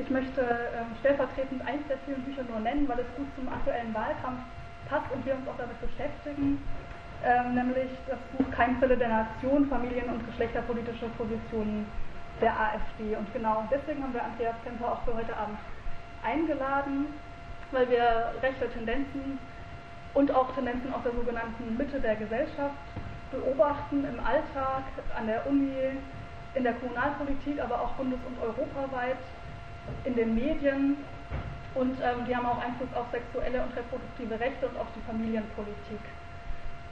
Ich 0.00 0.08
möchte 0.08 0.40
ähm, 0.40 0.96
stellvertretend 1.00 1.60
eins 1.66 1.86
der 1.86 1.98
vielen 2.06 2.22
Bücher 2.22 2.42
nur 2.44 2.60
nennen, 2.60 2.88
weil 2.88 3.00
es 3.00 3.16
gut 3.16 3.28
zum 3.36 3.48
aktuellen 3.48 3.92
Wahlkampf 3.92 4.40
passt 4.88 5.12
und 5.12 5.24
wir 5.26 5.34
uns 5.34 5.46
auch 5.46 5.58
damit 5.58 5.78
beschäftigen, 5.80 6.56
ähm, 7.22 7.54
nämlich 7.54 7.90
das 8.08 8.18
Buch 8.32 8.50
Keimzelle 8.50 8.96
der 8.96 9.08
Nation, 9.08 9.68
Familien- 9.68 10.08
und 10.08 10.24
geschlechterpolitische 10.26 11.06
Positionen 11.18 11.86
der 12.40 12.58
AfD. 12.58 13.14
Und 13.14 13.30
genau 13.34 13.68
deswegen 13.70 14.02
haben 14.02 14.14
wir 14.14 14.24
Andreas 14.24 14.56
Kemper 14.64 14.92
auch 14.92 15.04
für 15.04 15.14
heute 15.14 15.36
Abend 15.36 15.58
eingeladen, 16.24 17.06
weil 17.70 17.90
wir 17.90 18.32
rechte 18.42 18.70
Tendenzen 18.70 19.38
und 20.14 20.34
auch 20.34 20.54
Tendenzen 20.54 20.94
aus 20.94 21.02
der 21.04 21.12
sogenannten 21.12 21.76
Mitte 21.76 22.00
der 22.00 22.16
Gesellschaft 22.16 22.80
beobachten 23.30 24.04
im 24.04 24.18
Alltag, 24.24 24.84
an 25.16 25.26
der 25.26 25.46
Uni, 25.46 25.76
in 26.54 26.64
der 26.64 26.72
Kommunalpolitik, 26.74 27.60
aber 27.62 27.82
auch 27.82 27.92
bundes- 27.94 28.24
und 28.26 28.40
europaweit, 28.42 29.18
in 30.04 30.14
den 30.14 30.34
Medien. 30.34 30.96
Und 31.74 31.98
ähm, 32.02 32.26
die 32.26 32.34
haben 32.34 32.46
auch 32.46 32.58
Einfluss 32.58 32.92
auf 32.94 33.06
sexuelle 33.12 33.62
und 33.62 33.76
reproduktive 33.76 34.40
Rechte 34.40 34.66
und 34.66 34.76
auf 34.78 34.88
die 34.96 35.02
Familienpolitik. 35.06 36.02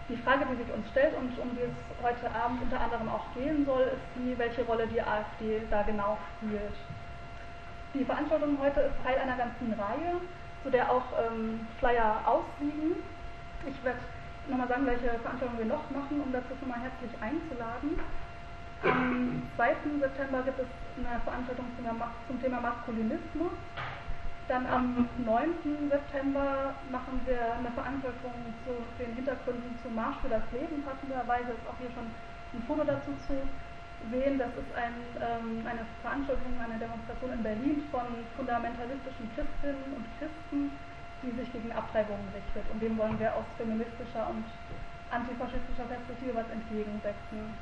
Die 0.09 0.17
Frage, 0.17 0.47
die 0.51 0.63
sich 0.63 0.73
uns 0.73 0.89
stellt 0.91 1.15
und 1.19 1.37
um 1.39 1.51
die 1.53 1.69
es 1.69 1.77
heute 2.01 2.33
Abend 2.33 2.63
unter 2.63 2.81
anderem 2.81 3.09
auch 3.09 3.27
gehen 3.35 3.67
soll, 3.67 3.83
ist 3.93 4.09
die, 4.17 4.39
welche 4.39 4.65
Rolle 4.65 4.87
die 4.87 5.03
AfD 5.03 5.61
da 5.69 5.83
genau 5.83 6.17
spielt. 6.37 6.73
Die 7.93 8.05
Veranstaltung 8.05 8.57
heute 8.61 8.81
ist 8.89 8.97
Teil 9.05 9.19
einer 9.19 9.37
ganzen 9.37 9.73
Reihe, 9.73 10.21
zu 10.63 10.71
der 10.71 10.91
auch 10.91 11.05
ähm, 11.27 11.67
Flyer 11.79 12.23
ausliegen. 12.25 12.97
Ich 13.67 13.85
werde 13.85 13.99
nochmal 14.49 14.69
sagen, 14.69 14.87
welche 14.87 15.19
Veranstaltungen 15.21 15.59
wir 15.59 15.67
noch 15.67 15.91
machen, 15.91 16.23
um 16.25 16.33
dazu 16.33 16.55
schon 16.59 16.69
mal 16.69 16.81
herzlich 16.81 17.13
einzuladen. 17.21 18.01
Am 18.83 19.43
2. 19.57 20.01
September 20.01 20.43
gibt 20.43 20.61
es 20.61 20.67
eine 21.07 21.21
Veranstaltung 21.21 21.67
zum 22.27 22.43
Thema 22.43 22.61
Maskulinismus. 22.61 23.53
Dann 24.49 24.65
am 24.67 25.09
9. 25.19 25.93
September 25.93 26.73
machen 26.91 27.21
wir 27.27 27.37
eine 27.53 27.71
Veranstaltung 27.71 28.33
zu 28.65 28.73
den 28.97 29.15
Hintergründen 29.15 29.77
zum 29.83 29.95
Marsch 29.95 30.17
für 30.25 30.33
das 30.33 30.43
Leben. 30.57 30.81
Passenderweise 30.83 31.53
ist 31.53 31.69
auch 31.69 31.77
hier 31.77 31.93
schon 31.93 32.09
ein 32.09 32.63
Foto 32.65 32.83
dazu 32.85 33.13
zu 33.29 33.37
sehen. 34.09 34.41
Das 34.41 34.49
ist 34.57 34.73
ein, 34.73 34.97
ähm, 35.21 35.67
eine 35.69 35.85
Veranstaltung, 36.01 36.57
eine 36.57 36.81
Demonstration 36.81 37.37
in 37.37 37.43
Berlin 37.45 37.85
von 37.93 38.09
fundamentalistischen 38.41 39.29
Christinnen 39.37 39.85
und 39.93 40.09
Christen, 40.17 40.73
die 41.21 41.33
sich 41.37 41.53
gegen 41.53 41.69
Abtreibungen 41.73 42.33
richtet. 42.33 42.65
Und 42.73 42.81
dem 42.81 42.97
wollen 42.97 43.21
wir 43.21 43.37
aus 43.37 43.45
feministischer 43.61 44.33
und 44.33 44.49
antifaschistischer 45.13 45.85
Perspektive 45.93 46.41
was 46.41 46.49
entgegensetzen. 46.49 47.53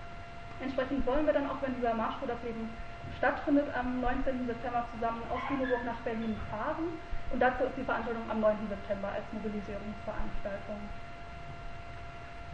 Entsprechend 0.63 1.03
wollen 1.07 1.27
wir 1.27 1.35
dann 1.35 1.51
auch, 1.51 1.61
wenn 1.61 1.75
dieser 1.75 1.95
Marsch 1.95 2.17
für 2.23 2.31
das 2.31 2.41
Leben 2.47 2.71
stattfindet, 3.19 3.67
am 3.75 4.01
19. 4.01 4.47
September 4.47 4.85
zusammen 4.95 5.23
aus 5.31 5.41
Lüneburg 5.51 5.85
nach 5.85 6.01
Berlin 6.05 6.37
fahren. 6.51 6.99
Und 7.33 7.41
dazu 7.41 7.65
ist 7.65 7.77
die 7.77 7.85
Veranstaltung 7.85 8.23
am 8.31 8.41
9. 8.41 8.69
September 8.69 9.09
als 9.09 9.27
Mobilisierungsveranstaltung. 9.33 10.81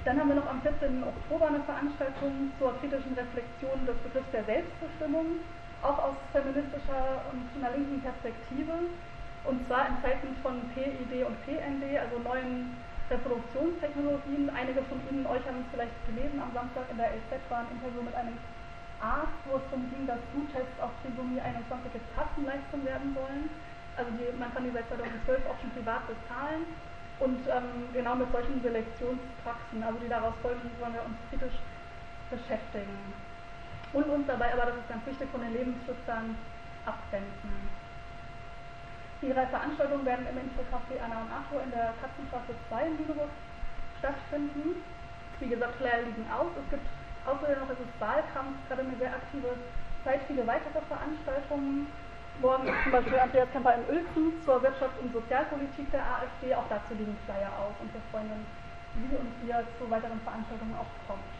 Dann 0.04 0.18
haben 0.18 0.28
wir 0.28 0.36
noch 0.36 0.48
am 0.48 0.60
14. 0.62 1.04
Oktober 1.04 1.46
eine 1.46 1.62
Veranstaltung 1.62 2.50
zur 2.58 2.74
kritischen 2.80 3.14
Reflexion 3.14 3.86
des 3.86 3.96
Begriffs 4.02 4.32
der 4.32 4.44
Selbstbestimmung, 4.44 5.38
auch 5.82 5.98
aus 5.98 6.16
feministischer 6.32 7.22
und 7.30 7.46
einer 7.54 7.76
linken 7.76 8.02
Perspektive. 8.02 8.90
Und 9.44 9.66
zwar 9.66 9.86
in 9.86 10.02
Zeiten 10.02 10.34
von 10.42 10.58
PID 10.74 11.26
und 11.26 11.36
PND, 11.46 11.98
also 11.98 12.18
neuen 12.18 12.74
Reproduktionstechnologien. 13.10 14.50
Einige 14.50 14.82
von 14.90 14.98
Ihnen, 15.10 15.26
euch 15.26 15.44
haben 15.46 15.62
es 15.62 15.70
vielleicht 15.70 15.98
gelesen, 16.06 16.40
am 16.40 16.50
Samstag 16.54 16.86
in 16.90 16.96
der 16.96 17.14
LZ 17.14 17.38
war 17.50 17.60
ein 17.62 17.70
Interview 17.76 18.02
mit 18.02 18.14
einem 18.14 18.38
Arzt, 19.02 19.42
wo 19.50 19.58
es 19.58 19.66
darum 19.68 19.90
ging, 19.90 20.06
dass 20.06 20.22
Bluttests 20.30 20.78
auf 20.78 20.94
Trisomie 21.02 21.42
21 21.42 21.90
jetzt 21.90 22.10
Kassenleistung 22.14 22.86
werden 22.86 23.10
sollen. 23.18 23.50
Also 23.98 24.08
die, 24.14 24.30
man 24.38 24.54
kann 24.54 24.62
die 24.62 24.70
seit 24.70 24.86
2012 24.88 25.42
auch 25.50 25.58
schon 25.58 25.74
privat 25.74 26.06
bezahlen. 26.06 26.62
Und 27.18 27.42
ähm, 27.50 27.90
genau 27.92 28.14
mit 28.14 28.30
solchen 28.32 28.62
Selektionspraxen, 28.62 29.82
also 29.82 29.98
die 29.98 30.08
daraus 30.08 30.34
folgen, 30.40 30.70
wollen 30.80 30.94
wir 30.94 31.04
uns 31.04 31.18
kritisch 31.30 31.58
beschäftigen. 32.30 32.98
Und 33.92 34.06
uns 34.08 34.26
dabei 34.26 34.54
aber, 34.54 34.72
das 34.72 34.80
ist 34.80 34.88
ganz 34.88 35.04
wichtig, 35.06 35.28
von 35.30 35.42
den 35.42 35.52
Lebensschützern 35.52 36.34
abwenden. 36.86 37.52
Die 39.20 39.30
drei 39.30 39.46
Veranstaltungen 39.46 40.06
werden 40.06 40.26
im 40.26 40.38
Infocafé 40.38 40.98
Anna 40.98 41.22
und 41.22 41.30
Arthur 41.30 41.62
in 41.62 41.70
der 41.70 41.94
Katzenstraße 42.02 42.58
2 42.70 42.86
in 42.86 42.98
Lüneburg 42.98 43.30
stattfinden. 44.00 44.82
Wie 45.38 45.48
gesagt, 45.48 45.76
Flyer 45.76 46.02
liegen 46.02 46.26
aus. 46.32 46.50
Es 46.58 46.70
gibt 46.70 46.86
Außerdem 47.24 47.60
noch 47.60 47.70
ist 47.70 47.78
es 47.78 48.00
Wahlkampf, 48.00 48.58
gerade 48.66 48.82
eine 48.82 48.96
sehr 48.98 49.14
aktive 49.14 49.54
Zeit, 50.02 50.20
viele 50.26 50.46
weitere 50.46 50.80
Veranstaltungen. 50.90 51.86
Morgen 52.40 52.66
ist 52.66 52.82
zum 52.82 52.92
Beispiel 52.92 53.18
Andreas 53.18 53.50
Kemper 53.52 53.74
in 53.78 53.84
Uelzen 53.86 54.42
zur 54.44 54.58
Wirtschafts- 54.58 54.98
und 54.98 55.12
Sozialpolitik 55.12 55.90
der 55.92 56.02
AfD. 56.02 56.54
Auch 56.54 56.66
dazu 56.68 56.94
liegen 56.98 57.16
Flyer 57.24 57.52
auf 57.54 57.78
und 57.78 57.92
wir 57.94 58.02
freuen 58.10 58.32
uns, 58.32 58.48
wie 58.98 59.14
und 59.14 59.30
ihr 59.46 59.62
zu 59.78 59.86
weiteren 59.88 60.18
Veranstaltungen 60.26 60.74
auch 60.74 60.90
kommt. 61.06 61.32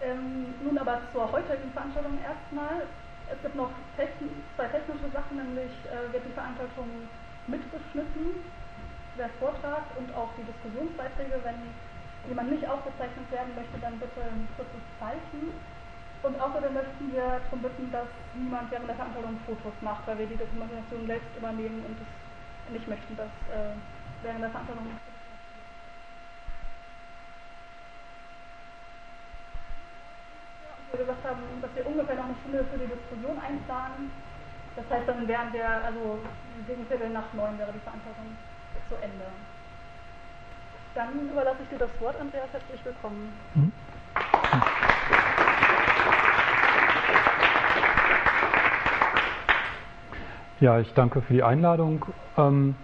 Ähm, 0.00 0.54
nun 0.64 0.78
aber 0.78 1.00
zur 1.12 1.30
heutigen 1.30 1.70
Veranstaltung 1.72 2.18
erstmal. 2.24 2.88
Es 3.30 3.38
gibt 3.42 3.54
noch 3.54 3.70
techn 3.96 4.26
zwei 4.56 4.66
technische 4.66 5.06
Sachen, 5.12 5.36
nämlich 5.36 5.70
äh, 5.86 6.12
wird 6.12 6.24
die 6.26 6.34
Veranstaltung 6.34 7.06
mitbeschnitten, 7.46 8.42
der 9.16 9.30
Vortrag 9.38 9.86
und 9.94 10.10
auch 10.16 10.34
die 10.34 10.42
Diskussionsbeiträge, 10.42 11.38
wenn 11.44 11.70
jemand 12.28 12.50
nicht 12.50 12.66
aufgezeichnet 12.68 13.30
werden 13.30 13.54
möchte, 13.54 13.78
dann 13.80 13.98
bitte 13.98 14.20
ein 14.20 14.48
kurzes 14.56 14.84
Zeichen. 14.98 15.54
Und 16.22 16.36
außerdem 16.38 16.74
möchten 16.74 17.12
wir 17.12 17.40
darum 17.40 17.62
bitten, 17.62 17.90
dass 17.90 18.08
niemand 18.34 18.70
während 18.70 18.88
der 18.88 18.96
Veranstaltung 18.96 19.40
Fotos 19.46 19.72
macht, 19.80 20.06
weil 20.06 20.18
wir 20.18 20.26
die 20.26 20.36
Dokumentation 20.36 21.06
selbst 21.06 21.32
übernehmen 21.36 21.80
und 21.86 21.96
es 21.96 22.72
nicht 22.72 22.88
möchten, 22.88 23.16
dass 23.16 23.32
äh, 23.48 23.72
während 24.22 24.42
der 24.42 24.50
Veranstaltung 24.50 24.84
wir 30.90 30.98
gesagt 30.98 31.24
haben, 31.24 31.40
dass 31.62 31.74
wir 31.74 31.86
ungefähr 31.86 32.16
noch 32.16 32.24
eine 32.24 32.36
Stunde 32.42 32.64
für 32.64 32.78
die 32.78 32.90
Diskussion 32.92 33.38
einplanen. 33.40 34.10
Das 34.76 34.84
heißt, 34.90 35.08
dann 35.08 35.26
wären 35.26 35.52
wir, 35.52 35.66
also 35.66 36.18
gegen 36.66 36.86
Viertel 36.86 37.10
nach 37.10 37.32
neun 37.32 37.58
wäre 37.58 37.72
die 37.72 37.80
Veranstaltung 37.80 38.36
zu 38.88 38.94
Ende. 38.96 39.26
Dann 40.94 41.30
überlasse 41.30 41.62
ich 41.62 41.68
dir 41.68 41.78
das 41.78 42.00
Wort, 42.00 42.18
Andreas. 42.20 42.48
Herzlich 42.52 42.84
willkommen. 42.84 43.32
Mhm. 43.54 43.72
Ja, 50.58 50.80
ich 50.80 50.92
danke 50.94 51.22
für 51.22 51.32
die 51.32 51.42
Einladung. 51.42 52.04
Ähm, 52.36 52.74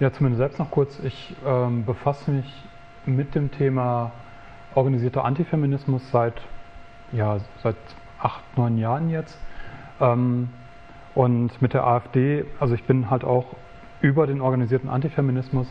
ja, 0.00 0.12
zumindest 0.12 0.38
selbst 0.38 0.58
noch 0.58 0.70
kurz. 0.70 0.98
Ich 1.04 1.34
ähm, 1.46 1.84
befasse 1.84 2.30
mich 2.30 2.64
mit 3.06 3.34
dem 3.34 3.50
Thema 3.52 4.12
organisierter 4.74 5.24
Antifeminismus 5.24 6.10
seit, 6.10 6.34
ja, 7.12 7.38
seit 7.62 7.76
acht, 8.20 8.42
neun 8.56 8.78
Jahren 8.78 9.10
jetzt. 9.10 9.38
Ähm, 10.00 10.50
und 11.14 11.62
mit 11.62 11.72
der 11.72 11.86
AfD, 11.86 12.44
also 12.60 12.74
ich 12.74 12.84
bin 12.84 13.08
halt 13.10 13.24
auch 13.24 13.56
über 14.02 14.26
den 14.26 14.40
organisierten 14.42 14.90
Antifeminismus 14.90 15.66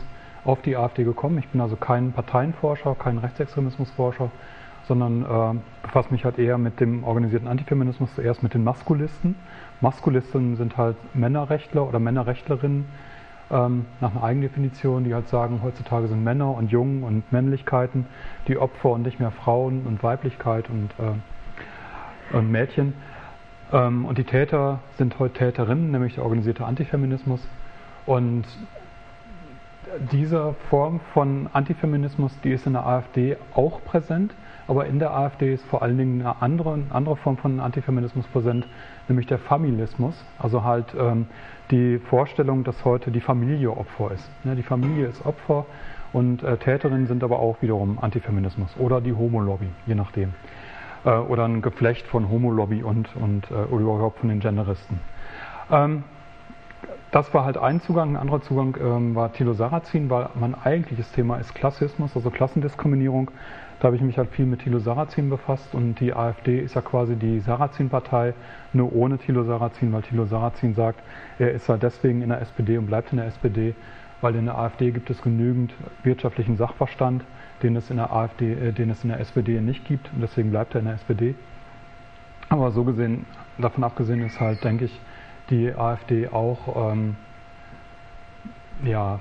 auf 0.46 0.62
die 0.62 0.76
AfD 0.76 1.04
gekommen. 1.04 1.38
Ich 1.38 1.48
bin 1.48 1.60
also 1.60 1.76
kein 1.76 2.12
Parteienforscher, 2.12 2.94
kein 2.94 3.18
Rechtsextremismusforscher, 3.18 4.30
sondern 4.86 5.22
äh, 5.22 5.58
befasse 5.82 6.12
mich 6.12 6.24
halt 6.24 6.38
eher 6.38 6.58
mit 6.58 6.80
dem 6.80 7.04
organisierten 7.04 7.48
Antifeminismus, 7.48 8.14
zuerst 8.14 8.42
mit 8.42 8.54
den 8.54 8.62
Maskulisten. 8.62 9.34
Maskulisten 9.80 10.56
sind 10.56 10.76
halt 10.76 10.96
Männerrechtler 11.14 11.86
oder 11.86 11.98
Männerrechtlerinnen 11.98 12.86
ähm, 13.50 13.86
nach 14.00 14.12
einer 14.12 14.22
Eigendefinition, 14.22 15.04
die 15.04 15.14
halt 15.14 15.28
sagen, 15.28 15.60
heutzutage 15.62 16.08
sind 16.08 16.22
Männer 16.22 16.56
und 16.56 16.70
Jungen 16.70 17.02
und 17.02 17.30
Männlichkeiten 17.32 18.06
die 18.48 18.58
Opfer 18.58 18.90
und 18.90 19.02
nicht 19.02 19.20
mehr 19.20 19.32
Frauen 19.32 19.86
und 19.86 20.02
Weiblichkeit 20.02 20.70
und, 20.70 20.90
äh, 20.98 22.36
und 22.36 22.50
Mädchen. 22.50 22.94
Ähm, 23.72 24.04
und 24.04 24.18
die 24.18 24.24
Täter 24.24 24.80
sind 24.96 25.18
heute 25.18 25.34
Täterinnen, 25.34 25.90
nämlich 25.90 26.14
der 26.14 26.24
organisierte 26.24 26.64
Antifeminismus. 26.64 27.46
Und 28.04 28.44
diese 30.12 30.54
Form 30.70 31.00
von 31.12 31.48
Antifeminismus, 31.52 32.38
die 32.42 32.52
ist 32.52 32.66
in 32.66 32.74
der 32.74 32.86
AfD 32.86 33.36
auch 33.54 33.82
präsent, 33.84 34.34
aber 34.68 34.86
in 34.86 34.98
der 34.98 35.12
AfD 35.12 35.54
ist 35.54 35.64
vor 35.66 35.82
allen 35.82 35.96
Dingen 35.96 36.20
eine 36.20 36.42
andere, 36.42 36.74
eine 36.74 36.86
andere 36.90 37.16
Form 37.16 37.36
von 37.36 37.60
Antifeminismus 37.60 38.26
präsent, 38.26 38.66
nämlich 39.08 39.26
der 39.26 39.38
Familismus, 39.38 40.24
also 40.38 40.64
halt 40.64 40.94
ähm, 40.98 41.26
die 41.70 41.98
Vorstellung, 41.98 42.64
dass 42.64 42.84
heute 42.84 43.10
die 43.10 43.20
Familie 43.20 43.70
Opfer 43.70 44.12
ist. 44.12 44.28
Ne, 44.44 44.56
die 44.56 44.62
Familie 44.62 45.06
ist 45.06 45.24
Opfer 45.24 45.66
und 46.12 46.42
äh, 46.42 46.56
Täterinnen 46.56 47.06
sind 47.06 47.22
aber 47.22 47.38
auch 47.38 47.62
wiederum 47.62 47.98
Antifeminismus 48.00 48.76
oder 48.78 49.00
die 49.00 49.12
Homolobby, 49.12 49.68
je 49.86 49.94
nachdem. 49.94 50.34
Äh, 51.04 51.10
oder 51.10 51.44
ein 51.44 51.62
Geflecht 51.62 52.06
von 52.06 52.28
Homolobby 52.28 52.82
und, 52.82 53.14
und 53.16 53.50
äh, 53.50 53.72
überhaupt 53.72 54.18
von 54.18 54.28
den 54.28 54.40
Genderisten. 54.40 55.00
Ähm, 55.70 56.04
das 57.10 57.32
war 57.32 57.44
halt 57.44 57.56
ein 57.56 57.80
Zugang. 57.80 58.10
Ein 58.10 58.16
anderer 58.16 58.42
Zugang 58.42 58.76
ähm, 58.80 59.14
war 59.14 59.32
Thilo 59.32 59.52
Sarrazin, 59.52 60.10
weil 60.10 60.28
mein 60.34 60.54
eigentliches 60.54 61.12
Thema 61.12 61.36
ist 61.36 61.54
Klassismus, 61.54 62.14
also 62.16 62.30
Klassendiskriminierung. 62.30 63.30
Da 63.78 63.86
habe 63.86 63.96
ich 63.96 64.02
mich 64.02 64.16
halt 64.16 64.30
viel 64.30 64.46
mit 64.46 64.60
Thilo 64.62 64.78
Sarrazin 64.78 65.28
befasst 65.28 65.74
und 65.74 66.00
die 66.00 66.14
AfD 66.14 66.60
ist 66.60 66.74
ja 66.74 66.80
quasi 66.80 67.14
die 67.14 67.40
Sarrazin-Partei, 67.40 68.32
nur 68.72 68.92
ohne 68.94 69.18
Thilo 69.18 69.44
Sarrazin, 69.44 69.92
weil 69.92 70.02
Thilo 70.02 70.24
Sarrazin 70.24 70.74
sagt, 70.74 71.00
er 71.38 71.52
ist 71.52 71.68
halt 71.68 71.82
deswegen 71.82 72.22
in 72.22 72.30
der 72.30 72.40
SPD 72.40 72.78
und 72.78 72.86
bleibt 72.86 73.12
in 73.12 73.18
der 73.18 73.26
SPD, 73.26 73.74
weil 74.22 74.34
in 74.34 74.46
der 74.46 74.56
AfD 74.56 74.90
gibt 74.92 75.10
es 75.10 75.20
genügend 75.20 75.74
wirtschaftlichen 76.02 76.56
Sachverstand, 76.56 77.22
den 77.62 77.76
es 77.76 77.90
in 77.90 77.98
der 77.98 78.12
AfD, 78.12 78.54
äh, 78.54 78.72
den 78.72 78.90
es 78.90 79.04
in 79.04 79.10
der 79.10 79.20
SPD 79.20 79.60
nicht 79.60 79.84
gibt 79.84 80.10
und 80.14 80.22
deswegen 80.22 80.50
bleibt 80.50 80.74
er 80.74 80.80
in 80.80 80.86
der 80.86 80.94
SPD. 80.94 81.34
Aber 82.48 82.70
so 82.70 82.84
gesehen, 82.84 83.26
davon 83.58 83.84
abgesehen 83.84 84.22
ist 84.22 84.40
halt, 84.40 84.64
denke 84.64 84.86
ich, 84.86 85.00
die 85.50 85.74
AfD 85.74 86.28
auch 86.28 86.90
ähm, 86.90 87.16
ja, 88.84 89.20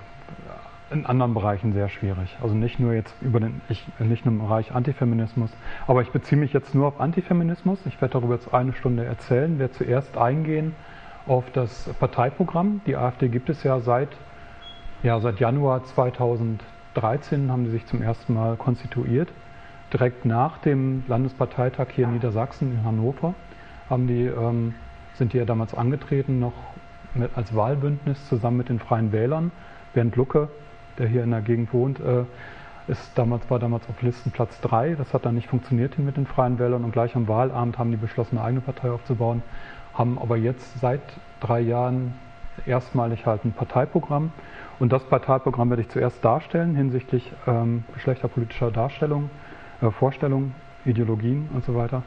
in 0.91 1.05
anderen 1.05 1.33
Bereichen 1.33 1.73
sehr 1.73 1.89
schwierig. 1.89 2.37
Also 2.41 2.55
nicht 2.55 2.79
nur 2.79 2.93
jetzt 2.93 3.15
über 3.21 3.39
den, 3.39 3.61
ich, 3.69 3.85
nicht 3.99 4.25
nur 4.25 4.33
im 4.33 4.39
Bereich 4.39 4.73
Antifeminismus, 4.73 5.51
aber 5.87 6.01
ich 6.01 6.11
beziehe 6.11 6.39
mich 6.39 6.53
jetzt 6.53 6.75
nur 6.75 6.87
auf 6.87 6.99
Antifeminismus. 6.99 7.85
Ich 7.85 7.99
werde 8.01 8.13
darüber 8.13 8.35
jetzt 8.35 8.53
eine 8.53 8.73
Stunde 8.73 9.05
erzählen. 9.05 9.57
Werde 9.59 9.73
zuerst 9.73 10.17
eingehen 10.17 10.75
auf 11.27 11.49
das 11.51 11.89
Parteiprogramm. 11.99 12.81
Die 12.85 12.95
AfD 12.95 13.29
gibt 13.29 13.49
es 13.49 13.63
ja 13.63 13.79
seit, 13.79 14.09
ja, 15.03 15.19
seit 15.19 15.39
Januar 15.39 15.83
2013 15.83 17.51
haben 17.51 17.65
sie 17.65 17.71
sich 17.71 17.85
zum 17.87 18.01
ersten 18.01 18.33
Mal 18.33 18.55
konstituiert. 18.55 19.29
Direkt 19.91 20.25
nach 20.25 20.59
dem 20.59 21.03
Landesparteitag 21.07 21.87
hier 21.95 22.05
in 22.05 22.13
Niedersachsen 22.13 22.71
in 22.71 22.83
Hannover 22.83 23.33
haben 23.89 24.07
die, 24.07 24.25
ähm, 24.25 24.75
sind 25.17 25.33
die 25.33 25.37
ja 25.37 25.45
damals 25.45 25.73
angetreten, 25.73 26.39
noch 26.39 26.53
mit, 27.13 27.31
als 27.35 27.55
Wahlbündnis 27.55 28.27
zusammen 28.27 28.57
mit 28.57 28.69
den 28.69 28.79
Freien 28.79 29.11
Wählern. 29.11 29.51
Bernd 29.93 30.15
Lucke 30.15 30.49
der 30.97 31.07
hier 31.07 31.23
in 31.23 31.31
der 31.31 31.41
Gegend 31.41 31.73
wohnt, 31.73 31.99
äh, 31.99 32.23
ist 32.87 33.17
damals, 33.17 33.49
war 33.49 33.59
damals 33.59 33.87
auf 33.89 34.01
Listenplatz 34.01 34.61
3. 34.61 34.95
Das 34.95 35.13
hat 35.13 35.25
dann 35.25 35.35
nicht 35.35 35.47
funktioniert 35.47 35.97
mit 35.97 36.17
den 36.17 36.27
Freien 36.27 36.59
Wählern 36.59 36.83
und 36.83 36.91
gleich 36.91 37.15
am 37.15 37.27
Wahlabend 37.27 37.79
haben 37.79 37.91
die 37.91 37.97
beschlossen, 37.97 38.37
eine 38.37 38.47
eigene 38.47 38.61
Partei 38.61 38.91
aufzubauen, 38.91 39.41
haben 39.93 40.19
aber 40.19 40.37
jetzt 40.37 40.79
seit 40.79 41.01
drei 41.39 41.61
Jahren 41.61 42.13
erstmalig 42.65 43.25
halt 43.25 43.43
ein 43.43 43.53
Parteiprogramm. 43.53 44.31
Und 44.77 44.91
das 44.91 45.03
Parteiprogramm 45.03 45.69
werde 45.69 45.81
ich 45.81 45.89
zuerst 45.89 46.23
darstellen 46.23 46.75
hinsichtlich 46.75 47.31
ähm, 47.47 47.85
geschlechterpolitischer 47.93 48.71
Darstellung, 48.71 49.29
äh, 49.81 49.89
Vorstellungen, 49.89 50.53
Ideologien 50.85 51.49
und 51.53 51.65
so 51.65 51.75
weiter. 51.75 52.03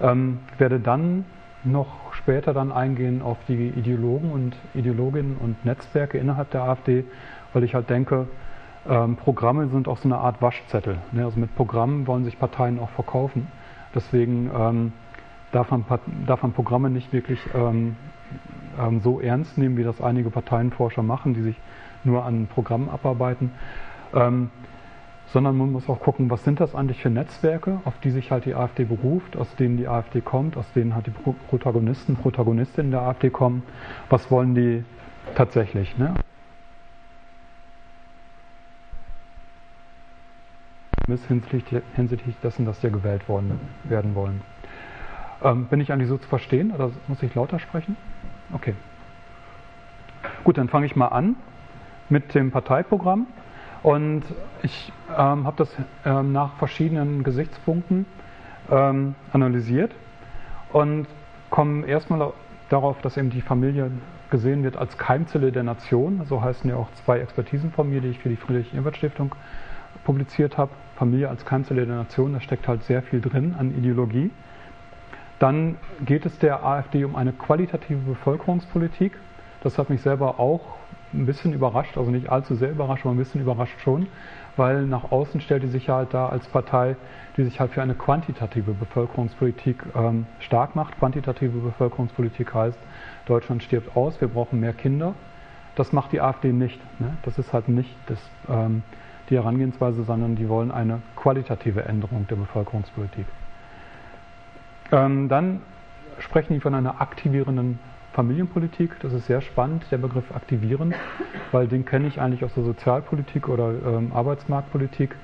Ähm, 0.00 0.38
werde 0.58 0.78
dann 0.78 1.24
noch 1.64 2.09
später 2.30 2.54
dann 2.54 2.70
eingehen 2.70 3.22
auf 3.22 3.38
die 3.48 3.70
Ideologen 3.70 4.30
und 4.30 4.54
Ideologinnen 4.74 5.36
und 5.36 5.64
Netzwerke 5.64 6.16
innerhalb 6.16 6.48
der 6.52 6.62
AfD 6.62 7.04
weil 7.52 7.64
ich 7.64 7.74
halt 7.74 7.90
denke, 7.90 8.28
ähm, 8.88 9.16
Programme 9.16 9.66
sind 9.66 9.88
auch 9.88 9.98
so 9.98 10.04
eine 10.04 10.18
Art 10.18 10.40
Waschzettel. 10.40 10.98
Ne? 11.10 11.24
Also 11.24 11.40
mit 11.40 11.56
Programmen 11.56 12.06
wollen 12.06 12.22
sich 12.22 12.38
Parteien 12.38 12.78
auch 12.78 12.90
verkaufen. 12.90 13.48
Deswegen 13.92 14.48
ähm, 14.56 14.92
darf, 15.50 15.72
man, 15.72 15.84
darf 16.24 16.42
man 16.42 16.52
Programme 16.52 16.88
nicht 16.88 17.12
wirklich 17.12 17.40
ähm, 17.52 17.96
ähm, 18.78 19.00
so 19.00 19.20
ernst 19.20 19.58
nehmen, 19.58 19.76
wie 19.76 19.82
das 19.82 20.00
einige 20.00 20.30
Parteienforscher 20.30 21.02
machen, 21.02 21.34
die 21.34 21.42
sich 21.42 21.56
nur 22.04 22.24
an 22.24 22.46
Programmen 22.46 22.88
abarbeiten. 22.88 23.50
Sondern 25.32 25.56
man 25.56 25.70
muss 25.70 25.88
auch 25.88 26.00
gucken, 26.00 26.28
was 26.28 26.42
sind 26.42 26.58
das 26.58 26.74
eigentlich 26.74 27.02
für 27.02 27.10
Netzwerke, 27.10 27.80
auf 27.84 27.98
die 28.00 28.10
sich 28.10 28.32
halt 28.32 28.46
die 28.46 28.54
AfD 28.54 28.84
beruft, 28.84 29.36
aus 29.36 29.54
denen 29.54 29.76
die 29.76 29.86
AfD 29.86 30.20
kommt, 30.20 30.56
aus 30.56 30.70
denen 30.72 30.94
halt 30.94 31.06
die 31.06 31.12
Protagonisten, 31.12 32.16
Protagonistinnen 32.16 32.90
der 32.90 33.02
AfD 33.02 33.30
kommen. 33.30 33.62
Was 34.08 34.30
wollen 34.30 34.54
die 34.54 34.84
tatsächlich? 35.36 35.96
Ne? 35.98 36.16
hinsichtlich 41.96 42.38
dessen, 42.40 42.66
dass 42.66 42.82
wir 42.82 42.90
gewählt 42.90 43.28
worden, 43.28 43.60
werden 43.84 44.14
wollen. 44.14 44.42
Ähm, 45.42 45.66
bin 45.66 45.80
ich 45.80 45.92
eigentlich 45.92 46.08
so 46.08 46.18
zu 46.18 46.28
verstehen 46.28 46.70
oder 46.70 46.90
muss 47.08 47.22
ich 47.22 47.34
lauter 47.34 47.58
sprechen? 47.58 47.96
Okay. 48.52 48.74
Gut, 50.44 50.58
dann 50.58 50.68
fange 50.68 50.86
ich 50.86 50.96
mal 50.96 51.08
an 51.08 51.36
mit 52.08 52.34
dem 52.34 52.50
Parteiprogramm. 52.50 53.26
Und 53.82 54.22
ich 54.62 54.92
ähm, 55.10 55.46
habe 55.46 55.54
das 55.56 55.74
ähm, 56.04 56.32
nach 56.32 56.54
verschiedenen 56.56 57.22
Gesichtspunkten 57.24 58.06
ähm, 58.70 59.14
analysiert 59.32 59.92
und 60.72 61.06
komme 61.48 61.86
erstmal 61.86 62.32
darauf, 62.68 63.00
dass 63.00 63.16
eben 63.16 63.30
die 63.30 63.40
Familie 63.40 63.90
gesehen 64.30 64.62
wird 64.62 64.76
als 64.76 64.96
Keimzelle 64.98 65.50
der 65.50 65.62
Nation. 65.62 66.22
So 66.26 66.42
heißen 66.42 66.68
ja 66.70 66.76
auch 66.76 66.88
zwei 67.04 67.20
Expertisen 67.20 67.72
von 67.72 67.90
mir, 67.90 68.00
die 68.00 68.08
ich 68.08 68.18
für 68.18 68.28
die 68.28 68.36
Friedrich-Ebert-Stiftung 68.36 69.34
publiziert 70.04 70.56
habe. 70.56 70.70
Familie 70.96 71.28
als 71.28 71.44
Keimzelle 71.44 71.86
der 71.86 71.96
Nation, 71.96 72.34
da 72.34 72.40
steckt 72.40 72.68
halt 72.68 72.84
sehr 72.84 73.02
viel 73.02 73.20
drin 73.20 73.54
an 73.58 73.76
Ideologie. 73.76 74.30
Dann 75.38 75.78
geht 76.04 76.26
es 76.26 76.38
der 76.38 76.64
AfD 76.64 77.04
um 77.04 77.16
eine 77.16 77.32
qualitative 77.32 77.98
Bevölkerungspolitik. 78.00 79.12
Das 79.62 79.78
hat 79.78 79.88
mich 79.88 80.02
selber 80.02 80.38
auch 80.38 80.76
ein 81.12 81.26
bisschen 81.26 81.52
überrascht, 81.52 81.98
also 81.98 82.10
nicht 82.10 82.30
allzu 82.30 82.54
sehr 82.54 82.70
überrascht, 82.70 83.04
aber 83.04 83.14
ein 83.14 83.18
bisschen 83.18 83.40
überrascht 83.40 83.80
schon, 83.80 84.06
weil 84.56 84.82
nach 84.86 85.10
außen 85.10 85.40
stellt 85.40 85.62
die 85.62 85.68
sich 85.68 85.88
halt 85.88 86.14
da 86.14 86.28
als 86.28 86.46
Partei, 86.48 86.96
die 87.36 87.44
sich 87.44 87.58
halt 87.60 87.72
für 87.72 87.82
eine 87.82 87.94
quantitative 87.94 88.72
Bevölkerungspolitik 88.72 89.82
ähm, 89.94 90.26
stark 90.38 90.76
macht. 90.76 90.98
Quantitative 90.98 91.58
Bevölkerungspolitik 91.58 92.54
heißt, 92.54 92.78
Deutschland 93.26 93.62
stirbt 93.62 93.96
aus, 93.96 94.20
wir 94.20 94.28
brauchen 94.28 94.60
mehr 94.60 94.72
Kinder. 94.72 95.14
Das 95.74 95.92
macht 95.92 96.12
die 96.12 96.20
AfD 96.20 96.52
nicht. 96.52 96.80
Ne? 97.00 97.16
Das 97.22 97.38
ist 97.38 97.52
halt 97.52 97.68
nicht 97.68 97.96
das, 98.06 98.18
ähm, 98.48 98.82
die 99.30 99.36
Herangehensweise, 99.36 100.02
sondern 100.04 100.36
die 100.36 100.48
wollen 100.48 100.70
eine 100.70 101.00
qualitative 101.16 101.84
Änderung 101.84 102.26
der 102.28 102.36
Bevölkerungspolitik. 102.36 103.26
Ähm, 104.92 105.28
dann 105.28 105.62
sprechen 106.18 106.54
die 106.54 106.60
von 106.60 106.74
einer 106.74 107.00
aktivierenden 107.00 107.78
Familienpolitik. 108.12 108.98
Das 109.00 109.12
ist 109.12 109.26
sehr 109.26 109.40
spannend, 109.40 109.84
der 109.90 109.98
Begriff 109.98 110.34
aktivieren, 110.34 110.94
weil 111.52 111.68
den 111.68 111.84
kenne 111.84 112.08
ich 112.08 112.20
eigentlich 112.20 112.44
aus 112.44 112.54
der 112.54 112.64
Sozialpolitik 112.64 113.48
oder 113.48 113.72
ähm, 113.86 114.12
Arbeitsmarktpolitik 114.12 115.14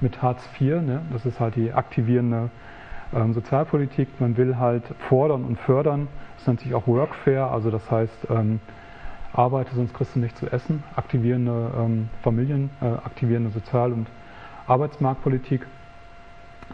mit 0.00 0.20
Hartz 0.22 0.46
IV. 0.60 0.82
Ne? 0.82 1.02
Das 1.12 1.24
ist 1.24 1.40
halt 1.40 1.56
die 1.56 1.72
aktivierende 1.72 2.50
ähm, 3.14 3.32
Sozialpolitik. 3.32 4.08
Man 4.20 4.36
will 4.36 4.58
halt 4.58 4.84
fordern 5.08 5.44
und 5.44 5.58
fördern. 5.58 6.08
Das 6.36 6.46
nennt 6.46 6.60
sich 6.60 6.74
auch 6.74 6.86
Workfare, 6.86 7.50
also 7.50 7.70
das 7.70 7.90
heißt, 7.90 8.26
ähm, 8.28 8.60
arbeite, 9.32 9.74
sonst 9.74 9.94
kriegst 9.94 10.14
du 10.14 10.20
nichts 10.20 10.38
zu 10.38 10.46
essen, 10.50 10.84
aktivierende 10.94 11.70
ähm, 11.76 12.08
Familien, 12.22 12.70
äh, 12.80 12.86
aktivierende 12.86 13.50
Sozial- 13.50 13.92
und 13.92 14.06
Arbeitsmarktpolitik. 14.66 15.66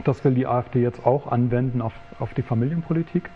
Das 0.05 0.25
will 0.25 0.35
die 0.35 0.47
AfD 0.47 0.83
jetzt 0.83 1.07
auch 1.07 1.31
anwenden 1.31 1.81
auf, 1.81 1.93
auf 2.19 2.35
die 2.35 2.43
Familienpolitik. 2.43 3.31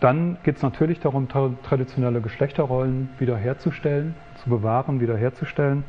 Dann 0.00 0.36
geht 0.42 0.56
es 0.56 0.62
natürlich 0.62 1.00
darum, 1.00 1.28
traditionelle 1.28 2.20
Geschlechterrollen 2.20 3.08
wiederherzustellen, 3.18 4.14
zu 4.36 4.50
bewahren, 4.50 5.00
wiederherzustellen. 5.00 5.84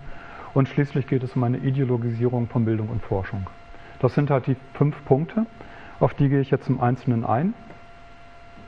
Und 0.53 0.69
schließlich 0.69 1.07
geht 1.07 1.23
es 1.23 1.35
um 1.35 1.43
eine 1.43 1.57
Ideologisierung 1.57 2.47
von 2.47 2.65
Bildung 2.65 2.89
und 2.89 3.01
Forschung. 3.01 3.47
Das 3.99 4.15
sind 4.15 4.29
halt 4.29 4.47
die 4.47 4.55
fünf 4.73 5.03
Punkte, 5.05 5.45
auf 5.99 6.13
die 6.13 6.29
gehe 6.29 6.41
ich 6.41 6.51
jetzt 6.51 6.69
im 6.69 6.81
Einzelnen 6.81 7.25
ein. 7.25 7.53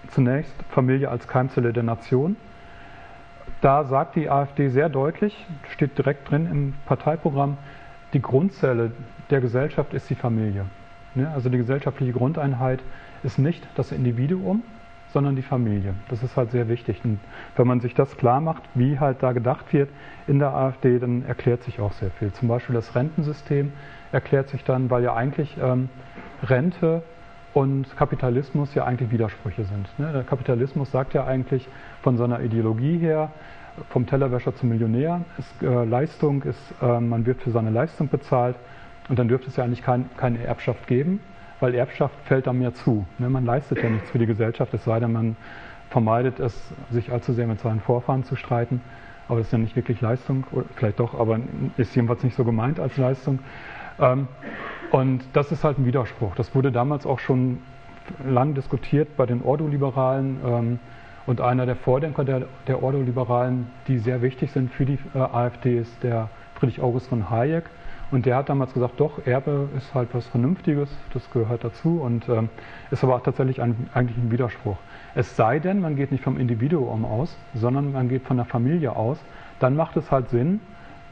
Zunächst 0.09 0.53
Familie 0.69 1.09
als 1.09 1.27
Keimzelle 1.27 1.73
der 1.73 1.83
Nation. 1.83 2.35
Da 3.61 3.85
sagt 3.85 4.15
die 4.15 4.29
AfD 4.29 4.69
sehr 4.69 4.89
deutlich, 4.89 5.45
steht 5.69 5.97
direkt 5.97 6.29
drin 6.29 6.47
im 6.51 6.73
Parteiprogramm, 6.85 7.57
die 8.13 8.21
Grundzelle 8.21 8.91
der 9.29 9.41
Gesellschaft 9.41 9.93
ist 9.93 10.09
die 10.09 10.15
Familie. 10.15 10.65
Ne? 11.15 11.31
Also 11.33 11.49
die 11.49 11.57
gesellschaftliche 11.57 12.11
Grundeinheit 12.11 12.81
ist 13.23 13.39
nicht 13.39 13.65
das 13.75 13.91
Individuum, 13.91 14.63
sondern 15.13 15.35
die 15.35 15.43
Familie. 15.43 15.93
Das 16.09 16.23
ist 16.23 16.35
halt 16.35 16.51
sehr 16.51 16.67
wichtig. 16.67 16.99
Und 17.03 17.19
wenn 17.55 17.67
man 17.67 17.79
sich 17.79 17.93
das 17.93 18.17
klar 18.17 18.41
macht, 18.41 18.63
wie 18.73 18.99
halt 18.99 19.21
da 19.21 19.31
gedacht 19.31 19.71
wird 19.71 19.89
in 20.27 20.39
der 20.39 20.53
AfD, 20.53 20.99
dann 20.99 21.23
erklärt 21.25 21.63
sich 21.63 21.79
auch 21.79 21.93
sehr 21.93 22.09
viel. 22.11 22.33
Zum 22.33 22.47
Beispiel 22.47 22.75
das 22.75 22.95
Rentensystem 22.95 23.71
erklärt 24.11 24.49
sich 24.49 24.63
dann, 24.63 24.89
weil 24.89 25.03
ja 25.03 25.13
eigentlich 25.13 25.55
ähm, 25.61 25.89
Rente 26.43 27.03
und 27.53 27.95
Kapitalismus 27.95 28.73
ja 28.73 28.85
eigentlich 28.85 29.11
Widersprüche 29.11 29.63
sind. 29.63 29.87
Ne? 29.99 30.11
Der 30.11 30.23
Kapitalismus 30.23 30.91
sagt 30.91 31.13
ja 31.13 31.25
eigentlich 31.25 31.67
von 32.01 32.17
seiner 32.17 32.41
Ideologie 32.41 32.97
her, 32.97 33.31
vom 33.89 34.05
Tellerwäscher 34.05 34.55
zum 34.55 34.69
Millionär, 34.69 35.21
ist, 35.37 35.63
äh, 35.63 35.85
Leistung 35.85 36.43
ist, 36.43 36.73
äh, 36.81 36.99
man 36.99 37.25
wird 37.25 37.41
für 37.41 37.51
seine 37.51 37.69
Leistung 37.69 38.09
bezahlt 38.09 38.55
und 39.09 39.19
dann 39.19 39.27
dürfte 39.27 39.49
es 39.49 39.55
ja 39.55 39.63
eigentlich 39.63 39.83
kein, 39.83 40.09
keine 40.17 40.43
Erbschaft 40.43 40.87
geben, 40.87 41.19
weil 41.59 41.75
Erbschaft 41.75 42.15
fällt 42.25 42.47
dann 42.47 42.59
mehr 42.59 42.73
zu. 42.73 43.05
Ne? 43.19 43.29
Man 43.29 43.45
leistet 43.45 43.81
ja 43.83 43.89
nichts 43.89 44.09
für 44.11 44.19
die 44.19 44.25
Gesellschaft, 44.25 44.73
es 44.73 44.83
sei 44.83 44.99
denn, 44.99 45.11
man 45.11 45.35
vermeidet 45.89 46.39
es, 46.39 46.73
sich 46.91 47.11
allzu 47.11 47.33
sehr 47.33 47.47
mit 47.47 47.59
seinen 47.59 47.79
Vorfahren 47.79 48.23
zu 48.23 48.35
streiten. 48.35 48.81
Aber 49.29 49.39
es 49.39 49.47
ist 49.47 49.53
ja 49.53 49.59
nicht 49.59 49.75
wirklich 49.75 50.01
Leistung, 50.01 50.45
vielleicht 50.75 50.99
doch, 50.99 51.17
aber 51.17 51.39
ist 51.77 51.95
jedenfalls 51.95 52.23
nicht 52.23 52.35
so 52.35 52.43
gemeint 52.43 52.79
als 52.79 52.97
Leistung. 52.97 53.39
Ähm, 53.99 54.27
und 54.91 55.23
das 55.33 55.51
ist 55.51 55.63
halt 55.63 55.79
ein 55.79 55.85
Widerspruch. 55.85 56.35
Das 56.35 56.53
wurde 56.53 56.71
damals 56.71 57.05
auch 57.05 57.19
schon 57.19 57.59
lang 58.27 58.53
diskutiert 58.53 59.15
bei 59.15 59.25
den 59.25 59.41
Ordoliberalen 59.43 60.37
ähm, 60.45 60.79
Und 61.25 61.39
einer 61.39 61.65
der 61.65 61.75
Vordenker 61.75 62.25
der, 62.25 62.43
der 62.67 62.83
Ordoliberalen, 62.83 63.67
die 63.87 63.97
sehr 63.97 64.21
wichtig 64.21 64.51
sind 64.51 64.71
für 64.71 64.85
die 64.85 64.99
äh, 65.15 65.19
AfD, 65.19 65.79
ist 65.79 66.03
der 66.03 66.29
Friedrich 66.55 66.81
August 66.81 67.07
von 67.07 67.29
Hayek. 67.29 67.63
Und 68.11 68.25
der 68.25 68.35
hat 68.35 68.49
damals 68.49 68.73
gesagt, 68.73 68.99
doch, 68.99 69.25
Erbe 69.25 69.69
ist 69.75 69.93
halt 69.95 70.09
was 70.13 70.27
Vernünftiges, 70.27 70.89
das 71.13 71.29
gehört 71.31 71.63
dazu 71.63 72.01
und 72.01 72.29
ähm, 72.29 72.49
ist 72.91 73.03
aber 73.03 73.15
auch 73.15 73.23
tatsächlich 73.23 73.61
ein, 73.61 73.89
eigentlich 73.93 74.17
ein 74.17 74.31
Widerspruch. 74.31 74.77
Es 75.15 75.35
sei 75.35 75.59
denn, 75.59 75.79
man 75.79 75.95
geht 75.95 76.11
nicht 76.11 76.23
vom 76.23 76.37
Individuum 76.37 77.05
aus, 77.05 77.35
sondern 77.53 77.91
man 77.91 78.09
geht 78.09 78.23
von 78.27 78.37
der 78.37 78.45
Familie 78.45 78.95
aus, 78.95 79.17
dann 79.59 79.75
macht 79.75 79.97
es 79.97 80.11
halt 80.11 80.29
Sinn 80.29 80.59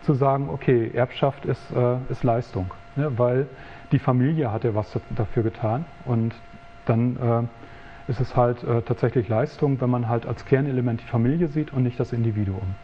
zu 0.02 0.14
sagen, 0.14 0.50
okay, 0.50 0.92
Erbschaft 0.94 1.46
ist, 1.46 1.72
äh, 1.72 1.98
ist 2.10 2.24
Leistung, 2.24 2.72
ne, 2.96 3.12
weil 3.18 3.48
die 3.92 4.00
Familie 4.00 4.52
hat 4.52 4.64
ja 4.64 4.74
was 4.76 5.00
dafür 5.16 5.44
getan 5.44 5.86
und 6.06 6.36
dann 6.86 7.18
äh, 7.18 8.12
ist 8.12 8.20
es 8.20 8.36
halt 8.36 8.64
äh, 8.64 8.82
tatsächlich 8.82 9.28
Leistung, 9.28 9.80
wenn 9.82 9.90
man 9.90 10.08
halt 10.10 10.26
als 10.26 10.46
Kernelement 10.46 11.02
die 11.02 11.08
Familie 11.08 11.48
sieht 11.48 11.74
und 11.74 11.84
nicht 11.84 12.00
das 12.00 12.14
Individuum. 12.14 12.76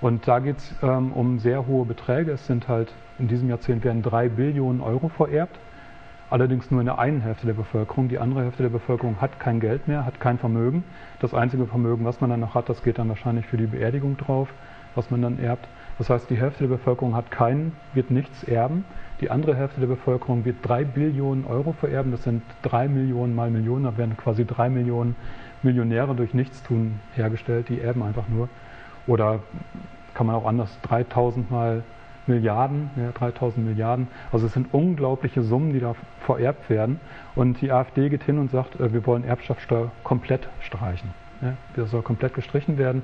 Und 0.00 0.28
da 0.28 0.38
geht 0.40 0.58
es 0.58 0.74
ähm, 0.82 1.12
um 1.12 1.38
sehr 1.38 1.66
hohe 1.66 1.84
Beträge. 1.84 2.32
Es 2.32 2.46
sind 2.46 2.68
halt 2.68 2.92
in 3.18 3.28
diesem 3.28 3.48
Jahrzehnt 3.48 3.84
werden 3.84 4.02
drei 4.02 4.28
Billionen 4.28 4.80
Euro 4.80 5.08
vererbt. 5.08 5.58
Allerdings 6.28 6.70
nur 6.70 6.80
in 6.80 6.86
der 6.86 6.98
einen 6.98 7.20
Hälfte 7.20 7.46
der 7.46 7.54
Bevölkerung. 7.54 8.08
Die 8.08 8.18
andere 8.18 8.42
Hälfte 8.42 8.64
der 8.64 8.70
Bevölkerung 8.70 9.20
hat 9.20 9.38
kein 9.38 9.60
Geld 9.60 9.86
mehr, 9.86 10.04
hat 10.04 10.18
kein 10.18 10.38
Vermögen. 10.38 10.82
Das 11.20 11.32
einzige 11.32 11.66
Vermögen, 11.66 12.04
was 12.04 12.20
man 12.20 12.30
dann 12.30 12.40
noch 12.40 12.54
hat, 12.54 12.68
das 12.68 12.82
geht 12.82 12.98
dann 12.98 13.08
wahrscheinlich 13.08 13.46
für 13.46 13.56
die 13.56 13.66
Beerdigung 13.66 14.16
drauf, 14.16 14.48
was 14.96 15.10
man 15.10 15.22
dann 15.22 15.38
erbt. 15.38 15.66
Das 15.98 16.10
heißt, 16.10 16.28
die 16.28 16.36
Hälfte 16.36 16.64
der 16.66 16.76
Bevölkerung 16.76 17.14
hat 17.14 17.30
keinen, 17.30 17.72
wird 17.94 18.10
nichts 18.10 18.42
erben. 18.42 18.84
Die 19.20 19.30
andere 19.30 19.56
Hälfte 19.56 19.80
der 19.80 19.86
Bevölkerung 19.86 20.44
wird 20.44 20.56
drei 20.62 20.84
Billionen 20.84 21.46
Euro 21.46 21.72
vererben. 21.72 22.10
Das 22.10 22.24
sind 22.24 22.42
drei 22.60 22.88
Millionen 22.88 23.34
mal 23.34 23.50
Millionen. 23.50 23.84
Da 23.84 23.96
werden 23.96 24.16
quasi 24.16 24.44
drei 24.44 24.68
Millionen 24.68 25.16
Millionäre 25.62 26.14
durch 26.14 26.34
Nichtstun 26.34 27.00
hergestellt. 27.14 27.68
Die 27.68 27.80
erben 27.80 28.02
einfach 28.02 28.28
nur. 28.28 28.48
Oder 29.06 29.40
kann 30.14 30.26
man 30.26 30.36
auch 30.36 30.46
anders, 30.46 30.78
3000 30.82 31.50
mal 31.50 31.82
Milliarden, 32.26 32.90
ja, 32.96 33.12
3000 33.12 33.64
Milliarden. 33.64 34.08
Also 34.32 34.46
es 34.46 34.52
sind 34.52 34.74
unglaubliche 34.74 35.42
Summen, 35.42 35.72
die 35.72 35.80
da 35.80 35.94
vererbt 36.20 36.68
werden. 36.68 36.98
Und 37.34 37.60
die 37.60 37.70
AfD 37.70 38.08
geht 38.08 38.24
hin 38.24 38.38
und 38.38 38.50
sagt, 38.50 38.80
äh, 38.80 38.92
wir 38.92 39.06
wollen 39.06 39.24
Erbschaftssteuer 39.24 39.92
komplett 40.02 40.48
streichen. 40.60 41.10
Ja, 41.40 41.52
das 41.76 41.90
soll 41.90 42.02
komplett 42.02 42.34
gestrichen 42.34 42.78
werden. 42.78 43.02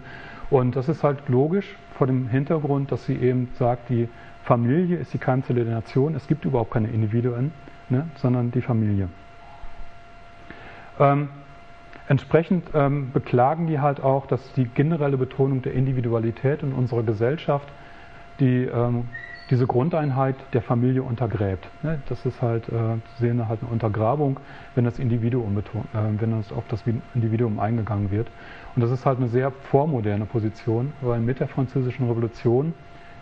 Und 0.50 0.74
das 0.74 0.88
ist 0.88 1.04
halt 1.04 1.28
logisch 1.28 1.76
vor 1.94 2.06
dem 2.06 2.28
Hintergrund, 2.28 2.90
dass 2.90 3.06
sie 3.06 3.14
eben 3.14 3.50
sagt, 3.54 3.90
die 3.90 4.08
Familie 4.42 4.96
ist 4.96 5.14
die 5.14 5.18
Keimzelle 5.18 5.64
der 5.64 5.74
Nation. 5.74 6.14
Es 6.14 6.26
gibt 6.26 6.44
überhaupt 6.44 6.72
keine 6.72 6.88
Individuen, 6.88 7.52
ne, 7.90 8.08
sondern 8.16 8.50
die 8.50 8.62
Familie. 8.62 9.08
Ähm, 10.98 11.28
Entsprechend 12.08 12.64
ähm, 12.74 13.12
beklagen 13.12 13.66
die 13.66 13.80
halt 13.80 14.02
auch, 14.02 14.26
dass 14.26 14.52
die 14.54 14.64
generelle 14.64 15.16
Betonung 15.16 15.62
der 15.62 15.72
Individualität 15.74 16.62
in 16.62 16.72
unserer 16.72 17.02
Gesellschaft 17.02 17.68
die, 18.40 18.64
ähm, 18.64 19.08
diese 19.50 19.66
Grundeinheit 19.66 20.36
der 20.52 20.62
Familie 20.62 21.02
untergräbt. 21.02 21.68
Ne? 21.82 22.00
Das 22.08 22.26
ist 22.26 22.42
halt, 22.42 22.68
äh, 22.68 22.96
sehen 23.18 23.48
halt 23.48 23.60
eine 23.62 23.70
Untergrabung, 23.70 24.40
wenn 24.74 24.84
das 24.84 24.98
Individuum 24.98 25.54
betont, 25.54 25.86
äh, 25.94 26.20
wenn 26.20 26.32
das 26.32 26.52
auf 26.52 26.64
das 26.68 26.82
Individuum 27.14 27.60
eingegangen 27.60 28.10
wird. 28.10 28.28
Und 28.74 28.82
das 28.82 28.90
ist 28.90 29.06
halt 29.06 29.18
eine 29.18 29.28
sehr 29.28 29.50
vormoderne 29.50 30.24
Position, 30.24 30.92
weil 31.02 31.20
mit 31.20 31.38
der 31.38 31.48
französischen 31.48 32.08
Revolution 32.08 32.74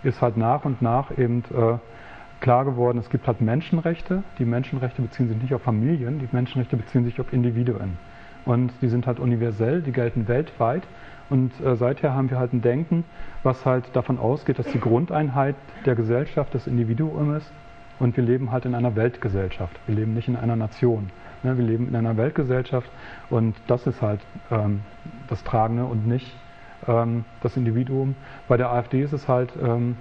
ist 0.03 0.23
halt 0.23 0.37
nach 0.37 0.65
und 0.65 0.81
nach 0.81 1.17
eben 1.19 1.45
äh, 1.55 1.79
klar 2.41 2.65
geworden, 2.65 2.99
es 2.99 3.11
gibt 3.11 3.27
halt 3.27 3.41
Menschenrechte. 3.41 4.23
Die 4.39 4.45
Menschenrechte 4.45 5.03
beziehen 5.03 5.29
sich 5.29 5.37
nicht 5.37 5.53
auf 5.53 5.63
Familien, 5.63 6.19
die 6.19 6.29
Menschenrechte 6.33 6.77
beziehen 6.77 7.05
sich 7.05 7.21
auf 7.21 7.33
Individuen. 7.33 7.99
Und 8.45 8.73
die 8.81 8.89
sind 8.89 9.07
halt 9.07 9.21
universell, 9.21 9.83
die 9.83 9.93
gelten 9.93 10.29
weltweit. 10.29 10.83
Und 11.29 11.53
äh, 11.61 11.77
seither 11.77 12.15
haben 12.15 12.31
wir 12.31 12.39
halt 12.39 12.53
ein 12.53 12.63
Denken, 12.63 13.05
was 13.43 13.65
halt 13.65 13.85
davon 13.95 14.19
ausgeht, 14.19 14.59
dass 14.59 14.67
die 14.67 14.81
Grundeinheit 14.81 15.55
der 15.87 15.95
Gesellschaft 15.95 16.55
das 16.55 16.67
Individuum 16.67 17.37
ist. 17.37 17.51
Und 17.99 18.17
wir 18.17 18.25
leben 18.25 18.51
halt 18.51 18.65
in 18.65 18.75
einer 18.75 18.97
Weltgesellschaft. 18.97 19.79
Wir 19.87 19.95
leben 19.95 20.15
nicht 20.15 20.27
in 20.27 20.37
einer 20.37 20.57
Nation. 20.57 21.11
Ne? 21.43 21.57
Wir 21.57 21.65
leben 21.65 21.89
in 21.89 21.97
einer 21.97 22.17
Weltgesellschaft 22.17 22.91
und 23.29 23.55
das 23.67 23.87
ist 23.87 24.03
halt 24.03 24.21
ähm, 24.51 24.81
das 25.29 25.45
Tragende 25.45 25.85
und 25.85 26.07
nicht 26.07 26.35
ähm, 26.87 27.25
das 27.43 27.57
Individuum. 27.57 28.15
Bei 28.49 28.57
der 28.57 28.71
AfD 28.71 29.03
ist 29.03 29.13
es 29.13 29.29
halt 29.29 29.53
ähm, 29.63 29.97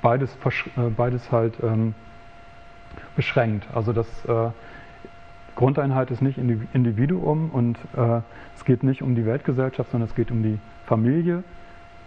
beides, 0.00 0.36
äh, 0.76 0.90
beides 0.96 1.32
halt 1.32 1.54
ähm, 1.62 1.94
beschränkt. 3.16 3.66
Also 3.74 3.92
das 3.92 4.06
äh, 4.26 4.50
Grundeinheit 5.54 6.10
ist 6.10 6.22
nicht 6.22 6.38
Individuum 6.38 7.50
und 7.50 7.76
äh, 7.96 8.20
es 8.56 8.64
geht 8.64 8.82
nicht 8.82 9.02
um 9.02 9.14
die 9.14 9.26
Weltgesellschaft, 9.26 9.90
sondern 9.90 10.08
es 10.08 10.14
geht 10.14 10.30
um 10.30 10.42
die 10.42 10.58
Familie 10.86 11.44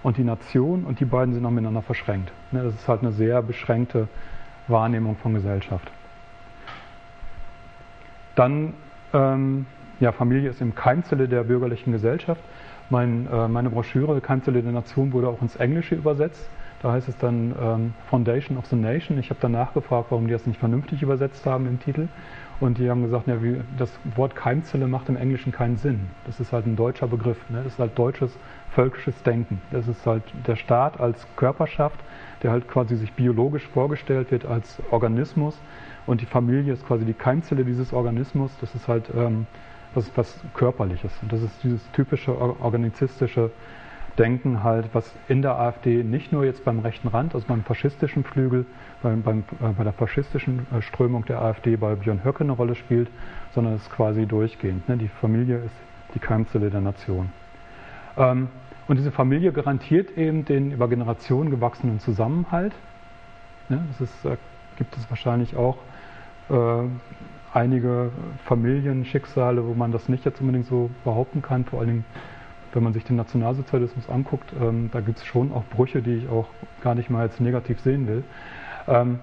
und 0.03 0.17
die 0.17 0.23
Nation 0.23 0.83
und 0.83 0.99
die 0.99 1.05
beiden 1.05 1.33
sind 1.33 1.43
noch 1.43 1.51
miteinander 1.51 1.81
verschränkt. 1.81 2.31
Ne, 2.51 2.63
das 2.63 2.75
ist 2.75 2.87
halt 2.87 3.01
eine 3.01 3.11
sehr 3.11 3.41
beschränkte 3.41 4.07
Wahrnehmung 4.67 5.15
von 5.17 5.33
Gesellschaft. 5.33 5.91
Dann, 8.35 8.73
ähm, 9.13 9.65
ja, 9.99 10.11
Familie 10.11 10.49
ist 10.49 10.61
im 10.61 10.75
Keimzelle 10.75 11.27
der 11.27 11.43
bürgerlichen 11.43 11.91
Gesellschaft. 11.91 12.41
Mein, 12.89 13.27
äh, 13.31 13.47
meine 13.47 13.69
Broschüre 13.69 14.19
Keimzelle 14.21 14.61
der 14.61 14.71
Nation 14.71 15.13
wurde 15.13 15.27
auch 15.27 15.41
ins 15.41 15.55
Englische 15.55 15.95
übersetzt. 15.95 16.49
Da 16.81 16.91
heißt 16.91 17.07
es 17.07 17.17
dann 17.17 17.55
ähm, 17.59 17.93
Foundation 18.09 18.57
of 18.57 18.65
the 18.67 18.75
Nation. 18.75 19.17
Ich 19.17 19.29
habe 19.29 19.39
dann 19.39 19.53
nachgefragt, 19.53 20.11
warum 20.11 20.27
die 20.27 20.33
das 20.33 20.45
nicht 20.45 20.59
vernünftig 20.59 21.01
übersetzt 21.01 21.45
haben 21.45 21.65
im 21.65 21.79
Titel. 21.79 22.09
Und 22.59 22.77
die 22.77 22.89
haben 22.89 23.03
gesagt, 23.03 23.27
ja, 23.27 23.43
wie, 23.43 23.59
das 23.77 23.91
Wort 24.15 24.35
Keimzelle 24.35 24.87
macht 24.87 25.09
im 25.09 25.17
Englischen 25.17 25.51
keinen 25.51 25.77
Sinn. 25.77 26.07
Das 26.25 26.39
ist 26.39 26.53
halt 26.53 26.65
ein 26.65 26.75
deutscher 26.75 27.07
Begriff. 27.07 27.37
Ne? 27.49 27.61
Das 27.63 27.73
ist 27.73 27.79
halt 27.79 27.97
deutsches 27.97 28.37
völkisches 28.71 29.21
Denken. 29.23 29.61
Das 29.71 29.87
ist 29.87 30.05
halt 30.05 30.23
der 30.47 30.55
Staat 30.55 30.99
als 30.99 31.27
Körperschaft, 31.35 31.99
der 32.43 32.51
halt 32.51 32.67
quasi 32.69 32.95
sich 32.95 33.11
biologisch 33.13 33.67
vorgestellt 33.67 34.31
wird 34.31 34.45
als 34.45 34.81
Organismus. 34.91 35.57
Und 36.05 36.21
die 36.21 36.25
Familie 36.25 36.73
ist 36.73 36.87
quasi 36.87 37.03
die 37.03 37.13
Keimzelle 37.13 37.65
dieses 37.65 37.91
Organismus. 37.91 38.51
Das 38.61 38.73
ist 38.73 38.87
halt 38.87 39.09
ähm, 39.15 39.47
was, 39.93 40.09
was 40.15 40.39
Körperliches. 40.53 41.11
Und 41.21 41.33
das 41.33 41.41
ist 41.41 41.63
dieses 41.63 41.91
typische 41.91 42.37
organizistische 42.37 43.51
Denken 44.17 44.63
halt, 44.63 44.89
was 44.93 45.13
in 45.27 45.41
der 45.41 45.59
AfD 45.59 46.03
nicht 46.03 46.31
nur 46.31 46.45
jetzt 46.45 46.63
beim 46.63 46.79
rechten 46.79 47.09
Rand, 47.09 47.35
also 47.35 47.45
beim 47.47 47.63
faschistischen 47.63 48.23
Flügel, 48.23 48.65
beim, 49.13 49.43
äh, 49.61 49.73
bei 49.77 49.83
der 49.83 49.93
faschistischen 49.93 50.67
äh, 50.71 50.81
Strömung 50.81 51.25
der 51.25 51.41
AfD 51.41 51.75
bei 51.75 51.95
Björn 51.95 52.23
Höcke 52.23 52.43
eine 52.43 52.53
Rolle 52.53 52.75
spielt, 52.75 53.09
sondern 53.53 53.73
es 53.73 53.83
ist 53.83 53.91
quasi 53.91 54.25
durchgehend. 54.25 54.87
Ne? 54.89 54.97
Die 54.97 55.07
Familie 55.07 55.57
ist 55.57 55.75
die 56.13 56.19
Keimzelle 56.19 56.69
der 56.69 56.81
Nation. 56.81 57.29
Ähm, 58.17 58.49
und 58.87 58.97
diese 58.97 59.11
Familie 59.11 59.51
garantiert 59.51 60.17
eben 60.17 60.45
den 60.45 60.71
über 60.71 60.87
Generationen 60.87 61.49
gewachsenen 61.49 61.99
Zusammenhalt. 61.99 62.73
Ne? 63.69 63.83
Das 63.89 64.01
ist, 64.01 64.25
äh, 64.25 64.37
gibt 64.77 64.95
es 64.97 65.09
wahrscheinlich 65.09 65.55
auch 65.55 65.77
äh, 66.49 66.87
einige 67.53 68.11
Familienschicksale, 68.45 69.65
wo 69.65 69.73
man 69.73 69.91
das 69.91 70.09
nicht 70.09 70.25
jetzt 70.25 70.41
unbedingt 70.41 70.67
so 70.67 70.89
behaupten 71.03 71.41
kann, 71.41 71.65
vor 71.65 71.85
Dingen 71.85 72.05
wenn 72.75 72.83
man 72.83 72.93
sich 72.93 73.05
den 73.05 73.15
Nationalsozialismus 73.15 74.09
anguckt, 74.09 74.51
ähm, 74.61 74.89
da 74.91 74.99
gibt 74.99 75.19
es 75.19 75.25
schon 75.25 75.53
auch 75.53 75.63
Brüche, 75.63 76.01
die 76.01 76.15
ich 76.15 76.29
auch 76.29 76.47
gar 76.81 76.93
nicht 76.93 77.09
mal 77.09 77.25
jetzt 77.25 77.39
negativ 77.39 77.79
sehen 77.79 78.05
will. 78.05 78.23
Ähm, 78.87 79.19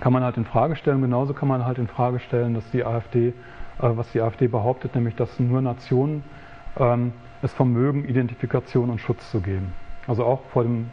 kann 0.00 0.12
man 0.12 0.22
halt 0.22 0.36
in 0.36 0.44
Frage 0.44 0.76
stellen. 0.76 1.02
Genauso 1.02 1.34
kann 1.34 1.48
man 1.48 1.64
halt 1.64 1.78
in 1.78 1.88
Frage 1.88 2.20
stellen, 2.20 2.54
dass 2.54 2.68
die 2.70 2.84
AfD, 2.84 3.28
äh, 3.28 3.32
was 3.78 4.10
die 4.12 4.20
AfD 4.20 4.48
behauptet, 4.48 4.94
nämlich, 4.94 5.14
dass 5.14 5.38
nur 5.38 5.60
Nationen 5.60 6.24
ähm, 6.78 7.12
es 7.42 7.52
vermögen, 7.52 8.04
Identifikation 8.04 8.90
und 8.90 9.00
Schutz 9.00 9.30
zu 9.30 9.40
geben. 9.40 9.72
Also 10.06 10.24
auch 10.24 10.40
vor 10.52 10.62
dem, 10.62 10.90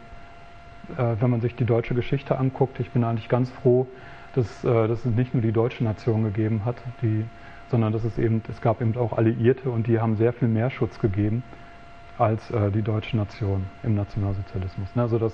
äh, 0.96 1.16
wenn 1.20 1.30
man 1.30 1.40
sich 1.40 1.54
die 1.54 1.64
deutsche 1.64 1.94
Geschichte 1.94 2.38
anguckt, 2.38 2.80
ich 2.80 2.90
bin 2.90 3.04
eigentlich 3.04 3.28
ganz 3.28 3.50
froh, 3.50 3.86
dass, 4.34 4.64
äh, 4.64 4.88
dass 4.88 5.04
es 5.04 5.14
nicht 5.14 5.34
nur 5.34 5.42
die 5.42 5.52
deutsche 5.52 5.84
Nation 5.84 6.24
gegeben 6.24 6.62
hat, 6.64 6.76
die 7.02 7.24
sondern 7.70 7.92
dass 7.92 8.04
es 8.04 8.18
eben, 8.18 8.42
es 8.48 8.60
gab 8.60 8.80
eben 8.80 8.96
auch 8.96 9.12
Alliierte 9.12 9.70
und 9.70 9.86
die 9.86 10.00
haben 10.00 10.16
sehr 10.16 10.32
viel 10.32 10.48
mehr 10.48 10.70
Schutz 10.70 10.98
gegeben 10.98 11.42
als 12.18 12.50
äh, 12.50 12.70
die 12.70 12.82
deutsche 12.82 13.16
Nation 13.16 13.66
im 13.82 13.94
Nationalsozialismus. 13.94 14.94
Ne? 14.96 15.02
Also 15.02 15.18
das, 15.18 15.32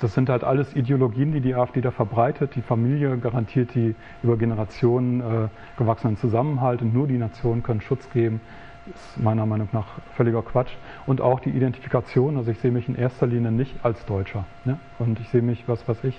das 0.00 0.14
sind 0.14 0.28
halt 0.28 0.44
alles 0.44 0.74
Ideologien, 0.76 1.32
die 1.32 1.40
die 1.40 1.54
AfD 1.54 1.80
da 1.80 1.90
verbreitet. 1.90 2.54
Die 2.54 2.62
Familie 2.62 3.16
garantiert 3.18 3.74
die 3.74 3.94
über 4.22 4.36
Generationen 4.36 5.20
äh, 5.20 5.48
gewachsenen 5.76 6.16
Zusammenhalt 6.16 6.82
und 6.82 6.94
nur 6.94 7.06
die 7.08 7.18
Nationen 7.18 7.62
können 7.62 7.80
Schutz 7.80 8.08
geben. 8.10 8.40
Ist 8.86 9.22
meiner 9.22 9.44
Meinung 9.44 9.68
nach 9.72 9.86
völliger 10.14 10.42
Quatsch. 10.42 10.72
Und 11.06 11.20
auch 11.20 11.40
die 11.40 11.50
Identifikation, 11.50 12.36
also 12.36 12.50
ich 12.50 12.58
sehe 12.58 12.70
mich 12.70 12.88
in 12.88 12.94
erster 12.94 13.26
Linie 13.26 13.52
nicht 13.52 13.74
als 13.82 14.04
Deutscher. 14.06 14.44
Ne? 14.64 14.78
Und 14.98 15.20
ich 15.20 15.28
sehe 15.28 15.42
mich, 15.42 15.64
was 15.66 15.86
weiß 15.86 16.04
ich, 16.04 16.18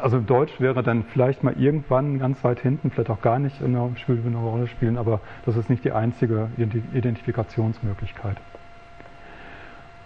also 0.00 0.18
Deutsch 0.18 0.60
wäre 0.60 0.82
dann 0.82 1.04
vielleicht 1.04 1.42
mal 1.42 1.54
irgendwann 1.58 2.18
ganz 2.18 2.42
weit 2.42 2.60
hinten, 2.60 2.90
vielleicht 2.90 3.10
auch 3.10 3.20
gar 3.20 3.38
nicht 3.38 3.60
in 3.60 3.74
der 3.74 3.90
Spiel 3.96 4.22
eine 4.24 4.38
Rolle 4.38 4.66
spielen, 4.66 4.96
aber 4.96 5.20
das 5.44 5.56
ist 5.56 5.68
nicht 5.68 5.84
die 5.84 5.92
einzige 5.92 6.48
Identifikationsmöglichkeit. 6.94 8.36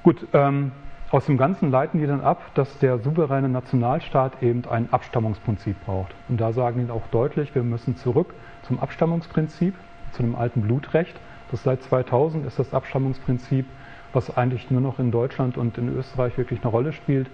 Gut, 0.03 0.27
ähm, 0.33 0.73
aus 1.15 1.27
dem 1.27 1.37
Ganzen 1.37 1.71
leiten 1.71 2.01
die 2.01 2.09
dann 2.09 2.23
ab, 2.23 2.43
dass 2.55 2.77
der 2.81 2.99
souveräne 2.99 3.49
Nationalstaat 3.49 4.43
eben 4.43 4.65
ein 4.69 4.93
Abstammungsprinzip 4.93 5.77
braucht. 5.85 6.13
Und 6.29 6.41
da 6.41 6.53
sagen 6.53 6.85
die 6.85 6.91
auch 6.91 7.07
deutlich, 7.13 7.55
wir 7.55 7.63
müssen 7.63 7.97
zurück 7.97 8.35
zum 8.65 8.81
Abstammungsprinzip, 8.81 9.77
zu 10.11 10.23
dem 10.23 10.35
alten 10.35 10.63
Blutrecht. 10.63 11.15
Das 11.53 11.63
seit 11.63 11.85
2000 11.85 12.45
ist 12.47 12.59
das 12.59 12.75
Abstammungsprinzip, 12.75 13.65
was 14.13 14.37
eigentlich 14.37 14.73
nur 14.73 14.81
noch 14.81 14.99
in 14.99 15.13
Deutschland 15.13 15.57
und 15.57 15.79
in 15.79 15.97
Österreich 15.97 16.37
wirklich 16.37 16.63
eine 16.63 16.73
Rolle 16.73 16.93
spielt, 16.93 17.31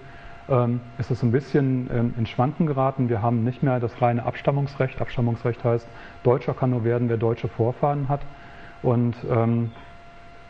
ähm, 0.47 0.79
ist 0.99 1.09
es 1.09 1.23
ein 1.23 1.31
bisschen 1.31 1.89
ähm, 1.91 2.13
in 2.19 2.27
Schwanken 2.27 2.67
geraten. 2.67 3.09
Wir 3.09 3.23
haben 3.23 3.43
nicht 3.43 3.63
mehr 3.63 3.79
das 3.79 3.99
reine 3.99 4.27
Abstammungsrecht. 4.27 5.01
Abstammungsrecht 5.01 5.63
heißt, 5.63 5.87
Deutscher 6.21 6.53
kann 6.53 6.69
nur 6.69 6.83
werden, 6.83 7.09
wer 7.09 7.17
deutsche 7.17 7.47
Vorfahren 7.47 8.09
hat. 8.09 8.21
Und 8.83 9.15
ähm, 9.27 9.71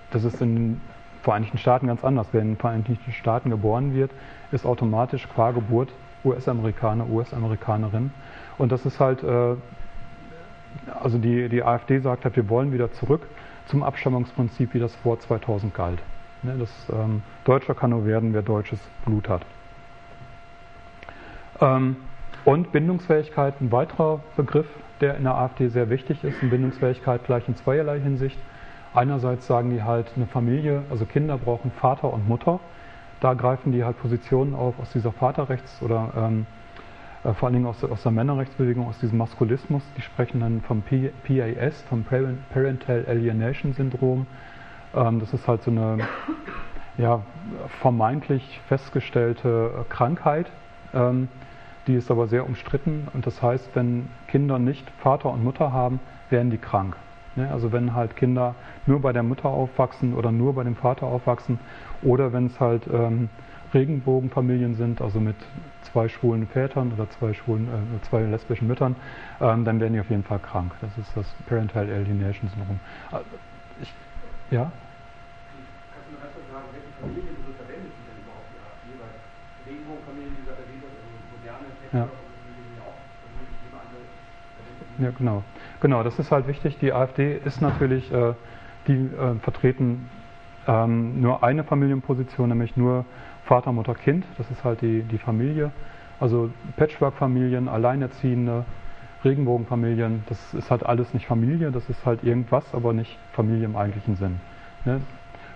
das 0.10 0.26
ist 0.26 0.42
in 0.42 0.82
Vereinigten 1.22 1.58
Staaten 1.58 1.88
ganz 1.88 2.04
anders. 2.04 2.28
Wer 2.32 2.42
in 2.42 2.50
den 2.50 2.58
Vereinigten 2.58 3.12
Staaten 3.12 3.50
geboren 3.50 3.94
wird, 3.94 4.12
ist 4.52 4.66
automatisch 4.66 5.28
qua 5.30 5.52
Geburt 5.52 5.90
US-Amerikaner, 6.24 7.08
US-Amerikanerin. 7.10 8.12
Und 8.58 8.72
das 8.72 8.86
ist 8.86 9.00
halt, 9.00 9.24
äh, 9.24 9.56
also 11.00 11.18
die, 11.18 11.50
die 11.50 11.64
AfD 11.64 12.00
sagt 12.00 12.26
halt, 12.26 12.36
wir 12.36 12.50
wollen 12.50 12.72
wieder 12.72 12.92
zurück 12.92 13.22
zum 13.66 13.84
Abstammungsprinzip, 13.84 14.74
wie 14.74 14.80
das 14.80 14.96
vor 14.96 15.20
2000 15.20 15.74
galt. 15.74 16.00
Ne, 16.44 16.56
das, 16.58 16.70
ähm, 16.92 17.22
Deutscher 17.44 17.76
kann 17.76 17.92
nur 17.92 18.06
werden, 18.06 18.34
wer 18.34 18.42
deutsches 18.42 18.80
Blut 19.06 19.30
hat. 19.30 19.46
Ähm, 21.60 21.96
und 22.44 22.72
Bindungsfähigkeit, 22.72 23.62
ein 23.62 23.72
weiterer 23.72 24.22
Begriff, 24.36 24.66
der 25.00 25.16
in 25.18 25.24
der 25.24 25.36
AfD 25.36 25.68
sehr 25.68 25.90
wichtig 25.90 26.24
ist. 26.24 26.42
Und 26.42 26.50
Bindungsfähigkeit 26.50 27.24
gleich 27.24 27.48
in 27.48 27.56
zweierlei 27.56 28.00
Hinsicht. 28.00 28.38
Einerseits 28.94 29.48
sagen 29.48 29.70
die 29.70 29.84
halt, 29.84 30.12
eine 30.16 30.26
Familie, 30.26 30.84
also 30.90 31.06
Kinder 31.06 31.38
brauchen 31.38 31.72
Vater 31.72 32.12
und 32.12 32.28
Mutter. 32.28 32.60
Da 33.22 33.34
greifen 33.36 33.72
die 33.72 33.84
halt 33.84 33.98
Positionen 34.00 34.54
auf 34.54 34.80
aus 34.80 34.92
dieser 34.92 35.12
Vaterrechts- 35.12 35.82
oder 35.82 36.12
ähm, 36.18 36.46
äh, 37.24 37.34
vor 37.34 37.48
allen 37.48 37.54
Dingen 37.54 37.68
aus, 37.68 37.84
aus, 37.84 38.04
der 38.04 38.12
Männerrechtsbewegung, 38.12 38.88
aus 38.88 39.00
diesem 39.00 39.18
Maskulismus. 39.18 39.84
Die 39.96 40.02
sprechen 40.02 40.42
dann 40.42 40.62
vom 40.62 40.82
P 40.82 41.12
PAS, 41.24 41.84
vom 41.84 42.04
Parental 42.04 43.06
Alienation 43.08 43.74
Syndrom. 43.74 44.26
Ähm, 44.94 45.20
das 45.20 45.34
ist 45.34 45.48
halt 45.48 45.64
so 45.64 45.72
eine 45.72 46.00
ja, 46.98 47.22
vermeintlich 47.80 48.60
festgestellte 48.68 49.86
Krankheit. 49.90 50.52
Ähm, 50.94 51.30
die 51.88 51.96
ist 51.96 52.12
aber 52.12 52.28
sehr 52.28 52.46
umstritten 52.46 53.08
und 53.14 53.26
das 53.26 53.42
heißt, 53.42 53.72
wenn 53.74 54.10
Kinder 54.28 54.60
nicht 54.60 54.90
Vater 55.00 55.32
und 55.32 55.44
Mutter 55.44 55.72
haben, 55.72 56.00
werden 56.30 56.52
die 56.52 56.58
krank. 56.58 56.96
Ne? 57.36 57.50
Also 57.52 57.72
wenn 57.72 57.94
halt 57.94 58.16
Kinder 58.16 58.56
nur 58.86 59.00
bei 59.02 59.14
der 59.14 59.24
Mutter 59.24 59.50
aufwachsen 59.50 60.14
oder 60.14 60.32
nur 60.32 60.54
bei 60.54 60.64
dem 60.64 60.76
Vater 60.76 61.08
aufwachsen 61.08 61.60
oder 62.02 62.34
wenn 62.34 62.48
es 62.48 62.60
halt 62.60 62.88
ähm, 62.92 63.30
Regenbogenfamilien 63.74 64.76
sind, 64.76 65.02
also 65.02 65.20
mit 65.20 65.38
zwei 65.82 66.10
schwulen 66.10 66.46
Vätern 66.48 66.92
oder 66.92 67.10
zwei 67.10 67.34
schwulen, 67.34 67.68
äh, 67.68 68.02
zwei 68.10 68.22
lesbischen 68.24 68.68
Müttern, 68.68 68.96
ähm, 69.40 69.64
dann 69.64 69.80
werden 69.80 69.94
die 69.94 70.00
auf 70.02 70.10
jeden 70.10 70.24
Fall 70.24 70.40
krank. 70.40 70.74
Das 70.82 70.98
ist 70.98 71.16
das 71.16 71.26
Parental 71.46 71.90
Alienation 71.90 72.50
Syndrom. 72.50 72.80
Also 73.12 73.26
ich, 73.82 73.94
ja? 74.52 74.72
Kannst 75.94 76.08
du 76.08 76.14
mir 76.14 76.20
ganz 76.20 76.34
kurz 76.34 76.48
sagen, 76.52 76.68
welche 76.74 76.92
Familien 77.00 77.36
du 77.40 77.52
so 77.52 77.54
verwendet, 77.56 77.92
die 77.96 78.04
denn 78.12 78.20
überhaupt 78.28 78.52
die 78.52 78.60
AfD? 78.60 79.00
Weil 79.00 79.72
Regenbogenfamilien, 79.72 80.36
die 80.36 80.42
gesagt, 80.42 80.60
ja. 81.94 82.08
Ja, 85.02 85.10
genau. 85.18 85.44
Genau, 85.80 86.04
das 86.04 86.20
ist 86.20 86.32
halt 86.32 86.48
wichtig. 86.48 86.78
Die 86.80 86.94
AfD 86.94 87.36
ist 87.44 87.60
natürlich, 87.60 88.12
äh, 88.12 88.34
die 88.88 88.94
äh, 88.94 89.36
vertreten 89.42 90.10
ähm, 90.68 91.20
nur 91.20 91.44
eine 91.44 91.64
Familienposition, 91.64 92.50
nämlich 92.50 92.78
nur 92.78 93.06
Vater, 93.46 93.72
Mutter, 93.72 93.96
Kind. 93.96 94.26
Das 94.38 94.50
ist 94.52 94.64
halt 94.64 94.82
die, 94.82 95.02
die 95.02 95.18
Familie. 95.18 95.72
Also 96.20 96.52
Patchwork-Familien, 96.78 97.68
Alleinerziehende, 97.68 98.64
Regenbogenfamilien, 99.26 100.24
das 100.30 100.54
ist 100.54 100.70
halt 100.70 100.86
alles 100.86 101.16
nicht 101.16 101.26
Familie, 101.26 101.72
das 101.72 101.90
ist 101.90 102.06
halt 102.06 102.24
irgendwas, 102.24 102.76
aber 102.76 102.94
nicht 102.94 103.18
Familie 103.34 103.66
im 103.66 103.76
eigentlichen 103.76 104.16
Sinn. 104.18 104.40
Ne? 104.86 105.02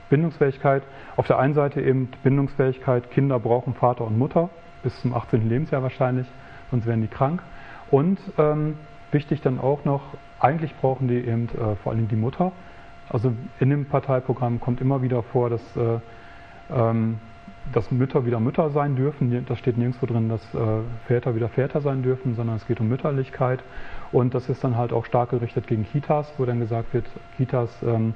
Bindungsfähigkeit, 0.09 0.81
auf 1.17 1.27
der 1.27 1.37
einen 1.37 1.53
Seite 1.53 1.81
eben 1.81 2.09
Bindungsfähigkeit, 2.23 3.11
Kinder 3.11 3.39
brauchen 3.39 3.75
Vater 3.75 4.05
und 4.05 4.17
Mutter, 4.17 4.49
bis 4.81 4.99
zum 5.01 5.13
18. 5.13 5.47
Lebensjahr 5.47 5.83
wahrscheinlich, 5.83 6.27
sonst 6.71 6.87
werden 6.87 7.01
die 7.01 7.07
krank. 7.07 7.41
Und 7.91 8.19
ähm, 8.37 8.77
wichtig 9.15 9.41
dann 9.41 9.59
auch 9.59 9.85
noch, 9.85 10.01
eigentlich 10.39 10.75
brauchen 10.75 11.07
die 11.07 11.15
eben 11.15 11.49
äh, 11.49 11.75
vor 11.81 11.93
allem 11.93 12.07
die 12.07 12.15
Mutter. 12.15 12.51
Also 13.09 13.33
in 13.59 13.69
dem 13.69 13.85
Parteiprogramm 13.85 14.59
kommt 14.59 14.81
immer 14.81 15.01
wieder 15.01 15.23
vor, 15.23 15.49
dass, 15.49 15.61
äh, 15.77 15.99
ähm, 16.71 17.19
dass 17.73 17.89
Mütter 17.91 18.25
wieder 18.25 18.39
Mütter 18.39 18.69
sein 18.69 18.95
dürfen. 18.95 19.45
Da 19.47 19.55
steht 19.55 19.77
nirgendwo 19.77 20.05
drin, 20.05 20.29
dass 20.29 20.41
äh, 20.53 20.81
Väter 21.07 21.33
wieder 21.35 21.49
Väter 21.49 21.81
sein 21.81 22.03
dürfen, 22.03 22.35
sondern 22.35 22.57
es 22.57 22.67
geht 22.67 22.79
um 22.79 22.89
Mütterlichkeit. 22.89 23.63
Und 24.11 24.35
das 24.35 24.49
ist 24.49 24.63
dann 24.63 24.77
halt 24.77 24.91
auch 24.91 25.05
stark 25.05 25.31
gerichtet 25.31 25.65
gegen 25.65 25.85
Kitas, 25.85 26.31
wo 26.37 26.45
dann 26.45 26.59
gesagt 26.59 26.93
wird, 26.93 27.05
Kitas 27.37 27.69
ähm, 27.83 28.13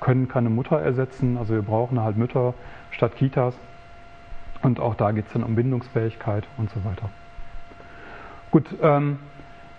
können 0.00 0.28
keine 0.28 0.50
Mutter 0.50 0.80
ersetzen. 0.80 1.36
Also 1.38 1.54
wir 1.54 1.62
brauchen 1.62 2.00
halt 2.00 2.16
Mütter 2.16 2.54
statt 2.90 3.16
Kitas. 3.16 3.54
Und 4.62 4.80
auch 4.80 4.94
da 4.94 5.12
geht 5.12 5.26
es 5.26 5.32
dann 5.32 5.42
um 5.42 5.54
Bindungsfähigkeit 5.54 6.44
und 6.58 6.70
so 6.70 6.84
weiter. 6.84 7.08
Gut, 8.50 8.66
ähm, 8.82 9.18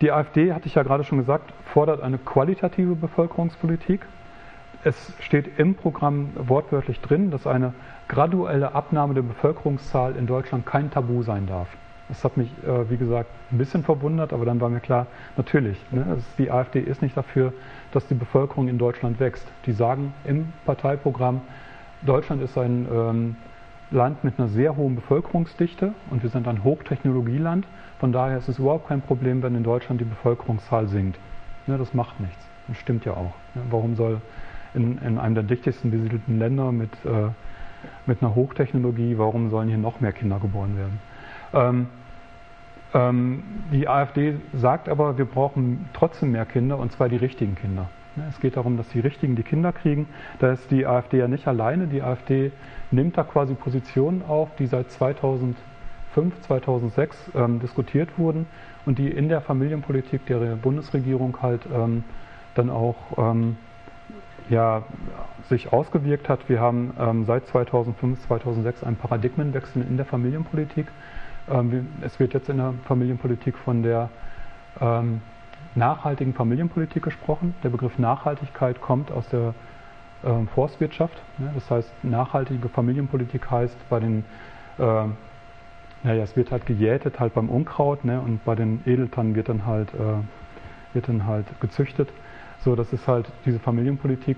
die 0.02 0.10
AfD, 0.10 0.52
hatte 0.52 0.66
ich 0.66 0.74
ja 0.74 0.82
gerade 0.82 1.04
schon 1.04 1.18
gesagt, 1.18 1.52
fordert 1.72 2.02
eine 2.02 2.18
qualitative 2.18 2.96
Bevölkerungspolitik. 2.96 4.04
Es 4.84 5.14
steht 5.20 5.58
im 5.58 5.76
Programm 5.76 6.30
wortwörtlich 6.34 7.00
drin, 7.00 7.30
dass 7.30 7.46
eine 7.46 7.72
graduelle 8.08 8.74
Abnahme 8.74 9.14
der 9.14 9.22
Bevölkerungszahl 9.22 10.16
in 10.16 10.26
Deutschland 10.26 10.66
kein 10.66 10.90
Tabu 10.90 11.22
sein 11.22 11.46
darf. 11.46 11.68
Das 12.08 12.24
hat 12.24 12.36
mich, 12.36 12.50
äh, 12.66 12.90
wie 12.90 12.96
gesagt, 12.96 13.30
ein 13.52 13.58
bisschen 13.58 13.84
verwundert, 13.84 14.32
aber 14.32 14.44
dann 14.44 14.60
war 14.60 14.68
mir 14.68 14.80
klar, 14.80 15.06
natürlich, 15.36 15.78
ne, 15.92 16.18
die 16.36 16.50
AfD 16.50 16.80
ist 16.80 17.00
nicht 17.00 17.16
dafür, 17.16 17.52
dass 17.92 18.06
die 18.08 18.14
Bevölkerung 18.14 18.66
in 18.66 18.78
Deutschland 18.78 19.20
wächst. 19.20 19.46
Die 19.66 19.72
sagen 19.72 20.12
im 20.24 20.52
Parteiprogramm, 20.66 21.42
Deutschland 22.02 22.42
ist 22.42 22.58
ein 22.58 22.88
ähm, 22.92 23.36
Land 23.92 24.24
mit 24.24 24.38
einer 24.38 24.48
sehr 24.48 24.76
hohen 24.76 24.96
Bevölkerungsdichte 24.96 25.94
und 26.10 26.24
wir 26.24 26.30
sind 26.30 26.48
ein 26.48 26.64
Hochtechnologieland. 26.64 27.66
Von 28.02 28.10
daher 28.10 28.36
ist 28.38 28.48
es 28.48 28.58
überhaupt 28.58 28.88
kein 28.88 29.00
Problem, 29.00 29.44
wenn 29.44 29.54
in 29.54 29.62
Deutschland 29.62 30.00
die 30.00 30.04
Bevölkerungszahl 30.04 30.88
sinkt. 30.88 31.20
Ja, 31.68 31.78
das 31.78 31.94
macht 31.94 32.18
nichts. 32.18 32.44
Das 32.66 32.76
stimmt 32.78 33.04
ja 33.04 33.12
auch. 33.12 33.32
Ja, 33.54 33.60
warum 33.70 33.94
soll 33.94 34.20
in, 34.74 34.98
in, 34.98 35.18
einem 35.18 35.36
der 35.36 35.44
dichtesten 35.44 35.92
besiedelten 35.92 36.36
Länder 36.36 36.72
mit, 36.72 36.90
äh, 37.04 37.28
mit 38.06 38.20
einer 38.20 38.34
Hochtechnologie, 38.34 39.18
warum 39.18 39.50
sollen 39.50 39.68
hier 39.68 39.78
noch 39.78 40.00
mehr 40.00 40.10
Kinder 40.10 40.40
geboren 40.40 40.76
werden? 40.76 40.98
Ähm, 41.54 41.86
ähm, 42.92 43.44
die 43.70 43.86
AfD 43.86 44.34
sagt 44.52 44.88
aber, 44.88 45.16
wir 45.16 45.24
brauchen 45.24 45.88
trotzdem 45.92 46.32
mehr 46.32 46.44
Kinder 46.44 46.80
und 46.80 46.90
zwar 46.90 47.08
die 47.08 47.18
richtigen 47.18 47.54
Kinder. 47.54 47.88
Es 48.28 48.40
geht 48.40 48.56
darum, 48.56 48.78
dass 48.78 48.88
die 48.88 48.98
Richtigen 48.98 49.36
die 49.36 49.44
Kinder 49.44 49.72
kriegen. 49.72 50.08
Da 50.40 50.50
ist 50.50 50.72
die 50.72 50.86
AfD 50.86 51.18
ja 51.18 51.28
nicht 51.28 51.46
alleine. 51.46 51.86
Die 51.86 52.02
AfD 52.02 52.50
nimmt 52.90 53.16
da 53.16 53.22
quasi 53.22 53.54
Positionen 53.54 54.24
auf, 54.26 54.48
die 54.56 54.66
seit 54.66 54.90
2005, 56.14 56.40
2006 56.46 57.16
ähm, 57.34 57.60
diskutiert 57.60 58.18
wurden 58.18 58.46
und 58.84 58.98
die 58.98 59.08
in 59.08 59.28
der 59.28 59.40
Familienpolitik 59.40 60.26
der 60.26 60.56
Bundesregierung 60.56 61.38
halt 61.40 61.62
ähm, 61.72 62.04
dann 62.54 62.70
auch 62.70 62.96
ähm, 63.16 63.56
ja, 64.50 64.82
sich 65.48 65.72
ausgewirkt 65.72 66.28
hat. 66.28 66.48
Wir 66.48 66.60
haben 66.60 66.94
ähm, 66.98 67.24
seit 67.24 67.46
2005, 67.46 68.26
2006 68.26 68.84
einen 68.84 68.96
Paradigmenwechsel 68.96 69.82
in 69.82 69.96
der 69.96 70.06
Familienpolitik. 70.06 70.86
Ähm, 71.50 71.88
es 72.02 72.18
wird 72.20 72.34
jetzt 72.34 72.48
in 72.48 72.58
der 72.58 72.74
Familienpolitik 72.84 73.56
von 73.56 73.82
der 73.82 74.10
ähm, 74.80 75.22
nachhaltigen 75.74 76.34
Familienpolitik 76.34 77.02
gesprochen. 77.02 77.54
Der 77.62 77.70
Begriff 77.70 77.98
Nachhaltigkeit 77.98 78.80
kommt 78.80 79.10
aus 79.10 79.28
der 79.28 79.54
Forstwirtschaft. 80.54 81.20
Ne? 81.38 81.50
Das 81.52 81.68
heißt, 81.68 81.92
nachhaltige 82.04 82.68
Familienpolitik 82.68 83.50
heißt 83.50 83.76
bei 83.88 83.98
den, 83.98 84.24
naja, 86.02 86.22
es 86.22 86.36
wird 86.36 86.50
halt 86.50 86.66
gejätet 86.66 87.20
halt 87.20 87.34
beim 87.34 87.48
Unkraut 87.48 88.04
ne? 88.04 88.20
und 88.20 88.44
bei 88.44 88.54
den 88.54 88.82
Edeltannen 88.86 89.34
wird 89.34 89.48
dann 89.48 89.66
halt, 89.66 89.92
äh, 89.94 90.94
wird 90.94 91.08
dann 91.08 91.26
halt 91.26 91.46
gezüchtet. 91.60 92.08
So, 92.60 92.76
das 92.76 92.92
ist 92.92 93.08
halt 93.08 93.30
diese 93.44 93.58
Familienpolitik. 93.58 94.36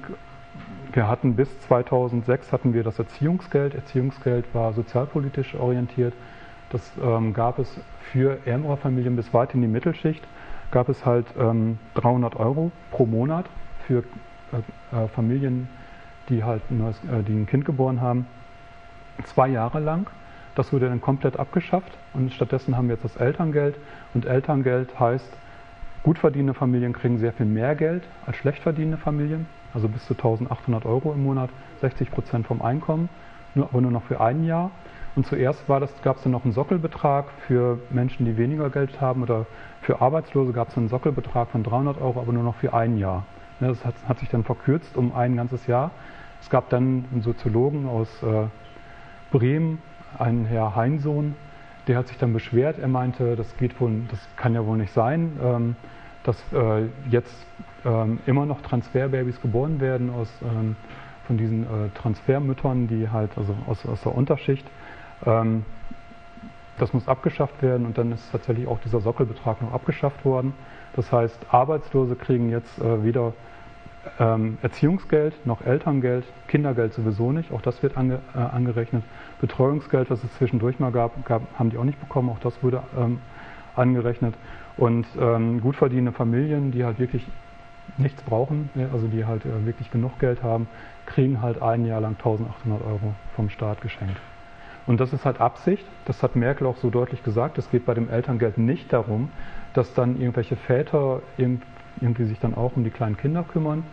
Wir 0.92 1.08
hatten 1.08 1.36
bis 1.36 1.60
2006 1.60 2.52
hatten 2.52 2.74
wir 2.74 2.84
das 2.84 2.98
Erziehungsgeld. 2.98 3.74
Erziehungsgeld 3.74 4.46
war 4.54 4.72
sozialpolitisch 4.72 5.54
orientiert. 5.54 6.14
Das 6.70 6.92
ähm, 7.02 7.34
gab 7.34 7.58
es 7.58 7.80
für 8.12 8.38
ärmere 8.46 8.76
Familien 8.76 9.16
bis 9.16 9.32
weit 9.34 9.54
in 9.54 9.60
die 9.60 9.68
Mittelschicht 9.68 10.24
gab 10.74 10.88
es 10.88 11.06
halt 11.06 11.26
ähm, 11.38 11.78
300 11.94 12.34
Euro 12.34 12.72
pro 12.90 13.06
Monat 13.06 13.46
für 13.86 14.02
äh, 14.52 15.04
äh, 15.04 15.08
Familien, 15.08 15.68
die 16.28 16.42
halt 16.42 16.62
ein, 16.68 16.78
neues, 16.78 17.00
äh, 17.04 17.22
die 17.22 17.32
ein 17.32 17.46
Kind 17.46 17.64
geboren 17.64 18.00
haben, 18.00 18.26
zwei 19.22 19.48
Jahre 19.48 19.78
lang. 19.78 20.10
Das 20.54 20.72
wurde 20.72 20.88
dann 20.88 21.00
komplett 21.00 21.38
abgeschafft 21.38 21.90
und 22.12 22.32
stattdessen 22.32 22.76
haben 22.76 22.88
wir 22.88 22.94
jetzt 22.94 23.04
das 23.04 23.16
Elterngeld. 23.16 23.76
Und 24.14 24.24
Elterngeld 24.24 24.98
heißt, 24.98 25.32
gut 26.02 26.18
verdienende 26.18 26.54
Familien 26.54 26.92
kriegen 26.92 27.18
sehr 27.18 27.32
viel 27.32 27.46
mehr 27.46 27.74
Geld 27.74 28.04
als 28.26 28.36
schlecht 28.36 28.62
verdienende 28.62 28.98
Familien, 28.98 29.46
also 29.72 29.88
bis 29.88 30.04
zu 30.06 30.14
1800 30.14 30.86
Euro 30.86 31.12
im 31.12 31.24
Monat, 31.24 31.50
60 31.80 32.10
Prozent 32.10 32.46
vom 32.46 32.62
Einkommen, 32.62 33.08
nur, 33.54 33.68
aber 33.70 33.80
nur 33.80 33.90
noch 33.90 34.04
für 34.04 34.20
ein 34.20 34.44
Jahr. 34.44 34.70
Und 35.16 35.26
zuerst 35.26 35.66
gab 35.68 36.16
es 36.16 36.22
dann 36.22 36.32
noch 36.32 36.44
einen 36.44 36.52
Sockelbetrag 36.52 37.26
für 37.46 37.78
Menschen, 37.90 38.26
die 38.26 38.36
weniger 38.36 38.70
Geld 38.70 39.00
haben 39.00 39.22
oder 39.22 39.46
für 39.82 40.00
Arbeitslose 40.00 40.52
gab 40.52 40.68
es 40.70 40.76
einen 40.76 40.88
Sockelbetrag 40.88 41.50
von 41.50 41.62
300 41.62 42.00
Euro, 42.00 42.20
aber 42.20 42.32
nur 42.32 42.42
noch 42.42 42.56
für 42.56 42.74
ein 42.74 42.98
Jahr. 42.98 43.24
Das 43.60 43.84
hat, 43.84 43.94
hat 44.08 44.18
sich 44.18 44.28
dann 44.28 44.44
verkürzt 44.44 44.96
um 44.96 45.14
ein 45.14 45.36
ganzes 45.36 45.66
Jahr. 45.66 45.92
Es 46.40 46.50
gab 46.50 46.68
dann 46.68 47.04
einen 47.12 47.22
Soziologen 47.22 47.86
aus 47.88 48.08
äh, 48.22 48.46
Bremen, 49.30 49.80
einen 50.18 50.44
Herr 50.44 50.74
Heinsohn, 50.76 51.34
der 51.86 51.98
hat 51.98 52.08
sich 52.08 52.18
dann 52.18 52.32
beschwert. 52.32 52.78
Er 52.78 52.88
meinte, 52.88 53.36
das 53.36 53.56
geht 53.56 53.80
wohl, 53.80 54.02
das 54.10 54.18
kann 54.36 54.54
ja 54.54 54.64
wohl 54.64 54.78
nicht 54.78 54.92
sein, 54.92 55.38
ähm, 55.42 55.76
dass 56.22 56.42
äh, 56.52 56.86
jetzt 57.10 57.46
ähm, 57.84 58.18
immer 58.26 58.46
noch 58.46 58.62
Transferbabys 58.62 59.40
geboren 59.40 59.80
werden 59.80 60.10
aus, 60.10 60.28
ähm, 60.42 60.76
von 61.26 61.36
diesen 61.36 61.64
äh, 61.64 61.88
Transfermüttern, 61.94 62.88
die 62.88 63.08
halt 63.08 63.30
also 63.36 63.54
aus, 63.66 63.84
aus 63.86 64.02
der 64.02 64.14
Unterschicht. 64.14 64.66
Das 66.76 66.92
muss 66.92 67.06
abgeschafft 67.06 67.62
werden 67.62 67.86
und 67.86 67.96
dann 67.96 68.12
ist 68.12 68.30
tatsächlich 68.32 68.66
auch 68.66 68.80
dieser 68.80 69.00
Sockelbetrag 69.00 69.62
noch 69.62 69.72
abgeschafft 69.72 70.24
worden. 70.24 70.52
Das 70.96 71.10
heißt, 71.12 71.46
Arbeitslose 71.50 72.16
kriegen 72.16 72.50
jetzt 72.50 72.78
äh, 72.78 73.04
weder 73.04 73.32
ähm, 74.18 74.58
Erziehungsgeld 74.62 75.46
noch 75.46 75.64
Elterngeld, 75.64 76.24
Kindergeld 76.48 76.92
sowieso 76.94 77.32
nicht, 77.32 77.52
auch 77.52 77.62
das 77.62 77.82
wird 77.82 77.96
ange, 77.96 78.20
äh, 78.34 78.38
angerechnet. 78.38 79.02
Betreuungsgeld, 79.40 80.10
was 80.10 80.22
es 80.24 80.32
zwischendurch 80.34 80.78
mal 80.78 80.92
gab, 80.92 81.24
gab, 81.26 81.42
haben 81.58 81.70
die 81.70 81.78
auch 81.78 81.84
nicht 81.84 82.00
bekommen, 82.00 82.30
auch 82.30 82.38
das 82.38 82.62
wurde 82.62 82.82
ähm, 82.98 83.18
angerechnet. 83.76 84.34
Und 84.76 85.06
ähm, 85.20 85.60
gut 85.60 85.76
verdienende 85.76 86.12
Familien, 86.12 86.72
die 86.72 86.84
halt 86.84 86.98
wirklich 86.98 87.26
nichts 87.96 88.22
brauchen, 88.22 88.70
also 88.92 89.06
die 89.06 89.24
halt 89.24 89.44
äh, 89.44 89.66
wirklich 89.66 89.90
genug 89.90 90.18
Geld 90.18 90.42
haben, 90.42 90.66
kriegen 91.06 91.42
halt 91.42 91.62
ein 91.62 91.84
Jahr 91.84 92.00
lang 92.00 92.16
1800 92.16 92.84
Euro 92.84 93.14
vom 93.36 93.50
Staat 93.50 93.80
geschenkt. 93.82 94.16
Und 94.86 95.00
das 95.00 95.12
ist 95.12 95.24
halt 95.24 95.40
Absicht, 95.40 95.84
das 96.04 96.22
hat 96.22 96.36
Merkel 96.36 96.66
auch 96.66 96.76
so 96.76 96.90
deutlich 96.90 97.22
gesagt, 97.22 97.56
es 97.58 97.70
geht 97.70 97.86
bei 97.86 97.94
dem 97.94 98.10
Elterngeld 98.10 98.58
nicht 98.58 98.92
darum, 98.92 99.30
dass 99.72 99.94
dann 99.94 100.20
irgendwelche 100.20 100.56
Väter 100.56 101.22
irgendwie 101.36 101.64
sich 102.00 102.38
dann 102.40 102.54
auch 102.54 102.76
um 102.76 102.84
die 102.84 102.90
kleinen 102.90 103.16
Kinder 103.16 103.44
kümmern. 103.44 103.84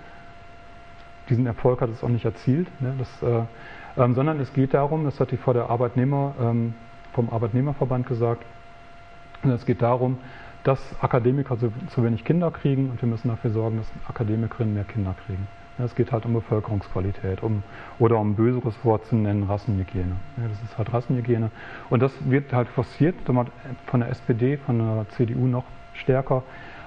Diesen 1.29 1.45
Erfolg 1.45 1.81
hat 1.81 1.89
es 1.89 2.03
auch 2.03 2.09
nicht 2.09 2.25
erzielt, 2.25 2.67
ne? 2.81 2.93
das, 2.97 3.23
äh, 3.23 3.43
ähm, 3.97 4.15
sondern 4.15 4.39
es 4.39 4.53
geht 4.53 4.73
darum, 4.73 5.05
das 5.05 5.19
hat 5.19 5.31
die 5.31 5.37
vor 5.37 5.53
der 5.53 5.69
Arbeitnehmer, 5.69 6.33
ähm, 6.41 6.73
vom 7.13 7.29
Arbeitnehmerverband 7.29 8.07
gesagt, 8.07 8.43
es 9.43 9.65
geht 9.65 9.81
darum, 9.81 10.17
dass 10.63 10.79
Akademiker 11.01 11.57
zu, 11.57 11.71
zu, 11.89 12.03
wenig 12.03 12.23
Kinder 12.23 12.51
kriegen 12.51 12.89
und 12.89 13.01
wir 13.01 13.09
müssen 13.09 13.29
dafür 13.29 13.51
sorgen, 13.51 13.77
dass 13.77 13.91
Akademikerinnen 14.07 14.73
mehr 14.73 14.83
Kinder 14.83 15.15
kriegen. 15.25 15.47
Es 15.79 15.95
geht 15.95 16.11
halt 16.11 16.25
um 16.25 16.33
Bevölkerungsqualität 16.33 17.41
um, 17.41 17.63
oder 17.97 18.19
um 18.19 18.31
ein 18.31 18.35
böseres 18.35 18.75
Wort 18.83 19.05
zu 19.07 19.15
nennen, 19.15 19.43
Rassenhygiene. 19.43 20.15
Ja, 20.37 20.47
das 20.47 20.61
ist 20.61 20.77
halt 20.77 20.93
Rassenhygiene. 20.93 21.49
Und 21.89 22.01
das 22.01 22.13
wird 22.29 22.53
halt 22.53 22.67
forciert 22.67 23.15
von 23.25 23.99
der 23.99 24.09
SPD, 24.09 24.57
von 24.57 24.77
der 24.77 25.05
CDU 25.09 25.47
noch 25.47 25.63
stärker. 25.93 26.43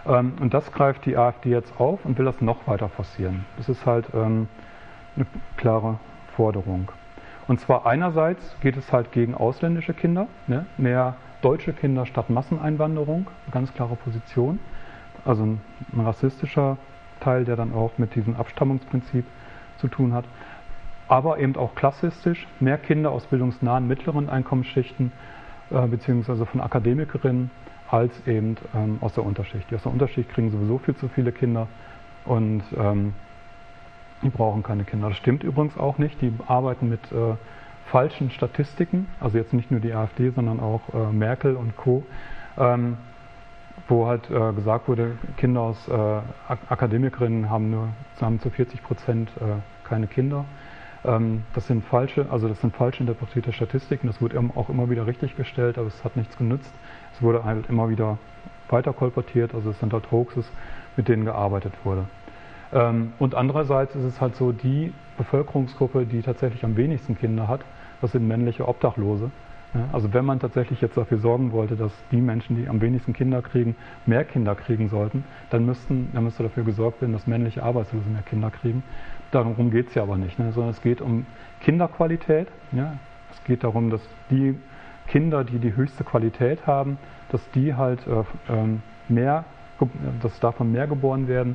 Ähm, 0.07 0.35
und 0.41 0.55
das 0.55 0.71
greift 0.73 1.07
die 1.07 1.17
AfD 1.17 1.51
jetzt 1.51 1.79
auf 1.79 2.05
und 2.05 2.19
will 2.19 2.25
das 2.25 2.41
noch 2.41 2.67
weiter 2.67 2.89
forcieren. 2.89 3.45
Das 3.57 3.69
ist 3.69 3.87
halt 3.87 4.07
ähm, 4.15 4.49
eine 5.17 5.27
klare 5.57 5.99
Forderung. 6.37 6.91
Und 7.47 7.61
zwar 7.61 7.87
einerseits 7.87 8.57
geht 8.61 8.77
es 8.77 8.93
halt 8.93 9.13
gegen 9.13 9.35
ausländische 9.35 9.93
Kinder, 9.93 10.29
ne? 10.47 10.67
mehr 10.79 11.17
deutsche 11.43 11.75
Kinder 11.75 12.07
statt 12.07 12.31
Masseneinwanderung, 12.31 13.27
ganz 13.51 13.73
klare 13.75 13.97
Position. 13.97 14.59
Also 15.25 15.45
ein, 15.45 15.61
ein 15.93 16.01
rassistischer 16.01 16.79
Teil, 17.21 17.45
der 17.45 17.57
dann 17.57 17.75
auch 17.75 17.93
mit 17.99 18.15
diesem 18.15 18.37
Abstammungsprinzip 18.37 19.27
zu 19.77 19.89
tun 19.89 20.15
hat. 20.15 20.25
Aber 21.07 21.39
eben 21.39 21.55
auch 21.57 21.75
klassistisch, 21.75 22.47
mehr 22.61 22.79
Kinder 22.79 23.11
aus 23.11 23.27
bildungsnahen 23.27 23.87
mittleren 23.87 24.31
Einkommensschichten 24.31 25.13
äh, 25.71 25.87
beziehungsweise 25.87 26.47
von 26.47 26.63
Akademikerinnen 26.63 27.51
als 27.91 28.13
eben 28.27 28.57
ähm, 28.75 28.99
aus 29.01 29.15
der 29.15 29.25
Unterschicht. 29.25 29.71
Die 29.71 29.75
aus 29.75 29.83
der 29.83 29.93
Unterschicht 29.93 30.29
kriegen 30.31 30.51
sowieso 30.51 30.79
viel 30.79 30.97
zu 30.97 31.09
viele 31.09 31.33
Kinder 31.33 31.69
und 32.25 32.63
ähm, 32.77 33.15
die 34.23 34.31
brauchen 34.31 34.63
keine 34.63 34.85
Kinder. 34.85 35.09
Das 35.09 35.19
stimmt 35.19 35.45
übrigens 35.45 35.77
auch 35.77 35.99
nicht. 35.99 36.21
Die 36.23 36.33
arbeiten 36.47 36.89
mit 36.89 37.01
äh, 37.13 37.35
falschen 37.87 38.31
Statistiken, 38.31 39.07
also 39.21 39.37
jetzt 39.37 39.53
nicht 39.53 39.71
nur 39.71 39.81
die 39.81 39.93
AfD, 39.93 40.31
sondern 40.31 40.61
auch 40.61 40.83
äh, 40.93 41.13
Merkel 41.13 41.57
und 41.57 41.77
Co., 41.77 42.05
ähm, 42.57 42.97
wo 43.89 44.07
halt 44.07 44.31
äh, 44.31 44.53
gesagt 44.53 44.89
wurde, 44.89 45.19
Kinder 45.37 45.61
aus 45.61 45.89
äh, 45.89 45.93
Akademikerinnen 46.69 47.51
haben 47.51 47.71
nur 47.71 47.89
haben 48.21 48.41
zu 48.41 48.49
40 48.49 48.83
Prozent 48.83 49.31
äh, 49.41 49.57
keine 49.87 50.07
Kinder. 50.07 50.45
Ähm, 51.05 51.43
das 51.55 51.67
sind 51.67 51.85
falsche, 51.85 52.27
also 52.31 52.49
das 52.49 52.61
sind 52.61 52.75
falsch 52.75 53.01
interpretierte 53.01 53.53
Statistiken. 53.53 54.07
Das 54.07 54.21
wurde 54.23 54.43
auch 54.55 54.71
immer 54.71 54.89
wieder 54.89 55.07
richtiggestellt, 55.07 55.77
aber 55.77 55.89
es 55.89 56.05
hat 56.05 56.17
nichts 56.17 56.37
genützt. 56.39 56.73
Es 57.15 57.23
wurde 57.23 57.45
halt 57.45 57.69
immer 57.69 57.89
wieder 57.89 58.19
weiter 58.69 58.93
kolportiert, 58.93 59.55
also 59.55 59.71
es 59.71 59.79
sind 59.81 59.93
halt 59.93 60.11
Hoaxes, 60.11 60.51
mit 60.97 61.09
denen 61.09 61.25
gearbeitet 61.25 61.73
wurde. 61.85 62.05
Ähm, 62.73 63.13
und 63.19 63.35
andererseits 63.35 63.95
ist 63.95 64.05
es 64.05 64.21
halt 64.21 64.37
so, 64.37 64.53
die 64.53 64.93
Bevölkerungsgruppe, 65.17 66.07
die 66.07 66.23
tatsächlich 66.23 66.65
am 66.65 66.77
wenigsten 66.77 67.17
Kinder 67.17 67.47
hat, 67.49 67.61
das 68.01 68.13
sind 68.13 68.27
männliche 68.27 68.67
Obdachlose. 68.67 69.31
Also 69.93 70.13
wenn 70.15 70.25
man 70.25 70.39
tatsächlich 70.39 70.81
jetzt 70.81 70.97
dafür 70.97 71.19
sorgen 71.19 71.51
wollte, 71.51 71.75
dass 71.75 71.93
die 72.13 72.21
Menschen, 72.21 72.57
die 72.57 72.69
am 72.69 72.81
wenigsten 72.81 73.13
Kinder 73.13 73.43
kriegen, 73.43 73.75
mehr 74.07 74.25
Kinder 74.25 74.55
kriegen 74.55 74.89
sollten, 74.89 75.25
dann, 75.51 75.67
müssten, 75.67 76.11
dann 76.13 76.23
müsste 76.23 76.45
dafür 76.45 76.63
gesorgt 76.63 77.01
werden, 77.01 77.13
dass 77.13 77.27
männliche 77.27 77.63
Arbeitslose 77.65 78.09
mehr 78.09 78.23
Kinder 78.23 78.51
kriegen. 78.51 78.85
Darum 79.33 79.73
geht 79.73 79.89
es 79.89 79.95
ja 79.95 80.03
aber 80.05 80.17
nicht, 80.17 80.39
ne? 80.39 80.53
sondern 80.53 80.71
es 80.71 80.81
geht 80.81 81.01
um 81.01 81.27
Kinderqualität. 81.61 82.47
Ja? 82.71 82.99
Es 83.33 83.43
geht 83.43 83.65
darum, 83.65 83.91
dass 83.91 84.01
die 84.31 84.55
Kinder, 85.15 85.45
die 85.45 85.61
die 85.61 85.77
höchste 85.77 86.03
Qualität 86.03 86.67
haben, 86.67 86.99
dass 87.29 87.41
die 87.51 87.75
halt 87.75 88.05
äh, 88.09 88.25
ähm, 88.53 88.83
mehr, 89.09 89.45
dass 90.21 90.41
davon 90.41 90.73
mehr 90.73 90.89
geboren 90.89 91.29
werden. 91.29 91.55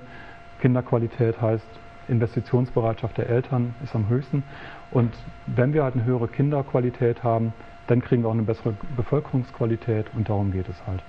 Kinderqualität 0.62 1.42
heißt 1.42 1.68
Investitionsbereitschaft 2.08 3.18
der 3.18 3.30
Eltern 3.30 3.76
ist 3.84 3.94
am 3.96 4.08
höchsten. 4.08 4.44
Und 4.92 5.14
wenn 5.46 5.74
wir 5.74 5.84
halt 5.84 5.96
eine 5.96 6.06
höhere 6.06 6.30
Kinderqualität 6.30 7.22
haben, 7.22 7.52
dann 7.88 8.02
kriegen 8.02 8.24
wir 8.24 8.30
auch 8.30 8.34
eine 8.34 8.44
bessere 8.44 8.76
Bevölkerungsqualität 8.96 10.06
und 10.16 10.30
darum 10.30 10.54
geht 10.54 10.70
es 10.70 10.88
halt. 10.88 11.04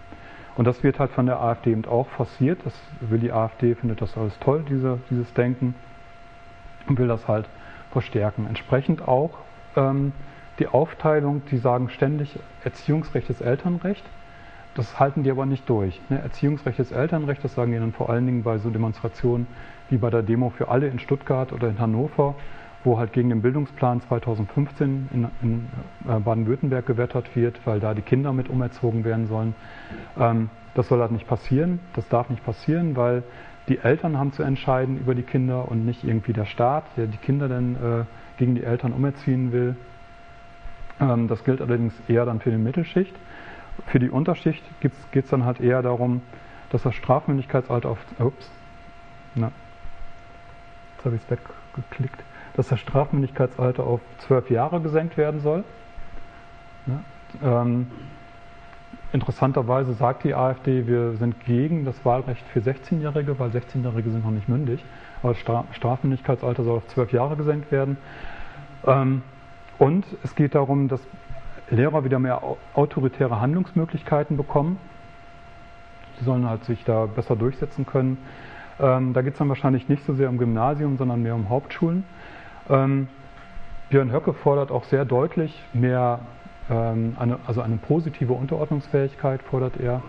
Und 0.57 0.65
das 0.65 0.83
wird 0.83 0.99
halt 0.99 1.13
von 1.13 1.27
der 1.27 1.41
AfD 1.41 1.71
eben 1.71 1.85
auch 1.85 2.09
forciert. 2.09 2.59
Das 2.65 2.75
will 2.99 3.21
die 3.21 3.31
AfD, 3.31 3.77
findet 3.77 4.03
das 4.03 4.19
alles 4.19 4.37
toll, 4.41 4.65
diese, 4.69 4.99
dieses 5.09 5.33
Denken, 5.35 5.77
und 6.89 6.99
will 6.99 7.07
das 7.07 7.29
halt 7.29 7.49
verstärken. 7.93 8.47
Entsprechend 8.49 9.07
auch 9.07 9.39
ähm, 9.77 10.11
die 10.59 10.67
Aufteilung, 10.69 11.43
die 11.51 11.59
sagen 11.59 11.89
ständig 11.89 12.39
Erziehungsrecht 12.65 13.31
ist 13.31 13.41
Elternrecht. 13.41 14.05
Das 14.75 15.01
halten 15.01 15.23
die 15.23 15.31
aber 15.31 15.47
nicht 15.47 15.69
durch. 15.69 16.01
Ne? 16.11 16.21
Erziehungsrecht 16.21 16.79
ist 16.79 16.93
Elternrecht, 16.93 17.43
das 17.43 17.55
sagen 17.55 17.73
die 17.73 17.79
dann 17.79 17.93
vor 17.93 18.11
allen 18.11 18.27
Dingen 18.27 18.43
bei 18.43 18.59
so 18.59 18.71
Demonstrationen 18.71 19.47
wie 19.89 19.97
bei 19.97 20.11
der 20.11 20.23
Demo 20.23 20.51
für 20.51 20.69
alle 20.69 20.89
in 20.89 20.99
Stuttgart 20.99 21.53
oder 21.53 21.69
in 21.69 21.79
Hannover 21.79 22.35
wo 22.85 22.99
halt 22.99 23.13
gegen 23.13 23.29
den 23.29 23.43
Bildungsplan 23.43 24.01
2015 24.01 25.09
in, 25.13 25.29
in 25.43 25.69
äh, 26.09 26.19
Baden-Württemberg 26.19 26.87
gewettert 26.87 27.37
wird, 27.37 27.61
weil 27.67 27.81
da 27.81 27.95
die 27.95 28.03
Kinder 28.03 28.33
mit 28.33 28.49
umerzogen 28.49 29.05
werden 29.05 29.27
sollen. 29.27 29.55
Ähm, 30.19 30.51
das 30.75 30.89
soll 30.89 31.01
halt 31.01 31.13
nicht 31.13 31.27
passieren, 31.27 31.81
das 31.95 32.09
darf 32.09 32.31
nicht 32.31 32.45
passieren, 32.45 32.97
weil 32.97 33.23
die 33.69 33.79
Eltern 33.79 34.19
haben 34.19 34.33
zu 34.33 34.43
entscheiden 34.43 34.99
über 34.99 35.15
die 35.15 35.23
Kinder 35.23 35.71
und 35.71 35.85
nicht 35.85 36.05
irgendwie 36.05 36.33
der 36.33 36.47
Staat, 36.47 36.85
der 36.97 37.07
die 37.07 37.19
Kinder 37.19 37.49
dann 37.49 37.75
äh, 37.75 38.05
gegen 38.39 38.55
die 38.55 38.65
Eltern 38.65 38.93
umerziehen 38.93 39.53
will. 39.53 39.77
Ähm, 41.01 41.29
das 41.29 41.45
gilt 41.45 41.61
allerdings 41.61 41.95
eher 42.09 42.25
dann 42.25 42.41
für 42.41 42.51
die 42.51 42.59
Mittelschicht. 42.59 43.15
Für 43.87 43.99
die 43.99 44.11
Unterschicht 44.11 44.63
geht 44.81 45.25
es 45.25 45.31
dann 45.31 45.45
halt 45.45 45.61
eher 45.61 45.83
darum, 45.83 46.23
dass 46.71 46.83
das 46.83 46.95
Strafmündigkeitsalter 46.95 47.89
auf. 47.89 47.99
Ups, 48.19 48.51
na, 49.35 49.51
jetzt 50.97 51.05
habe 51.05 51.17
ich 51.17 51.23
es 51.23 51.31
weggeklickt 51.31 52.23
dass 52.55 52.69
das 52.69 52.81
Strafmündigkeitsalter 52.81 53.85
auf 53.85 54.01
zwölf 54.19 54.51
Jahre 54.51 54.81
gesenkt 54.81 55.17
werden 55.17 55.41
soll. 55.41 55.65
Ja, 56.87 57.63
ähm, 57.63 57.87
interessanterweise 59.13 59.95
sagt 59.95 60.25
die 60.25 60.35
AfD, 60.35 60.87
wir 60.87 61.15
sind 61.17 61.45
gegen 61.45 61.85
das 61.85 62.05
Wahlrecht 62.05 62.45
für 62.53 62.61
16-Jährige, 62.61 63.39
weil 63.39 63.51
16-Jährige 63.51 64.11
sind 64.11 64.25
noch 64.25 64.31
nicht 64.31 64.49
mündig. 64.49 64.85
Aber 65.23 65.35
das 65.35 65.41
Strafmündigkeitsalter 65.77 66.65
soll 66.65 66.79
auf 66.79 66.87
zwölf 66.89 67.13
Jahre 67.13 67.37
gesenkt 67.37 67.71
werden. 67.71 67.97
Ähm, 68.87 69.23
und 69.81 70.05
es 70.23 70.35
geht 70.35 70.55
darum, 70.55 70.89
dass 70.89 71.01
Lehrer 71.71 72.05
wieder 72.05 72.19
mehr 72.19 72.43
autoritäre 72.75 73.41
Handlungsmöglichkeiten 73.41 74.37
bekommen. 74.37 74.79
Sie 76.19 76.25
sollen 76.25 76.47
halt 76.47 76.65
sich 76.65 76.85
da 76.85 77.07
besser 77.07 77.35
durchsetzen 77.35 77.87
können. 77.87 78.19
Ähm, 78.79 79.15
da 79.15 79.23
geht 79.23 79.33
es 79.33 79.39
dann 79.39 79.49
wahrscheinlich 79.49 79.89
nicht 79.89 80.05
so 80.05 80.15
sehr 80.15 80.29
um 80.29 80.37
Gymnasium, 80.37 80.99
sondern 80.99 81.23
mehr 81.23 81.35
um 81.35 81.49
Hauptschulen. 81.49 82.05
Ähm, 82.69 83.09
Björn 83.89 84.13
Höcke 84.13 84.35
fordert 84.35 84.71
auch 84.71 84.85
sehr 84.85 85.07
deutlich 85.07 85.59
mehr, 85.73 86.21
ähm, 86.69 87.17
eine, 87.19 87.39
also 87.47 87.63
eine 87.63 87.79
positive 87.79 88.35
Unterordnungsfähigkeit 88.35 89.43
fordert 89.43 89.79
er. 89.81 90.03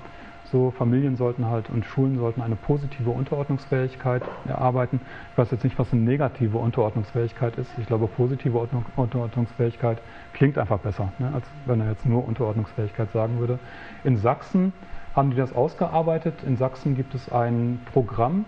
So, 0.51 0.71
Familien 0.71 1.15
sollten 1.15 1.45
halt 1.45 1.69
und 1.69 1.85
Schulen 1.85 2.17
sollten 2.17 2.41
eine 2.41 2.57
positive 2.57 3.09
Unterordnungsfähigkeit 3.09 4.21
erarbeiten. 4.45 4.99
Ich 5.31 5.37
weiß 5.37 5.51
jetzt 5.51 5.63
nicht, 5.63 5.79
was 5.79 5.93
eine 5.93 6.01
negative 6.01 6.57
Unterordnungsfähigkeit 6.57 7.57
ist. 7.57 7.69
Ich 7.77 7.87
glaube, 7.87 8.07
positive 8.07 8.67
Unterordnungsfähigkeit 8.97 9.99
klingt 10.33 10.57
einfach 10.57 10.79
besser, 10.79 11.13
ne, 11.19 11.31
als 11.33 11.45
wenn 11.65 11.79
er 11.79 11.89
jetzt 11.89 12.05
nur 12.05 12.27
Unterordnungsfähigkeit 12.27 13.11
sagen 13.13 13.39
würde. 13.39 13.59
In 14.03 14.17
Sachsen 14.17 14.73
haben 15.15 15.31
die 15.31 15.37
das 15.37 15.53
ausgearbeitet. 15.55 16.43
In 16.45 16.57
Sachsen 16.57 16.95
gibt 16.95 17.15
es 17.15 17.31
ein 17.31 17.79
Programm, 17.93 18.45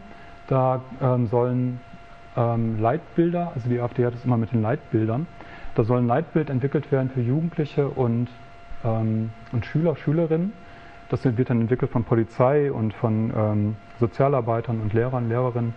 Da 0.48 0.82
ähm, 1.02 1.28
sollen 1.28 1.80
ähm, 2.36 2.82
Leitbilder, 2.82 3.54
also 3.56 3.70
die 3.70 3.80
AfD 3.80 4.06
hat 4.06 4.14
es 4.14 4.26
immer 4.26 4.38
mit 4.38 4.52
den 4.52 4.62
Leitbildern, 4.62 5.26
da 5.76 5.84
soll 5.84 6.00
ein 6.00 6.08
Leitbild 6.08 6.50
entwickelt 6.50 6.92
werden 6.92 7.10
für 7.10 7.22
Jugendliche 7.22 7.88
und, 7.88 8.28
ähm, 8.84 9.32
und 9.54 9.66
Schüler, 9.66 9.96
Schülerinnen. 9.96 10.52
Das 11.14 11.24
wird 11.26 11.52
dann 11.52 11.62
entwickelt 11.62 11.92
von 11.92 12.06
Polizei 12.06 12.72
und 12.72 12.92
von 12.92 13.32
ähm, 13.38 13.76
Sozialarbeitern 14.00 14.82
und 14.82 14.94
Lehrern, 14.96 15.30
Lehrerinnen. 15.30 15.76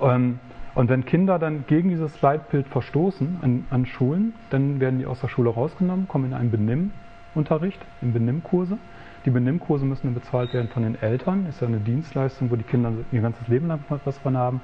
Ähm, 0.00 0.38
und 0.76 0.88
wenn 0.88 1.04
Kinder 1.04 1.40
dann 1.40 1.64
gegen 1.66 1.88
dieses 1.88 2.22
Leitbild 2.22 2.68
verstoßen 2.68 3.38
an, 3.42 3.66
an, 3.70 3.84
Schulen, 3.86 4.34
dann 4.50 4.78
werden 4.78 5.00
die 5.00 5.06
aus 5.06 5.20
der 5.20 5.26
Schule 5.26 5.50
rausgenommen, 5.50 6.06
kommen 6.06 6.26
in 6.26 6.34
einen 6.34 6.52
Benimmunterricht, 6.52 7.80
in 8.02 8.12
Benimmkurse. 8.12 8.78
Die 9.24 9.30
Benimmkurse 9.30 9.84
müssen 9.84 10.06
dann 10.06 10.14
bezahlt 10.14 10.54
werden 10.54 10.68
von 10.68 10.84
den 10.84 11.02
Eltern. 11.02 11.46
Ist 11.46 11.60
ja 11.60 11.66
eine 11.66 11.80
Dienstleistung, 11.80 12.52
wo 12.52 12.54
die 12.54 12.62
Kinder 12.62 12.92
ihr 13.10 13.20
ganzes 13.20 13.48
Leben 13.48 13.66
lang 13.66 13.80
was 14.04 14.16
von 14.18 14.36
haben. 14.36 14.60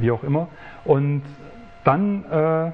Wie 0.00 0.10
auch 0.10 0.24
immer. 0.24 0.48
Und 0.86 1.20
dann, 1.84 2.24
äh, 2.30 2.72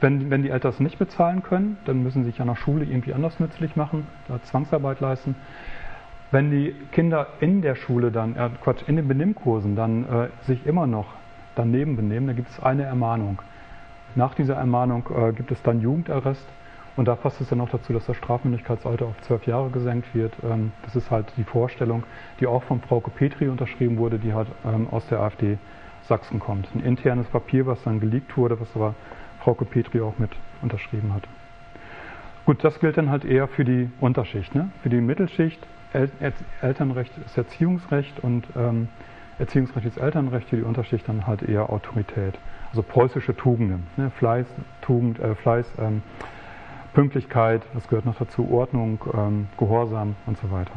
wenn, 0.00 0.30
wenn 0.30 0.42
die 0.42 0.50
Eltern 0.50 0.70
es 0.70 0.80
nicht 0.80 0.98
bezahlen 0.98 1.42
können, 1.42 1.78
dann 1.84 2.02
müssen 2.02 2.24
sie 2.24 2.30
sich 2.30 2.40
an 2.40 2.48
der 2.48 2.56
Schule 2.56 2.84
irgendwie 2.84 3.14
anders 3.14 3.40
nützlich 3.40 3.76
machen, 3.76 4.06
da 4.28 4.40
Zwangsarbeit 4.42 5.00
leisten. 5.00 5.34
Wenn 6.30 6.50
die 6.50 6.74
Kinder 6.92 7.26
in 7.40 7.62
der 7.62 7.74
Schule 7.74 8.10
dann, 8.10 8.36
äh, 8.36 8.50
Quatsch, 8.62 8.82
in 8.86 8.96
den 8.96 9.08
Benimmkursen 9.08 9.76
dann 9.76 10.04
äh, 10.04 10.28
sich 10.46 10.66
immer 10.66 10.86
noch 10.86 11.06
daneben 11.56 11.96
benehmen, 11.96 12.26
dann 12.26 12.36
gibt 12.36 12.50
es 12.50 12.60
eine 12.60 12.84
Ermahnung. 12.84 13.40
Nach 14.14 14.34
dieser 14.34 14.54
Ermahnung 14.54 15.04
äh, 15.16 15.32
gibt 15.32 15.50
es 15.50 15.62
dann 15.62 15.80
Jugendarrest 15.80 16.46
und 16.96 17.08
da 17.08 17.14
passt 17.16 17.40
es 17.40 17.48
dann 17.48 17.60
auch 17.60 17.70
dazu, 17.70 17.92
dass 17.92 18.06
das 18.06 18.16
Strafmündigkeitsalter 18.16 19.06
auf 19.06 19.20
zwölf 19.22 19.46
Jahre 19.46 19.70
gesenkt 19.70 20.14
wird. 20.14 20.34
Ähm, 20.44 20.72
das 20.82 20.96
ist 20.96 21.10
halt 21.10 21.26
die 21.36 21.44
Vorstellung, 21.44 22.04
die 22.40 22.46
auch 22.46 22.62
von 22.62 22.80
Frau 22.82 23.00
Petri 23.00 23.48
unterschrieben 23.48 23.96
wurde, 23.96 24.18
die 24.18 24.34
halt 24.34 24.48
ähm, 24.64 24.86
aus 24.90 25.06
der 25.08 25.20
AfD 25.20 25.58
Sachsen 26.02 26.40
kommt. 26.40 26.68
Ein 26.74 26.80
internes 26.80 27.26
Papier, 27.26 27.66
was 27.66 27.82
dann 27.84 28.00
geleakt 28.00 28.36
wurde, 28.36 28.60
was 28.60 28.74
aber 28.74 28.94
Frauke 29.40 29.64
Petri 29.64 30.00
auch 30.00 30.18
mit 30.18 30.30
unterschrieben 30.62 31.12
hatte. 31.14 31.28
Gut, 32.44 32.64
das 32.64 32.80
gilt 32.80 32.96
dann 32.96 33.10
halt 33.10 33.24
eher 33.24 33.46
für 33.46 33.64
die 33.64 33.90
Unterschicht. 34.00 34.54
Ne? 34.54 34.70
Für 34.82 34.88
die 34.88 35.00
Mittelschicht, 35.00 35.60
El 35.92 36.10
Elternrecht 36.60 37.12
ist 37.24 37.36
Erziehungsrecht 37.36 38.20
und 38.20 38.46
ähm, 38.56 38.88
Erziehungsrecht 39.38 39.86
ist 39.86 39.98
Elternrecht, 39.98 40.48
für 40.48 40.56
die 40.56 40.62
Unterschicht 40.62 41.08
dann 41.08 41.26
halt 41.26 41.42
eher 41.42 41.70
Autorität. 41.70 42.38
Also 42.70 42.82
preußische 42.82 43.36
Tugenden. 43.36 43.86
Ne? 43.96 44.10
Fleiß, 44.10 44.46
Tugend, 44.80 45.18
äh, 45.20 45.34
Fleiß, 45.34 45.66
ähm, 45.78 46.02
Pünktlichkeit, 46.94 47.62
das 47.74 47.86
gehört 47.88 48.06
noch 48.06 48.16
dazu, 48.16 48.50
Ordnung, 48.50 48.98
ähm, 49.14 49.48
Gehorsam 49.56 50.16
und 50.26 50.38
so 50.38 50.50
weiter. 50.50 50.72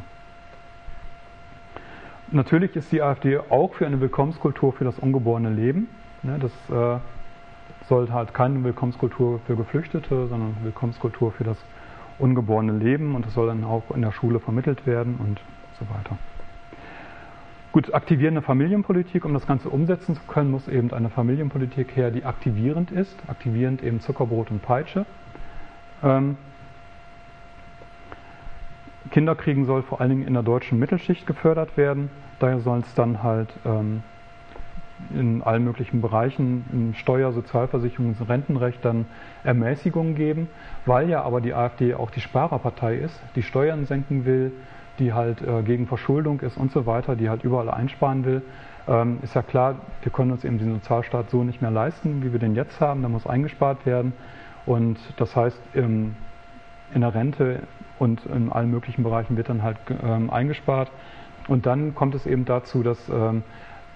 Natürlich 2.29 2.75
ist 2.75 2.91
die 2.91 3.01
AfD 3.01 3.37
auch 3.37 3.73
für 3.73 3.85
eine 3.85 3.99
Willkommenskultur 3.99 4.71
für 4.71 4.85
das 4.85 4.99
ungeborene 4.99 5.49
Leben. 5.49 5.89
Ne, 6.23 6.39
das 6.39 6.51
äh, 6.69 6.99
soll 7.87 8.09
halt 8.11 8.33
keine 8.33 8.63
Willkommenskultur 8.63 9.39
für 9.45 9.55
Geflüchtete, 9.55 10.27
sondern 10.27 10.57
Willkommenskultur 10.63 11.31
für 11.31 11.43
das 11.43 11.57
ungeborene 12.19 12.73
Leben 12.73 13.15
und 13.15 13.25
das 13.25 13.33
soll 13.33 13.47
dann 13.47 13.63
auch 13.63 13.91
in 13.93 14.01
der 14.01 14.11
Schule 14.11 14.39
vermittelt 14.39 14.85
werden 14.85 15.15
und 15.19 15.41
so 15.79 15.85
weiter. 15.93 16.17
Gut, 17.71 17.93
aktivierende 17.93 18.41
Familienpolitik, 18.41 19.23
um 19.23 19.33
das 19.33 19.47
Ganze 19.47 19.69
umsetzen 19.69 20.15
zu 20.15 20.21
können, 20.27 20.51
muss 20.51 20.67
eben 20.67 20.91
eine 20.91 21.09
Familienpolitik 21.09 21.95
her, 21.95 22.11
die 22.11 22.25
aktivierend 22.25 22.91
ist. 22.91 23.17
Aktivierend 23.27 23.81
eben 23.81 24.01
Zuckerbrot 24.01 24.51
und 24.51 24.61
Peitsche. 24.61 25.05
Ähm, 26.03 26.37
Kinderkriegen 29.09 29.65
soll 29.65 29.83
vor 29.83 30.01
allen 30.01 30.09
Dingen 30.09 30.27
in 30.27 30.33
der 30.33 30.43
deutschen 30.43 30.79
Mittelschicht 30.79 31.25
gefördert 31.25 31.77
werden. 31.77 32.09
Daher 32.39 32.59
soll 32.59 32.79
es 32.79 32.93
dann 32.93 33.23
halt 33.23 33.49
ähm, 33.65 34.03
in 35.09 35.41
allen 35.41 35.63
möglichen 35.63 36.01
Bereichen, 36.01 36.65
im 36.71 36.93
Steuer-, 36.93 37.31
Sozialversicherungs- 37.31 38.19
und 38.19 38.29
Rentenrecht 38.29 38.83
dann 38.83 39.05
Ermäßigungen 39.43 40.15
geben, 40.15 40.49
weil 40.85 41.09
ja 41.09 41.23
aber 41.23 41.41
die 41.41 41.53
AfD 41.53 41.93
auch 41.93 42.11
die 42.11 42.21
Sparerpartei 42.21 42.95
ist, 42.95 43.19
die 43.35 43.43
Steuern 43.43 43.85
senken 43.85 44.25
will, 44.25 44.51
die 44.99 45.13
halt 45.13 45.41
äh, 45.41 45.63
gegen 45.63 45.87
Verschuldung 45.87 46.41
ist 46.41 46.57
und 46.57 46.71
so 46.71 46.85
weiter, 46.85 47.15
die 47.15 47.29
halt 47.29 47.43
überall 47.43 47.69
einsparen 47.69 48.25
will. 48.25 48.41
Ähm, 48.87 49.19
ist 49.21 49.35
ja 49.35 49.41
klar, 49.41 49.75
wir 50.01 50.11
können 50.11 50.31
uns 50.31 50.43
eben 50.43 50.57
den 50.57 50.73
Sozialstaat 50.73 51.29
so 51.29 51.43
nicht 51.43 51.61
mehr 51.61 51.71
leisten, 51.71 52.23
wie 52.23 52.31
wir 52.31 52.39
den 52.39 52.55
jetzt 52.55 52.79
haben, 52.81 53.01
da 53.01 53.09
muss 53.09 53.27
eingespart 53.27 53.85
werden. 53.85 54.13
Und 54.65 54.99
das 55.17 55.35
heißt, 55.35 55.59
im, 55.73 56.15
in 56.93 57.01
der 57.01 57.13
Rente 57.13 57.61
und 57.99 58.25
in 58.25 58.51
allen 58.51 58.69
möglichen 58.71 59.03
Bereichen 59.03 59.37
wird 59.37 59.49
dann 59.49 59.63
halt 59.63 59.77
ähm, 60.03 60.29
eingespart. 60.29 60.91
Und 61.47 61.65
dann 61.65 61.95
kommt 61.95 62.15
es 62.15 62.25
eben 62.25 62.45
dazu, 62.45 62.83
dass 62.83 63.09
ähm, 63.09 63.43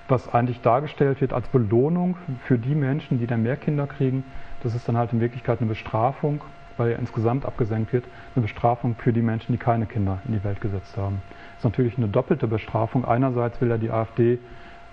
was 0.07 0.31
eigentlich 0.33 0.61
dargestellt 0.61 1.21
wird 1.21 1.33
als 1.33 1.47
Belohnung 1.47 2.17
für 2.45 2.57
die 2.57 2.75
Menschen, 2.75 3.19
die 3.19 3.27
dann 3.27 3.43
mehr 3.43 3.57
Kinder 3.57 3.87
kriegen, 3.87 4.23
das 4.63 4.75
ist 4.75 4.87
dann 4.87 4.97
halt 4.97 5.13
in 5.13 5.19
Wirklichkeit 5.19 5.59
eine 5.59 5.69
Bestrafung, 5.69 6.41
weil 6.77 6.91
ja 6.91 6.97
insgesamt 6.97 7.45
abgesenkt 7.45 7.93
wird, 7.93 8.05
eine 8.35 8.43
Bestrafung 8.43 8.95
für 8.95 9.13
die 9.13 9.21
Menschen, 9.21 9.51
die 9.51 9.57
keine 9.57 9.85
Kinder 9.85 10.19
in 10.25 10.33
die 10.33 10.43
Welt 10.43 10.61
gesetzt 10.61 10.97
haben. 10.97 11.21
Das 11.29 11.59
ist 11.59 11.63
natürlich 11.65 11.97
eine 11.97 12.07
doppelte 12.07 12.47
Bestrafung. 12.47 13.05
Einerseits 13.05 13.61
will 13.61 13.69
ja 13.69 13.77
die 13.77 13.91
AfD 13.91 14.39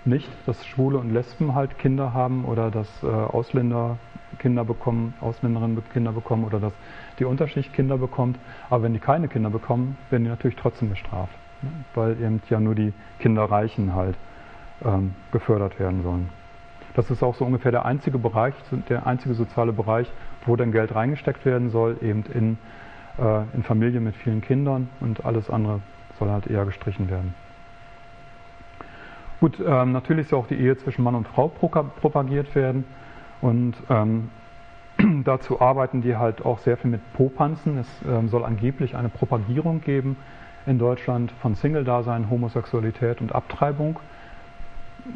nicht, 0.05 0.29
dass 0.45 0.65
Schwule 0.65 0.97
und 0.97 1.11
Lesben 1.11 1.55
halt 1.55 1.77
Kinder 1.77 2.13
haben 2.13 2.45
oder 2.45 2.71
dass 2.71 2.87
äh, 3.03 3.07
Ausländer 3.07 3.97
Kinder 4.39 4.65
bekommen, 4.65 5.13
Ausländerinnen 5.21 5.81
Kinder 5.93 6.11
bekommen 6.11 6.43
oder 6.43 6.59
dass 6.59 6.73
die 7.19 7.25
Unterschicht 7.25 7.73
Kinder 7.73 7.97
bekommt. 7.97 8.37
Aber 8.69 8.83
wenn 8.83 8.93
die 8.93 8.99
keine 8.99 9.27
Kinder 9.27 9.49
bekommen, 9.49 9.97
werden 10.09 10.23
die 10.23 10.29
natürlich 10.29 10.57
trotzdem 10.57 10.89
bestraft, 10.89 11.35
ne? 11.61 11.69
weil 11.93 12.11
eben 12.19 12.41
ja 12.49 12.59
nur 12.59 12.75
die 12.75 12.93
Kinderreichen 13.19 13.93
halt 13.93 14.15
ähm, 14.83 15.15
gefördert 15.31 15.79
werden 15.79 16.03
sollen. 16.03 16.29
Das 16.95 17.09
ist 17.09 17.23
auch 17.23 17.35
so 17.35 17.45
ungefähr 17.45 17.71
der 17.71 17.85
einzige 17.85 18.19
Bereich, 18.19 18.53
der 18.89 19.07
einzige 19.07 19.33
soziale 19.33 19.73
Bereich, 19.73 20.11
wo 20.45 20.55
dann 20.55 20.71
Geld 20.71 20.93
reingesteckt 20.93 21.45
werden 21.45 21.69
soll, 21.69 21.97
eben 22.01 22.23
in, 22.33 22.57
äh, 23.17 23.43
in 23.55 23.63
Familien 23.63 24.03
mit 24.03 24.15
vielen 24.15 24.41
Kindern 24.41 24.89
und 24.99 25.25
alles 25.25 25.49
andere 25.49 25.79
soll 26.19 26.29
halt 26.29 26.47
eher 26.47 26.65
gestrichen 26.65 27.09
werden. 27.09 27.33
Gut, 29.39 29.59
ähm, 29.59 29.91
natürlich 29.91 30.27
soll 30.27 30.39
auch 30.39 30.47
die 30.47 30.55
Ehe 30.55 30.77
zwischen 30.77 31.03
Mann 31.03 31.15
und 31.15 31.27
Frau 31.27 31.49
propagiert 31.49 32.55
werden. 32.55 32.85
Und 33.41 33.73
ähm, 33.89 34.29
dazu 35.25 35.59
arbeiten 35.59 36.01
die 36.01 36.15
halt 36.15 36.45
auch 36.45 36.59
sehr 36.59 36.77
viel 36.77 36.91
mit 36.91 37.01
Popanzen. 37.13 37.77
Es 37.77 37.87
ähm, 38.07 38.29
soll 38.29 38.45
angeblich 38.45 38.95
eine 38.95 39.09
Propagierung 39.09 39.81
geben 39.81 40.15
in 40.65 40.79
Deutschland 40.79 41.33
von 41.41 41.55
Single-Dasein, 41.55 42.29
Homosexualität 42.29 43.19
und 43.19 43.35
Abtreibung. 43.35 43.99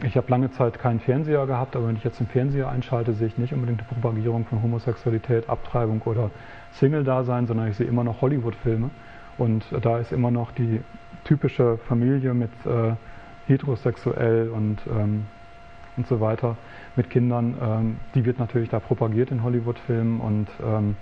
Ich 0.04 0.17
habe 0.17 0.30
lange 0.30 0.52
Zeit 0.52 0.80
keinen 0.80 1.00
Fernseher 1.00 1.45
gehabt, 1.45 1.76
aber 1.76 1.88
wenn 1.88 1.95
ich 1.95 2.04
jetzt 2.04 2.19
den 2.19 2.28
Fernseher 2.28 2.69
einschalte, 2.69 3.13
sehe 3.13 3.28
ich 3.28 3.38
nicht 3.38 3.54
unbedingt 3.54 3.82
die 3.82 3.86
Propagierung 3.86 4.45
von 4.45 4.62
Homosexualität, 4.62 5.50
Abtreibung 5.50 6.02
oder 6.04 6.30
Single-Dasein, 6.73 7.47
sondern 7.47 7.69
ich 7.69 7.78
sehe 7.78 7.88
immer 7.88 8.04
noch 8.04 8.21
Hollywood-Filme. 8.21 8.89
Und 9.38 9.65
da 9.82 10.00
ist 10.00 10.12
immer 10.12 10.32
noch 10.32 10.52
die 10.52 10.82
typische 11.23 11.78
Familie 11.78 12.34
mit 12.34 12.52
äh, 12.65 12.93
heterosexuell 13.47 14.50
und, 14.50 14.80
ähm, 14.88 15.26
und 15.95 16.08
so 16.08 16.19
weiter 16.19 16.58
mit 16.97 17.10
Kindern, 17.10 17.56
ähm, 17.62 17.97
die 18.15 18.26
wird 18.26 18.39
natürlich 18.39 18.69
da 18.69 18.80
propagiert 18.80 19.32
in 19.32 19.43
Hollywood-Filmen 19.43 20.19
und 20.19 20.47
ähm, 20.63 20.95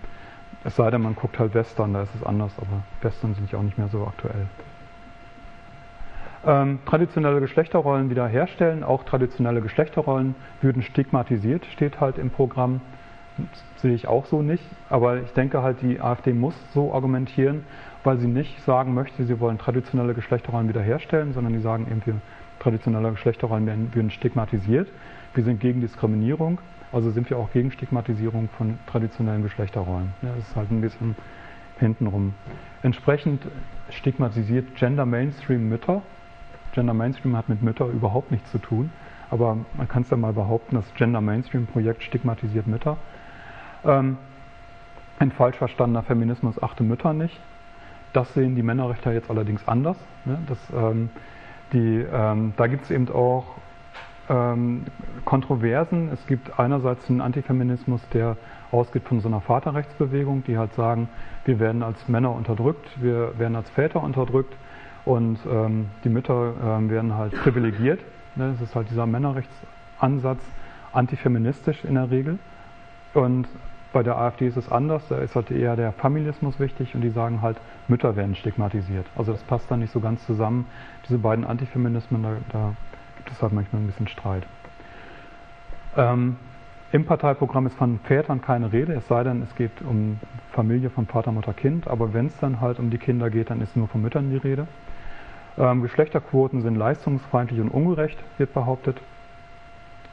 es 0.63 0.76
sei 0.76 0.89
denn, 0.91 1.02
man 1.02 1.15
guckt 1.15 1.39
halt 1.39 1.54
Western, 1.54 1.93
da 1.93 2.04
ist 2.04 2.15
es 2.15 2.24
anders, 2.24 2.52
aber 2.58 2.84
Western 3.02 3.34
sind 3.36 3.52
ja 3.52 3.60
auch 3.60 3.63
nicht 3.63 3.78
mehr 3.78 3.88
so 3.88 4.06
aktuell. 4.06 4.48
Ähm, 6.46 6.80
traditionelle 6.86 7.40
Geschlechterrollen 7.42 8.10
wiederherstellen, 8.10 8.84
auch 8.84 9.04
traditionelle 9.04 9.62
Geschlechterrollen 9.62 10.36
würden 10.62 10.84
stigmatisiert, 10.84 11.66
steht 11.66 12.00
halt 12.00 12.20
im 12.20 12.30
Programm. 12.30 12.82
Das 13.38 13.82
sehe 13.82 13.94
ich 13.94 14.08
auch 14.08 14.26
so 14.28 14.42
nicht, 14.42 14.64
aber 14.90 15.18
ich 15.18 15.32
denke 15.34 15.62
halt, 15.64 15.82
die 15.82 16.00
AfD 16.00 16.34
muss 16.34 16.56
so 16.74 16.94
argumentieren, 16.94 17.64
weil 18.04 18.18
sie 18.18 18.28
nicht 18.28 18.62
sagen 18.64 18.94
möchte, 18.94 19.26
sie 19.26 19.40
wollen 19.40 19.58
traditionelle 19.58 20.14
Geschlechterrollen 20.14 20.70
wiederherstellen, 20.70 21.34
sondern 21.34 21.54
die 21.54 21.60
sagen 21.60 21.88
eben, 21.90 22.02
wir 22.06 22.16
traditionelle 22.60 23.12
Geschlechterrollen 23.12 23.66
werden, 23.66 23.94
werden 23.94 24.12
stigmatisiert. 24.12 24.88
Wir 25.34 25.44
sind 25.44 25.60
gegen 25.60 25.82
Diskriminierung, 25.82 26.60
also 26.92 27.10
sind 27.10 27.30
wir 27.30 27.38
auch 27.38 27.52
gegen 27.52 27.72
Stigmatisierung 27.72 28.50
von 28.58 28.78
traditionellen 28.88 29.42
Geschlechterrollen. 29.44 30.14
Ja, 30.22 30.30
das 30.38 30.48
ist 30.48 30.56
halt 30.56 30.72
ein 30.72 30.82
bisschen 30.82 31.16
hintenrum. 31.80 32.36
Entsprechend 32.84 33.46
stigmatisiert 33.90 34.76
Gender 34.76 35.06
Mainstream 35.06 35.68
Mütter. 35.68 36.04
Gender 36.76 36.94
Mainstream 36.94 37.38
hat 37.38 37.48
mit 37.48 37.64
Mütter 37.64 37.88
überhaupt 37.88 38.32
nichts 38.32 38.52
zu 38.52 38.58
tun, 38.58 38.92
aber 39.32 39.58
man 39.76 39.88
kann 39.88 40.04
es 40.04 40.10
ja 40.10 40.18
mal 40.18 40.34
behaupten, 40.34 40.76
das 40.76 40.94
Gender 40.96 41.22
Mainstream 41.22 41.68
Projekt 41.68 42.04
stigmatisiert 42.04 42.68
Mütter. 42.68 42.98
Ähm, 43.86 44.18
ein 45.18 45.32
falsch 45.32 45.56
verstandener 45.56 46.04
Feminismus 46.04 46.62
achte 46.62 46.84
Mütter 46.84 47.14
nicht. 47.14 47.40
Das 48.12 48.34
sehen 48.34 48.56
die 48.56 48.64
Männerrechter 48.64 49.14
jetzt 49.14 49.30
allerdings 49.30 49.66
anders. 49.68 49.96
Ne? 50.26 50.38
Das, 50.48 50.58
ähm, 50.76 51.10
die, 51.72 52.06
ähm, 52.12 52.54
da 52.58 52.68
gibt 52.68 52.84
es 52.84 52.92
eben 52.92 53.10
auch 53.10 53.46
ähm, 54.28 54.86
Kontroversen. 55.24 56.10
Es 56.12 56.28
gibt 56.28 56.60
einerseits 56.60 57.10
einen 57.10 57.22
Antifeminismus, 57.22 58.02
der 58.10 58.36
ausgeht 58.72 59.04
von 59.04 59.22
so 59.22 59.30
einer 59.30 59.40
Vaterrechtsbewegung, 59.40 60.44
die 60.44 60.58
halt 60.58 60.74
sagen, 60.74 61.08
wir 61.46 61.60
werden 61.62 61.84
als 61.84 62.10
Männer 62.10 62.34
unterdrückt, 62.34 63.02
wir 63.02 63.40
werden 63.40 63.56
als 63.56 63.70
Väter 63.70 64.04
unterdrückt 64.04 64.54
und 65.06 65.39
ähm, 65.50 65.88
die 66.04 66.10
Mütter 66.10 66.54
ähm, 66.63 66.89
werden 66.89 67.15
halt 67.15 67.34
privilegiert. 67.41 68.02
Ne? 68.36 68.52
Das 68.52 68.62
ist 68.62 68.76
halt 68.76 68.89
dieser 68.89 69.06
Männerrechtsansatz, 69.06 70.41
antifeministisch 70.91 71.84
in 71.86 71.96
der 71.96 72.10
Regel. 72.10 72.39
Und 73.13 73.48
bei 73.94 74.04
der 74.04 74.18
AfD 74.18 74.48
ist 74.48 74.58
es 74.58 74.70
anders, 74.70 75.08
da 75.08 75.20
ist 75.20 75.36
halt 75.36 75.52
eher 75.52 75.76
der 75.76 75.94
Familismus 75.94 76.60
wichtig 76.60 76.96
und 76.96 77.02
die 77.02 77.12
sagen 77.12 77.41
halt, 77.41 77.58
Mütter 77.88 78.15
werden 78.15 78.36
stigmatisiert. 78.36 79.06
Also 79.15 79.32
das 79.32 79.41
passt 79.44 79.72
dann 79.72 79.80
nicht 79.80 79.94
so 79.94 80.02
ganz 80.02 80.26
zusammen. 80.26 80.65
Diese 81.08 81.18
beiden 81.18 81.46
Antifeminismen, 81.46 82.24
da, 82.24 82.36
da 82.52 82.76
gibt 83.15 83.32
es 83.32 83.41
halt 83.41 83.54
manchmal 83.54 83.82
ein 83.82 83.88
bisschen 83.88 84.10
Streit. 84.10 84.44
Ähm, 85.96 86.36
Im 86.91 87.06
Parteiprogramm 87.06 87.68
ist 87.68 87.76
von 87.76 88.00
Vätern 88.00 88.41
keine 88.41 88.74
Rede, 88.74 88.94
es 88.94 89.08
sei 89.08 89.24
denn, 89.24 89.41
es 89.44 89.56
geht 89.56 89.82
um 89.82 90.20
Familie 90.52 90.89
von 90.89 91.06
Vater, 91.06 91.32
Mutter, 91.32 91.54
Kind. 91.54 91.88
Aber 91.88 92.13
wenn 92.13 92.26
es 92.28 92.38
dann 92.38 92.60
halt 92.60 92.80
um 92.80 92.89
die 92.89 92.98
Kinder 92.98 93.30
geht, 93.30 93.50
dann 93.50 93.62
ist 93.62 93.78
nur 93.78 93.88
von 93.88 94.02
Müttern 94.02 94.30
die 94.30 94.38
Rede. 94.38 94.68
Ähm, 95.58 95.82
Geschlechterquoten 95.82 96.62
sind 96.62 96.76
leistungsfeindlich 96.76 97.62
und 97.62 97.70
ungerecht, 97.70 98.20
wird 98.38 98.54
behauptet. 98.54 99.00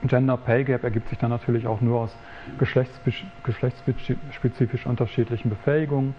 Gender 0.05 0.37
Pay 0.37 0.63
Gap 0.65 0.85
ergibt 0.85 1.09
sich 1.09 1.19
dann 1.19 1.31
natürlich 1.31 1.67
auch 1.67 1.81
nur 1.81 2.01
aus 2.01 2.15
geschlechtsspezifisch 2.59 4.87
unterschiedlichen 4.87 5.49
Befähigungen. 5.49 6.15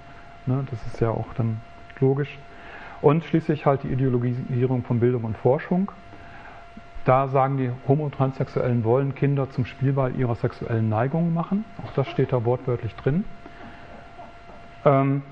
Ne, 0.45 0.65
das 0.69 0.86
ist 0.88 0.99
ja 1.01 1.09
auch 1.09 1.33
dann 1.36 1.59
logisch. 1.99 2.38
Und 3.01 3.25
schließlich 3.25 3.65
halt 3.65 3.83
die 3.83 3.89
Ideologisierung 3.89 4.83
von 4.83 5.01
Bildung 5.01 5.25
und 5.25 5.38
Forschung. 5.38 5.91
Da 7.03 7.27
sagen 7.27 7.57
die 7.57 7.71
Homo-Transsexuellen 7.86 8.86
wollen 8.86 9.15
Kinder 9.15 9.49
zum 9.49 9.65
Spielball 9.65 10.15
ihrer 10.15 10.36
sexuellen 10.36 10.88
Neigungen 10.88 11.33
machen. 11.33 11.65
Auch 11.83 11.91
das 11.93 12.07
steht 12.07 12.31
da 12.31 12.45
wortwörtlich 12.45 12.95
drin. 12.95 13.25
Ähm, 14.86 15.23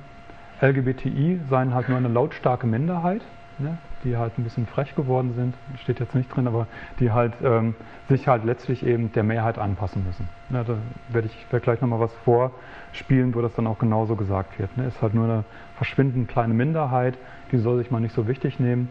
LGBTI 0.62 1.40
seien 1.50 1.74
halt 1.74 1.88
nur 1.88 1.98
eine 1.98 2.10
lautstarke 2.10 2.68
Minderheit 2.68 3.22
ne, 3.62 3.78
die 4.04 4.18
halt 4.18 4.38
ein 4.38 4.44
bisschen 4.44 4.66
frech 4.66 4.96
geworden 4.96 5.34
sind, 5.34 5.56
steht 5.82 6.00
jetzt 6.00 6.16
nicht 6.16 6.34
drin, 6.36 6.48
aber 6.48 6.68
die 7.00 7.12
halt 7.12 7.34
ähm, 7.44 7.76
sich 8.10 8.28
halt 8.28 8.44
letztlich 8.44 8.86
eben 8.86 9.12
der 9.14 9.24
Mehrheit 9.24 9.58
anpassen 9.58 10.06
müssen. 10.06 10.28
Ne, 10.50 10.64
da 10.66 10.76
werde 11.10 11.28
ich 11.28 11.52
werd 11.52 11.64
gleich 11.64 11.82
nochmal 11.82 12.00
was 12.00 12.14
vorspielen, 12.26 13.34
wo 13.36 13.42
das 13.42 13.54
dann 13.54 13.68
auch 13.68 13.80
genauso 13.80 14.16
gesagt 14.16 14.60
wird. 14.60 14.76
Ne. 14.78 14.88
Ist 14.88 15.02
halt 15.02 15.14
nur 15.14 15.26
eine 15.26 15.44
verschwindend 15.76 16.28
kleine 16.28 16.54
Minderheit, 16.54 17.18
die 17.52 17.58
soll 17.58 17.78
sich 17.78 17.92
mal 17.92 18.00
nicht 18.00 18.16
so 18.16 18.28
wichtig 18.28 18.60
nehmen 18.60 18.90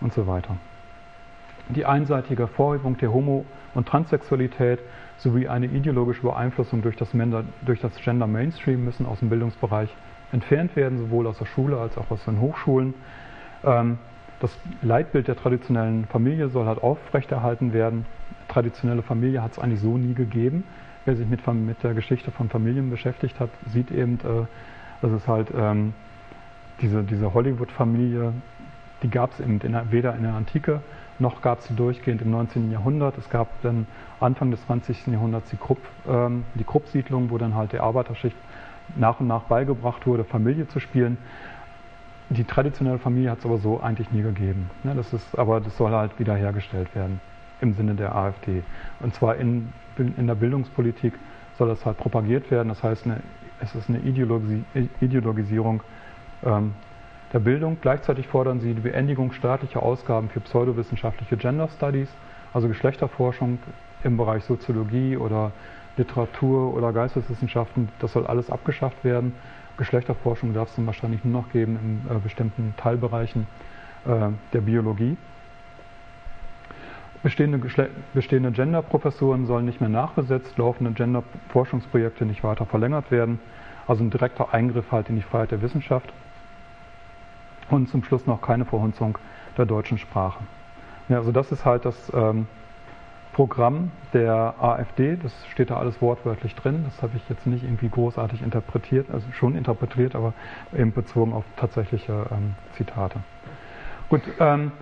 und 0.00 0.12
so 0.12 0.26
weiter. 0.26 0.56
Die 1.68 1.86
einseitige 1.86 2.48
Vorhebung 2.48 2.98
der 2.98 3.12
Homo- 3.12 3.46
und 3.74 3.88
Transsexualität 3.88 4.80
sowie 5.18 5.48
eine 5.48 5.66
ideologische 5.66 6.22
Beeinflussung 6.22 6.82
durch 6.82 6.96
das, 6.96 7.08
durch 7.64 7.80
das 7.80 7.94
Gender 7.96 8.26
Mainstream 8.26 8.84
müssen 8.84 9.06
aus 9.06 9.20
dem 9.20 9.28
Bildungsbereich 9.28 9.88
entfernt 10.32 10.74
werden, 10.76 10.98
sowohl 10.98 11.26
aus 11.26 11.38
der 11.38 11.46
Schule 11.46 11.78
als 11.78 11.96
auch 11.96 12.10
aus 12.10 12.24
den 12.24 12.40
Hochschulen. 12.40 12.94
Ähm, 13.64 13.98
das 14.40 14.56
Leitbild 14.82 15.28
der 15.28 15.36
traditionellen 15.36 16.06
Familie 16.06 16.48
soll 16.48 16.66
halt 16.66 16.82
aufrechterhalten 16.82 17.72
werden. 17.72 18.06
Traditionelle 18.48 19.02
Familie 19.02 19.42
hat 19.42 19.52
es 19.52 19.58
eigentlich 19.58 19.80
so 19.80 19.96
nie 19.96 20.14
gegeben. 20.14 20.64
Wer 21.04 21.16
sich 21.16 21.28
mit, 21.28 21.46
mit, 21.46 21.82
der 21.82 21.94
Geschichte 21.94 22.30
von 22.30 22.48
Familien 22.48 22.90
beschäftigt 22.90 23.38
hat, 23.40 23.50
sieht 23.72 23.90
eben, 23.90 24.14
äh, 24.14 24.46
dass 25.00 25.12
es 25.12 25.28
halt 25.28 25.48
ähm, 25.56 25.94
diese, 26.80 27.02
diese 27.02 27.34
Hollywood-Familie, 27.34 28.32
die 29.02 29.10
gab 29.10 29.32
es 29.32 29.40
eben 29.40 29.60
in 29.60 29.72
der, 29.72 29.90
weder 29.92 30.14
in 30.14 30.22
der 30.22 30.34
Antike 30.34 30.80
noch 31.18 31.40
gab 31.40 31.60
es 31.60 31.66
sie 31.66 31.74
durchgehend 31.74 32.22
im 32.22 32.30
19. 32.30 32.70
Jahrhundert. 32.70 33.16
Es 33.16 33.30
gab 33.30 33.48
dann 33.62 33.86
Anfang 34.20 34.50
des 34.50 34.64
20. 34.66 35.06
Jahrhunderts 35.06 35.48
die 35.50 35.56
Krupp, 35.56 35.78
ähm, 36.08 36.44
die 36.54 36.64
Krupp-Siedlung, 36.64 37.30
wo 37.30 37.38
dann 37.38 37.54
halt 37.54 37.72
der 37.72 37.82
Arbeiterschicht 37.82 38.36
nach 38.96 39.20
und 39.20 39.28
nach 39.28 39.42
beigebracht 39.42 40.06
wurde, 40.06 40.24
Familie 40.24 40.68
zu 40.68 40.80
spielen. 40.80 41.16
Die 42.32 42.44
traditionelle 42.44 42.98
Familie 42.98 43.30
hat 43.30 43.40
es 43.40 43.44
aber 43.44 43.58
so 43.58 43.80
eigentlich 43.80 44.10
nie 44.10 44.22
gegeben. 44.22 44.70
Ne? 44.84 44.94
Das 44.94 45.12
ist, 45.12 45.38
aber 45.38 45.60
das 45.60 45.76
soll 45.76 45.92
halt 45.92 46.18
wiederhergestellt 46.18 46.94
werden 46.94 47.20
im 47.60 47.74
Sinne 47.74 47.94
der 47.94 48.14
AfD. 48.14 48.62
Und 49.00 49.14
zwar 49.14 49.36
in, 49.36 49.72
in 49.98 50.26
der 50.26 50.34
Bildungspolitik 50.34 51.14
soll 51.58 51.68
das 51.68 51.84
halt 51.84 51.98
propagiert 51.98 52.50
werden. 52.50 52.68
Das 52.68 52.82
heißt, 52.82 53.04
eine, 53.04 53.20
es 53.60 53.74
ist 53.74 53.88
eine 53.88 53.98
Ideologi 54.00 54.64
Ideologisierung 55.00 55.82
ähm, 56.44 56.72
der 57.32 57.38
Bildung. 57.40 57.78
Gleichzeitig 57.80 58.26
fordern 58.28 58.60
sie 58.60 58.74
die 58.74 58.80
Beendigung 58.80 59.32
staatlicher 59.32 59.82
Ausgaben 59.82 60.28
für 60.30 60.40
pseudowissenschaftliche 60.40 61.36
Gender 61.36 61.68
Studies, 61.68 62.08
also 62.52 62.68
Geschlechterforschung 62.68 63.58
im 64.04 64.16
Bereich 64.16 64.44
Soziologie 64.44 65.16
oder 65.16 65.52
Literatur 65.96 66.74
oder 66.74 66.92
Geisteswissenschaften. 66.92 67.90
Das 67.98 68.12
soll 68.12 68.26
alles 68.26 68.50
abgeschafft 68.50 69.04
werden. 69.04 69.34
Geschlechterforschung 69.82 70.54
darf 70.54 70.68
es 70.68 70.76
dann 70.76 70.86
wahrscheinlich 70.86 71.24
nur 71.24 71.42
noch 71.42 71.50
geben 71.50 72.04
in 72.08 72.16
äh, 72.16 72.20
bestimmten 72.20 72.72
Teilbereichen 72.76 73.48
äh, 74.04 74.28
der 74.52 74.60
Biologie. 74.60 75.16
Bestehende, 77.24 77.60
bestehende 78.14 78.52
Gender-Professuren 78.52 79.46
sollen 79.46 79.64
nicht 79.64 79.80
mehr 79.80 79.90
nachbesetzt, 79.90 80.56
laufende 80.56 80.92
Gender-Forschungsprojekte 80.92 82.24
nicht 82.24 82.44
weiter 82.44 82.64
verlängert 82.64 83.10
werden. 83.10 83.40
Also 83.88 84.04
ein 84.04 84.10
direkter 84.10 84.54
Eingriff 84.54 84.92
halt 84.92 85.08
in 85.08 85.16
die 85.16 85.22
Freiheit 85.22 85.50
der 85.50 85.62
Wissenschaft. 85.62 86.12
Und 87.68 87.88
zum 87.88 88.04
Schluss 88.04 88.26
noch 88.26 88.40
keine 88.40 88.64
Verhunzung 88.64 89.18
der 89.56 89.66
deutschen 89.66 89.98
Sprache. 89.98 90.44
Ja, 91.08 91.18
also 91.18 91.32
das 91.32 91.50
ist 91.50 91.64
halt 91.64 91.84
das 91.84 92.12
ähm, 92.14 92.46
Programm 93.32 93.90
der 94.12 94.54
AfD, 94.60 95.16
das 95.16 95.32
steht 95.46 95.70
da 95.70 95.78
alles 95.78 96.00
wortwörtlich 96.02 96.54
drin, 96.54 96.84
das 96.84 97.02
habe 97.02 97.16
ich 97.16 97.26
jetzt 97.30 97.46
nicht 97.46 97.64
irgendwie 97.64 97.88
großartig 97.88 98.42
interpretiert, 98.42 99.10
also 99.10 99.26
schon 99.32 99.56
interpretiert, 99.56 100.14
aber 100.14 100.34
eben 100.76 100.92
bezogen 100.92 101.32
auf 101.32 101.44
tatsächliche 101.56 102.26
ähm, 102.30 102.54
Zitate. 102.76 103.20
Gut, 104.10 104.20
ähm, 104.38 104.72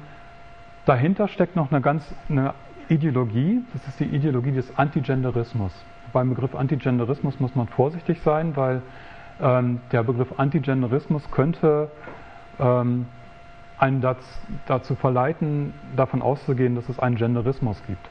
dahinter 0.84 1.28
steckt 1.28 1.54
noch 1.54 1.70
eine 1.70 1.80
ganz 1.80 2.12
eine 2.28 2.54
Ideologie, 2.88 3.60
das 3.72 3.86
ist 3.86 4.00
die 4.00 4.04
Ideologie 4.04 4.50
des 4.50 4.76
Antigenderismus. 4.76 5.72
Beim 6.12 6.30
Begriff 6.30 6.56
Antigenderismus 6.56 7.38
muss 7.38 7.54
man 7.54 7.68
vorsichtig 7.68 8.20
sein, 8.22 8.56
weil 8.56 8.82
ähm, 9.40 9.80
der 9.92 10.02
Begriff 10.02 10.40
Antigenderismus 10.40 11.30
könnte 11.30 11.88
ähm, 12.58 13.06
einen 13.78 14.04
dazu 14.66 14.96
verleiten, 14.96 15.72
davon 15.94 16.20
auszugehen, 16.20 16.74
dass 16.74 16.88
es 16.88 16.98
einen 16.98 17.14
Genderismus 17.14 17.80
gibt. 17.86 18.10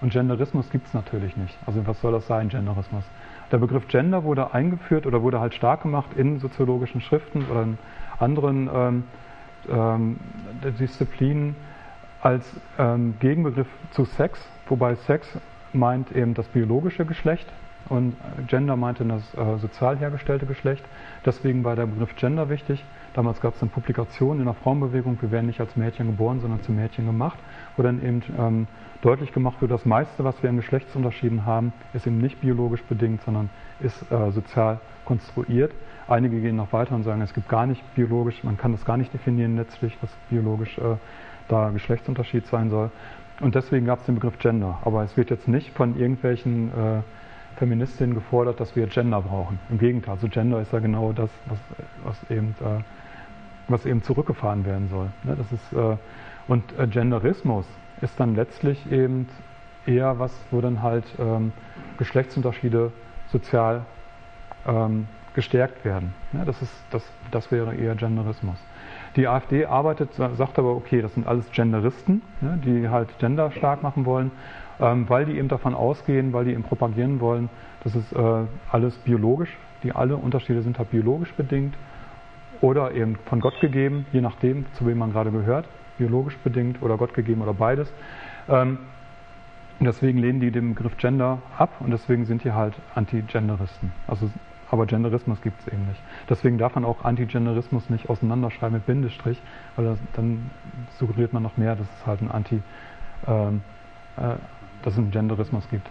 Und 0.00 0.12
Genderismus 0.12 0.70
gibt 0.70 0.86
es 0.86 0.94
natürlich 0.94 1.36
nicht. 1.36 1.58
Also 1.66 1.86
was 1.86 2.00
soll 2.00 2.12
das 2.12 2.26
sein, 2.26 2.48
Genderismus? 2.48 3.04
Der 3.50 3.58
Begriff 3.58 3.88
Gender 3.88 4.24
wurde 4.24 4.54
eingeführt 4.54 5.06
oder 5.06 5.22
wurde 5.22 5.40
halt 5.40 5.54
stark 5.54 5.82
gemacht 5.82 6.10
in 6.16 6.38
soziologischen 6.38 7.00
Schriften 7.00 7.44
oder 7.50 7.62
in 7.62 7.78
anderen 8.18 8.70
ähm, 8.72 9.04
ähm, 9.68 10.16
Disziplinen 10.78 11.56
als 12.20 12.44
ähm, 12.78 13.14
Gegenbegriff 13.20 13.68
zu 13.90 14.04
Sex, 14.04 14.40
wobei 14.68 14.94
Sex 14.96 15.26
meint 15.72 16.12
eben 16.12 16.34
das 16.34 16.46
biologische 16.48 17.04
Geschlecht 17.04 17.46
und 17.88 18.16
Gender 18.46 18.76
meinte 18.76 19.04
das 19.04 19.22
äh, 19.34 19.58
sozial 19.58 19.96
hergestellte 19.96 20.46
Geschlecht. 20.46 20.84
Deswegen 21.24 21.64
war 21.64 21.76
der 21.76 21.86
Begriff 21.86 22.14
Gender 22.16 22.48
wichtig. 22.48 22.84
Damals 23.14 23.40
gab 23.40 23.54
es 23.54 23.62
eine 23.62 23.70
Publikation 23.70 24.38
in 24.38 24.44
der 24.44 24.54
Frauenbewegung, 24.54 25.18
wir 25.20 25.30
werden 25.30 25.46
nicht 25.46 25.60
als 25.60 25.76
Mädchen 25.76 26.06
geboren, 26.06 26.40
sondern 26.40 26.62
zu 26.62 26.72
Mädchen 26.72 27.06
gemacht, 27.06 27.38
wo 27.76 27.82
dann 27.82 28.02
eben 28.02 28.22
ähm, 28.38 28.66
deutlich 29.02 29.32
gemacht 29.32 29.60
wird, 29.60 29.70
das 29.70 29.84
meiste, 29.84 30.24
was 30.24 30.42
wir 30.42 30.50
in 30.50 30.56
Geschlechtsunterschieden 30.56 31.46
haben, 31.46 31.72
ist 31.92 32.06
eben 32.06 32.18
nicht 32.18 32.40
biologisch 32.40 32.82
bedingt, 32.84 33.22
sondern 33.22 33.50
ist 33.80 34.10
äh, 34.10 34.30
sozial 34.30 34.80
konstruiert. 35.04 35.72
Einige 36.06 36.40
gehen 36.40 36.56
noch 36.56 36.72
weiter 36.72 36.94
und 36.94 37.02
sagen, 37.02 37.20
es 37.20 37.34
gibt 37.34 37.48
gar 37.48 37.66
nicht 37.66 37.82
biologisch, 37.94 38.42
man 38.42 38.56
kann 38.56 38.72
das 38.72 38.84
gar 38.84 38.96
nicht 38.96 39.12
definieren 39.12 39.56
letztlich, 39.56 39.96
was 40.00 40.10
biologisch 40.30 40.78
äh, 40.78 40.96
da 41.48 41.70
Geschlechtsunterschied 41.70 42.46
sein 42.46 42.70
soll. 42.70 42.90
Und 43.40 43.54
deswegen 43.54 43.86
gab 43.86 44.00
es 44.00 44.06
den 44.06 44.16
Begriff 44.16 44.38
Gender. 44.38 44.78
Aber 44.84 45.02
es 45.04 45.16
wird 45.16 45.30
jetzt 45.30 45.48
nicht 45.48 45.70
von 45.70 45.98
irgendwelchen 45.98 46.68
äh, 46.68 47.02
Feministinnen 47.56 48.14
gefordert, 48.14 48.60
dass 48.60 48.74
wir 48.74 48.86
Gender 48.86 49.20
brauchen. 49.20 49.58
Im 49.68 49.78
Gegenteil, 49.78 50.14
also 50.14 50.28
Gender 50.28 50.60
ist 50.60 50.72
ja 50.72 50.78
genau 50.78 51.12
das, 51.12 51.30
was, 51.46 51.58
was 52.04 52.30
eben, 52.30 52.54
äh, 52.60 52.82
was 53.68 53.86
eben 53.86 54.02
zurückgefahren 54.02 54.64
werden 54.64 54.88
soll. 54.88 55.10
Ne? 55.24 55.36
Das 55.36 55.52
ist, 55.52 55.72
äh, 55.72 55.96
und 56.48 56.78
äh, 56.78 56.86
Genderismus 56.86 57.66
ist 58.00 58.18
dann 58.18 58.34
letztlich 58.34 58.90
eben 58.90 59.28
eher 59.86 60.18
was, 60.18 60.32
wo 60.50 60.60
dann 60.60 60.82
halt 60.82 61.04
ähm, 61.18 61.52
Geschlechtsunterschiede 61.98 62.92
sozial 63.28 63.84
ähm, 64.66 65.06
gestärkt 65.34 65.84
werden. 65.84 66.14
Ja, 66.32 66.44
das, 66.44 66.60
ist, 66.62 66.72
das, 66.90 67.04
das 67.30 67.50
wäre 67.50 67.74
eher 67.74 67.94
Genderismus. 67.94 68.56
Die 69.16 69.26
AfD 69.26 69.66
arbeitet, 69.66 70.14
sagt 70.14 70.58
aber, 70.58 70.74
okay, 70.76 71.00
das 71.02 71.14
sind 71.14 71.26
alles 71.26 71.50
Genderisten, 71.50 72.22
ja, 72.40 72.56
die 72.56 72.88
halt 72.88 73.18
Gender 73.18 73.50
stark 73.50 73.82
machen 73.82 74.04
wollen, 74.04 74.30
ähm, 74.80 75.08
weil 75.08 75.26
die 75.26 75.38
eben 75.38 75.48
davon 75.48 75.74
ausgehen, 75.74 76.32
weil 76.32 76.44
die 76.44 76.52
eben 76.52 76.62
propagieren 76.62 77.20
wollen, 77.20 77.48
das 77.84 77.94
ist 77.94 78.12
äh, 78.12 78.44
alles 78.70 78.96
biologisch, 78.98 79.56
die 79.82 79.92
alle 79.92 80.16
Unterschiede 80.16 80.62
sind 80.62 80.78
halt 80.78 80.90
biologisch 80.90 81.32
bedingt 81.34 81.74
oder 82.60 82.92
eben 82.92 83.16
von 83.26 83.40
Gott 83.40 83.60
gegeben, 83.60 84.06
je 84.12 84.20
nachdem, 84.20 84.66
zu 84.74 84.86
wem 84.86 84.98
man 84.98 85.12
gerade 85.12 85.30
gehört 85.30 85.66
biologisch 85.98 86.36
bedingt 86.38 86.80
oder 86.80 86.96
Gott 86.96 87.12
gegeben 87.12 87.42
oder 87.42 87.52
beides. 87.52 87.92
Ähm, 88.48 88.78
deswegen 89.80 90.18
lehnen 90.18 90.40
die 90.40 90.50
den 90.50 90.74
Begriff 90.74 90.96
Gender 90.96 91.42
ab 91.58 91.70
und 91.80 91.90
deswegen 91.90 92.24
sind 92.24 92.44
die 92.44 92.52
halt 92.52 92.74
Anti-Genderisten. 92.94 93.92
Also 94.06 94.30
aber 94.70 94.84
Genderismus 94.84 95.40
gibt 95.40 95.58
es 95.60 95.72
eben 95.72 95.86
nicht. 95.86 96.00
Deswegen 96.28 96.58
darf 96.58 96.74
man 96.74 96.84
auch 96.84 97.02
Antigenderismus 97.02 97.88
nicht 97.88 98.10
auseinanderschreiben 98.10 98.74
mit 98.74 98.84
Bindestrich, 98.84 99.40
weil 99.76 99.86
das, 99.86 99.98
dann 100.12 100.50
suggeriert 100.98 101.32
man 101.32 101.42
noch 101.42 101.56
mehr, 101.56 101.74
dass 101.74 101.86
es 101.98 102.06
halt 102.06 102.20
ein 102.20 102.30
Anti, 102.30 102.60
ähm, 103.26 103.62
äh, 104.18 104.34
dass 104.82 104.92
es 104.92 104.98
einen 104.98 105.10
Genderismus 105.10 105.66
gibt. 105.70 105.88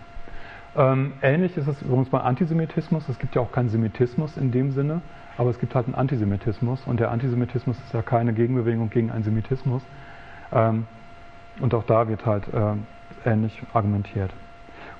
Ähm, 0.76 1.13
ähnlich 1.24 1.57
ist 1.57 1.68
es 1.68 1.82
übrigens 1.82 2.09
bei 2.09 2.20
Antisemitismus. 2.20 3.09
Es 3.09 3.18
gibt 3.18 3.34
ja 3.34 3.41
auch 3.41 3.51
keinen 3.51 3.70
Semitismus 3.70 4.38
in 4.38 4.51
dem 4.51 4.72
Sinne, 4.72 5.01
aber 5.38 5.50
es 5.50 5.60
gibt 5.60 5.76
halt 5.76 5.86
einen 5.86 5.96
Antisemitismus 5.96 6.84
und 6.86 7.00
der 7.00 7.12
Antisemitismus 7.12 7.78
ist 7.80 7.94
ja 7.94 8.02
keine 8.02 8.34
Gegenbewegung 8.34 8.90
gegen 8.90 9.12
einen 9.12 9.24
Semitismus. 9.24 9.84
Ähm, 10.52 10.88
und 11.60 11.74
auch 11.74 11.84
da 11.84 12.08
wird 12.08 12.26
halt 12.26 12.48
äh, 12.54 13.30
ähnlich 13.30 13.62
argumentiert. 13.74 14.32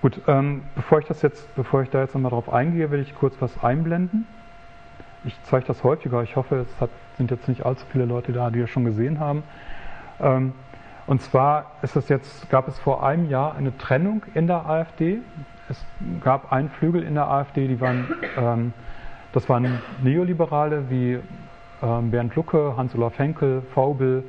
Gut, 0.02 0.22
ähm, 0.28 0.64
bevor 0.76 1.00
ich 1.00 1.06
das 1.06 1.22
jetzt, 1.22 1.54
bevor 1.56 1.82
ich 1.82 1.90
da 1.90 2.02
jetzt 2.02 2.14
nochmal 2.14 2.32
drauf 2.32 2.52
eingehe, 2.52 2.92
will 2.92 3.00
ich 3.00 3.16
kurz 3.16 3.36
was 3.40 3.64
einblenden. 3.64 4.28
Ich 5.24 5.36
zeige 5.44 5.66
das 5.66 5.84
häufiger. 5.84 6.22
Ich 6.22 6.36
hoffe, 6.36 6.58
es 6.58 6.82
hat, 6.82 6.90
sind 7.18 7.32
jetzt 7.32 7.48
nicht 7.48 7.66
allzu 7.66 7.86
viele 7.92 8.06
Leute 8.06 8.32
da, 8.32 8.52
die 8.52 8.60
das 8.60 8.70
schon 8.70 8.86
gesehen 8.86 9.20
haben. 9.20 9.44
Ähm, 10.20 10.54
und 11.08 11.22
zwar 11.22 11.72
ist 11.82 11.96
es 11.96 12.10
jetzt, 12.10 12.50
gab 12.50 12.68
es 12.68 12.78
vor 12.78 13.06
einem 13.06 13.30
Jahr 13.30 13.56
eine 13.56 13.76
Trennung 13.78 14.24
in 14.34 14.46
der 14.46 14.68
AfD. 14.68 15.20
Es 15.70 15.84
gab 16.22 16.52
einen 16.52 16.70
Flügel 16.70 17.02
in 17.02 17.16
der 17.16 17.28
AfD, 17.28 17.68
die 17.68 17.82
waren, 17.82 18.08
ähm, 18.38 18.74
das 19.34 19.48
waren 19.50 19.80
Neoliberale 20.02 20.90
wie 20.90 21.20
ähm, 21.82 22.12
Bernd 22.12 22.36
Lucke, 22.36 22.74
Hans-Olaf 22.76 23.18
Henkel, 23.20 23.62
Faubel, 23.74 24.24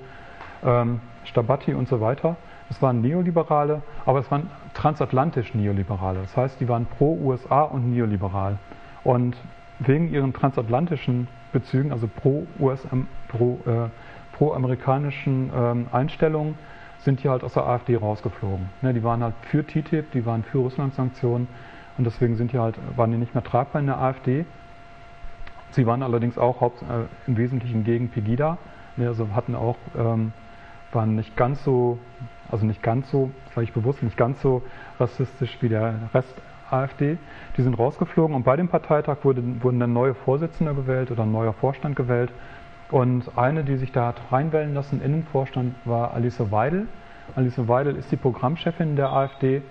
ähm, 0.64 1.00
Stabatti 1.24 1.74
und 1.74 1.88
so 1.88 2.00
weiter. 2.00 2.36
Es 2.70 2.82
waren 2.82 3.00
Neoliberale, 3.00 3.82
aber 4.04 4.18
es 4.18 4.30
waren 4.30 4.50
transatlantisch 4.74 5.54
Neoliberale. 5.54 6.20
Das 6.20 6.36
heißt, 6.36 6.60
die 6.60 6.68
waren 6.68 6.86
pro 6.86 7.18
USA 7.22 7.62
und 7.62 7.90
neoliberal. 7.90 8.58
Und 9.04 9.36
wegen 9.78 10.12
ihren 10.12 10.32
transatlantischen 10.32 11.28
Bezügen, 11.52 11.92
also 11.92 12.08
pro 12.08 12.46
US, 12.58 12.86
pro, 13.28 13.60
äh, 13.66 13.88
pro 14.36 14.52
amerikanischen 14.52 15.50
ähm, 15.54 15.86
Einstellungen, 15.92 16.56
sind 17.00 17.22
die 17.22 17.28
halt 17.28 17.44
aus 17.44 17.54
der 17.54 17.66
AfD 17.66 17.96
rausgeflogen. 17.96 18.68
Ne, 18.82 18.92
die 18.92 19.02
waren 19.02 19.22
halt 19.22 19.34
für 19.42 19.64
TTIP, 19.64 20.10
die 20.12 20.26
waren 20.26 20.42
für 20.42 20.58
Russland-Sanktionen 20.58 21.48
und 21.96 22.04
deswegen 22.04 22.36
sind 22.36 22.52
die 22.52 22.58
halt, 22.58 22.76
waren 22.96 23.10
die 23.10 23.16
nicht 23.16 23.34
mehr 23.34 23.44
tragbar 23.44 23.80
in 23.80 23.86
der 23.86 23.98
AfD. 23.98 24.44
Sie 25.70 25.86
waren 25.86 26.02
allerdings 26.02 26.38
auch 26.38 26.60
haupt, 26.60 26.82
äh, 26.82 27.06
im 27.26 27.36
Wesentlichen 27.36 27.84
gegen 27.84 28.08
Pegida, 28.08 28.58
ne, 28.96 29.08
also 29.08 29.28
hatten 29.34 29.54
auch, 29.54 29.76
ähm, 29.96 30.32
waren 30.92 31.14
nicht 31.14 31.36
ganz 31.36 31.62
so 31.64 31.98
also 32.50 32.66
nicht 32.66 32.82
ganz 32.82 33.10
so, 33.10 33.30
sage 33.54 33.64
ich 33.64 33.72
bewusst, 33.72 34.02
nicht 34.02 34.16
ganz 34.16 34.40
so 34.40 34.62
rassistisch 34.98 35.58
wie 35.60 35.68
der 35.68 35.94
Rest 36.14 36.34
AfD. 36.70 37.18
Die 37.56 37.62
sind 37.62 37.78
rausgeflogen 37.78 38.34
und 38.34 38.44
bei 38.44 38.56
dem 38.56 38.68
Parteitag 38.68 39.18
wurde, 39.22 39.42
wurden 39.62 39.80
dann 39.80 39.92
neue 39.92 40.14
Vorsitzende 40.14 40.74
gewählt 40.74 41.10
oder 41.10 41.22
ein 41.22 41.32
neuer 41.32 41.52
Vorstand 41.52 41.96
gewählt. 41.96 42.30
Und 42.90 43.36
eine, 43.36 43.64
die 43.64 43.76
sich 43.76 43.92
da 43.92 44.08
hat 44.08 44.20
reinwählen 44.32 44.72
lassen 44.72 45.02
in 45.02 45.12
den 45.12 45.24
Vorstand, 45.24 45.74
war 45.84 46.14
Alice 46.14 46.40
Weidel. 46.50 46.86
Alice 47.36 47.68
Weidel 47.68 47.96
ist 47.96 48.10
die 48.10 48.16
Programmchefin 48.16 48.96
der 48.96 49.12
AfD 49.12 49.62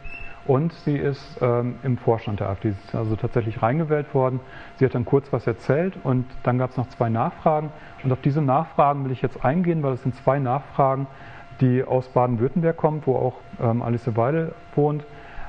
und 0.48 0.72
sie 0.74 0.96
ist 0.96 1.40
ähm, 1.42 1.76
im 1.84 1.98
Vorstand 1.98 2.40
der 2.40 2.50
AfD. 2.50 2.72
Sie 2.72 2.78
ist 2.88 2.96
also 2.96 3.16
tatsächlich 3.16 3.62
reingewählt 3.62 4.14
worden. 4.14 4.40
Sie 4.78 4.86
hat 4.86 4.96
dann 4.96 5.06
kurz 5.06 5.32
was 5.34 5.46
erzählt 5.46 5.94
und 6.04 6.26
dann 6.44 6.58
gab 6.58 6.72
es 6.72 6.78
noch 6.78 6.88
zwei 6.90 7.10
Nachfragen. 7.10 7.72
Und 8.04 8.12
auf 8.12 8.22
diese 8.22 8.42
Nachfragen 8.42 9.04
will 9.06 9.12
ich 9.12 9.22
jetzt 9.22 9.44
eingehen, 9.44 9.84
weil 9.84 9.94
es 9.94 10.04
sind 10.04 10.16
zwei 10.16 10.40
Nachfragen, 10.40 11.08
die 11.60 11.84
aus 11.84 12.08
Baden-Württemberg 12.10 12.78
kommt, 12.78 13.08
wo 13.08 13.16
auch 13.16 13.36
ähm, 13.60 13.82
Alice 13.82 14.16
Weidel 14.16 14.54
wohnt. 14.76 15.04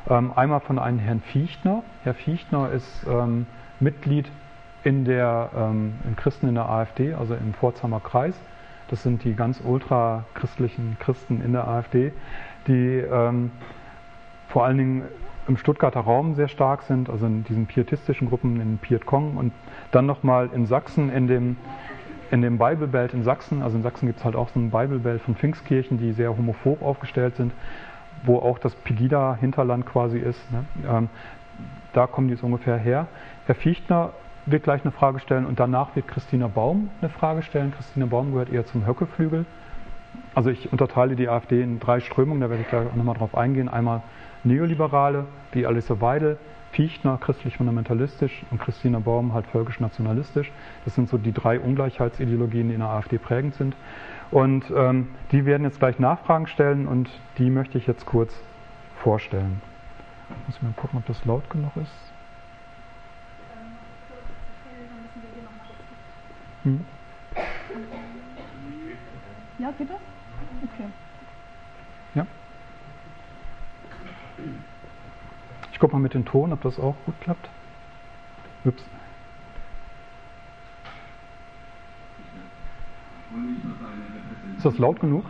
Ähm, 0.08 0.32
einmal 0.34 0.60
von 0.60 0.78
einem 0.78 0.98
Herrn 0.98 1.20
Fichtner. 1.20 1.82
Herr 2.02 2.14
Fichtner 2.14 2.70
ist 2.70 3.06
ähm, 3.08 3.46
Mitglied 3.78 4.28
in 4.82 5.04
der 5.04 5.50
ähm, 5.56 5.94
in 6.04 6.16
Christen 6.16 6.48
in 6.48 6.54
der 6.54 6.68
AfD, 6.68 7.14
also 7.14 7.34
im 7.34 7.54
Pforzheimer 7.54 8.00
Kreis. 8.00 8.34
Das 8.88 9.02
sind 9.02 9.22
die 9.22 9.34
ganz 9.34 9.60
ultrachristlichen 9.62 10.96
Christen 10.98 11.42
in 11.42 11.52
der 11.52 11.68
AfD, 11.68 12.12
die 12.66 12.96
ähm, 12.98 13.50
vor 14.48 14.64
allen 14.64 14.78
Dingen 14.78 15.02
im 15.46 15.56
Stuttgarter 15.56 16.00
Raum 16.00 16.34
sehr 16.34 16.48
stark 16.48 16.82
sind, 16.82 17.08
also 17.08 17.26
in 17.26 17.44
diesen 17.44 17.66
pietistischen 17.66 18.28
Gruppen, 18.28 18.60
in 18.60 18.78
Piet 18.78 19.06
Kong 19.06 19.36
und 19.36 19.52
dann 19.92 20.06
nochmal 20.06 20.50
in 20.54 20.66
Sachsen 20.66 21.10
in 21.10 21.26
dem 21.26 21.56
in 22.30 22.42
dem 22.42 22.58
Bible 22.58 22.88
Belt 22.88 23.14
in 23.14 23.22
Sachsen, 23.22 23.62
also 23.62 23.78
in 23.78 23.82
Sachsen 23.82 24.06
gibt 24.06 24.18
es 24.18 24.24
halt 24.24 24.36
auch 24.36 24.50
so 24.50 24.60
ein 24.60 24.70
Bible 24.70 24.98
Belt 24.98 25.22
von 25.22 25.34
Pfingstkirchen, 25.34 25.98
die 25.98 26.12
sehr 26.12 26.36
homophob 26.36 26.82
aufgestellt 26.82 27.36
sind, 27.36 27.52
wo 28.24 28.38
auch 28.38 28.58
das 28.58 28.74
Pegida-Hinterland 28.74 29.86
quasi 29.86 30.18
ist. 30.18 30.40
Ne? 30.52 30.64
Ähm, 30.86 31.08
da 31.94 32.06
kommen 32.06 32.28
die 32.28 32.34
jetzt 32.34 32.42
ungefähr 32.42 32.76
her. 32.76 33.06
Herr 33.46 33.54
Fichtner 33.54 34.10
wird 34.44 34.62
gleich 34.62 34.82
eine 34.82 34.92
Frage 34.92 35.20
stellen 35.20 35.46
und 35.46 35.58
danach 35.58 35.96
wird 35.96 36.06
Christina 36.06 36.48
Baum 36.48 36.90
eine 37.00 37.08
Frage 37.08 37.42
stellen. 37.42 37.72
Christina 37.74 38.06
Baum 38.06 38.32
gehört 38.32 38.52
eher 38.52 38.66
zum 38.66 38.86
Höckeflügel. 38.86 39.46
Also 40.34 40.50
ich 40.50 40.70
unterteile 40.70 41.16
die 41.16 41.28
AfD 41.28 41.62
in 41.62 41.80
drei 41.80 42.00
Strömungen, 42.00 42.40
da 42.40 42.50
werde 42.50 42.62
ich 42.62 42.68
gleich 42.68 42.94
nochmal 42.94 43.16
drauf 43.16 43.34
eingehen. 43.34 43.68
Einmal 43.68 44.02
Neoliberale, 44.44 45.26
wie 45.52 45.66
Alice 45.66 45.90
Weidel, 46.00 46.38
Fichtner 46.72 47.18
christlich-fundamentalistisch 47.18 48.44
und 48.50 48.60
Christina 48.60 48.98
Baum 48.98 49.32
halt 49.32 49.46
völkisch-nationalistisch. 49.46 50.52
Das 50.84 50.94
sind 50.94 51.08
so 51.08 51.18
die 51.18 51.32
drei 51.32 51.58
Ungleichheitsideologien, 51.58 52.68
die 52.68 52.74
in 52.74 52.80
der 52.80 52.88
AfD 52.88 53.18
prägend 53.18 53.54
sind. 53.54 53.74
Und 54.30 54.70
ähm, 54.74 55.08
die 55.32 55.46
werden 55.46 55.64
jetzt 55.64 55.78
gleich 55.78 55.98
Nachfragen 55.98 56.46
stellen 56.46 56.86
und 56.86 57.08
die 57.38 57.48
möchte 57.48 57.78
ich 57.78 57.86
jetzt 57.86 58.04
kurz 58.04 58.34
vorstellen. 59.02 59.62
Muss 60.46 60.56
ich 60.56 60.62
mal 60.62 60.72
gucken, 60.76 60.98
ob 60.98 61.06
das 61.06 61.24
laut 61.24 61.48
genug 61.48 61.72
ist. 61.76 61.90
Hm? 66.64 66.84
Ja, 69.58 69.72
das? 69.78 69.88
Okay. 69.88 70.88
Ja. 72.14 72.26
Ich 75.72 75.78
gucke 75.78 75.94
mal 75.94 76.00
mit 76.00 76.14
dem 76.14 76.24
Ton, 76.24 76.52
ob 76.52 76.62
das 76.62 76.78
auch 76.78 76.96
gut 77.06 77.14
klappt. 77.20 77.48
Ups. 78.64 78.82
Ist 84.56 84.64
das 84.64 84.78
laut 84.78 84.98
genug? 85.00 85.24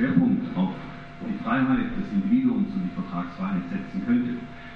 Schwerpunkt 0.00 0.56
auf 0.56 0.70
die 1.28 1.44
Freiheit 1.44 1.92
des 1.92 2.08
Individuums 2.12 2.72
und 2.72 2.88
die 2.88 2.94
Vertragsfreiheit 2.96 3.68
setzen 3.68 4.06
könnte. 4.06 4.32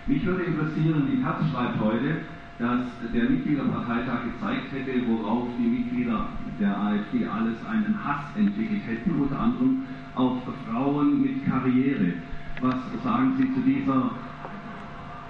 Mich 0.06 0.24
würde 0.26 0.44
interessieren, 0.44 1.08
die 1.10 1.22
Taz 1.22 1.40
schreibt 1.50 1.80
heute, 1.80 2.28
dass 2.58 2.84
der 3.12 3.24
Mitgliederparteitag 3.30 4.20
gezeigt 4.28 4.68
hätte, 4.72 4.92
worauf 5.08 5.48
die 5.58 5.66
Mitglieder 5.66 6.28
der 6.60 6.76
AfD 6.76 7.26
alles 7.26 7.56
einen 7.66 7.98
Hass 8.04 8.36
entwickelt 8.36 8.82
hätten, 8.86 9.20
unter 9.20 9.38
anderem 9.38 9.86
auf 10.14 10.42
Frauen 10.66 11.22
mit 11.22 11.46
Karriere. 11.46 12.14
Was 12.60 12.76
sagen 13.02 13.34
Sie 13.36 13.52
zu, 13.54 13.60
dieser, 13.60 14.10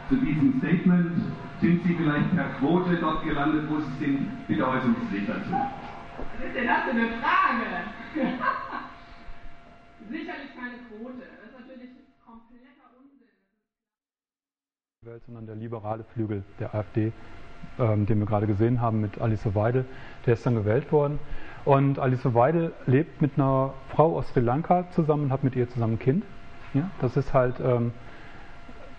zu 0.08 0.16
diesem 0.16 0.58
Statement? 0.58 1.22
Sind 1.60 1.82
Sie 1.84 1.94
vielleicht 1.94 2.34
per 2.34 2.48
Quote 2.58 2.96
dort 2.96 3.24
gelandet, 3.24 3.64
wo 3.70 3.78
Sie 3.80 4.04
sind? 4.04 4.46
Bitte 4.46 4.68
äußern 4.68 4.94
Sie 5.00 5.16
sich 5.16 5.26
dazu. 5.26 5.50
Was 5.50 6.46
ist 6.46 6.54
denn 6.54 6.66
das 6.66 6.82
für 6.82 6.90
eine 6.90 7.08
Frage? 7.22 7.64
Sicherlich 10.10 10.54
keine 10.54 10.76
Quote. 10.88 11.22
Das 11.40 11.48
ist 11.48 11.58
natürlich 11.58 11.90
kompletter 12.24 12.86
Unsinn. 13.00 13.30
Sondern 15.26 15.46
der 15.46 15.56
liberale 15.56 16.04
Flügel 16.12 16.44
der 16.60 16.74
AfD, 16.74 17.12
ähm, 17.78 18.06
den 18.06 18.18
wir 18.18 18.26
gerade 18.26 18.46
gesehen 18.46 18.80
haben 18.80 19.00
mit 19.00 19.20
Alice 19.20 19.54
Weidel, 19.54 19.84
der 20.26 20.34
ist 20.34 20.46
dann 20.46 20.54
gewählt 20.54 20.92
worden. 20.92 21.18
Und 21.64 21.98
Alice 21.98 22.34
Weidel 22.34 22.72
lebt 22.86 23.22
mit 23.22 23.32
einer 23.36 23.72
Frau 23.88 24.16
aus 24.16 24.28
Sri 24.28 24.40
Lanka 24.40 24.84
zusammen 24.90 25.24
und 25.24 25.32
hat 25.32 25.44
mit 25.44 25.56
ihr 25.56 25.68
zusammen 25.68 25.94
ein 25.94 25.98
Kind. 25.98 26.24
Ja, 26.74 26.90
das 27.00 27.16
ist 27.16 27.32
halt, 27.32 27.54
ähm, 27.60 27.92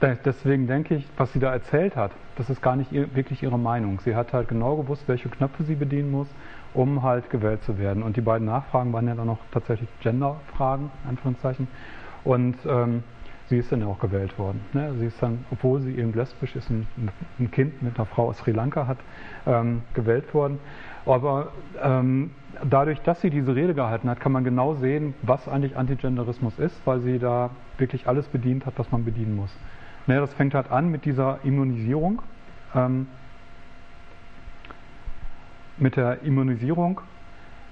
deswegen 0.02 0.66
denke 0.68 0.96
ich, 0.96 1.08
was 1.18 1.32
sie 1.34 1.40
da 1.40 1.52
erzählt 1.52 1.96
hat, 1.96 2.12
das 2.38 2.50
ist 2.50 2.62
gar 2.62 2.76
nicht 2.76 2.92
ihr, 2.92 3.14
wirklich 3.16 3.44
ihre 3.44 3.60
Meinung. 3.60 4.00
Sie 4.00 4.16
hat 4.16 4.34
halt 4.34 4.48
genau 4.48 4.78
gewusst, 4.78 5.04
welche 5.08 5.30
Knöpfe 5.30 5.64
sie 5.64 5.76
bedienen 5.76 6.10
muss, 6.10 6.28
um 6.74 7.04
halt 7.04 7.30
gewählt 7.30 7.64
zu 7.64 7.78
werden. 7.78 8.02
Und 8.02 8.18
die 8.18 8.22
beiden 8.22 8.48
Nachfragen 8.48 8.92
waren 8.94 9.08
ja 9.08 9.16
dann 9.16 9.28
noch 9.28 9.40
tatsächlich 9.52 9.90
Gender-Fragen, 10.02 10.90
Anführungszeichen. 11.08 11.68
Und 12.24 12.56
ähm, 12.66 13.04
sie 13.50 13.58
ist 13.58 13.72
dann 13.72 13.84
auch 13.84 14.00
gewählt 14.00 14.38
worden. 14.40 14.62
Ne? 14.74 14.94
Sie 15.00 15.06
ist 15.06 15.22
dann, 15.22 15.46
obwohl 15.52 15.82
sie 15.82 15.96
eben 15.96 16.14
lesbisch 16.14 16.56
ist, 16.56 16.70
ein, 16.70 16.88
ein 17.40 17.52
Kind 17.52 17.82
mit 17.82 17.98
einer 17.98 18.06
Frau 18.06 18.30
aus 18.30 18.40
Sri 18.40 18.52
Lanka 18.52 18.88
hat, 18.88 18.98
ähm, 19.46 19.82
gewählt 19.94 20.34
worden. 20.34 20.60
Aber 21.06 21.52
ähm, 21.82 22.32
dadurch, 22.68 23.02
dass 23.02 23.22
sie 23.22 23.30
diese 23.30 23.56
Rede 23.56 23.76
gehalten 23.76 24.10
hat, 24.10 24.20
kann 24.20 24.32
man 24.32 24.44
genau 24.44 24.74
sehen, 24.76 25.14
was 25.22 25.48
eigentlich 25.48 25.78
Antigenderismus 25.78 26.58
ist, 26.58 26.82
weil 26.86 27.02
sie 27.02 27.20
da 27.20 27.52
wirklich 27.78 28.08
alles 28.08 28.28
bedient 28.28 28.66
hat, 28.66 28.74
was 28.78 28.92
man 28.92 29.06
bedienen 29.06 29.36
muss. 29.36 29.56
Naja, 30.08 30.22
das 30.22 30.34
fängt 30.34 30.54
halt 30.54 30.72
an 30.72 30.90
mit 30.90 31.06
dieser 31.06 31.40
Immunisierung. 31.44 32.22
Ähm, 32.74 33.08
mit 35.78 35.98
der 35.98 36.24
Immunisierung. 36.24 37.02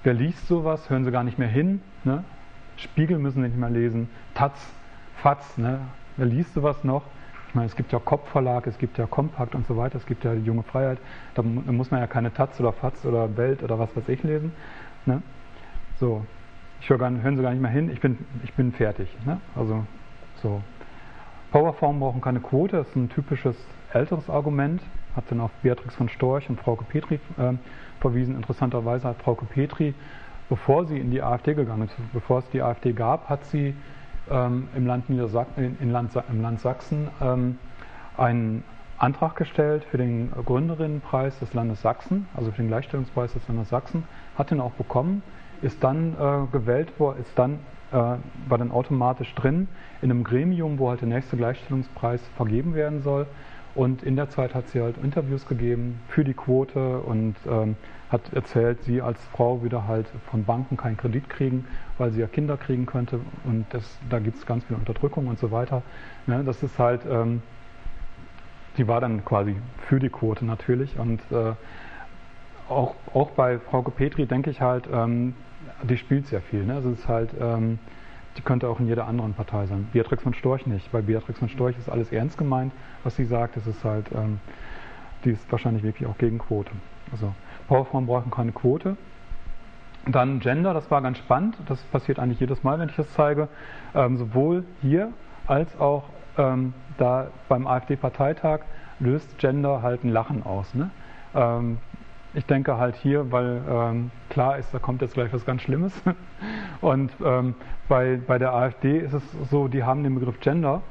Wer 0.02 0.14
liest 0.14 0.46
sowas? 0.46 0.90
Hören 0.90 1.04
sie 1.04 1.10
gar 1.10 1.24
nicht 1.24 1.38
mehr 1.38 1.48
hin. 1.48 1.80
Ne? 2.04 2.22
Spiegel 2.76 3.18
müssen 3.18 3.42
sie 3.42 3.48
nicht 3.48 3.56
mehr 3.56 3.70
lesen. 3.70 4.08
Taz, 4.34 4.52
Fatz, 5.24 5.56
ne? 5.56 5.80
wer 6.18 6.26
liest 6.26 6.52
sowas 6.52 6.84
noch? 6.84 7.00
Ich 7.48 7.54
meine, 7.54 7.66
es 7.66 7.76
gibt 7.76 7.92
ja 7.92 7.98
Kopfverlag, 7.98 8.66
es 8.66 8.76
gibt 8.76 8.98
ja 8.98 9.06
Kompakt 9.06 9.54
und 9.54 9.66
so 9.66 9.74
weiter, 9.74 9.96
es 9.96 10.04
gibt 10.04 10.22
ja 10.22 10.34
junge 10.34 10.62
Freiheit. 10.64 10.98
Da 11.34 11.40
muss 11.42 11.90
man 11.90 12.00
ja 12.00 12.06
keine 12.06 12.30
Taz 12.34 12.60
oder 12.60 12.74
Fatz 12.74 13.06
oder 13.06 13.34
Welt 13.38 13.62
oder 13.62 13.78
was 13.78 13.96
weiß 13.96 14.06
ich 14.10 14.22
lesen. 14.22 14.52
Ne? 15.06 15.22
So, 15.98 16.26
ich 16.82 16.90
höre 16.90 16.98
hören 16.98 17.36
Sie 17.38 17.42
gar 17.42 17.52
nicht 17.52 17.62
mehr 17.62 17.70
hin, 17.70 17.90
ich 17.90 18.02
bin, 18.02 18.18
ich 18.42 18.52
bin 18.52 18.70
fertig. 18.72 19.08
Ne? 19.24 19.40
Also 19.56 19.86
so. 20.42 20.60
Powerformen 21.52 22.00
brauchen 22.00 22.20
keine 22.20 22.40
Quote, 22.40 22.76
das 22.76 22.88
ist 22.88 22.96
ein 22.96 23.08
typisches 23.08 23.56
älteres 23.94 24.28
Argument, 24.28 24.82
hat 25.16 25.24
dann 25.30 25.40
auf 25.40 25.52
Beatrix 25.62 25.94
von 25.94 26.10
Storch 26.10 26.50
und 26.50 26.60
Frauke 26.60 26.84
Petri 26.84 27.14
äh, 27.38 27.54
verwiesen. 27.98 28.36
Interessanterweise 28.36 29.08
hat 29.08 29.22
Frauke 29.22 29.46
Petri, 29.46 29.94
bevor 30.50 30.84
sie 30.84 30.98
in 30.98 31.10
die 31.10 31.22
AfD 31.22 31.54
gegangen 31.54 31.84
ist, 31.84 31.96
bevor 32.12 32.40
es 32.40 32.50
die 32.50 32.60
AfD 32.60 32.92
gab, 32.92 33.30
hat 33.30 33.42
sie 33.46 33.74
ähm, 34.30 34.68
im, 34.74 34.86
Land 34.86 35.10
Niedersachsen, 35.10 35.76
in 35.80 35.90
Land, 35.90 36.12
im 36.30 36.42
Land 36.42 36.60
Sachsen 36.60 37.08
ähm, 37.20 37.58
einen 38.16 38.64
Antrag 38.98 39.36
gestellt 39.36 39.84
für 39.90 39.98
den 39.98 40.30
Gründerinnenpreis 40.46 41.38
des 41.40 41.52
Landes 41.52 41.82
Sachsen, 41.82 42.26
also 42.34 42.50
für 42.50 42.62
den 42.62 42.68
Gleichstellungspreis 42.68 43.32
des 43.32 43.46
Landes 43.48 43.68
Sachsen, 43.68 44.04
hat 44.38 44.50
den 44.50 44.60
auch 44.60 44.72
bekommen, 44.72 45.22
ist 45.62 45.82
dann 45.82 46.14
äh, 46.14 46.46
gewählt 46.52 46.98
worden, 46.98 47.20
ist 47.20 47.36
dann 47.36 47.58
äh, 47.94 47.96
war 47.96 48.58
dann 48.58 48.72
automatisch 48.72 49.32
drin 49.34 49.68
in 50.02 50.10
einem 50.10 50.24
Gremium, 50.24 50.78
wo 50.78 50.90
halt 50.90 51.00
der 51.00 51.08
nächste 51.08 51.36
Gleichstellungspreis 51.36 52.20
vergeben 52.36 52.74
werden 52.74 53.02
soll. 53.02 53.26
Und 53.74 54.02
in 54.02 54.16
der 54.16 54.30
Zeit 54.30 54.54
hat 54.54 54.68
sie 54.68 54.80
halt 54.80 54.96
Interviews 55.02 55.46
gegeben 55.46 56.00
für 56.08 56.24
die 56.24 56.34
Quote 56.34 56.98
und 56.98 57.34
ähm, 57.48 57.76
hat 58.14 58.32
erzählt, 58.32 58.82
sie 58.84 59.02
als 59.02 59.22
Frau 59.32 59.62
wieder 59.62 59.86
halt 59.86 60.06
von 60.30 60.44
Banken 60.44 60.76
keinen 60.76 60.96
Kredit 60.96 61.28
kriegen, 61.28 61.66
weil 61.98 62.12
sie 62.12 62.20
ja 62.20 62.26
Kinder 62.26 62.56
kriegen 62.56 62.86
könnte. 62.86 63.20
Und 63.44 63.66
das, 63.70 63.98
da 64.08 64.20
gibt 64.20 64.38
es 64.38 64.46
ganz 64.46 64.64
viel 64.64 64.76
Unterdrückung 64.76 65.26
und 65.26 65.38
so 65.38 65.50
weiter. 65.50 65.82
Ne, 66.26 66.42
das 66.44 66.62
ist 66.62 66.78
halt, 66.78 67.02
ähm, 67.10 67.42
die 68.78 68.88
war 68.88 69.00
dann 69.00 69.24
quasi 69.24 69.56
für 69.88 69.98
die 69.98 70.08
Quote 70.08 70.44
natürlich. 70.44 70.98
Und 70.98 71.20
äh, 71.30 71.52
auch, 72.68 72.94
auch 73.12 73.30
bei 73.30 73.58
Frau 73.58 73.82
Petri 73.82 74.26
denke 74.26 74.50
ich 74.50 74.60
halt, 74.60 74.88
ähm, 74.92 75.34
die 75.82 75.96
spielt 75.96 76.26
sehr 76.26 76.40
viel. 76.40 76.64
Ne? 76.64 76.74
Also 76.74 76.90
es 76.90 77.00
ist 77.00 77.08
halt, 77.08 77.30
ähm, 77.40 77.78
die 78.36 78.42
könnte 78.42 78.68
auch 78.68 78.80
in 78.80 78.86
jeder 78.86 79.06
anderen 79.06 79.34
Partei 79.34 79.66
sein. 79.66 79.88
Beatrix 79.92 80.22
von 80.22 80.34
Storch 80.34 80.66
nicht. 80.66 80.90
Bei 80.92 81.02
Beatrix 81.02 81.38
von 81.40 81.48
Storch 81.48 81.76
ist 81.78 81.88
alles 81.88 82.12
ernst 82.12 82.38
gemeint, 82.38 82.72
was 83.02 83.16
sie 83.16 83.24
sagt. 83.24 83.56
Es 83.56 83.66
ist 83.66 83.84
halt, 83.84 84.06
ähm, 84.14 84.38
die 85.24 85.30
ist 85.30 85.50
wahrscheinlich 85.50 85.82
wirklich 85.82 86.08
auch 86.08 86.18
gegen 86.18 86.38
Quote. 86.38 86.70
Also 87.12 87.32
Powerfrauen 87.68 88.06
brauchen 88.06 88.30
keine 88.30 88.52
Quote. 88.52 88.96
Dann 90.06 90.40
Gender, 90.40 90.74
das 90.74 90.90
war 90.90 91.00
ganz 91.00 91.18
spannend. 91.18 91.56
Das 91.66 91.82
passiert 91.84 92.18
eigentlich 92.18 92.40
jedes 92.40 92.62
Mal, 92.62 92.78
wenn 92.78 92.88
ich 92.88 92.96
das 92.96 93.10
zeige. 93.14 93.48
Ähm, 93.94 94.16
sowohl 94.18 94.64
hier 94.82 95.12
als 95.46 95.78
auch 95.80 96.04
ähm, 96.36 96.74
da 96.98 97.28
beim 97.48 97.66
AfD-Parteitag 97.66 98.60
löst 99.00 99.38
Gender 99.38 99.82
halt 99.82 100.04
ein 100.04 100.10
Lachen 100.10 100.44
aus. 100.44 100.74
Ne? 100.74 100.90
Ähm, 101.34 101.78
ich 102.34 102.44
denke 102.46 102.76
halt 102.76 102.96
hier, 102.96 103.30
weil 103.32 103.62
ähm, 103.68 104.10
klar 104.28 104.58
ist, 104.58 104.74
da 104.74 104.78
kommt 104.78 105.02
jetzt 105.02 105.14
gleich 105.14 105.32
was 105.32 105.44
ganz 105.46 105.62
Schlimmes. 105.62 105.92
Und 106.80 107.12
ähm, 107.24 107.54
bei, 107.88 108.18
bei 108.26 108.38
der 108.38 108.52
AfD 108.52 108.98
ist 108.98 109.14
es 109.14 109.22
so, 109.50 109.68
die 109.68 109.84
haben 109.84 110.02
den 110.02 110.14
Begriff 110.14 110.40
Gender 110.40 110.82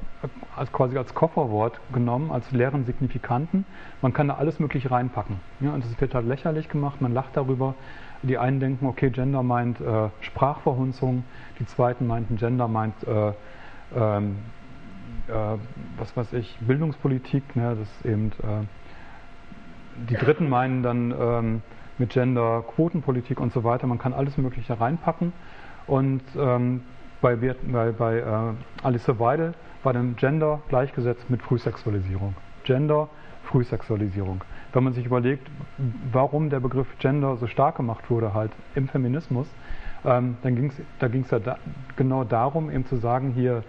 als 0.56 0.72
quasi 0.72 0.97
als 0.97 1.14
Kofferwort 1.14 1.80
genommen, 1.91 2.32
als 2.32 2.51
leeren 2.51 2.86
Signifikanten. 2.86 3.66
Man 4.01 4.14
kann 4.14 4.28
da 4.28 4.36
alles 4.36 4.60
Mögliche 4.60 4.91
reinpacken. 4.91 5.39
Ja, 5.60 5.74
und 5.74 5.84
es 5.84 5.99
wird 5.99 6.14
halt 6.14 6.26
lächerlich 6.26 6.70
gemacht, 6.70 7.01
man 7.01 7.14
lacht 7.14 7.36
darüber. 7.36 7.76
Die 8.22 8.38
einen 8.38 8.60
denken, 8.60 8.86
okay, 8.86 9.10
Gender 9.10 9.43
meint 9.43 9.82
äh, 9.82 10.10
Sprachverhunzung, 10.22 11.24
die 11.60 11.66
zweiten 11.66 12.08
meinten, 12.08 12.38
Gender 12.38 12.68
meint 12.68 12.95
äh, 13.06 13.34
ähm, 13.95 14.38
äh, 15.28 15.58
was 15.97 16.16
weiß 16.16 16.34
ich, 16.34 16.58
Bildungspolitik, 16.62 17.56
ne, 17.56 17.76
das 17.78 18.06
eben 18.10 18.32
äh, 18.43 18.66
die 20.10 20.16
Dritten 20.16 20.49
meinen 20.49 20.84
dann 20.84 21.14
ähm, 21.18 21.62
mit 21.97 22.12
Gender, 22.12 22.64
Quotenpolitik 22.76 23.39
und 23.39 23.54
so 23.54 23.64
weiter. 23.64 23.88
Man 23.88 23.99
kann 23.99 24.14
alles 24.14 24.38
Mögliche 24.38 24.80
reinpacken. 24.80 25.34
Und 25.86 26.24
ähm, 26.38 26.82
bei, 27.24 27.38
bei, 27.38 27.91
bei 27.93 28.17
äh, 28.17 28.86
Alice 28.86 29.07
Weidel 29.17 29.53
war 29.82 29.93
dann 29.93 30.17
Gender 30.17 30.61
gleichgesetzt 30.67 31.30
mit 31.30 31.41
Frühsexualisierung. 31.41 32.36
Gender, 32.65 33.07
Frühsexualisierung. 33.43 34.43
Wenn 34.74 34.84
man 34.84 34.91
sich 34.91 35.05
überlegt, 35.05 35.49
warum 36.11 36.49
der 36.49 36.59
Begriff 36.59 36.88
Gender 36.99 37.38
so 37.38 37.47
stark 37.47 37.78
gemacht 37.78 38.09
wurde 38.09 38.34
halt 38.34 38.51
im 38.76 38.89
Feminismus, 38.89 39.47
ähm, 40.03 40.36
dann 40.43 40.55
ging's, 40.55 40.76
da 40.99 41.07
ging 41.07 41.21
es 41.21 41.32
ja 41.32 41.39
da, 41.39 41.57
genau 41.95 42.26
darum, 42.26 42.69
eben 42.69 42.86
zu 42.86 42.97
sagen, 42.97 43.32
hier 43.32 43.63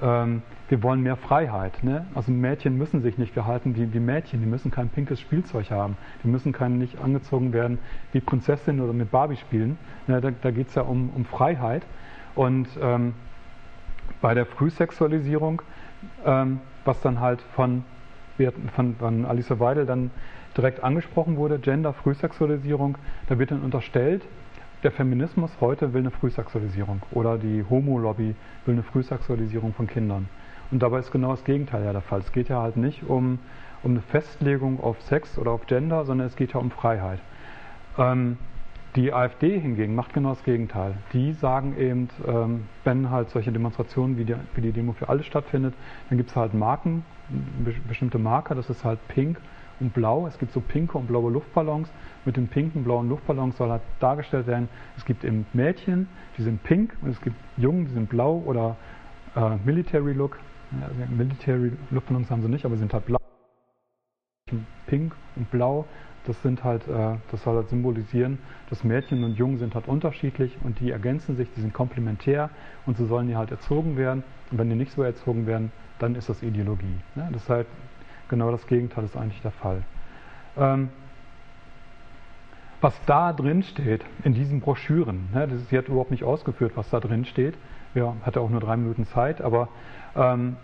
ähm, 0.00 0.42
wir 0.68 0.82
wollen 0.84 1.02
mehr 1.02 1.16
Freiheit. 1.16 1.82
Ne? 1.82 2.06
Also 2.14 2.30
Mädchen 2.30 2.78
müssen 2.78 3.02
sich 3.02 3.18
nicht 3.18 3.34
verhalten 3.34 3.74
wie, 3.74 3.92
wie 3.92 4.00
Mädchen, 4.00 4.40
die 4.40 4.46
müssen 4.46 4.70
kein 4.70 4.88
pinkes 4.88 5.20
Spielzeug 5.20 5.72
haben, 5.72 5.96
die 6.22 6.28
müssen 6.28 6.52
kein, 6.52 6.78
nicht 6.78 7.00
angezogen 7.00 7.52
werden 7.52 7.78
wie 8.12 8.20
Prinzessin 8.20 8.80
oder 8.80 8.92
mit 8.92 9.10
Barbie 9.10 9.36
spielen. 9.36 9.76
Ne? 10.06 10.20
Da, 10.20 10.30
da 10.30 10.52
geht 10.52 10.68
es 10.68 10.76
ja 10.76 10.82
um, 10.82 11.10
um 11.16 11.24
Freiheit. 11.24 11.82
Und 12.34 12.68
ähm, 12.80 13.14
bei 14.20 14.34
der 14.34 14.46
Frühsexualisierung, 14.46 15.62
ähm, 16.24 16.60
was 16.84 17.00
dann 17.00 17.20
halt 17.20 17.42
von, 17.54 17.84
von, 18.74 18.96
von 18.96 19.24
Alice 19.24 19.58
Weidel 19.58 19.86
dann 19.86 20.10
direkt 20.56 20.82
angesprochen 20.82 21.36
wurde, 21.36 21.58
Gender, 21.58 21.92
Frühsexualisierung, 21.92 22.98
da 23.28 23.38
wird 23.38 23.50
dann 23.50 23.62
unterstellt, 23.62 24.22
der 24.82 24.90
Feminismus 24.90 25.50
heute 25.60 25.92
will 25.92 26.00
eine 26.00 26.10
Frühsexualisierung 26.10 27.02
oder 27.12 27.38
die 27.38 27.64
Homo-Lobby 27.68 28.34
will 28.66 28.74
eine 28.74 28.82
Frühsexualisierung 28.82 29.74
von 29.74 29.86
Kindern. 29.86 30.28
Und 30.70 30.82
dabei 30.82 30.98
ist 30.98 31.12
genau 31.12 31.30
das 31.30 31.44
Gegenteil 31.44 31.84
ja 31.84 31.92
der 31.92 32.00
Fall. 32.00 32.20
Es 32.20 32.32
geht 32.32 32.48
ja 32.48 32.60
halt 32.62 32.76
nicht 32.76 33.04
um, 33.04 33.38
um 33.82 33.92
eine 33.92 34.00
Festlegung 34.00 34.82
auf 34.82 35.00
Sex 35.02 35.38
oder 35.38 35.52
auf 35.52 35.66
Gender, 35.66 36.04
sondern 36.04 36.26
es 36.26 36.34
geht 36.34 36.54
ja 36.54 36.60
um 36.60 36.70
Freiheit. 36.70 37.20
Ähm, 37.98 38.38
die 38.96 39.12
AfD 39.12 39.58
hingegen 39.58 39.94
macht 39.94 40.12
genau 40.12 40.30
das 40.30 40.44
Gegenteil. 40.44 40.94
Die 41.12 41.32
sagen 41.32 41.76
eben, 41.78 42.08
ähm, 42.26 42.64
wenn 42.84 43.10
halt 43.10 43.30
solche 43.30 43.50
Demonstrationen 43.50 44.18
wie 44.18 44.24
die, 44.24 44.72
Demo 44.72 44.92
für 44.92 45.08
alle 45.08 45.22
stattfindet, 45.22 45.74
dann 46.08 46.18
gibt 46.18 46.30
es 46.30 46.36
halt 46.36 46.52
Marken, 46.52 47.04
bestimmte 47.88 48.18
Marker, 48.18 48.54
das 48.54 48.68
ist 48.68 48.84
halt 48.84 48.98
pink 49.08 49.40
und 49.80 49.94
blau. 49.94 50.26
Es 50.26 50.38
gibt 50.38 50.52
so 50.52 50.60
pinke 50.60 50.98
und 50.98 51.06
blaue 51.06 51.30
Luftballons. 51.30 51.90
Mit 52.24 52.36
den 52.36 52.48
pinken, 52.48 52.84
blauen 52.84 53.08
Luftballons 53.08 53.56
soll 53.56 53.70
halt 53.70 53.82
dargestellt 53.98 54.46
werden, 54.46 54.68
es 54.96 55.04
gibt 55.04 55.24
eben 55.24 55.46
Mädchen, 55.54 56.08
die 56.36 56.42
sind 56.42 56.62
pink 56.62 56.94
und 57.00 57.10
es 57.10 57.20
gibt 57.20 57.36
Jungen, 57.56 57.86
die 57.86 57.92
sind 57.92 58.10
blau 58.10 58.42
oder 58.44 58.76
äh, 59.34 59.56
Military 59.64 60.12
Look. 60.12 60.38
Ja, 60.80 61.06
Military 61.08 61.72
Luftballons 61.90 62.30
haben 62.30 62.42
sie 62.42 62.48
nicht, 62.48 62.64
aber 62.64 62.76
sind 62.76 62.92
halt 62.92 63.06
blau. 63.06 63.18
Pink 64.86 65.14
und 65.36 65.50
blau, 65.50 65.86
das 66.26 66.40
sind 66.42 66.64
halt, 66.64 66.86
äh, 66.88 67.16
das 67.30 67.42
soll 67.42 67.56
halt 67.56 67.68
symbolisieren, 67.68 68.38
dass 68.70 68.84
Mädchen 68.84 69.24
und 69.24 69.36
Jungen 69.36 69.58
sind 69.58 69.74
halt 69.74 69.88
unterschiedlich 69.88 70.56
und 70.62 70.80
die 70.80 70.90
ergänzen 70.90 71.36
sich, 71.36 71.48
die 71.56 71.60
sind 71.60 71.72
komplementär 71.74 72.50
und 72.86 72.96
so 72.96 73.06
sollen 73.06 73.28
die 73.28 73.36
halt 73.36 73.50
erzogen 73.50 73.96
werden. 73.96 74.22
Und 74.50 74.58
wenn 74.58 74.68
die 74.68 74.76
nicht 74.76 74.92
so 74.92 75.02
erzogen 75.02 75.46
werden, 75.46 75.72
dann 75.98 76.14
ist 76.14 76.28
das 76.28 76.42
Ideologie. 76.42 76.96
Ne? 77.14 77.28
Das 77.32 77.42
ist 77.42 77.48
halt 77.48 77.66
Genau 78.32 78.50
das 78.50 78.66
Gegenteil 78.66 79.04
ist 79.04 79.14
eigentlich 79.14 79.42
der 79.42 79.50
Fall. 79.50 79.82
Ähm, 80.56 80.88
was 82.80 82.98
da 83.04 83.34
drin 83.34 83.62
steht 83.62 84.06
in 84.24 84.32
diesen 84.32 84.60
Broschüren, 84.62 85.28
ne, 85.34 85.46
das 85.46 85.60
ist, 85.60 85.68
sie 85.68 85.76
hat 85.76 85.88
überhaupt 85.88 86.10
nicht 86.10 86.24
ausgeführt, 86.24 86.72
was 86.74 86.88
da 86.88 86.98
drin 86.98 87.26
steht. 87.26 87.54
Ja, 87.94 88.16
hatte 88.22 88.40
auch 88.40 88.48
nur 88.48 88.60
drei 88.60 88.78
Minuten 88.78 89.04
Zeit, 89.04 89.42
aber 89.42 89.68
ähm, 90.16 90.56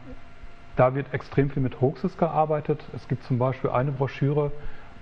da 0.76 0.94
wird 0.94 1.12
extrem 1.12 1.50
viel 1.50 1.62
mit 1.62 1.82
Hoaxes 1.82 2.16
gearbeitet. 2.16 2.82
Es 2.94 3.06
gibt 3.06 3.22
zum 3.24 3.38
Beispiel 3.38 3.68
eine 3.68 3.92
Broschüre 3.92 4.50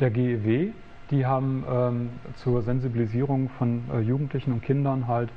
der 0.00 0.10
GEW, 0.10 0.72
die 1.10 1.26
haben 1.26 1.64
ähm, 1.70 2.10
zur 2.36 2.62
Sensibilisierung 2.62 3.48
von 3.50 3.82
äh, 3.92 4.00
Jugendlichen 4.00 4.52
und 4.52 4.62
Kindern 4.62 5.06
halt 5.06 5.30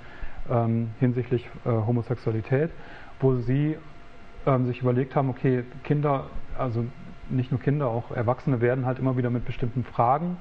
ähm, 0.50 0.90
hinsichtlich 1.00 1.48
äh, 1.66 1.70
Homosexualität, 1.70 2.72
wo 3.20 3.36
sie 3.36 3.78
ähm, 4.46 4.66
sich 4.66 4.82
überlegt 4.82 5.16
haben, 5.16 5.30
okay, 5.30 5.64
Kinder, 5.84 6.26
also 6.58 6.86
nicht 7.30 7.52
nur 7.52 7.60
Kinder, 7.60 7.88
auch 7.88 8.12
Erwachsene 8.12 8.62
werden 8.62 8.86
halt 8.86 9.00
immer 9.00 9.16
wieder 9.18 9.30
mit 9.30 9.46
bestimmten 9.46 9.84
Fragen, 9.84 10.38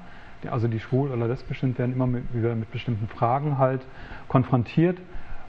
also 0.49 0.67
die 0.67 0.79
schwul 0.79 1.11
oder 1.11 1.27
lesbisch 1.27 1.59
sind, 1.59 1.77
werden 1.77 1.93
immer 1.93 2.07
mit, 2.07 2.33
wieder 2.33 2.55
mit 2.55 2.71
bestimmten 2.71 3.07
Fragen 3.07 3.57
halt 3.57 3.81
konfrontiert. 4.27 4.97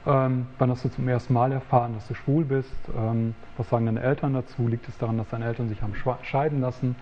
Ähm, 0.05 0.47
wann 0.57 0.69
hast 0.69 0.83
du 0.83 0.89
zum 0.89 1.07
ersten 1.07 1.33
Mal 1.33 1.51
erfahren, 1.51 1.93
dass 1.93 2.07
du 2.07 2.13
schwul 2.15 2.43
bist? 2.43 2.75
Ähm, 2.95 3.35
was 3.57 3.69
sagen 3.69 3.85
deine 3.85 4.01
Eltern 4.01 4.33
dazu? 4.33 4.67
Liegt 4.67 4.87
es 4.89 4.97
daran, 4.97 5.17
dass 5.17 5.29
deine 5.29 5.45
Eltern 5.45 5.69
sich 5.69 5.81
haben 5.81 5.93
scheiden 6.23 6.59
lassen? 6.59 6.95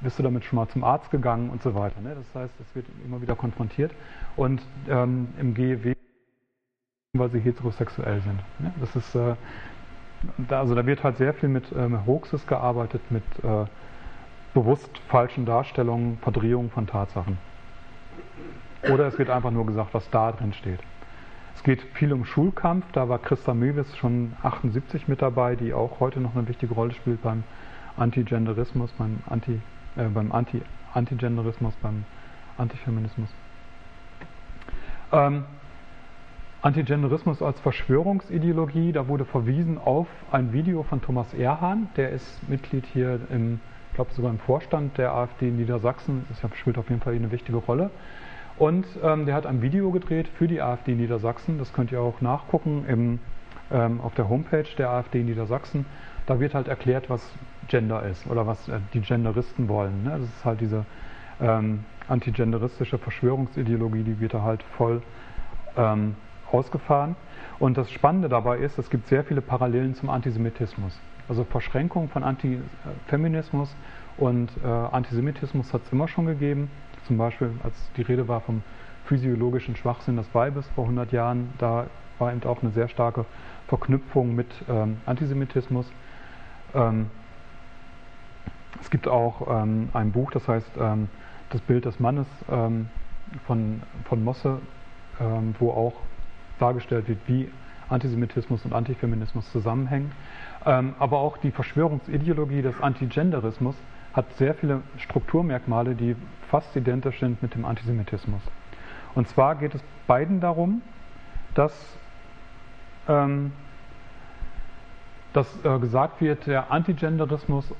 Bist 0.00 0.18
du 0.18 0.22
damit 0.22 0.44
schon 0.44 0.56
mal 0.56 0.68
zum 0.68 0.82
Arzt 0.82 1.10
gegangen 1.10 1.50
und 1.50 1.62
so 1.62 1.74
weiter? 1.74 2.00
Ne? 2.00 2.14
Das 2.14 2.42
heißt, 2.42 2.54
es 2.60 2.74
wird 2.74 2.86
immer 3.04 3.20
wieder 3.20 3.36
konfrontiert. 3.36 3.92
Und 4.36 4.62
ähm, 4.88 5.28
im 5.38 5.54
GEW, 5.54 5.92
weil 7.14 7.30
sie 7.30 7.40
heterosexuell 7.40 8.20
sind. 8.22 8.40
Ne? 8.58 8.72
Das 8.80 8.96
ist 8.96 9.14
äh, 9.14 9.34
da, 10.48 10.60
also 10.60 10.74
da 10.74 10.84
wird 10.86 11.02
halt 11.02 11.16
sehr 11.16 11.34
viel 11.34 11.48
mit 11.48 11.72
ähm, 11.72 12.06
Hoaxes 12.06 12.46
gearbeitet, 12.46 13.02
mit 13.10 13.24
äh, 13.42 13.64
bewusst 14.54 14.90
falschen 15.08 15.46
Darstellungen, 15.46 16.18
Verdrehungen 16.18 16.70
von 16.70 16.86
Tatsachen. 16.86 17.38
Oder 18.90 19.06
es 19.06 19.18
wird 19.18 19.30
einfach 19.30 19.50
nur 19.50 19.66
gesagt, 19.66 19.92
was 19.92 20.08
da 20.10 20.32
drin 20.32 20.52
steht. 20.52 20.80
Es 21.54 21.62
geht 21.62 21.82
viel 21.94 22.12
um 22.12 22.24
Schulkampf, 22.24 22.86
da 22.92 23.08
war 23.08 23.18
Christa 23.18 23.52
Mewis 23.52 23.96
schon 23.96 24.34
78 24.42 25.08
mit 25.08 25.20
dabei, 25.20 25.56
die 25.56 25.74
auch 25.74 26.00
heute 26.00 26.20
noch 26.20 26.34
eine 26.34 26.48
wichtige 26.48 26.74
Rolle 26.74 26.92
spielt 26.92 27.22
beim 27.22 27.44
Antigenderismus, 27.96 28.90
beim 28.92 29.18
Anti, 29.28 29.60
äh, 29.96 30.04
beim 30.04 30.32
Anti, 30.32 30.62
Antigenderismus, 30.94 31.74
beim 31.82 32.04
Antifeminismus. 32.58 33.28
Ähm, 35.12 35.44
Antigenderismus 36.62 37.40
als 37.40 37.58
Verschwörungsideologie, 37.60 38.92
da 38.92 39.08
wurde 39.08 39.24
verwiesen 39.24 39.78
auf 39.78 40.06
ein 40.30 40.52
Video 40.52 40.82
von 40.82 41.00
Thomas 41.00 41.32
Erhahn, 41.32 41.88
der 41.96 42.10
ist 42.10 42.48
Mitglied 42.50 42.84
hier 42.92 43.18
im, 43.30 43.60
ich 43.88 43.94
glaube 43.94 44.12
sogar 44.12 44.30
im 44.30 44.38
Vorstand 44.38 44.98
der 44.98 45.14
AfD 45.14 45.48
in 45.48 45.56
Niedersachsen, 45.56 46.26
das 46.28 46.38
spielt 46.58 46.76
auf 46.76 46.90
jeden 46.90 47.00
Fall 47.00 47.14
eine 47.14 47.30
wichtige 47.30 47.56
Rolle. 47.56 47.90
Und 48.58 48.84
ähm, 49.02 49.24
der 49.24 49.34
hat 49.34 49.46
ein 49.46 49.62
Video 49.62 49.90
gedreht 49.90 50.28
für 50.28 50.48
die 50.48 50.60
AfD 50.60 50.94
Niedersachsen, 50.94 51.58
das 51.58 51.72
könnt 51.72 51.92
ihr 51.92 52.02
auch 52.02 52.20
nachgucken 52.20 52.84
im, 52.86 53.20
ähm, 53.70 54.02
auf 54.02 54.14
der 54.14 54.28
Homepage 54.28 54.68
der 54.76 54.90
AfD 54.90 55.22
Niedersachsen. 55.22 55.86
Da 56.26 56.40
wird 56.40 56.54
halt 56.54 56.68
erklärt, 56.68 57.08
was 57.08 57.26
Gender 57.70 58.02
ist 58.02 58.26
oder 58.26 58.46
was 58.46 58.68
äh, 58.68 58.80
die 58.92 59.00
Genderisten 59.00 59.68
wollen. 59.68 60.02
Ne? 60.02 60.10
Das 60.10 60.28
ist 60.28 60.44
halt 60.44 60.60
diese 60.60 60.84
ähm, 61.40 61.84
antigenderistische 62.08 62.98
Verschwörungsideologie, 62.98 64.02
die 64.02 64.20
wird 64.20 64.34
da 64.34 64.42
halt 64.42 64.62
voll 64.76 65.00
ähm, 65.76 66.16
ausgefahren. 66.50 67.16
Und 67.58 67.78
das 67.78 67.90
Spannende 67.90 68.28
dabei 68.28 68.58
ist, 68.58 68.78
es 68.78 68.90
gibt 68.90 69.06
sehr 69.06 69.24
viele 69.24 69.40
Parallelen 69.40 69.94
zum 69.94 70.10
Antisemitismus. 70.10 70.98
Also 71.28 71.44
Verschränkung 71.44 72.08
von 72.08 72.24
Antifeminismus 72.24 73.74
und 74.16 74.50
äh, 74.64 74.66
Antisemitismus 74.66 75.72
hat 75.72 75.82
es 75.84 75.92
immer 75.92 76.08
schon 76.08 76.26
gegeben. 76.26 76.70
Zum 77.06 77.16
Beispiel, 77.18 77.52
als 77.62 77.74
die 77.96 78.02
Rede 78.02 78.26
war 78.26 78.40
vom 78.40 78.62
physiologischen 79.04 79.76
Schwachsinn 79.76 80.16
des 80.16 80.34
Weibes 80.34 80.68
vor 80.74 80.84
100 80.84 81.12
Jahren, 81.12 81.52
da 81.58 81.86
war 82.18 82.32
eben 82.32 82.42
auch 82.44 82.62
eine 82.62 82.72
sehr 82.72 82.88
starke 82.88 83.24
Verknüpfung 83.68 84.34
mit 84.34 84.48
ähm, 84.68 84.98
Antisemitismus. 85.06 85.90
Ähm, 86.74 87.10
es 88.80 88.90
gibt 88.90 89.08
auch 89.08 89.62
ähm, 89.62 89.88
ein 89.92 90.12
Buch, 90.12 90.30
das 90.30 90.46
heißt 90.46 90.70
ähm, 90.78 91.08
Das 91.50 91.60
Bild 91.60 91.84
des 91.84 91.98
Mannes 91.98 92.26
ähm, 92.50 92.88
von, 93.46 93.82
von 94.04 94.22
Mosse, 94.22 94.58
ähm, 95.20 95.54
wo 95.58 95.70
auch 95.70 95.94
dargestellt 96.58 97.08
wird, 97.08 97.18
wie 97.26 97.50
Antisemitismus 97.88 98.64
und 98.64 98.72
Antifeminismus 98.72 99.50
zusammenhängen. 99.50 100.12
Ähm, 100.64 100.94
aber 100.98 101.18
auch 101.18 101.38
die 101.38 101.50
Verschwörungsideologie 101.50 102.62
des 102.62 102.80
Antigenderismus 102.80 103.74
hat 104.12 104.32
sehr 104.34 104.54
viele 104.54 104.82
Strukturmerkmale, 104.98 105.94
die 105.94 106.16
fast 106.50 106.74
identisch 106.76 107.20
sind 107.20 107.42
mit 107.42 107.54
dem 107.54 107.64
Antisemitismus. 107.64 108.42
Und 109.14 109.28
zwar 109.28 109.56
geht 109.56 109.74
es 109.74 109.82
beiden 110.06 110.40
darum, 110.40 110.82
dass, 111.54 111.72
ähm, 113.08 113.52
dass 115.32 115.64
äh, 115.64 115.78
gesagt 115.78 116.20
wird, 116.20 116.46
der 116.46 116.70
Antigenderismus 116.70 117.72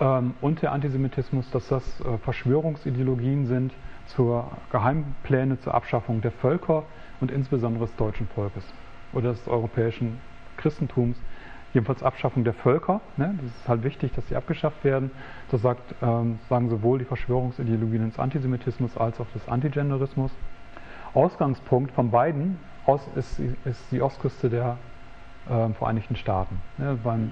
ähm, 0.00 0.34
und 0.40 0.62
der 0.62 0.72
Antisemitismus, 0.72 1.50
dass 1.50 1.68
das 1.68 2.00
äh, 2.00 2.18
Verschwörungsideologien 2.18 3.46
sind 3.46 3.72
zur 4.06 4.50
Geheimpläne 4.70 5.58
zur 5.60 5.74
Abschaffung 5.74 6.20
der 6.20 6.32
Völker 6.32 6.84
und 7.20 7.30
insbesondere 7.30 7.86
des 7.86 7.96
deutschen 7.96 8.26
Volkes 8.28 8.64
oder 9.12 9.30
des 9.30 9.48
europäischen 9.48 10.18
Christentums. 10.56 11.16
Jedenfalls 11.74 12.02
Abschaffung 12.02 12.44
der 12.44 12.52
Völker. 12.52 13.00
Ne? 13.16 13.34
Das 13.40 13.46
ist 13.46 13.68
halt 13.68 13.82
wichtig, 13.82 14.12
dass 14.12 14.28
sie 14.28 14.36
abgeschafft 14.36 14.84
werden. 14.84 15.10
Das 15.50 15.62
sagt, 15.62 15.94
ähm, 16.02 16.38
sagen 16.50 16.68
sowohl 16.68 16.98
die 16.98 17.06
Verschwörungsideologien 17.06 18.10
des 18.10 18.18
Antisemitismus 18.18 18.96
als 18.98 19.18
auch 19.20 19.28
des 19.32 19.48
Antigenderismus. 19.48 20.30
Ausgangspunkt 21.14 21.92
von 21.92 22.10
beiden 22.10 22.58
ist, 23.16 23.40
ist 23.64 23.84
die 23.90 24.02
Ostküste 24.02 24.50
der 24.50 24.76
äh, 25.48 25.68
Vereinigten 25.74 26.16
Staaten. 26.16 26.60
Ne? 26.76 26.98
Beim 27.02 27.30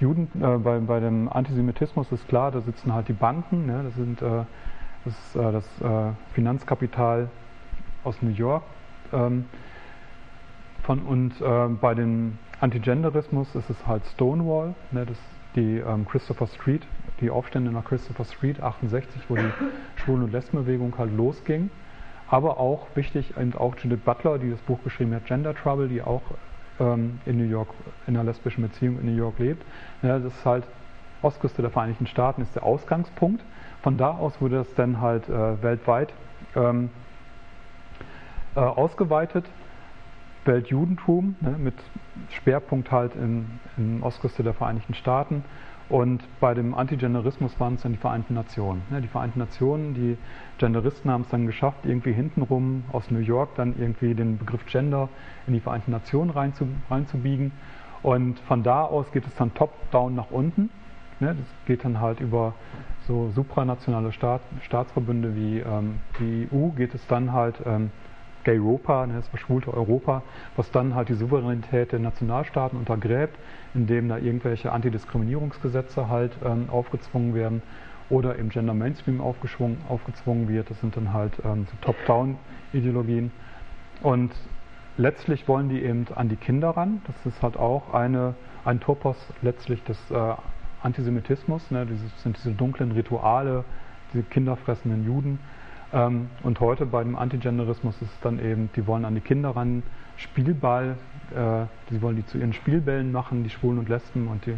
Juden, 0.00 0.28
äh, 0.40 0.58
bei, 0.58 0.78
bei, 0.80 1.00
dem 1.00 1.28
Antisemitismus 1.28 2.12
ist 2.12 2.28
klar, 2.28 2.50
da 2.50 2.60
sitzen 2.60 2.92
halt 2.92 3.08
die 3.08 3.14
Banken, 3.14 3.66
ne? 3.66 3.82
das 3.84 3.94
sind 3.94 4.20
äh, 4.22 4.44
das, 5.04 5.14
ist, 5.14 5.36
äh, 5.36 5.52
das 5.52 5.80
äh, 5.80 6.12
Finanzkapital 6.34 7.28
aus 8.04 8.20
New 8.22 8.30
York. 8.30 8.62
Ähm, 9.12 9.46
von, 10.82 11.00
und 11.00 11.40
äh, 11.40 11.68
bei 11.68 11.94
dem 11.94 12.38
Antigenderismus 12.60 13.54
ist 13.54 13.70
es 13.70 13.86
halt 13.86 14.04
Stonewall, 14.06 14.74
ne? 14.92 15.06
das 15.06 15.18
die 15.56 15.78
ähm, 15.78 16.06
Christopher 16.06 16.46
Street, 16.46 16.86
die 17.20 17.30
Aufstände 17.30 17.72
nach 17.72 17.84
Christopher 17.84 18.24
Street 18.24 18.60
68, 18.60 19.22
wo 19.28 19.36
die 19.36 19.50
Schwulen- 19.96 20.24
und 20.24 20.32
Lesbenbewegung 20.32 20.94
halt 20.98 21.16
losging. 21.16 21.70
Aber 22.28 22.58
auch 22.58 22.86
wichtig, 22.94 23.34
eben 23.38 23.54
auch 23.54 23.74
Judith 23.76 24.00
Butler, 24.04 24.38
die 24.38 24.50
das 24.50 24.60
Buch 24.60 24.78
geschrieben 24.84 25.14
hat, 25.14 25.26
Gender 25.26 25.54
Trouble, 25.54 25.88
die 25.88 26.02
auch 26.02 26.22
ähm, 26.80 27.20
in 27.26 27.38
New 27.38 27.44
York, 27.44 27.68
in 28.06 28.16
einer 28.16 28.24
lesbischen 28.24 28.62
Beziehung 28.62 28.98
in 29.00 29.06
New 29.06 29.16
York 29.16 29.38
lebt. 29.38 29.64
Ja, 30.02 30.18
das 30.18 30.32
ist 30.32 30.44
halt 30.44 30.64
Ostküste 31.22 31.62
der 31.62 31.70
Vereinigten 31.70 32.06
Staaten 32.06 32.42
ist 32.42 32.54
der 32.54 32.62
Ausgangspunkt. 32.62 33.42
Von 33.82 33.96
da 33.96 34.10
aus 34.10 34.40
wurde 34.40 34.56
das 34.56 34.74
dann 34.74 35.00
halt 35.00 35.28
äh, 35.28 35.62
weltweit 35.62 36.12
ähm, 36.54 36.90
äh, 38.54 38.60
ausgeweitet. 38.60 39.46
Weltjudentum 40.44 41.36
ne, 41.40 41.56
mit 41.58 41.74
Schwerpunkt 42.30 42.92
halt 42.92 43.14
in, 43.16 43.58
in 43.76 44.02
Ostküste 44.02 44.42
der 44.42 44.54
Vereinigten 44.54 44.94
Staaten. 44.94 45.44
Und 45.88 46.22
bei 46.40 46.52
dem 46.52 46.74
Antigenderismus 46.74 47.58
waren 47.60 47.74
es 47.74 47.82
dann 47.82 47.92
die 47.92 47.98
Vereinten 47.98 48.34
Nationen. 48.34 48.82
Ne, 48.90 49.00
die 49.00 49.08
Vereinten 49.08 49.38
Nationen, 49.38 49.94
die 49.94 50.18
Genderisten 50.58 51.10
haben 51.10 51.22
es 51.22 51.28
dann 51.28 51.46
geschafft, 51.46 51.84
irgendwie 51.84 52.12
hintenrum 52.12 52.84
aus 52.92 53.10
New 53.10 53.20
York 53.20 53.50
dann 53.54 53.74
irgendwie 53.78 54.14
den 54.14 54.36
Begriff 54.36 54.66
Gender 54.66 55.08
in 55.46 55.52
die 55.52 55.60
Vereinten 55.60 55.92
Nationen 55.92 56.30
reinzu, 56.30 56.66
reinzubiegen. 56.90 57.52
Und 58.02 58.38
von 58.40 58.62
da 58.62 58.82
aus 58.82 59.10
geht 59.12 59.26
es 59.26 59.34
dann 59.36 59.54
top-down 59.54 60.14
nach 60.14 60.30
unten. 60.30 60.70
Das 61.20 61.36
geht 61.66 61.84
dann 61.84 62.00
halt 62.00 62.20
über 62.20 62.52
so 63.06 63.30
supranationale 63.30 64.12
Staat, 64.12 64.42
Staatsverbünde 64.62 65.34
wie 65.34 65.60
ähm, 65.60 66.00
die 66.18 66.48
EU, 66.52 66.68
geht 66.70 66.94
es 66.94 67.06
dann 67.06 67.32
halt 67.32 67.54
ähm, 67.64 67.90
Gay 68.46 68.60
Europa, 68.60 69.06
ne, 69.08 69.14
das 69.14 69.26
verschwulte 69.26 69.74
Europa, 69.74 70.22
was 70.54 70.70
dann 70.70 70.94
halt 70.94 71.08
die 71.08 71.14
Souveränität 71.14 71.90
der 71.90 71.98
Nationalstaaten 71.98 72.78
untergräbt, 72.78 73.36
indem 73.74 74.08
da 74.08 74.18
irgendwelche 74.18 74.70
Antidiskriminierungsgesetze 74.70 76.08
halt 76.08 76.30
ähm, 76.44 76.70
aufgezwungen 76.70 77.34
werden 77.34 77.60
oder 78.08 78.36
im 78.36 78.50
Gender 78.50 78.72
Mainstream 78.72 79.20
aufgezwungen 79.20 80.48
wird. 80.48 80.70
Das 80.70 80.80
sind 80.80 80.96
dann 80.96 81.12
halt 81.12 81.32
ähm, 81.44 81.66
so 81.68 81.76
Top-Down-Ideologien. 81.80 83.32
Und 84.00 84.32
letztlich 84.96 85.48
wollen 85.48 85.68
die 85.68 85.82
eben 85.82 86.06
an 86.14 86.28
die 86.28 86.36
Kinder 86.36 86.70
ran. 86.70 87.02
Das 87.08 87.16
ist 87.26 87.42
halt 87.42 87.56
auch 87.56 87.92
eine, 87.94 88.34
ein 88.64 88.78
Topos 88.78 89.16
letztlich 89.42 89.82
des 89.82 89.98
äh, 90.12 90.34
Antisemitismus. 90.84 91.72
Ne? 91.72 91.84
Das 91.84 92.22
sind 92.22 92.36
diese 92.36 92.52
dunklen 92.52 92.92
Rituale, 92.92 93.64
diese 94.12 94.22
kinderfressenden 94.22 95.04
Juden. 95.04 95.40
Ähm, 95.96 96.28
und 96.42 96.60
heute 96.60 96.84
beim 96.84 97.16
Antigenderismus 97.16 97.94
ist 98.02 98.12
es 98.12 98.20
dann 98.20 98.38
eben, 98.38 98.68
die 98.76 98.86
wollen 98.86 99.06
an 99.06 99.14
die 99.14 99.22
Kinder 99.22 99.56
ran, 99.56 99.82
Spielball, 100.18 100.96
äh, 101.34 101.64
die 101.90 102.02
wollen 102.02 102.16
die 102.16 102.26
zu 102.26 102.36
ihren 102.36 102.52
Spielbällen 102.52 103.10
machen, 103.10 103.44
die 103.44 103.50
Schwulen 103.50 103.78
und 103.78 103.88
Lesben 103.88 104.28
und 104.28 104.44
die 104.44 104.54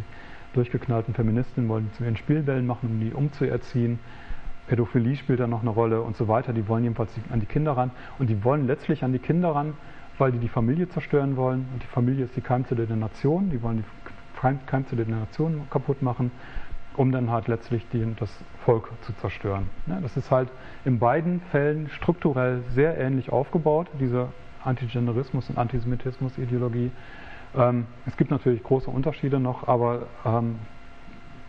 durchgeknallten 0.53 1.13
Feministinnen 1.13 1.69
wollen 1.69 1.89
die 1.89 1.97
zu 1.97 2.03
ihren 2.03 2.17
Spielbällen 2.17 2.67
machen, 2.67 2.89
um 2.89 2.99
die 2.99 3.13
umzuerziehen. 3.13 3.99
Pädophilie 4.67 5.15
spielt 5.15 5.39
da 5.39 5.47
noch 5.47 5.61
eine 5.61 5.69
Rolle 5.69 6.01
und 6.01 6.17
so 6.17 6.27
weiter. 6.27 6.51
Die 6.51 6.67
wollen 6.67 6.83
jedenfalls 6.83 7.11
an 7.31 7.39
die 7.39 7.45
Kinder 7.45 7.71
ran 7.71 7.91
und 8.19 8.29
die 8.29 8.43
wollen 8.43 8.67
letztlich 8.67 9.05
an 9.05 9.13
die 9.13 9.19
Kinder 9.19 9.55
ran, 9.55 9.75
weil 10.17 10.33
die 10.33 10.39
die 10.39 10.49
Familie 10.49 10.89
zerstören 10.89 11.37
wollen. 11.37 11.69
Und 11.73 11.81
die 11.81 11.87
Familie 11.87 12.25
ist 12.25 12.35
die 12.35 12.41
Keimzelle 12.41 12.85
der 12.85 12.97
Nation. 12.97 13.49
Die 13.49 13.63
wollen 13.63 13.83
die 14.43 14.57
Keimzelle 14.67 15.05
der 15.05 15.15
Nation 15.15 15.61
kaputt 15.69 16.01
machen 16.01 16.31
um 16.99 17.13
dann 17.13 17.31
halt 17.31 17.47
letztlich 17.47 17.87
die, 17.93 18.05
das 18.19 18.29
Volk 18.65 18.89
zu 19.03 19.13
zerstören. 19.13 19.69
Ja, 19.87 20.01
das 20.01 20.17
ist 20.17 20.29
halt 20.31 20.49
in 20.83 20.99
beiden 20.99 21.39
Fällen 21.49 21.89
strukturell 21.89 22.61
sehr 22.71 22.97
ähnlich 22.97 23.31
aufgebaut, 23.31 23.87
diese 23.97 24.27
Antigenderismus- 24.65 25.49
und 25.49 25.57
Antisemitismus-Ideologie. 25.57 26.91
Ähm, 27.55 27.87
es 28.05 28.17
gibt 28.17 28.31
natürlich 28.31 28.61
große 28.63 28.91
Unterschiede 28.91 29.39
noch, 29.39 29.65
aber 29.65 30.07
ähm, 30.25 30.59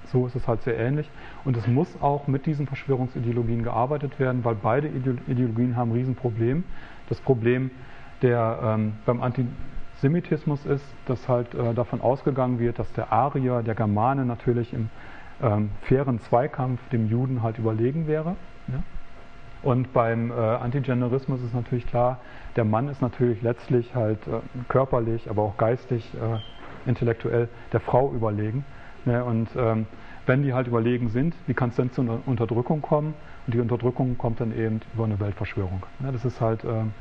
so 0.05 0.25
ist 0.25 0.37
es 0.37 0.47
halt 0.47 0.63
sehr 0.63 0.79
ähnlich. 0.79 1.11
Und 1.45 1.57
es 1.57 1.67
muss 1.67 2.01
auch 2.01 2.29
mit 2.29 2.47
diesen 2.47 2.69
Verschwörungsideologien 2.69 3.65
gearbeitet 3.65 4.21
werden, 4.21 4.45
weil 4.45 4.55
beide 4.55 4.87
Ideologien 4.87 5.75
haben 5.75 5.91
ein 5.91 5.97
Riesenproblem. 5.97 6.63
Das 7.09 7.21
Problem 7.21 7.73
der 8.23 8.61
ähm, 8.63 8.93
beim 9.05 9.21
Antisemitismus 9.21 10.65
ist, 10.65 10.85
dass 11.07 11.29
halt 11.29 11.53
äh, 11.55 11.75
davon 11.75 12.01
ausgegangen 12.01 12.61
wird, 12.61 12.79
dass 12.79 12.93
der 12.93 13.13
Arier, 13.13 13.65
der 13.65 13.75
Germane 13.75 14.25
natürlich 14.25 14.73
im 14.73 14.91
ähm, 15.43 15.71
fairen 15.83 16.21
Zweikampf 16.21 16.81
dem 16.91 17.09
Juden 17.09 17.43
halt 17.43 17.59
überlegen 17.59 18.07
wäre. 18.07 18.37
Ja? 18.69 18.83
Und 19.63 19.93
beim 19.93 20.31
äh, 20.31 20.35
Antigenderismus 20.35 21.43
ist 21.43 21.55
natürlich 21.55 21.87
klar, 21.87 22.19
der 22.57 22.65
Mann 22.65 22.89
ist 22.89 23.03
natürlich 23.03 23.43
letztlich 23.43 23.95
halt 23.95 24.27
äh, 24.27 24.41
körperlich, 24.69 25.29
aber 25.29 25.43
auch 25.43 25.57
geistig, 25.57 26.11
äh, 26.15 26.89
intellektuell 26.89 27.49
der 27.73 27.81
Frau 27.81 28.13
überlegen. 28.13 28.65
Ne? 29.05 29.23
Und 29.25 29.49
ähm, 29.57 29.87
wenn 30.27 30.43
die 30.43 30.55
halt 30.55 30.67
überlegen 30.67 31.09
sind, 31.11 31.35
wie 31.47 31.55
kann 31.55 31.71
es 31.71 31.77
denn 31.77 31.93
zu 31.93 32.01
einer 32.01 32.21
Unterdrückung 32.27 32.81
kommen? 32.83 33.15
Und 33.47 33.55
die 33.55 33.61
Unterdrückung 33.61 34.17
kommt 34.17 34.41
dann 34.41 34.57
eben 34.57 34.81
über 34.95 35.05
eine 35.05 35.19
Weltverschwörung. 35.21 35.83
Ne? 35.99 36.13
Das 36.13 36.25
ist 36.25 36.41
halt 36.41 36.65
ähm, 36.65 36.93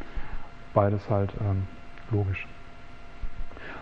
beides 0.74 1.10
halt 1.10 1.32
ähm, 1.40 1.64
logisch. 2.12 2.48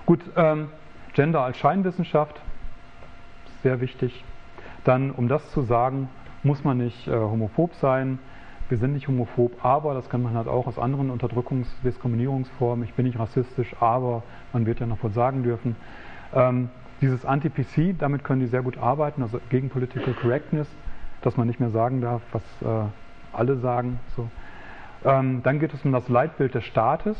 Gut, 0.06 0.22
ähm, 0.36 0.70
Gender 1.14 1.42
als 1.42 1.58
Scheinwissenschaft, 1.58 2.40
sehr 3.64 3.82
wichtig. 3.82 4.24
Dann, 4.88 5.12
um 5.12 5.28
das 5.28 5.52
zu 5.52 5.64
sagen, 5.64 6.08
muss 6.44 6.64
man 6.64 6.78
nicht 6.78 7.10
äh, 7.10 7.12
homophob 7.12 7.76
sein. 7.76 8.20
Wir 8.70 8.78
sind 8.78 8.94
nicht 8.94 9.10
homophob, 9.10 9.66
aber 9.66 9.94
das 9.94 10.10
kann 10.10 10.24
man 10.24 10.34
halt 10.34 10.48
auch 10.48 10.66
aus 10.66 10.80
anderen 10.80 11.12
Unterdrückungs-, 11.12 11.68
Diskriminierungsformen. 11.84 12.86
Ich 12.86 12.94
bin 12.94 13.06
nicht 13.06 13.20
rassistisch, 13.20 13.76
aber 13.82 14.24
man 14.54 14.66
wird 14.66 14.80
ja 14.80 14.86
noch 14.86 15.04
wohl 15.04 15.12
sagen 15.12 15.44
dürfen. 15.44 15.76
Ähm, 16.34 16.70
dieses 17.02 17.26
Anti-PC, 17.26 18.00
damit 18.00 18.24
können 18.24 18.40
die 18.40 18.48
sehr 18.48 18.62
gut 18.62 18.78
arbeiten, 18.78 19.24
also 19.24 19.42
gegen 19.50 19.70
Political 19.70 20.14
Correctness, 20.14 20.70
dass 21.22 21.36
man 21.36 21.48
nicht 21.48 21.60
mehr 21.60 21.70
sagen 21.72 22.00
darf, 22.00 22.22
was 22.32 22.44
äh, 22.62 22.88
alle 23.34 23.58
sagen. 23.58 24.00
So. 24.16 24.30
Ähm, 25.04 25.42
dann 25.44 25.60
geht 25.60 25.74
es 25.74 25.84
um 25.84 25.92
das 25.92 26.08
Leitbild 26.08 26.56
des 26.56 26.64
Staates, 26.64 27.18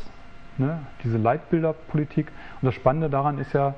ne, 0.56 0.80
diese 1.04 1.18
Leitbilderpolitik. 1.18 2.28
Und 2.62 2.66
das 2.66 2.74
Spannende 2.74 3.10
daran 3.10 3.38
ist 3.38 3.52
ja, 3.52 3.74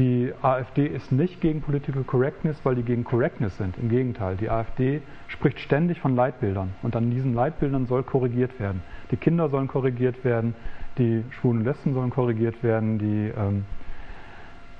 die 0.00 0.32
AfD 0.40 0.86
ist 0.86 1.12
nicht 1.12 1.42
gegen 1.42 1.60
Political 1.60 2.04
Correctness, 2.04 2.58
weil 2.64 2.74
die 2.74 2.82
gegen 2.82 3.04
Correctness 3.04 3.58
sind. 3.58 3.76
Im 3.76 3.90
Gegenteil, 3.90 4.36
die 4.36 4.48
AfD 4.48 5.02
spricht 5.28 5.60
ständig 5.60 6.00
von 6.00 6.16
Leitbildern 6.16 6.70
und 6.82 6.96
an 6.96 7.10
diesen 7.10 7.34
Leitbildern 7.34 7.86
soll 7.86 8.02
korrigiert 8.02 8.58
werden. 8.58 8.82
Die 9.10 9.18
Kinder 9.18 9.50
sollen 9.50 9.68
korrigiert 9.68 10.24
werden, 10.24 10.54
die 10.96 11.22
Schwulen 11.30 11.58
und 11.58 11.64
Lesben 11.66 11.92
sollen 11.92 12.08
korrigiert 12.10 12.62
werden, 12.62 12.98
die 12.98 13.30
ähm, 13.36 13.66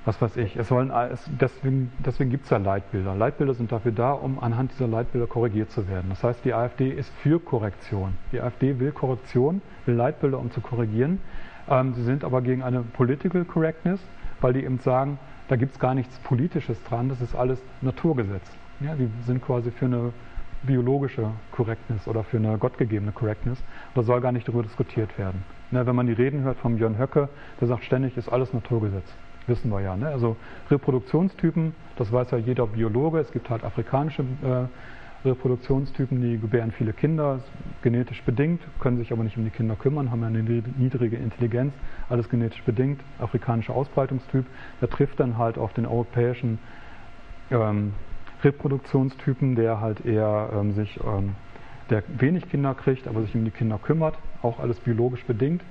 was 0.07 0.23
weiß 0.23 0.39
ich. 0.39 0.57
Es 0.57 0.69
sollen, 0.69 0.91
es, 0.91 1.29
deswegen 1.39 1.93
deswegen 1.99 2.31
gibt 2.31 2.45
es 2.45 2.51
ja 2.51 2.57
Leitbilder. 2.57 3.15
Leitbilder 3.15 3.53
sind 3.53 3.71
dafür 3.71 3.93
da, 3.93 4.13
um 4.13 4.43
anhand 4.43 4.73
dieser 4.73 4.89
Leitbilder 4.89 5.27
korrigiert 5.27 5.71
zu 5.71 5.87
werden. 5.87 6.07
Das 6.09 6.25
heißt, 6.25 6.43
die 6.47 6.55
AfD 6.55 6.89
ist 6.89 7.13
für 7.23 7.39
Korrektion. 7.39 8.15
Die 8.33 8.41
AfD 8.41 8.81
will 8.81 8.93
Korrektion, 8.93 9.61
will 9.85 9.97
Leitbilder, 9.97 10.39
um 10.39 10.51
zu 10.51 10.63
korrigieren. 10.63 11.21
Ähm, 11.69 11.93
sie 11.93 12.03
sind 12.03 12.25
aber 12.25 12.41
gegen 12.41 12.63
eine 12.63 12.81
Political 12.81 13.45
Correctness, 13.45 14.01
weil 14.41 14.53
die 14.53 14.65
eben 14.65 14.79
sagen, 14.79 15.19
da 15.49 15.57
gibt 15.57 15.73
es 15.73 15.79
gar 15.79 15.95
nichts 15.95 16.19
Politisches 16.21 16.83
dran, 16.85 17.09
das 17.09 17.21
ist 17.21 17.35
alles 17.35 17.61
Naturgesetz. 17.81 18.45
Ja, 18.81 18.95
die 18.95 19.11
sind 19.27 19.43
quasi 19.43 19.71
für 19.71 19.87
eine 19.87 20.13
biologische 20.63 21.31
Correctness 21.53 22.07
oder 22.07 22.23
für 22.23 22.37
eine 22.37 22.57
gottgegebene 22.59 23.13
Correctness. 23.13 23.63
Da 23.95 24.03
soll 24.03 24.21
gar 24.21 24.33
nicht 24.33 24.47
darüber 24.47 24.63
diskutiert 24.63 25.19
werden. 25.19 25.43
Ja, 25.71 25.87
wenn 25.87 25.97
man 25.97 26.07
die 26.07 26.13
Reden 26.13 26.43
hört 26.43 26.59
von 26.59 26.77
Björn 26.77 26.99
Höcke, 26.99 27.29
der 27.61 27.69
sagt 27.69 27.85
ständig, 27.85 28.17
ist 28.17 28.29
alles 28.29 28.53
Naturgesetz 28.53 29.15
wissen 29.51 29.71
wir 29.71 29.81
ja. 29.81 29.97
Ne? 29.97 30.09
Also 30.09 30.37
Reproduktionstypen, 30.71 31.75
das 31.97 32.11
weiß 32.11 32.31
ja 32.31 32.39
jeder 32.39 32.67
Biologe. 32.67 33.19
Es 33.19 33.31
gibt 33.33 33.51
halt 33.51 33.65
afrikanische 33.65 34.23
äh, 34.23 34.67
Reproduktionstypen, 35.25 36.23
die 36.23 36.39
gebären 36.39 36.73
viele 36.73 36.93
Kinder, 36.93 37.41
genetisch 37.83 38.23
bedingt, 38.23 38.63
können 38.81 38.97
sich 38.97 39.13
aber 39.13 39.23
nicht 39.23 39.37
um 39.37 39.45
die 39.45 39.51
Kinder 39.51 39.77
kümmern, 39.77 40.11
haben 40.11 40.23
ja 40.23 40.29
eine 40.29 40.43
niedrige 40.43 41.17
Intelligenz, 41.17 41.75
alles 42.09 42.29
genetisch 42.29 42.63
bedingt. 42.63 43.01
Afrikanischer 43.19 43.75
Ausbreitungstyp, 43.75 44.47
der 44.81 44.89
trifft 44.89 45.21
dann 45.21 45.37
halt 45.37 45.59
auf 45.59 45.75
den 45.75 45.85
europäischen 45.85 46.59
ähm, 47.51 47.93
Reproduktionstypen, 48.43 49.57
der 49.57 49.81
halt 49.81 50.07
eher 50.07 50.51
ähm, 50.55 50.73
sich, 50.73 50.99
ähm, 51.05 51.35
der 51.91 52.03
wenig 52.19 52.49
Kinder 52.49 52.75
kriegt, 52.75 53.07
aber 53.07 53.21
sich 53.23 53.35
um 53.35 53.45
die 53.45 53.51
Kinder 53.51 53.79
kümmert, 53.79 54.17
auch 54.43 54.59
alles 54.59 54.81
biologisch 54.81 55.25
bedingt. 55.25 55.63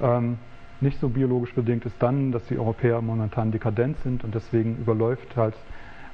Ähm, 0.00 0.38
nicht 0.80 1.00
so 1.00 1.08
biologisch 1.08 1.54
bedingt 1.54 1.84
ist 1.84 1.96
dann, 2.02 2.32
dass 2.32 2.44
die 2.46 2.58
Europäer 2.58 3.00
momentan 3.00 3.50
dekadent 3.50 3.98
sind 3.98 4.24
und 4.24 4.34
deswegen 4.34 4.76
überläuft 4.76 5.36
halt 5.36 5.54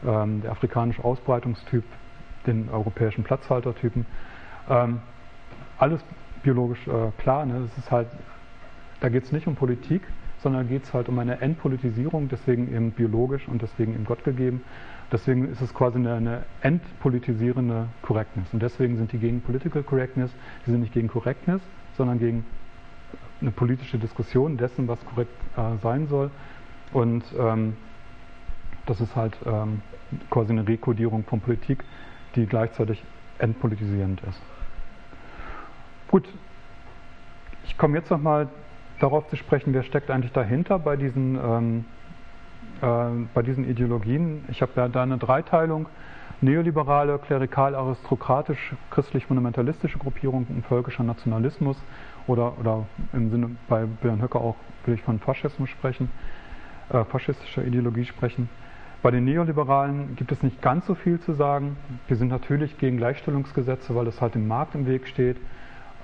ähm, 0.06 0.40
der 0.42 0.52
afrikanische 0.52 1.04
Ausbreitungstyp 1.04 1.84
den 2.46 2.68
europäischen 2.70 3.24
Platzhaltertypen. 3.24 4.06
Ähm, 4.68 5.00
alles 5.78 6.04
biologisch 6.42 6.86
äh, 6.86 7.10
klar, 7.18 7.46
ne? 7.46 7.68
das 7.68 7.78
ist 7.78 7.90
halt, 7.90 8.08
da 9.00 9.08
geht 9.08 9.24
es 9.24 9.32
nicht 9.32 9.46
um 9.46 9.54
Politik, 9.54 10.02
sondern 10.42 10.68
geht 10.68 10.84
es 10.84 10.92
halt 10.92 11.08
um 11.08 11.18
eine 11.18 11.40
Entpolitisierung, 11.40 12.28
deswegen 12.28 12.74
eben 12.74 12.90
biologisch 12.92 13.46
und 13.48 13.62
deswegen 13.62 13.94
eben 13.94 14.04
Gott 14.04 14.24
gegeben. 14.24 14.62
Deswegen 15.12 15.50
ist 15.52 15.60
es 15.60 15.72
quasi 15.74 15.98
eine, 15.98 16.14
eine 16.14 16.42
entpolitisierende 16.62 17.88
Correctness. 18.00 18.46
Und 18.52 18.62
deswegen 18.62 18.96
sind 18.96 19.12
die 19.12 19.18
gegen 19.18 19.40
Political 19.40 19.82
Correctness, 19.82 20.32
die 20.66 20.70
sind 20.70 20.80
nicht 20.80 20.94
gegen 20.94 21.08
Correctness, 21.08 21.60
sondern 21.96 22.18
gegen 22.18 22.44
eine 23.40 23.50
politische 23.50 23.98
Diskussion 23.98 24.56
dessen, 24.56 24.88
was 24.88 25.04
korrekt 25.04 25.32
äh, 25.56 25.76
sein 25.82 26.08
soll. 26.08 26.30
Und 26.92 27.24
ähm, 27.38 27.76
das 28.86 29.00
ist 29.00 29.14
halt 29.14 29.36
ähm, 29.46 29.82
quasi 30.30 30.52
eine 30.52 30.66
Rekodierung 30.66 31.24
von 31.24 31.40
Politik, 31.40 31.84
die 32.34 32.46
gleichzeitig 32.46 33.02
entpolitisierend 33.38 34.20
ist. 34.22 34.40
Gut, 36.08 36.28
ich 37.64 37.78
komme 37.78 37.96
jetzt 37.96 38.10
nochmal 38.10 38.48
darauf 39.00 39.28
zu 39.28 39.36
sprechen, 39.36 39.74
wer 39.74 39.82
steckt 39.82 40.10
eigentlich 40.10 40.32
dahinter 40.32 40.78
bei 40.78 40.96
diesen, 40.96 41.38
ähm, 41.42 41.84
äh, 42.80 43.26
bei 43.34 43.42
diesen 43.42 43.68
Ideologien. 43.68 44.44
Ich 44.48 44.62
habe 44.62 44.72
ja 44.76 44.88
da 44.88 45.02
eine 45.02 45.18
Dreiteilung. 45.18 45.88
Neoliberale, 46.40 47.18
klerikal, 47.18 47.74
aristokratisch, 47.76 48.74
christlich-fundamentalistische 48.90 49.98
Gruppierung 49.98 50.46
und 50.48 50.66
völkischer 50.66 51.04
Nationalismus 51.04 51.76
oder, 52.26 52.58
oder 52.58 52.86
im 53.12 53.30
Sinne 53.30 53.50
bei 53.68 53.86
Björn 53.86 54.20
Höcke 54.20 54.38
auch 54.38 54.56
will 54.84 54.94
ich 54.94 55.02
von 55.02 55.20
Faschismus 55.20 55.70
sprechen, 55.70 56.10
äh, 56.90 57.04
faschistischer 57.04 57.64
Ideologie 57.64 58.04
sprechen. 58.04 58.48
Bei 59.02 59.10
den 59.10 59.24
Neoliberalen 59.24 60.14
gibt 60.14 60.30
es 60.30 60.44
nicht 60.44 60.62
ganz 60.62 60.86
so 60.86 60.94
viel 60.94 61.18
zu 61.18 61.32
sagen. 61.32 61.76
Wir 62.06 62.16
sind 62.16 62.28
natürlich 62.28 62.78
gegen 62.78 62.98
Gleichstellungsgesetze, 62.98 63.96
weil 63.96 64.04
das 64.04 64.20
halt 64.20 64.36
dem 64.36 64.46
Markt 64.46 64.76
im 64.76 64.86
Weg 64.86 65.08
steht. 65.08 65.38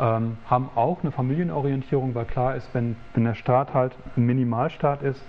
Ähm, 0.01 0.37
haben 0.51 0.69
auch 0.75 1.03
eine 1.03 1.13
Familienorientierung, 1.13 2.17
weil 2.17 2.25
klar 2.25 2.57
ist, 2.57 2.69
wenn, 2.75 2.97
wenn 3.15 3.23
der 3.23 3.35
Staat 3.35 3.73
halt 3.73 3.95
ein 4.17 4.27
Minimalstaat 4.27 5.03
ist, 5.03 5.23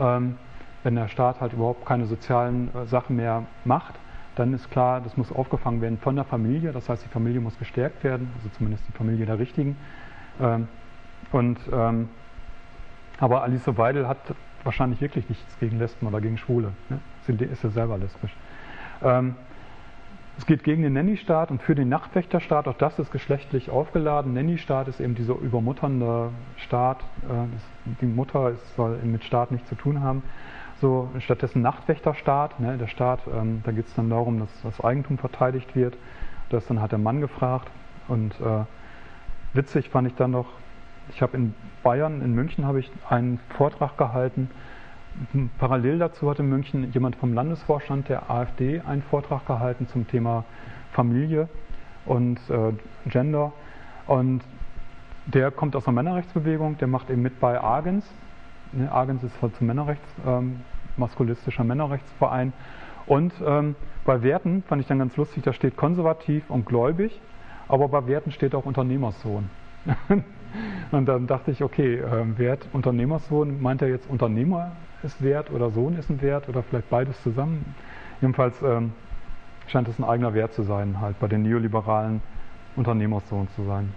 ähm, 0.00 0.36
wenn 0.82 0.96
der 0.96 1.06
Staat 1.06 1.40
halt 1.40 1.52
überhaupt 1.52 1.86
keine 1.86 2.06
sozialen 2.06 2.74
äh, 2.74 2.86
Sachen 2.86 3.14
mehr 3.14 3.44
macht, 3.64 3.94
dann 4.34 4.52
ist 4.52 4.68
klar, 4.70 5.00
das 5.00 5.16
muss 5.16 5.30
aufgefangen 5.30 5.80
werden 5.80 5.98
von 5.98 6.16
der 6.16 6.24
Familie. 6.24 6.72
Das 6.72 6.88
heißt, 6.88 7.04
die 7.04 7.08
Familie 7.08 7.40
muss 7.40 7.56
gestärkt 7.58 8.02
werden, 8.02 8.30
also 8.36 8.48
zumindest 8.56 8.86
die 8.88 8.92
Familie 8.92 9.26
der 9.26 9.38
Richtigen. 9.38 9.76
Ähm, 10.40 10.66
und, 11.30 11.58
ähm, 11.72 12.08
aber 13.18 13.42
Alice 13.44 13.66
Weidel 13.76 14.08
hat 14.08 14.18
wahrscheinlich 14.66 15.00
wirklich 15.00 15.28
nichts 15.28 15.58
gegen 15.58 15.78
Lesben 15.78 16.06
oder 16.06 16.20
gegen 16.20 16.36
Schwule. 16.36 16.72
Ne? 16.90 16.98
Sie 17.26 17.32
ist 17.44 17.62
ja 17.62 17.70
selber 17.70 17.96
lesbisch. 17.96 18.34
Ähm, 19.02 19.36
es 20.38 20.44
geht 20.44 20.64
gegen 20.64 20.82
den 20.82 20.92
Nanny-Staat 20.92 21.50
und 21.50 21.62
für 21.62 21.74
den 21.74 21.88
Nachtwächterstaat, 21.88 22.68
auch 22.68 22.76
das 22.76 22.98
ist 22.98 23.10
geschlechtlich 23.10 23.70
aufgeladen. 23.70 24.34
Nanny-Staat 24.34 24.88
ist 24.88 25.00
eben 25.00 25.14
dieser 25.14 25.34
übermutternde 25.34 26.30
Staat. 26.58 27.00
Äh, 27.22 27.46
die 28.02 28.06
Mutter 28.06 28.52
soll 28.76 28.98
mit 28.98 29.24
Staat 29.24 29.50
nichts 29.50 29.68
zu 29.68 29.76
tun 29.76 30.02
haben. 30.02 30.22
So, 30.82 31.08
stattdessen 31.20 31.62
Nachtwächterstaat. 31.62 32.60
Ne? 32.60 32.76
Der 32.76 32.86
Staat, 32.86 33.20
ähm, 33.34 33.62
da 33.64 33.72
geht 33.72 33.86
es 33.86 33.94
dann 33.94 34.10
darum, 34.10 34.40
dass 34.40 34.62
das 34.62 34.84
Eigentum 34.84 35.16
verteidigt 35.16 35.74
wird. 35.74 35.96
Das 36.50 36.66
dann 36.66 36.82
hat 36.82 36.92
der 36.92 36.98
Mann 36.98 37.22
gefragt. 37.22 37.70
Und 38.08 38.38
äh, 38.40 38.64
witzig 39.54 39.88
fand 39.88 40.06
ich 40.08 40.14
dann 40.16 40.32
noch, 40.32 40.46
ich 41.10 41.22
habe 41.22 41.36
in 41.36 41.54
Bayern, 41.82 42.22
in 42.22 42.34
München, 42.34 42.64
habe 42.64 42.80
ich 42.80 42.90
einen 43.08 43.38
Vortrag 43.56 43.96
gehalten. 43.96 44.50
Parallel 45.58 45.98
dazu 45.98 46.28
hat 46.28 46.38
in 46.38 46.48
München 46.48 46.92
jemand 46.92 47.16
vom 47.16 47.32
Landesvorstand 47.32 48.08
der 48.08 48.30
AfD 48.30 48.80
einen 48.80 49.02
Vortrag 49.02 49.46
gehalten 49.46 49.86
zum 49.88 50.06
Thema 50.06 50.44
Familie 50.92 51.48
und 52.04 52.38
äh, 52.50 52.72
Gender. 53.08 53.52
Und 54.06 54.42
der 55.26 55.50
kommt 55.50 55.74
aus 55.74 55.84
der 55.84 55.92
Männerrechtsbewegung, 55.92 56.78
der 56.78 56.88
macht 56.88 57.10
eben 57.10 57.22
mit 57.22 57.40
bei 57.40 57.60
Argens. 57.60 58.08
Ne, 58.72 58.90
Argens 58.92 59.22
ist 59.22 59.40
halt 59.40 59.56
zum 59.56 59.66
Männerrechts, 59.66 60.06
ähm, 60.26 60.60
maskulistischer 60.96 61.64
Männerrechtsverein. 61.64 62.52
Und 63.06 63.32
ähm, 63.44 63.74
bei 64.04 64.22
Werten 64.22 64.62
fand 64.64 64.82
ich 64.82 64.88
dann 64.88 64.98
ganz 64.98 65.16
lustig, 65.16 65.42
da 65.44 65.52
steht 65.52 65.76
konservativ 65.76 66.50
und 66.50 66.66
gläubig 66.66 67.20
aber 67.68 67.88
bei 67.88 68.06
Werten 68.06 68.30
steht 68.30 68.54
auch 68.54 68.64
Unternehmersohn. 68.64 69.48
und 70.92 71.06
dann 71.06 71.26
dachte 71.26 71.50
ich, 71.50 71.62
okay, 71.62 71.96
äh, 71.96 72.38
Wert 72.38 72.68
Unternehmersohn, 72.72 73.60
meint 73.60 73.82
er 73.82 73.88
jetzt 73.88 74.08
Unternehmer 74.08 74.72
ist 75.02 75.22
Wert 75.22 75.50
oder 75.50 75.70
Sohn 75.70 75.96
ist 75.96 76.10
ein 76.10 76.20
Wert 76.22 76.48
oder 76.48 76.62
vielleicht 76.62 76.90
beides 76.90 77.20
zusammen? 77.22 77.74
Jedenfalls 78.20 78.60
ähm, 78.62 78.92
scheint 79.68 79.88
es 79.88 79.98
ein 79.98 80.04
eigener 80.04 80.34
Wert 80.34 80.52
zu 80.54 80.62
sein, 80.62 81.00
halt 81.00 81.18
bei 81.18 81.28
den 81.28 81.42
neoliberalen 81.42 82.22
Unternehmersohn 82.76 83.48
zu 83.54 83.64
sein. 83.64 83.92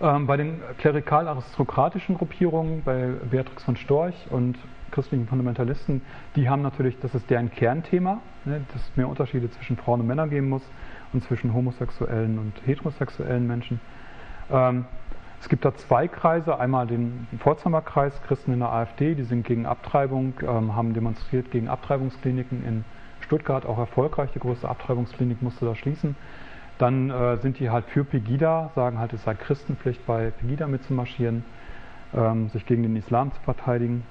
Ähm, 0.00 0.26
bei 0.26 0.36
den 0.36 0.60
klerikal-aristokratischen 0.78 2.16
Gruppierungen, 2.16 2.82
bei 2.82 3.08
Beatrix 3.30 3.64
von 3.64 3.76
Storch 3.76 4.14
und 4.30 4.56
christlichen 4.90 5.28
Fundamentalisten, 5.28 6.02
die 6.36 6.48
haben 6.48 6.62
natürlich, 6.62 6.98
das 7.00 7.14
ist 7.14 7.28
deren 7.30 7.50
Kernthema, 7.50 8.20
ne, 8.44 8.64
dass 8.72 8.82
es 8.82 8.96
mehr 8.96 9.08
Unterschiede 9.08 9.50
zwischen 9.50 9.76
Frauen 9.76 10.00
und 10.00 10.06
Männern 10.06 10.30
geben 10.30 10.48
muss 10.48 10.62
und 11.12 11.22
zwischen 11.24 11.52
homosexuellen 11.52 12.38
und 12.38 12.52
heterosexuellen 12.66 13.46
Menschen. 13.46 13.80
Ähm, 14.50 14.84
es 15.40 15.48
gibt 15.48 15.64
da 15.64 15.74
zwei 15.74 16.06
Kreise, 16.08 16.58
einmal 16.58 16.86
den 16.86 17.26
Pforzheimer 17.38 17.80
Kreis, 17.80 18.20
Christen 18.22 18.52
in 18.52 18.58
der 18.58 18.70
AfD, 18.70 19.14
die 19.14 19.22
sind 19.22 19.46
gegen 19.46 19.64
Abtreibung, 19.64 20.34
ähm, 20.42 20.76
haben 20.76 20.92
demonstriert 20.92 21.50
gegen 21.50 21.68
Abtreibungskliniken 21.68 22.64
in 22.64 22.84
Stuttgart, 23.20 23.64
auch 23.64 23.78
erfolgreich, 23.78 24.30
die 24.34 24.40
größte 24.40 24.68
Abtreibungsklinik 24.68 25.40
musste 25.40 25.64
da 25.64 25.74
schließen. 25.74 26.16
Dann 26.78 27.10
äh, 27.10 27.36
sind 27.38 27.58
die 27.58 27.70
halt 27.70 27.86
für 27.86 28.04
Pegida, 28.04 28.70
sagen 28.74 28.98
halt, 28.98 29.12
es 29.12 29.22
sei 29.24 29.34
Christenpflicht 29.34 30.04
bei 30.06 30.30
Pegida 30.30 30.66
mitzumarschieren. 30.66 31.44
ähm, 32.14 32.48
sich 32.48 32.66
gegen 32.66 32.82
den 32.82 32.96
Islam 32.96 33.32
zu 33.32 33.40
verteidigen. 33.40 34.04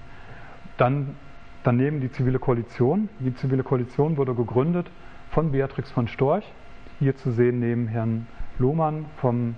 Dann 0.78 1.16
daneben 1.64 2.02
die 2.02 2.12
zivile 2.12 2.40
Koalition. 2.40 3.10
Die 3.20 3.36
zivile 3.36 3.64
Koalition 3.64 4.18
wurde 4.18 4.34
gegründet 4.34 4.90
von 5.32 5.52
Beatrix 5.52 5.92
von 5.92 6.08
Storch, 6.08 6.46
hier 7.00 7.16
zu 7.16 7.32
sehen 7.32 7.60
neben 7.60 7.88
Herrn 7.88 8.28
Lohmann 8.58 9.06
vom 9.18 9.56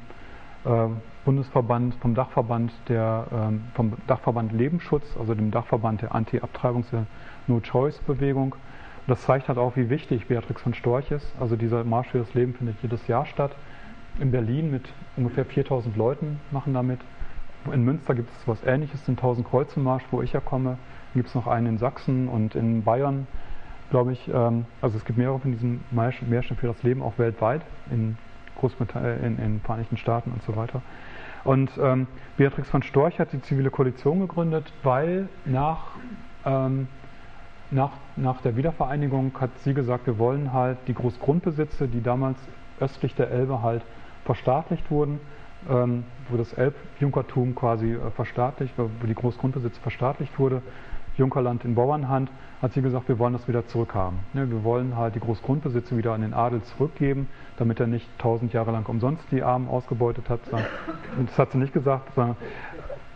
Bundesverband, 1.26 1.95
vom 1.95 2.16
Dachverband 2.16 2.72
der, 2.88 3.28
ähm, 3.32 3.64
vom 3.74 3.93
Dachverband 4.07 4.51
Lebensschutz, 4.51 5.05
also 5.20 5.34
dem 5.34 5.51
Dachverband 5.51 6.01
der 6.01 6.16
Anti-Abtreibungs- 6.16 6.91
der 6.91 7.05
No-Choice-Bewegung. 7.47 8.55
Das 9.07 9.24
zeigt 9.24 9.47
halt 9.47 9.57
auch, 9.57 9.76
wie 9.76 9.89
wichtig 9.89 10.28
Beatrix 10.28 10.62
von 10.62 10.74
Storch 10.74 11.12
ist. 11.12 11.28
Also 11.39 11.55
dieser 11.55 11.84
Marsch 11.84 12.09
für 12.09 12.20
das 12.20 12.34
Leben 12.34 12.53
findet 12.53 12.78
jedes 12.82 13.07
Jahr 13.07 13.26
statt. 13.26 13.55
In 14.20 14.32
Berlin 14.32 14.72
mit 14.72 14.89
ungefähr 15.18 15.45
4000 15.45 15.95
Leuten 15.95 16.39
machen 16.51 16.74
damit. 16.74 16.99
In 17.72 17.84
Münster 17.84 18.16
gibt 18.16 18.30
es 18.32 18.41
etwas 18.41 18.64
Ähnliches, 18.64 19.03
den 19.05 19.16
1000 19.16 19.47
Kreuzenmarsch, 19.47 20.03
wo 20.12 20.22
ich 20.22 20.34
herkomme. 20.34 20.70
Dann 20.70 20.78
gibt 21.16 21.30
es 21.30 21.36
noch 21.36 21.47
einen 21.47 21.68
in 21.68 21.78
Sachsen 21.78 22.28
und 22.28 22.55
in 22.55 22.84
Bayern, 22.84 23.28
glaube 23.89 24.14
ich. 24.14 24.30
Ähm, 24.34 24.66
also 24.82 24.97
es 24.97 25.05
gibt 25.05 25.18
mehrere 25.18 25.39
von 25.39 25.51
diesen 25.51 25.84
Märschen 25.91 26.57
für 26.57 26.68
das 26.68 26.82
Leben 26.84 27.01
auch 27.01 27.18
weltweit, 27.18 27.62
in 27.91 28.18
Großbritannien, 28.62 29.24
in 29.24 29.38
den 29.38 29.62
Vereinigten 29.62 29.97
Staaten 29.97 30.32
und 30.32 30.41
so 30.43 30.55
weiter. 30.55 30.82
Und 31.43 31.72
ähm, 31.82 32.07
Beatrix 32.38 32.70
von 32.70 32.84
Storch 32.84 33.20
hat 33.20 33.34
die 33.34 33.41
zivile 33.41 33.72
Koalition 33.72 34.20
gegründet, 34.20 34.72
weil 34.84 35.28
nach, 35.45 35.88
ähm, 36.45 36.88
nach, 37.72 37.91
nach 38.16 38.41
der 38.41 38.55
Wiedervereinigung 38.55 39.32
hat 39.39 39.49
sie 39.64 39.74
gesagt, 39.74 40.05
wir 40.05 40.20
wollen 40.20 40.53
halt 40.53 40.78
die 40.88 40.93
Großgrundbesitze, 40.93 41.88
die 41.88 42.01
damals 42.01 42.38
östlich 42.80 43.16
der 43.16 43.32
Elbe 43.32 43.62
halt 43.62 43.84
verstaatlicht 44.26 44.91
wurden, 44.91 45.20
ähm, 45.70 46.03
wo 46.30 46.38
das 46.38 46.53
Elbjunkertum 46.53 47.55
quasi 47.55 47.93
äh, 47.93 48.12
verstaatlicht, 48.12 48.74
wo 48.78 49.07
die 49.07 49.16
Großgrundbesitze 49.16 49.82
verstaatlicht 49.82 50.38
wurde, 50.38 50.62
Junkerland 51.18 51.66
in 51.66 51.76
Bauernhand, 51.76 52.30
hat 52.62 52.74
sie 52.74 52.82
gesagt, 52.82 53.07
wir 53.07 53.18
wollen 53.18 53.34
das 53.34 53.47
wieder 53.47 53.66
zurückhaben. 53.68 54.20
Ne, 54.34 54.49
wir 54.49 54.64
wollen 54.64 54.95
halt 54.95 55.16
die 55.16 55.20
Großgrundbesitze 55.20 55.97
wieder 55.97 56.14
an 56.14 56.22
den 56.22 56.34
Adel 56.34 56.62
zurückgeben, 56.62 57.28
damit 57.57 57.80
er 57.80 57.88
nicht 57.88 58.07
tausend 58.20 58.53
Jahre 58.53 58.72
lang 58.72 58.88
umsonst 58.88 59.24
die 59.32 59.41
Armen 59.41 59.68
ausgebeutet 59.68 60.30
hat. 60.30 60.41
Das 61.26 61.38
hat 61.39 61.51
sie 61.51 61.57
nicht 61.57 61.74
gesagt, 61.74 62.14
sondern 62.14 62.38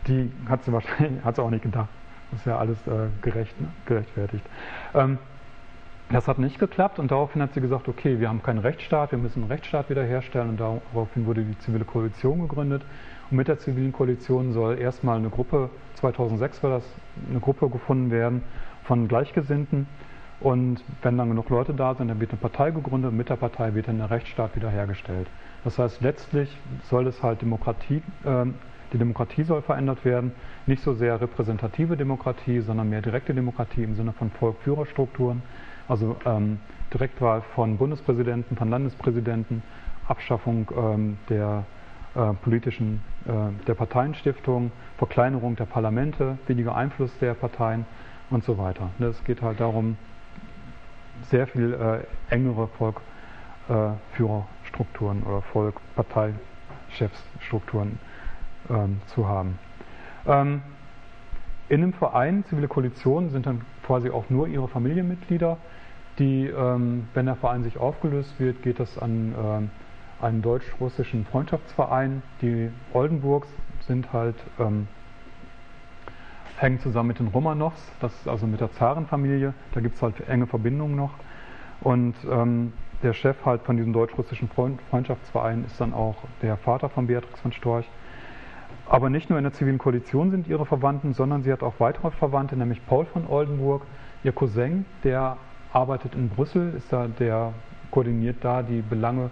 die 0.07 0.31
hat 0.49 0.63
sie 0.63 0.73
wahrscheinlich 0.73 1.23
hat 1.23 1.35
sie 1.35 1.43
auch 1.43 1.51
nicht 1.51 1.63
gedacht. 1.63 1.89
Das 2.31 2.39
ist 2.39 2.45
ja 2.47 2.57
alles 2.57 2.77
äh, 2.87 3.07
gerecht, 3.21 3.59
ne? 3.61 3.67
gerechtfertigt. 3.85 4.43
Ähm, 4.95 5.19
das 6.09 6.27
hat 6.27 6.37
nicht 6.37 6.59
geklappt 6.59 6.99
und 6.99 7.11
daraufhin 7.11 7.41
hat 7.41 7.53
sie 7.53 7.61
gesagt, 7.61 7.87
okay, 7.87 8.19
wir 8.19 8.29
haben 8.29 8.43
keinen 8.43 8.59
Rechtsstaat, 8.59 9.11
wir 9.11 9.17
müssen 9.17 9.41
einen 9.41 9.51
Rechtsstaat 9.51 9.89
wiederherstellen 9.89 10.49
und 10.49 10.59
daraufhin 10.59 11.25
wurde 11.25 11.43
die 11.43 11.57
zivile 11.59 11.85
Koalition 11.85 12.41
gegründet. 12.41 12.83
Und 13.31 13.37
mit 13.37 13.47
der 13.47 13.57
zivilen 13.57 13.91
Koalition 13.91 14.53
soll 14.53 14.77
erstmal 14.77 15.17
eine 15.17 15.29
Gruppe, 15.29 15.69
2006 15.95 16.61
war 16.61 16.69
das, 16.71 16.83
eine 17.29 17.39
Gruppe 17.39 17.69
gefunden 17.69 18.11
werden 18.11 18.43
von 18.85 19.07
Gleichgesinnten. 19.07 19.87
Und 20.39 20.83
wenn 21.01 21.17
dann 21.17 21.29
genug 21.29 21.49
Leute 21.49 21.73
da 21.73 21.95
sind, 21.95 22.09
dann 22.09 22.19
wird 22.19 22.31
eine 22.31 22.39
Partei 22.39 22.71
gegründet 22.71 23.11
und 23.11 23.17
mit 23.17 23.29
der 23.29 23.37
Partei 23.37 23.73
wird 23.73 23.87
dann 23.87 23.97
der 23.97 24.09
Rechtsstaat 24.09 24.55
wiederhergestellt. 24.55 25.27
Das 25.63 25.79
heißt, 25.79 26.01
letztlich 26.01 26.55
soll 26.83 27.07
es 27.07 27.23
halt 27.23 27.41
Demokratie, 27.41 28.01
äh, 28.23 28.45
die 28.93 28.97
Demokratie 28.97 29.43
soll 29.43 29.61
verändert 29.61 30.05
werden. 30.05 30.33
Nicht 30.67 30.83
so 30.83 30.93
sehr 30.93 31.19
repräsentative 31.19 31.97
Demokratie, 31.97 32.59
sondern 32.61 32.89
mehr 32.89 33.01
direkte 33.01 33.33
Demokratie 33.33 33.83
im 33.83 33.95
Sinne 33.95 34.13
von 34.13 34.29
Volk-Führerstrukturen. 34.31 35.41
Also 35.87 36.15
ähm, 36.25 36.59
Direktwahl 36.93 37.41
von 37.55 37.77
Bundespräsidenten, 37.77 38.55
von 38.55 38.69
Landespräsidenten, 38.69 39.63
Abschaffung 40.07 40.69
ähm, 40.77 41.17
der 41.29 41.65
äh, 42.15 42.33
politischen, 42.43 43.01
äh, 43.25 43.31
der 43.65 43.73
Parteienstiftung, 43.73 44.71
Verkleinerung 44.97 45.55
der 45.55 45.65
Parlamente, 45.65 46.37
weniger 46.47 46.75
Einfluss 46.75 47.11
der 47.19 47.33
Parteien 47.33 47.85
und 48.29 48.43
so 48.43 48.57
weiter. 48.57 48.89
Es 48.99 49.23
geht 49.23 49.41
halt 49.41 49.59
darum, 49.59 49.97
sehr 51.29 51.47
viel 51.47 51.73
äh, 51.73 52.03
engere 52.33 52.69
Volkführerstrukturen 53.67 55.23
äh, 55.23 55.25
oder 55.25 55.41
Volk-Parteichefsstrukturen 55.41 57.99
ähm, 58.69 59.01
zu 59.07 59.27
haben. 59.27 59.59
Ähm, 60.25 60.61
in 61.67 61.81
einem 61.81 61.93
Verein, 61.93 62.45
zivile 62.45 62.67
Koalition, 62.67 63.31
sind 63.31 63.47
dann 63.47 63.61
quasi 63.83 64.09
auch 64.09 64.29
nur 64.29 64.47
ihre 64.47 64.67
Familienmitglieder, 64.67 65.57
die, 66.19 66.47
ähm, 66.47 67.07
wenn 67.13 67.25
der 67.25 67.35
Verein 67.35 67.63
sich 67.63 67.77
aufgelöst 67.77 68.39
wird, 68.39 68.61
geht 68.61 68.79
das 68.79 68.97
an 68.97 69.35
ähm, 69.37 69.69
einen 70.21 70.41
deutsch-russischen 70.41 71.25
Freundschaftsverein. 71.25 72.21
Die 72.41 72.69
Oldenburgs 72.93 73.49
sind 73.87 74.13
halt 74.13 74.35
ähm, 74.59 74.87
hängen 76.57 76.79
zusammen 76.79 77.09
mit 77.09 77.19
den 77.19 77.27
Romanows, 77.27 77.73
das 77.99 78.13
ist 78.13 78.27
also 78.27 78.47
mit 78.47 78.61
der 78.61 78.71
Zarenfamilie, 78.71 79.53
da 79.73 79.81
gibt 79.81 79.95
es 79.95 80.01
halt 80.01 80.27
enge 80.27 80.47
Verbindungen 80.47 80.95
noch. 80.95 81.11
Und 81.81 82.15
ähm, 82.29 82.73
der 83.03 83.13
Chef 83.13 83.35
halt 83.45 83.61
von 83.63 83.77
diesem 83.77 83.93
deutsch-russischen 83.93 84.49
Freundschaftsverein 84.89 85.65
ist 85.65 85.79
dann 85.79 85.93
auch 85.93 86.15
der 86.41 86.57
Vater 86.57 86.89
von 86.89 87.07
Beatrix 87.07 87.39
von 87.41 87.51
Storch. 87.51 87.89
Aber 88.87 89.09
nicht 89.09 89.29
nur 89.29 89.39
in 89.39 89.43
der 89.43 89.53
zivilen 89.53 89.77
Koalition 89.77 90.31
sind 90.31 90.47
ihre 90.47 90.65
Verwandten, 90.65 91.13
sondern 91.13 91.43
sie 91.43 91.51
hat 91.51 91.63
auch 91.63 91.75
weitere 91.79 92.11
Verwandte, 92.11 92.55
nämlich 92.55 92.85
Paul 92.85 93.05
von 93.05 93.27
Oldenburg, 93.27 93.83
ihr 94.23 94.31
Cousin, 94.31 94.85
der 95.03 95.37
arbeitet 95.73 96.15
in 96.15 96.29
Brüssel, 96.29 96.73
ist 96.75 96.93
da 96.93 97.07
der 97.07 97.53
koordiniert 97.91 98.37
da 98.41 98.61
die 98.61 98.81
Belange 98.81 99.29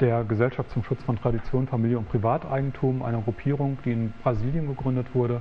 der 0.00 0.24
Gesellschaft 0.24 0.70
zum 0.70 0.84
Schutz 0.84 1.02
von 1.02 1.16
Tradition, 1.16 1.66
Familie 1.66 1.98
und 1.98 2.08
Privateigentum, 2.08 3.02
einer 3.02 3.20
Gruppierung, 3.20 3.78
die 3.84 3.92
in 3.92 4.12
Brasilien 4.22 4.68
gegründet 4.68 5.08
wurde, 5.14 5.40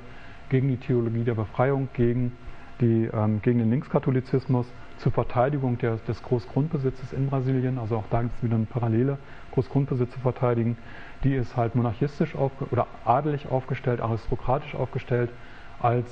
gegen 0.49 0.67
die 0.67 0.77
Theologie 0.77 1.23
der 1.23 1.35
Befreiung, 1.35 1.89
gegen, 1.93 2.31
die, 2.81 3.09
ähm, 3.13 3.41
gegen 3.41 3.59
den 3.59 3.69
Linkskatholizismus, 3.69 4.67
zur 4.97 5.11
Verteidigung 5.11 5.77
der, 5.77 5.97
des 6.07 6.21
Großgrundbesitzes 6.23 7.13
in 7.13 7.27
Brasilien. 7.27 7.77
Also 7.77 7.97
auch 7.97 8.05
da 8.09 8.21
gibt 8.23 8.35
es 8.37 8.43
wieder 8.43 8.55
eine 8.55 8.65
Parallele, 8.65 9.17
Großgrundbesitz 9.51 10.11
zu 10.11 10.19
verteidigen. 10.19 10.77
Die 11.23 11.35
ist 11.35 11.55
halt 11.55 11.75
monarchistisch 11.75 12.35
oder 12.35 12.87
adelig 13.05 13.49
aufgestellt, 13.49 14.01
aristokratisch 14.01 14.75
aufgestellt, 14.75 15.29
als 15.79 16.05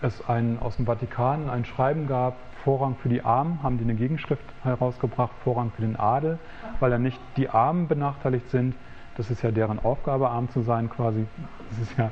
es 0.00 0.26
ein, 0.28 0.58
aus 0.60 0.76
dem 0.76 0.86
Vatikan 0.86 1.48
ein 1.48 1.64
Schreiben 1.64 2.06
gab, 2.06 2.36
Vorrang 2.62 2.96
für 2.96 3.10
die 3.10 3.22
Armen, 3.22 3.62
haben 3.62 3.76
die 3.76 3.84
eine 3.84 3.94
Gegenschrift 3.94 4.44
herausgebracht, 4.62 5.32
Vorrang 5.44 5.70
für 5.76 5.82
den 5.82 5.96
Adel, 5.96 6.38
weil 6.80 6.90
ja 6.90 6.98
nicht 6.98 7.20
die 7.36 7.50
Armen 7.50 7.88
benachteiligt 7.88 8.48
sind, 8.50 8.74
das 9.16 9.30
ist 9.30 9.42
ja 9.42 9.50
deren 9.50 9.78
Aufgabe, 9.78 10.30
arm 10.30 10.48
zu 10.48 10.62
sein 10.62 10.88
quasi, 10.88 11.26
das 11.68 11.78
ist 11.78 11.98
ja, 11.98 12.10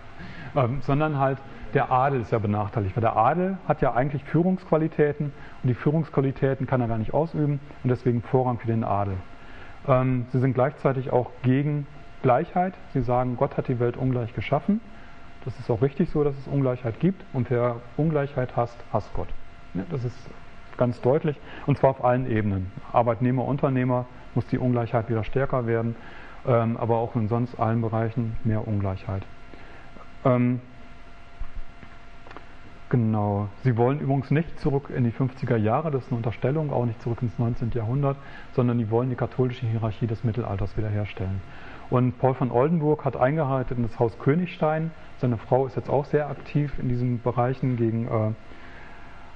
ähm, 0.57 0.81
sondern 0.83 1.19
halt 1.19 1.39
der 1.75 1.91
Adel 1.91 2.21
ist 2.21 2.33
ja 2.33 2.39
benachteiligt, 2.39 2.97
weil 2.97 3.01
der 3.01 3.17
Adel 3.17 3.57
hat 3.67 3.81
ja 3.81 3.95
eigentlich 3.95 4.25
Führungsqualitäten 4.25 5.33
und 5.63 5.69
die 5.69 5.75
Führungsqualitäten 5.75 6.67
kann 6.67 6.81
er 6.81 6.89
gar 6.89 6.99
nicht 6.99 7.15
ausüben 7.15 7.61
und 7.83 7.91
deswegen 7.91 8.23
Vorrang 8.23 8.59
für 8.59 8.67
den 8.67 8.85
Adel. 8.85 9.15
Ähm, 9.89 10.27
sie 10.33 10.39
sind 10.39 10.55
gleichzeitig 10.55 11.13
auch 11.13 11.31
gegen 11.43 11.87
Gleichheit. 12.23 12.75
Sie 12.93 13.01
sagen, 13.01 13.37
Gott 13.37 13.57
hat 13.57 13.69
die 13.69 13.81
Welt 13.81 13.97
ungleich 13.97 14.35
geschaffen. 14.35 14.81
Das 15.45 15.59
ist 15.59 15.71
auch 15.71 15.83
richtig 15.83 16.11
so, 16.11 16.23
dass 16.23 16.37
es 16.39 16.47
Ungleichheit 16.47 17.01
gibt 17.01 17.25
und 17.33 17.51
wer 17.51 17.77
Ungleichheit 17.97 18.57
hasst, 18.57 18.77
hasst 18.93 19.13
Gott. 19.15 19.29
Das 19.91 20.05
ist 20.05 20.17
ganz 20.77 21.01
deutlich 21.01 21.41
und 21.67 21.79
zwar 21.79 21.91
auf 21.91 22.05
allen 22.05 22.31
Ebenen. 22.31 22.71
Arbeitnehmer, 22.93 23.45
Unternehmer 23.45 24.07
muss 24.35 24.47
die 24.47 24.59
Ungleichheit 24.59 25.09
wieder 25.09 25.25
stärker 25.25 25.67
werden, 25.67 25.97
ähm, 26.47 26.77
aber 26.77 26.97
auch 26.97 27.17
in 27.17 27.29
sonst 27.29 27.59
allen 27.59 27.81
Bereichen 27.81 28.37
mehr 28.45 28.67
Ungleichheit. 28.67 29.25
Ähm, 30.25 30.61
genau. 32.89 33.49
Sie 33.65 33.77
wollen 33.77 34.01
übrigens 34.01 34.31
nicht 34.31 34.61
zurück 34.61 34.91
in 34.95 35.05
die 35.05 35.13
50er 35.13 35.57
Jahre, 35.57 35.91
das 35.91 36.05
ist 36.05 36.09
eine 36.11 36.19
Unterstellung, 36.19 36.73
auch 36.73 36.87
nicht 36.87 37.01
zurück 37.03 37.23
ins 37.23 37.39
19. 37.39 37.73
Jahrhundert, 37.75 38.17
sondern 38.53 38.79
die 38.79 38.91
wollen 38.91 39.11
die 39.11 39.17
katholische 39.17 39.67
Hierarchie 39.67 40.07
des 40.07 40.25
Mittelalters 40.25 40.77
wiederherstellen. 40.77 41.41
Und 41.91 42.19
Paul 42.19 42.35
von 42.35 42.51
Oldenburg 42.51 43.05
hat 43.05 43.17
eingeheiratet 43.17 43.77
in 43.77 43.83
das 43.83 43.99
Haus 43.99 44.19
Königstein. 44.19 44.93
Seine 45.19 45.37
Frau 45.37 45.67
ist 45.67 45.77
jetzt 45.77 45.91
auch 45.91 46.07
sehr 46.07 46.29
aktiv 46.29 46.79
in 46.79 46.89
diesen 46.89 47.21
Bereichen 47.21 47.77
gegen, 47.77 48.09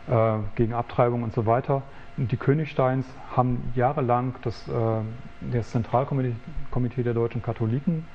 äh, 0.09 0.13
äh, 0.13 0.39
gegen 0.55 0.73
Abtreibung 0.73 1.23
und 1.23 1.35
so 1.35 1.45
weiter. 1.45 1.83
Und 2.17 2.33
die 2.33 2.39
Königsteins 2.39 3.07
haben 3.37 3.73
jahrelang 3.75 4.37
das, 4.41 4.67
äh, 4.69 4.73
das 5.53 5.71
Zentralkomitee 5.71 7.03
der 7.03 7.13
deutschen 7.13 7.43
Katholiken 7.43 8.07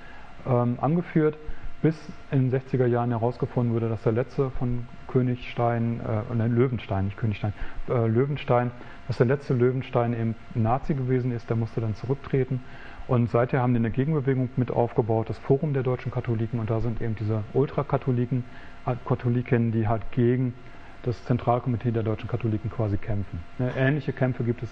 ähm, 0.47 0.79
angeführt, 0.81 1.37
bis 1.81 1.95
in 2.31 2.49
den 2.49 2.61
60er 2.61 2.85
Jahren 2.85 3.09
herausgefunden 3.09 3.73
wurde, 3.73 3.89
dass 3.89 4.03
der 4.03 4.11
letzte 4.11 4.51
von 4.51 4.87
Königstein, 5.07 5.99
äh, 5.99 6.35
nein, 6.35 6.55
Löwenstein, 6.55 7.05
nicht 7.05 7.17
Königstein, 7.17 7.53
äh, 7.89 8.07
Löwenstein, 8.07 8.71
dass 9.07 9.17
der 9.17 9.25
letzte 9.25 9.53
Löwenstein 9.53 10.13
eben 10.13 10.35
Nazi 10.53 10.93
gewesen 10.93 11.31
ist, 11.31 11.49
der 11.49 11.57
musste 11.57 11.81
dann 11.81 11.95
zurücktreten. 11.95 12.61
Und 13.07 13.29
seither 13.29 13.61
haben 13.61 13.73
die 13.73 13.79
eine 13.79 13.91
Gegenbewegung 13.91 14.49
mit 14.55 14.71
aufgebaut, 14.71 15.29
das 15.29 15.37
Forum 15.39 15.73
der 15.73 15.83
deutschen 15.83 16.11
Katholiken, 16.11 16.59
und 16.59 16.69
da 16.69 16.79
sind 16.79 17.01
eben 17.01 17.15
diese 17.15 17.43
Ultrakatholiken, 17.53 18.43
äh, 18.85 18.95
Katholiken, 19.05 19.71
die 19.71 19.87
halt 19.87 20.11
gegen 20.11 20.53
das 21.03 21.23
Zentralkomitee 21.25 21.91
der 21.91 22.03
deutschen 22.03 22.29
Katholiken 22.29 22.69
quasi 22.69 22.97
kämpfen. 22.97 23.39
Ähnliche 23.75 24.13
Kämpfe 24.13 24.43
gibt 24.43 24.61
es 24.61 24.69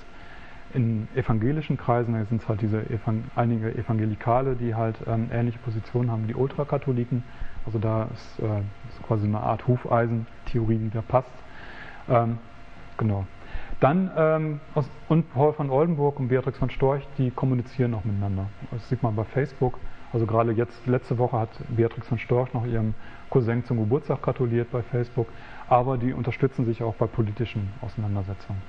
in 0.73 1.07
evangelischen 1.15 1.77
Kreisen, 1.77 2.13
da 2.13 2.23
sind 2.25 2.41
es 2.41 2.47
halt 2.47 2.61
diese 2.61 2.89
Evan 2.89 3.25
einige 3.35 3.73
Evangelikale, 3.75 4.55
die 4.55 4.75
halt 4.75 4.97
ähm, 5.07 5.29
ähnliche 5.31 5.59
Positionen 5.59 6.11
haben 6.11 6.23
wie 6.23 6.27
die 6.27 6.35
Ultrakatholiken. 6.35 7.23
Also 7.65 7.79
da 7.79 8.07
ist, 8.13 8.39
äh, 8.39 8.59
ist 8.89 9.03
quasi 9.03 9.25
eine 9.25 9.39
Art 9.39 9.67
Hufeisentheorie, 9.67 10.77
die 10.77 10.89
da 10.89 11.01
passt. 11.01 11.31
Ähm, 12.07 12.37
genau. 12.97 13.25
Dann, 13.79 14.11
ähm, 14.17 14.59
aus, 14.75 14.89
und 15.07 15.31
Paul 15.33 15.53
von 15.53 15.69
Oldenburg 15.69 16.19
und 16.19 16.27
Beatrix 16.27 16.57
von 16.57 16.69
Storch, 16.69 17.07
die 17.17 17.31
kommunizieren 17.31 17.93
auch 17.93 18.03
miteinander. 18.03 18.47
Das 18.71 18.87
sieht 18.89 19.01
man 19.01 19.15
bei 19.15 19.23
Facebook. 19.23 19.79
Also 20.11 20.25
gerade 20.25 20.51
jetzt, 20.51 20.85
letzte 20.87 21.17
Woche 21.17 21.37
hat 21.37 21.49
Beatrix 21.69 22.07
von 22.07 22.17
Storch 22.17 22.53
noch 22.53 22.65
ihrem 22.65 22.93
Cousin 23.29 23.63
zum 23.65 23.77
Geburtstag 23.77 24.21
gratuliert 24.21 24.71
bei 24.71 24.81
Facebook, 24.81 25.27
aber 25.67 25.97
die 25.97 26.13
unterstützen 26.13 26.65
sich 26.65 26.81
auch 26.81 26.95
bei 26.95 27.05
politischen 27.05 27.71
Auseinandersetzungen. 27.81 28.61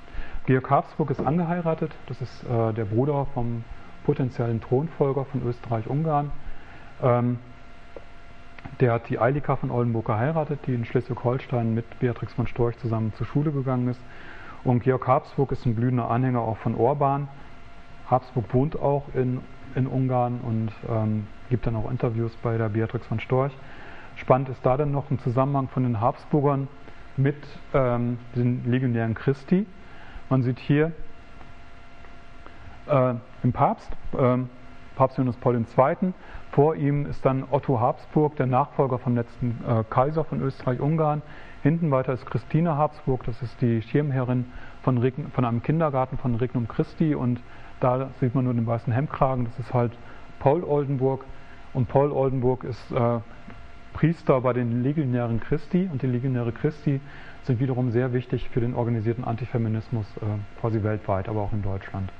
Georg 0.51 0.69
Habsburg 0.69 1.11
ist 1.11 1.25
angeheiratet, 1.25 1.93
das 2.09 2.21
ist 2.21 2.43
äh, 2.43 2.73
der 2.73 2.85
Bruder 2.85 3.25
vom 3.35 3.63
potenziellen 4.03 4.61
Thronfolger 4.61 5.25
von 5.27 5.47
Österreich-Ungarn. 5.47 6.33
Ähm, 7.01 7.39
der 8.81 8.95
hat 8.95 9.09
die 9.09 9.21
Eilika 9.21 9.55
von 9.55 9.71
Oldenburg 9.71 10.07
geheiratet, 10.07 10.59
die 10.67 10.75
in 10.75 10.85
Schleswig-Holstein 10.85 11.73
mit 11.73 12.01
Beatrix 12.01 12.33
von 12.33 12.49
Storch 12.49 12.77
zusammen 12.79 13.13
zur 13.15 13.29
Schule 13.29 13.53
gegangen 13.53 13.87
ist. 13.87 14.01
Und 14.65 14.83
Georg 14.83 15.07
Habsburg 15.07 15.53
ist 15.53 15.65
ein 15.67 15.77
blühender 15.77 16.11
Anhänger 16.11 16.41
auch 16.41 16.57
von 16.57 16.75
Orban. 16.75 17.29
Habsburg 18.11 18.53
wohnt 18.53 18.77
auch 18.77 19.05
in, 19.15 19.39
in 19.77 19.87
Ungarn 19.87 20.41
und 20.43 20.73
ähm, 20.89 21.29
gibt 21.49 21.65
dann 21.69 21.77
auch 21.77 21.89
Interviews 21.89 22.35
bei 22.43 22.59
der 22.59 22.71
Beatrix 22.71 23.07
von 23.07 23.21
Storch. 23.21 23.53
Spannend 24.17 24.49
ist 24.49 24.67
da 24.67 24.77
dann 24.77 24.91
noch 24.91 25.13
ein 25.13 25.21
Zusammenhang 25.21 25.69
von 25.69 25.85
den 25.85 26.01
Habsburgern 26.01 26.67
mit 27.17 27.37
ähm, 27.73 28.19
den 28.35 28.69
Legionären 28.69 29.15
Christi. 29.15 29.65
Man 30.31 30.45
sieht 30.45 30.61
hier 30.61 30.93
äh, 32.87 33.15
im 33.43 33.53
Papst, 33.53 33.91
äh, 34.17 34.39
Papst 34.95 35.19
Johannes 35.19 35.37
Paul 35.39 35.57
II. 35.57 36.13
Vor 36.53 36.77
ihm 36.77 37.07
ist 37.07 37.27
dann 37.27 37.45
Otto 37.51 37.81
Habsburg, 37.81 38.37
der 38.37 38.47
Nachfolger 38.47 38.99
vom 38.99 39.17
letzten 39.17 39.59
äh, 39.67 39.83
Kaiser 39.91 40.23
von 40.23 40.41
Österreich-Ungarn. 40.41 41.23
Hinten 41.65 41.91
weiter 41.91 42.13
ist 42.13 42.27
Christine 42.27 42.77
Habsburg, 42.77 43.25
das 43.25 43.43
ist 43.43 43.61
die 43.61 43.83
Schirmherrin 43.83 44.47
von, 44.85 44.99
Regn 44.99 45.33
von 45.33 45.45
einem 45.45 45.65
Kindergarten 45.65 46.17
von 46.17 46.37
Regnum 46.37 46.69
Christi 46.69 47.17
und 47.17 47.41
da 47.81 48.11
sieht 48.21 48.35
man 48.37 48.45
nur 48.45 48.55
den 48.55 48.67
weißen 48.67 48.93
Hemdkragen, 48.93 49.47
das 49.47 49.59
ist 49.59 49.75
halt 49.75 49.93
Paul 50.39 50.63
Oldenburg 50.63 51.25
und 51.75 51.89
Paul 51.89 52.13
Oldenburg 52.13 52.63
ist 52.63 52.93
äh, 52.93 53.19
Priester 53.93 54.41
bei 54.41 54.53
den 54.53 54.83
Legionären 54.83 55.41
Christi 55.41 55.89
und 55.93 56.03
die 56.03 56.07
Legionäre 56.07 56.53
Christi 56.53 57.01
sind 57.51 57.59
wiederum 57.59 57.91
sehr 57.91 58.13
wichtig 58.13 58.49
für 58.51 58.61
den 58.61 58.75
organisierten 58.75 59.25
Antifeminismus 59.25 60.07
äh, 60.19 60.61
quasi 60.61 60.85
weltweit, 60.85 61.29
aber 61.29 61.41
auch 61.41 61.53
in 61.53 61.63
Deutschland. 61.63 62.13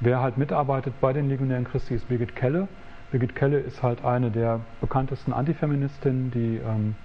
Wer 0.00 0.20
halt 0.20 0.36
mitarbeitet 0.36 0.94
bei 1.00 1.12
den 1.12 1.28
Legionären 1.28 1.62
Christi 1.64 1.94
ist 1.94 2.08
Birgit 2.08 2.34
Kelle. 2.34 2.66
Birgit 3.12 3.36
Kelle 3.36 3.60
ist 3.60 3.84
halt 3.84 4.04
eine 4.04 4.32
der 4.32 4.58
bekanntesten 4.80 5.32
Antifeministinnen, 5.32 6.32
die 6.32 6.56
ähm, 6.56 6.96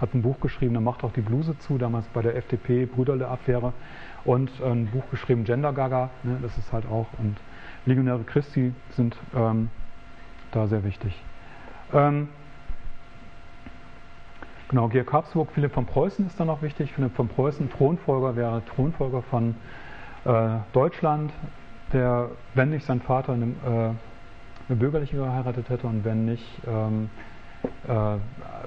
hat 0.00 0.14
ein 0.14 0.22
Buch 0.22 0.38
geschrieben, 0.38 0.74
da 0.74 0.80
macht 0.80 1.02
auch 1.02 1.12
die 1.12 1.20
Bluse 1.20 1.58
zu, 1.58 1.78
damals 1.78 2.06
bei 2.14 2.22
der 2.22 2.36
FDP, 2.36 2.86
Brüderle-Affäre 2.86 3.72
und 4.24 4.48
äh, 4.60 4.70
ein 4.70 4.86
Buch 4.86 5.10
geschrieben, 5.10 5.42
Gender 5.42 5.72
Gaga, 5.72 6.10
ne, 6.22 6.38
das 6.40 6.56
ist 6.56 6.72
halt 6.72 6.86
auch, 6.86 7.08
und 7.18 7.36
Legionäre 7.86 8.22
Christi 8.22 8.72
sind 8.90 9.16
ähm, 9.34 9.68
da 10.52 10.68
sehr 10.68 10.84
wichtig. 10.84 11.20
Ähm, 11.92 12.28
Genau, 14.68 14.88
Georg 14.88 15.12
Habsburg, 15.12 15.52
Philipp 15.52 15.72
von 15.72 15.86
Preußen 15.86 16.26
ist 16.26 16.40
dann 16.40 16.48
noch 16.48 16.60
wichtig. 16.60 16.92
Philipp 16.92 17.14
von 17.14 17.28
Preußen, 17.28 17.70
Thronfolger, 17.70 18.34
wäre 18.34 18.62
Thronfolger 18.64 19.22
von 19.22 19.54
äh, 20.24 20.58
Deutschland, 20.72 21.32
der, 21.92 22.30
wenn 22.54 22.70
nicht 22.70 22.84
sein 22.84 23.00
Vater 23.00 23.34
eine, 23.34 23.44
äh, 23.44 23.68
eine 24.68 24.76
bürgerliche 24.76 25.18
geheiratet 25.18 25.68
hätte 25.68 25.86
und 25.86 26.04
wenn 26.04 26.24
nicht, 26.24 26.44
ähm, 26.66 27.10
äh, 27.86 28.16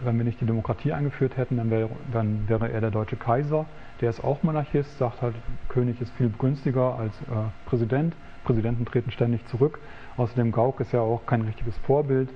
wenn 0.05 0.17
wir 0.17 0.23
nicht 0.23 0.39
die 0.39 0.45
Demokratie 0.45 0.93
eingeführt 0.93 1.35
hätten, 1.35 1.57
dann, 1.57 1.69
wär, 1.69 1.89
dann, 2.13 2.47
wäre 2.47 2.71
er 2.71 2.79
der 2.79 2.91
deutsche 2.91 3.17
Kaiser. 3.17 3.65
Der 3.99 4.09
ist 4.09 4.23
auch 4.23 4.41
Monarchist, 4.41 4.97
sagt 4.99 5.21
halt, 5.21 5.35
König 5.67 5.99
ist 5.99 6.13
viel 6.13 6.29
günstiger 6.29 6.97
als 6.97 7.13
äh, 7.23 7.25
Präsident. 7.65 8.15
Präsidenten 8.45 8.85
treten 8.85 9.11
ständig 9.11 9.45
zurück. 9.47 9.79
Außerdem 10.15 10.53
Gauck 10.53 10.79
ist 10.79 10.93
ja 10.93 11.01
auch 11.01 11.25
kein 11.25 11.41
richtiges 11.41 11.77
Vorbild. 11.79 12.29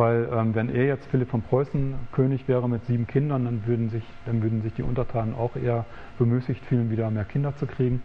Weil 0.00 0.30
ähm, 0.32 0.54
wenn 0.54 0.74
er 0.74 0.86
jetzt 0.86 1.06
Philipp 1.08 1.28
von 1.28 1.42
Preußen 1.42 1.94
König 2.12 2.48
wäre 2.48 2.66
mit 2.70 2.86
sieben 2.86 3.06
Kindern, 3.06 3.44
dann 3.44 3.66
würden 3.66 3.90
sich, 3.90 4.02
dann 4.24 4.42
würden 4.42 4.62
sich 4.62 4.72
die 4.72 4.82
Untertanen 4.82 5.34
auch 5.34 5.56
eher 5.56 5.84
bemüßigt 6.18 6.64
fühlen, 6.64 6.90
wieder 6.90 7.10
mehr 7.10 7.26
Kinder 7.26 7.54
zu 7.56 7.66
kriegen. 7.66 8.02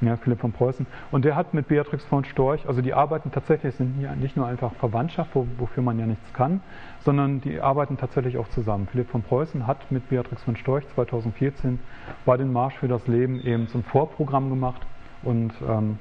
Ja, 0.00 0.16
Philipp 0.16 0.38
von 0.38 0.52
Preußen. 0.52 0.86
Und 1.10 1.24
der 1.24 1.34
hat 1.34 1.52
mit 1.52 1.66
Beatrix 1.66 2.04
von 2.04 2.24
Storch, 2.24 2.68
also 2.68 2.80
die 2.80 2.94
arbeiten 2.94 3.32
tatsächlich, 3.32 3.74
sind 3.74 3.98
nicht 4.20 4.36
nur 4.36 4.46
einfach 4.46 4.72
Verwandtschaft, 4.74 5.30
wo, 5.34 5.48
wofür 5.58 5.82
man 5.82 5.98
ja 5.98 6.06
nichts 6.06 6.32
kann, 6.32 6.60
sondern 7.00 7.40
die 7.40 7.60
arbeiten 7.60 7.96
tatsächlich 7.96 8.38
auch 8.38 8.48
zusammen. 8.50 8.86
Philipp 8.92 9.10
von 9.10 9.22
Preußen 9.22 9.66
hat 9.66 9.90
mit 9.90 10.08
Beatrix 10.10 10.44
von 10.44 10.54
Storch 10.54 10.86
2014 10.94 11.80
bei 12.24 12.36
den 12.36 12.52
Marsch 12.52 12.76
für 12.76 12.86
das 12.86 13.08
Leben 13.08 13.40
eben 13.40 13.66
ein 13.74 13.82
Vorprogramm 13.82 14.48
gemacht 14.48 14.82
und 15.24 15.52
ähm, 15.68 15.98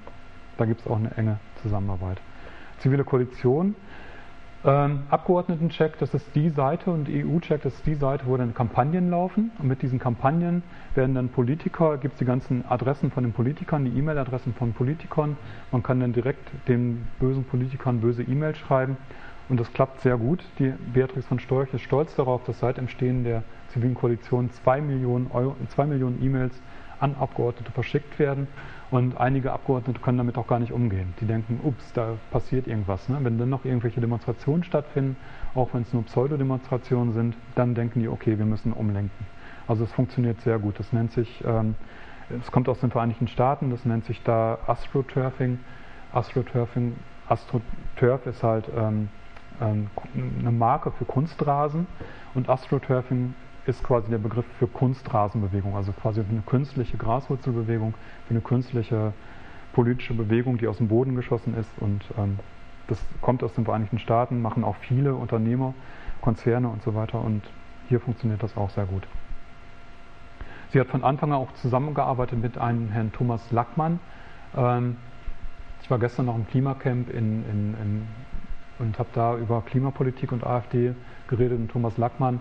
da 0.57 0.65
gibt 0.65 0.81
es 0.81 0.87
auch 0.87 0.97
eine 0.97 1.17
enge 1.17 1.39
Zusammenarbeit. 1.63 2.21
Zivile 2.77 3.03
Koalition 3.03 3.75
ähm, 4.64 5.03
Abgeordnetencheck, 5.09 5.97
das 5.97 6.14
ist 6.14 6.26
die 6.36 6.49
Seite 6.49 6.91
und 6.91 7.09
EU-Check, 7.09 7.64
das 7.64 7.74
ist 7.74 7.86
die 7.86 7.95
Seite, 7.95 8.26
wo 8.28 8.38
dann 8.38 8.53
Kampagnen 8.53 9.09
laufen. 9.09 9.51
Und 9.57 9.68
mit 9.68 9.82
diesen 9.82 9.97
Kampagnen 9.97 10.62
werden 10.93 11.16
dann 11.16 11.30
Politiker, 11.30 11.97
gibt 11.97 12.14
es 12.14 12.20
die 12.20 12.26
ganzen 12.26 12.64
Adressen 12.70 13.12
von 13.12 13.24
den 13.24 13.34
Politikern, 13.34 13.86
die 13.86 13.97
E-Mail-Adressen 13.97 14.53
von 14.53 14.74
Politikern. 14.74 15.38
Man 15.72 15.82
kann 15.82 15.99
dann 15.99 16.14
direkt 16.14 16.51
den 16.68 17.07
bösen 17.20 17.43
Politikern 17.43 18.01
böse 18.01 18.24
E-Mails 18.24 18.57
schreiben. 18.57 18.97
Und 19.49 19.59
das 19.59 19.74
klappt 19.74 20.01
sehr 20.01 20.18
gut. 20.18 20.43
Die 20.59 20.74
Beatrix 20.93 21.26
von 21.26 21.39
Storch 21.39 21.74
ist 21.74 21.82
stolz 21.82 22.16
darauf, 22.16 22.43
dass 22.45 22.59
seit 22.59 22.78
Entstehen 22.78 23.24
der 23.24 23.43
zivilen 23.70 23.95
Koalition 23.95 24.49
zwei 24.51 24.80
Millionen, 24.80 25.30
Millionen 25.88 26.24
E-Mails 26.24 26.62
an 27.02 27.16
Abgeordnete 27.20 27.72
verschickt 27.72 28.20
werden. 28.20 28.47
Und 28.91 29.18
einige 29.18 29.54
Abgeordnete 29.54 29.99
können 30.02 30.18
damit 30.18 30.38
auch 30.38 30.47
gar 30.47 30.60
nicht 30.60 30.72
umgehen. 30.72 31.14
Die 31.22 31.26
denken, 31.26 31.60
ups, 31.64 31.93
da 31.93 32.14
passiert 32.30 32.68
irgendwas. 32.68 33.08
Ne? 33.10 33.18
Wenn 33.22 33.38
dann 33.38 33.49
noch 33.49 33.66
irgendwelche 33.66 34.02
Demonstrationen 34.02 34.64
stattfinden, 34.64 35.16
auch 35.56 35.74
wenn 35.74 35.84
es 35.84 35.93
nur 35.93 36.04
Pseudodemonstrationen 36.04 37.14
sind, 37.14 37.36
dann 37.56 37.74
denken 37.74 38.02
die, 38.02 38.08
okay, 38.08 38.38
wir 38.38 38.45
müssen 38.45 38.74
umlenken. 38.74 39.26
Also 39.68 39.86
es 39.86 39.91
funktioniert 39.93 40.41
sehr 40.41 40.60
gut. 40.60 40.78
Das 40.78 40.91
nennt 40.91 41.12
sich, 41.14 41.43
ähm, 41.45 41.76
es 42.41 42.52
kommt 42.52 42.68
aus 42.68 42.80
den 42.80 42.91
Vereinigten 42.91 43.28
Staaten, 43.28 43.70
das 43.70 43.86
nennt 43.86 44.06
sich 44.06 44.22
da 44.24 44.58
Astroturfing. 44.68 45.60
Astroturfing, 46.12 46.97
Astroturf 47.28 48.26
ist 48.26 48.43
halt 48.43 48.66
ähm, 48.76 49.08
ähm, 49.62 49.88
eine 50.39 50.52
Marke 50.52 50.91
für 50.91 51.06
Kunstrasen 51.06 51.88
und 52.34 52.49
Astroturfing 52.49 53.34
ist 53.66 53.84
quasi 53.84 54.09
der 54.09 54.18
Begriff 54.18 54.45
für 54.57 54.68
Kunstrasenbewegung, 54.68 55.76
also 55.76 55.91
quasi 55.91 56.22
eine 56.28 56.41
künstliche 56.41 56.97
Graswurzelbewegung, 56.97 57.93
für 58.28 58.32
eine 58.32 58.41
künstliche 58.41 59.14
politische 59.74 60.14
Bewegung, 60.14 60.57
die 60.57 60.68
aus 60.68 60.78
dem 60.78 60.88
Boden 60.88 61.16
geschossen 61.16 61.55
ist. 61.55 61.70
Und 61.80 62.03
ähm, 62.18 62.39
das 62.88 62.99
kommt 63.22 63.43
aus 63.43 63.53
den 63.53 63.66
Vereinigten 63.66 63.99
Staaten, 63.99 64.41
machen 64.41 64.64
auch 64.64 64.76
viele 64.78 65.16
Unternehmer, 65.16 65.74
Konzerne 66.22 66.70
und 66.70 66.82
so 66.84 66.95
weiter. 66.95 67.22
Und 67.22 67.43
hier 67.88 67.99
funktioniert 67.99 68.41
das 68.43 68.57
auch 68.57 68.70
sehr 68.72 68.86
gut. 68.86 69.07
Sie 70.72 70.80
hat 70.80 70.88
von 70.88 71.03
Anfang 71.03 71.32
an 71.32 71.38
auch 71.38 71.53
zusammengearbeitet 71.53 72.41
mit 72.41 72.57
einem 72.57 72.89
Herrn 72.89 73.12
Thomas 73.12 73.51
Lackmann. 73.51 73.99
Ähm, 74.55 74.97
ich 75.82 75.89
war 75.91 75.99
gestern 75.99 76.28
noch 76.28 76.36
im 76.36 76.47
Klimacamp 76.47 77.09
in, 77.09 77.43
in, 77.45 77.76
in, 77.82 78.07
und 78.80 78.97
habe 78.97 79.09
da 79.14 79.38
über 79.38 79.62
Klimapolitik 79.62 80.32
und 80.32 80.45
AfD 80.45 80.95
geredet. 81.28 81.59
Und 81.59 81.70
Thomas 81.70 81.97
Lackmann 81.97 82.39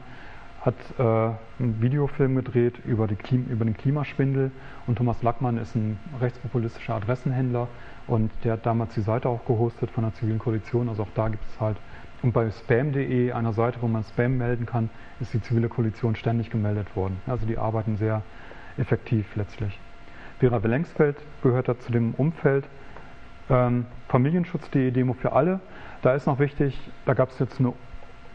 hat 0.61 0.75
äh, 0.99 1.03
einen 1.03 1.81
Videofilm 1.81 2.37
gedreht 2.37 2.81
über, 2.85 3.09
über, 3.09 3.65
den 3.65 3.77
Klimaschwindel 3.77 4.51
und 4.87 4.97
Thomas 4.97 5.23
Lackmann 5.23 5.57
ist 5.57 5.75
ein 5.75 5.99
rechtspopulistischer 6.21 6.95
Adressenhändler 6.95 7.69
und 8.07 8.31
der 8.45 8.55
hat 8.55 8.67
damals 8.67 8.95
die 8.95 9.01
Seite 9.01 9.29
auch 9.29 9.45
gehostet 9.47 9.91
von 9.91 10.05
der 10.05 10.15
zivilen 10.15 10.39
Koalition, 10.39 10.89
also 10.89 11.05
auch 11.05 11.15
da 11.15 11.29
gibt 11.29 11.45
es 11.49 11.61
halt 11.61 11.77
und 12.23 12.33
bei 12.33 12.51
spam.de, 12.51 13.33
einer 13.33 13.53
Seite, 13.53 13.79
wo 13.81 13.89
man 13.89 14.05
Spam 14.05 14.37
melden 14.37 14.67
kann, 14.67 14.91
ist 15.21 15.33
die 15.33 15.41
zivile 15.41 15.69
Koalition 15.69 16.15
ständig 16.17 16.51
gemeldet 16.51 16.95
worden. 16.95 17.21
Also 17.27 17.47
die 17.47 17.57
arbeiten 17.57 17.97
sehr 17.97 18.23
effektiv 18.77 19.25
letztlich. 19.37 19.79
Vera 20.39 20.63
Wellengsfeld 20.63 21.17
gehört 21.43 21.69
da 21.69 21.79
zu 21.79 21.93
dem 21.93 22.15
Umfeld. 22.15 22.67
Ähm, 23.49 23.87
Familienschutz.de 24.09 24.91
Demo 24.91 25.15
für 25.15 25.33
alle. 25.33 25.61
Da 26.03 26.15
ist 26.15 26.27
noch 26.27 26.39
wichtig, 26.39 26.79
da 27.07 27.15
gab 27.15 27.31
es 27.31 27.39
jetzt 27.39 27.59
eine 27.59 27.73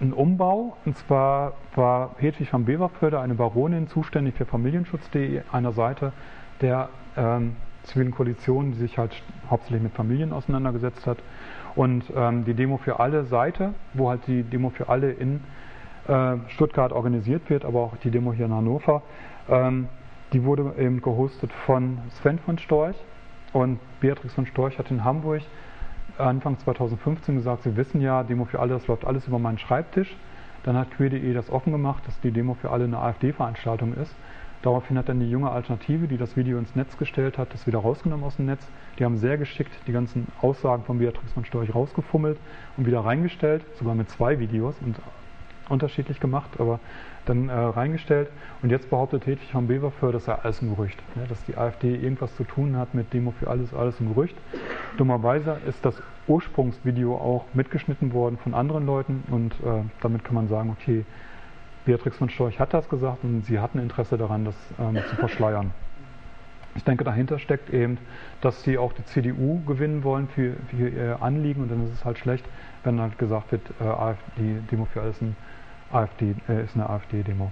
ein 0.09 0.13
Umbau. 0.13 0.77
Und 0.85 0.97
zwar 0.97 1.53
war 1.75 2.11
Hedwig 2.17 2.51
van 2.51 2.65
Beverförde, 2.65 3.19
eine 3.19 3.35
Baronin, 3.35 3.87
zuständig 3.87 4.35
für 4.35 4.45
Familienschutz.de, 4.45 5.41
einer 5.51 5.71
Seite 5.71 6.13
der 6.61 6.89
ähm, 7.17 7.55
zivilen 7.83 8.11
Koalition, 8.11 8.71
die 8.71 8.77
sich 8.77 8.97
halt 8.97 9.11
hauptsächlich 9.49 9.81
mit 9.81 9.93
Familien 9.93 10.33
auseinandergesetzt 10.33 11.05
hat. 11.05 11.17
Und 11.75 12.05
ähm, 12.15 12.45
die 12.45 12.53
Demo 12.53 12.77
für 12.77 12.99
alle 12.99 13.25
Seite, 13.25 13.73
wo 13.93 14.09
halt 14.09 14.21
die 14.27 14.43
Demo 14.43 14.69
für 14.69 14.89
alle 14.89 15.11
in 15.11 15.41
äh, 16.07 16.37
Stuttgart 16.47 16.91
organisiert 16.91 17.49
wird, 17.49 17.65
aber 17.65 17.81
auch 17.81 17.97
die 17.97 18.11
Demo 18.11 18.33
hier 18.33 18.45
in 18.45 18.53
Hannover, 18.53 19.01
ähm, 19.49 19.87
die 20.33 20.43
wurde 20.43 20.73
eben 20.79 21.01
gehostet 21.01 21.51
von 21.51 21.99
Sven 22.09 22.39
von 22.39 22.57
Storch. 22.57 22.95
Und 23.53 23.79
Beatrix 24.01 24.33
von 24.33 24.45
Storch 24.45 24.77
hat 24.79 24.91
in 24.91 25.03
Hamburg 25.03 25.41
Anfang 26.17 26.57
2015 26.59 27.35
gesagt, 27.35 27.63
Sie 27.63 27.75
wissen 27.75 28.01
ja, 28.01 28.23
Demo 28.23 28.45
für 28.45 28.59
alle, 28.59 28.73
das 28.73 28.87
läuft 28.87 29.05
alles 29.05 29.27
über 29.27 29.39
meinen 29.39 29.57
Schreibtisch. 29.57 30.15
Dann 30.63 30.77
hat 30.77 30.91
queer.de 30.91 31.33
das 31.33 31.49
offen 31.49 31.71
gemacht, 31.71 32.03
dass 32.07 32.19
die 32.21 32.31
Demo 32.31 32.55
für 32.55 32.71
alle 32.71 32.85
eine 32.85 32.97
AfD-Veranstaltung 32.97 33.93
ist. 33.93 34.15
Daraufhin 34.61 34.97
hat 34.97 35.09
dann 35.09 35.19
die 35.19 35.29
junge 35.29 35.51
Alternative, 35.51 36.07
die 36.07 36.17
das 36.17 36.35
Video 36.35 36.57
ins 36.57 36.75
Netz 36.75 36.97
gestellt 36.97 37.37
hat, 37.37 37.53
das 37.53 37.67
wieder 37.67 37.79
rausgenommen 37.79 38.25
aus 38.25 38.37
dem 38.37 38.47
Netz. 38.47 38.65
Die 38.97 39.05
haben 39.05 39.17
sehr 39.17 39.37
geschickt 39.37 39.71
die 39.85 39.91
ganzen 39.91 40.27
Aussagen 40.41 40.83
von 40.85 40.97
Beatrix 40.97 41.33
von 41.33 41.45
Storch 41.45 41.75
rausgefummelt 41.75 42.39
und 42.75 42.87
wieder 42.87 43.01
reingestellt, 43.01 43.63
sogar 43.77 43.93
mit 43.93 44.09
zwei 44.09 44.39
Videos 44.39 44.75
und 44.83 44.95
unterschiedlich 45.69 46.19
gemacht, 46.19 46.49
aber 46.59 46.79
dann 47.25 47.49
äh, 47.49 47.53
reingestellt. 47.53 48.29
Und 48.61 48.69
jetzt 48.69 48.89
behauptet 48.89 49.25
Hedwig 49.25 49.51
von 49.51 49.67
Beverföhr, 49.67 50.11
das 50.11 50.25
sei 50.25 50.33
alles 50.33 50.61
ein 50.61 50.75
Gerücht. 50.75 51.01
Ne? 51.15 51.25
Dass 51.27 51.43
die 51.45 51.57
AfD 51.57 51.95
irgendwas 51.95 52.35
zu 52.35 52.43
tun 52.43 52.77
hat 52.77 52.93
mit 52.93 53.13
Demo 53.13 53.31
für 53.31 53.49
alles, 53.49 53.73
alles 53.73 53.99
ein 53.99 54.13
Gerücht. 54.13 54.35
Dummerweise 54.97 55.57
ist 55.67 55.85
das 55.85 56.01
Ursprungsvideo 56.27 57.15
auch 57.15 57.45
mitgeschnitten 57.53 58.13
worden 58.13 58.37
von 58.37 58.53
anderen 58.53 58.85
Leuten 58.85 59.23
und 59.29 59.53
äh, 59.53 59.83
damit 60.01 60.23
kann 60.23 60.35
man 60.35 60.47
sagen, 60.47 60.75
okay, 60.77 61.05
Beatrix 61.85 62.17
von 62.17 62.29
Storch 62.29 62.59
hat 62.59 62.73
das 62.73 62.89
gesagt 62.89 63.23
und 63.23 63.45
sie 63.45 63.59
hatten 63.59 63.77
Interesse 63.79 64.17
daran, 64.17 64.45
das 64.45 64.55
ähm, 64.79 64.97
zu 65.07 65.15
verschleiern. 65.15 65.71
Ich 66.73 66.83
denke, 66.83 67.03
dahinter 67.03 67.39
steckt 67.39 67.69
eben, 67.69 67.97
dass 68.41 68.63
sie 68.63 68.77
auch 68.77 68.91
die 68.91 69.05
CDU 69.05 69.63
gewinnen 69.65 70.03
wollen 70.03 70.27
für, 70.27 70.55
für 70.67 70.89
ihr 70.89 71.21
Anliegen 71.21 71.61
und 71.61 71.71
dann 71.71 71.85
ist 71.85 71.93
es 71.93 72.03
halt 72.03 72.17
schlecht, 72.17 72.43
wenn 72.83 72.99
halt 72.99 73.17
gesagt 73.17 73.51
wird, 73.51 73.61
äh, 73.79 73.83
AfD, 73.83 74.57
Demo 74.71 74.85
für 74.85 75.01
alles 75.01 75.21
ein 75.21 75.37
AfD, 75.95 76.35
äh, 76.49 76.63
ist 76.63 76.75
eine 76.75 76.89
AfD-Demo. 76.89 77.51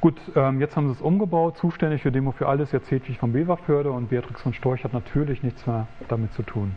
Gut, 0.00 0.20
ähm, 0.36 0.60
jetzt 0.60 0.76
haben 0.76 0.86
sie 0.88 0.92
es 0.92 1.00
umgebaut. 1.00 1.56
Zuständig 1.56 2.02
für 2.02 2.12
Demo 2.12 2.32
für 2.32 2.48
alles 2.48 2.72
jetzt 2.72 2.90
Hedwig 2.90 3.18
von 3.18 3.32
Beverförde 3.32 3.90
und 3.90 4.10
Beatrix 4.10 4.42
von 4.42 4.52
Storch 4.52 4.84
hat 4.84 4.92
natürlich 4.92 5.42
nichts 5.42 5.66
mehr 5.66 5.86
damit 6.08 6.32
zu 6.34 6.42
tun. 6.42 6.76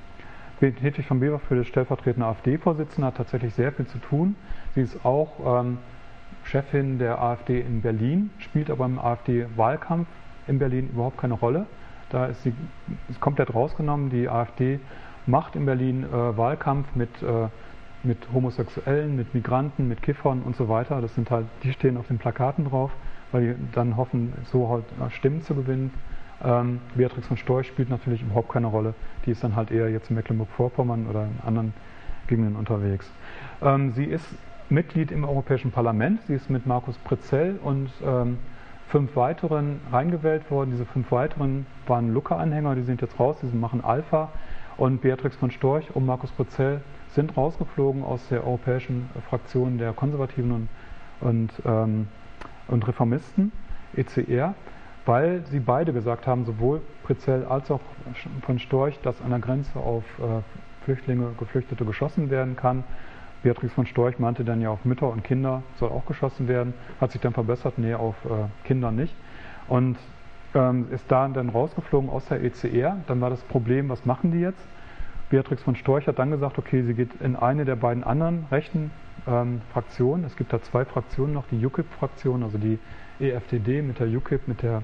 Hedwig 0.60 1.06
von 1.06 1.20
Beverförde 1.20 1.62
ist 1.62 1.68
stellvertretende 1.68 2.26
AfD-Vorsitzende, 2.26 3.08
hat 3.08 3.18
tatsächlich 3.18 3.54
sehr 3.54 3.72
viel 3.74 3.86
zu 3.86 4.00
tun. 4.00 4.36
Sie 4.76 4.82
ist 4.82 5.06
auch 5.06 5.62
ähm, 5.62 5.78
Chefin 6.44 7.00
der 7.00 7.22
AfD 7.22 7.60
in 7.60 7.82
Berlin, 7.82 8.30
spielt 8.40 8.72
aber 8.72 8.86
im 8.86 8.98
AfD-Wahlkampf 8.98 10.08
in 10.48 10.58
Berlin 10.58 10.90
überhaupt 10.94 11.18
keine 11.18 11.34
Rolle. 11.34 11.66
Da 12.10 12.28
ist 12.28 12.42
sie 12.44 12.54
ist 13.10 13.20
komplett 13.20 13.54
rausgenommen. 13.54 14.10
Die 14.10 14.30
AfD 14.30 14.80
macht 15.26 15.56
in 15.56 15.66
Berlin 15.66 16.04
äh, 16.04 16.38
Wahlkampf 16.38 16.96
mit 16.96 17.10
äh, 17.22 17.50
mit 18.08 18.18
Homosexuellen, 18.34 19.16
mit 19.16 19.34
Migranten, 19.34 19.88
mit 19.88 20.02
Kiffern 20.02 20.42
und 20.42 20.56
so 20.56 20.70
weiter. 20.70 21.02
Das 21.02 21.14
sind 21.16 21.30
halt, 21.30 21.46
die 21.64 21.74
stehen 21.74 21.98
auf 21.98 22.08
den 22.08 22.18
Plakaten 22.18 22.66
drauf, 22.66 22.92
weil 23.32 23.42
die 23.42 23.56
dann 23.74 23.98
hoffen, 23.98 24.34
so 24.52 24.70
halt 24.70 24.86
äh, 25.00 25.14
Stimmen 25.14 25.42
zu 25.42 25.54
gewinnen. 25.54 25.94
Ähm, 26.44 26.80
Beatrix 26.96 27.28
von 27.28 27.38
Storch 27.38 27.68
spielt 27.68 27.90
natürlich 27.90 28.22
überhaupt 28.22 28.50
keine 28.50 28.68
Rolle. 28.68 28.94
Die 29.26 29.32
ist 29.32 29.44
dann 29.44 29.56
halt 29.56 29.72
eher 29.72 29.90
jetzt 29.90 30.10
in 30.10 30.16
Mecklenburg-Vorpommern 30.16 31.08
oder 31.08 31.24
in 31.24 31.40
anderen 31.46 31.74
Gegenden 32.28 32.56
unterwegs. 32.56 33.12
Ähm, 33.62 33.94
sie 33.94 34.06
ist 34.06 34.26
Mitglied 34.70 35.12
im 35.12 35.24
Europäischen 35.24 35.72
Parlament. 35.72 36.22
Sie 36.28 36.34
ist 36.34 36.50
mit 36.50 36.66
Markus 36.66 36.98
Prezell 37.00 37.60
und 37.64 37.90
ähm, 38.06 38.38
fünf 38.90 39.16
weiteren 39.16 39.80
reingewählt 39.92 40.50
worden. 40.52 40.72
Diese 40.72 40.86
fünf 40.86 41.12
weiteren 41.12 41.66
waren 41.88 42.14
Lucke-Anhänger, 42.14 42.76
die 42.76 42.84
sind 42.84 43.02
jetzt 43.02 43.20
raus, 43.20 43.38
die 43.42 43.56
machen 43.56 43.84
Alpha. 43.84 44.30
Und 44.78 45.02
Beatrix 45.02 45.36
von 45.36 45.50
Storch 45.50 45.96
und 45.96 46.06
Markus 46.06 46.32
Prezell 46.32 46.82
sind 47.12 47.36
rausgeflogen 47.36 48.04
aus 48.04 48.28
der 48.30 48.46
europäischen 48.46 49.10
Fraktion 49.30 49.78
der 49.78 49.94
Konservativen 49.94 50.52
und, 50.52 50.70
und, 51.22 51.52
ähm, 51.66 52.08
und 52.68 52.88
Reformisten, 52.88 53.52
ECR, 53.96 54.54
weil 55.06 55.44
sie 55.46 55.60
beide 55.60 55.94
gesagt 55.94 56.28
haben, 56.28 56.46
sowohl 56.46 56.82
Pritzell 57.04 57.46
als 57.46 57.72
auch 57.72 57.80
von 58.42 58.60
Storch, 58.60 59.00
dass 59.02 59.22
an 59.22 59.30
der 59.30 59.40
Grenze 59.40 59.80
auf 59.80 60.04
äh, 60.20 60.42
Flüchtlinge, 60.84 61.32
Geflüchtete 61.40 61.86
geschossen 61.86 62.30
werden 62.30 62.56
kann. 62.56 62.84
Beatrix 63.44 63.74
von 63.74 63.86
Storch 63.86 64.20
meinte 64.20 64.44
dann 64.44 64.62
ja 64.62 64.70
auf 64.70 64.84
Mütter 64.84 65.10
und 65.10 65.24
Kinder 65.24 65.64
soll 65.80 65.90
auch 65.90 66.06
geschossen 66.06 66.48
werden, 66.48 66.74
hat 67.00 67.12
sich 67.12 67.22
dann 67.22 67.34
verbessert, 67.34 67.78
nee, 67.78 67.94
auf 67.94 68.16
äh, 68.26 68.66
Kinder 68.66 68.92
nicht. 68.92 69.16
Und 69.68 69.98
ähm, 70.54 70.88
ist 70.92 71.06
da 71.10 71.28
dann 71.28 71.50
rausgeflogen 71.50 72.10
aus 72.10 72.26
der 72.26 72.44
ECR. 72.44 72.98
Dann 73.08 73.22
war 73.22 73.30
das 73.30 73.42
Problem, 73.44 73.90
was 73.90 74.06
machen 74.06 74.32
die 74.32 74.40
jetzt? 74.40 74.66
Beatrix 75.30 75.62
von 75.62 75.76
Storch 75.76 76.08
hat 76.08 76.20
dann 76.20 76.32
gesagt, 76.32 76.58
okay, 76.58 76.84
sie 76.84 76.94
geht 76.94 77.10
in 77.22 77.36
eine 77.36 77.66
der 77.66 77.76
beiden 77.76 78.04
anderen 78.04 78.46
rechten 78.50 78.92
ähm, 79.28 79.62
Fraktionen. 79.74 80.26
Es 80.26 80.36
gibt 80.38 80.54
da 80.54 80.62
zwei 80.62 80.86
Fraktionen 80.86 81.34
noch, 81.34 81.46
die 81.52 81.64
UKIP-Fraktion, 81.66 82.44
also 82.44 82.58
die 82.58 82.80
EFDD 83.20 83.82
mit 83.82 84.00
der 84.00 84.08
UKIP, 84.08 84.48
mit 84.48 84.62
der 84.62 84.84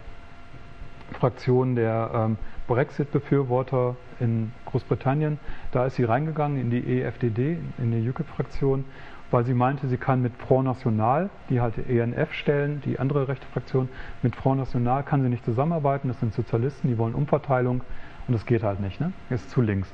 Fraktion 1.13 1.75
der 1.75 2.11
ähm, 2.13 2.37
Brexit-Befürworter 2.67 3.95
in 4.19 4.51
Großbritannien. 4.65 5.39
Da 5.71 5.85
ist 5.85 5.95
sie 5.95 6.03
reingegangen 6.03 6.59
in 6.59 6.69
die 6.69 7.01
EFDD, 7.01 7.57
in 7.77 7.91
die 7.91 8.09
UKIP-Fraktion, 8.09 8.83
weil 9.31 9.45
sie 9.45 9.53
meinte, 9.53 9.87
sie 9.87 9.97
kann 9.97 10.21
mit 10.21 10.33
Front 10.35 10.65
National, 10.65 11.29
die 11.49 11.61
halt 11.61 11.75
ENF 11.89 12.33
stellen, 12.33 12.81
die 12.85 12.99
andere 12.99 13.27
rechte 13.27 13.45
Fraktion, 13.53 13.89
mit 14.21 14.35
Front 14.35 14.59
National 14.59 15.03
kann 15.03 15.21
sie 15.23 15.29
nicht 15.29 15.45
zusammenarbeiten. 15.45 16.09
Das 16.09 16.19
sind 16.19 16.33
Sozialisten, 16.33 16.89
die 16.89 16.97
wollen 16.97 17.15
Umverteilung 17.15 17.81
und 18.27 18.33
das 18.33 18.45
geht 18.45 18.63
halt 18.63 18.79
nicht. 18.79 18.99
Ne? 18.99 19.13
Ist 19.29 19.49
zu 19.49 19.61
links. 19.61 19.91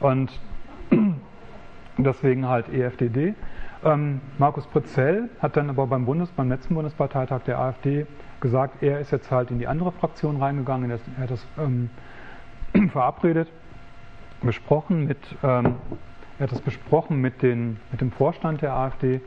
Und 0.00 0.30
deswegen 1.98 2.46
halt 2.46 2.68
EFDD. 2.68 3.34
Ähm, 3.84 4.20
Markus 4.38 4.66
Pritzell 4.66 5.28
hat 5.40 5.56
dann 5.56 5.70
aber 5.70 5.86
beim, 5.86 6.04
Bundes-, 6.04 6.30
beim 6.30 6.48
letzten 6.48 6.74
Bundesparteitag 6.74 7.42
der 7.42 7.58
AfD 7.58 8.06
gesagt, 8.40 8.82
er 8.82 9.00
ist 9.00 9.12
jetzt 9.12 9.30
halt 9.30 9.50
in 9.50 9.58
die 9.58 9.66
andere 9.66 9.92
Fraktion 9.92 10.36
reingegangen, 10.36 10.90
er 10.90 11.22
hat 11.22 11.30
das 11.30 11.46
ähm, 11.58 11.90
verabredet, 12.90 13.48
besprochen 14.42 15.06
mit, 15.06 15.18
ähm, 15.42 15.76
er 16.38 16.44
hat 16.44 16.52
das 16.52 16.60
besprochen 16.60 17.20
mit, 17.20 17.42
den, 17.42 17.78
mit 17.90 18.00
dem 18.00 18.10
Vorstand 18.12 18.62
der 18.62 18.74
AfD. 18.74 19.20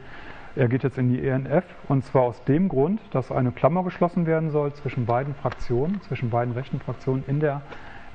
Er 0.55 0.67
geht 0.67 0.83
jetzt 0.83 0.97
in 0.97 1.09
die 1.09 1.25
ENF 1.25 1.63
und 1.87 2.03
zwar 2.03 2.23
aus 2.23 2.43
dem 2.43 2.67
Grund, 2.67 2.99
dass 3.11 3.31
eine 3.31 3.51
Klammer 3.51 3.83
geschlossen 3.83 4.25
werden 4.25 4.51
soll 4.51 4.73
zwischen 4.73 5.05
beiden 5.05 5.33
Fraktionen, 5.35 6.01
zwischen 6.01 6.29
beiden 6.29 6.53
rechten 6.53 6.79
Fraktionen 6.81 7.23
in 7.27 7.39
der, 7.39 7.61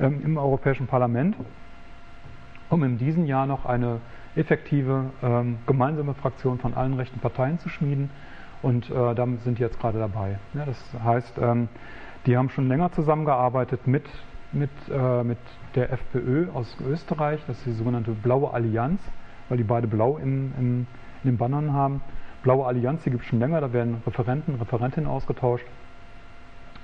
ähm, 0.01 0.21
im 0.23 0.37
Europäischen 0.37 0.87
Parlament 0.87 1.35
um 2.71 2.83
in 2.85 2.99
diesem 2.99 3.27
Jahr 3.27 3.47
noch 3.47 3.65
eine 3.65 4.01
effektive 4.35 5.07
ähm, 5.23 5.59
gemeinsame 5.67 6.15
Fraktion 6.15 6.59
von 6.59 6.75
allen 6.75 6.95
rechten 6.95 7.21
Parteien 7.21 7.59
zu 7.59 7.69
schmieden. 7.69 8.11
Und 8.63 8.91
äh, 8.91 9.15
damit 9.15 9.43
sind 9.43 9.59
die 9.59 9.63
jetzt 9.63 9.79
gerade 9.81 9.99
dabei. 9.99 10.39
Ja, 10.55 10.65
das 10.65 10.79
heißt, 11.05 11.39
ähm, 11.39 11.69
die 12.27 12.37
haben 12.37 12.51
schon 12.51 12.69
länger 12.69 12.91
zusammengearbeitet 12.93 13.87
mit, 13.87 14.05
mit, 14.53 14.71
äh, 14.91 15.23
mit 15.23 15.39
der 15.75 15.93
FPÖ 15.93 16.49
aus 16.53 16.77
Österreich. 16.87 17.41
Das 17.47 17.59
ist 17.59 17.67
die 17.67 17.73
sogenannte 17.73 18.13
Blaue 18.13 18.53
Allianz, 18.53 19.01
weil 19.49 19.59
die 19.59 19.65
beide 19.65 19.87
blau 19.87 20.17
im, 20.17 20.53
im, 20.59 20.87
in 21.23 21.31
den 21.31 21.37
Bannern 21.37 21.73
haben. 21.73 22.01
Blaue 22.43 22.67
Allianz, 22.67 23.03
die 23.05 23.11
gibt 23.11 23.23
es 23.23 23.29
schon 23.29 23.39
länger, 23.39 23.61
da 23.61 23.73
werden 23.73 24.03
Referenten, 24.07 24.57
Referentinnen 24.57 25.09
ausgetauscht. 25.09 25.67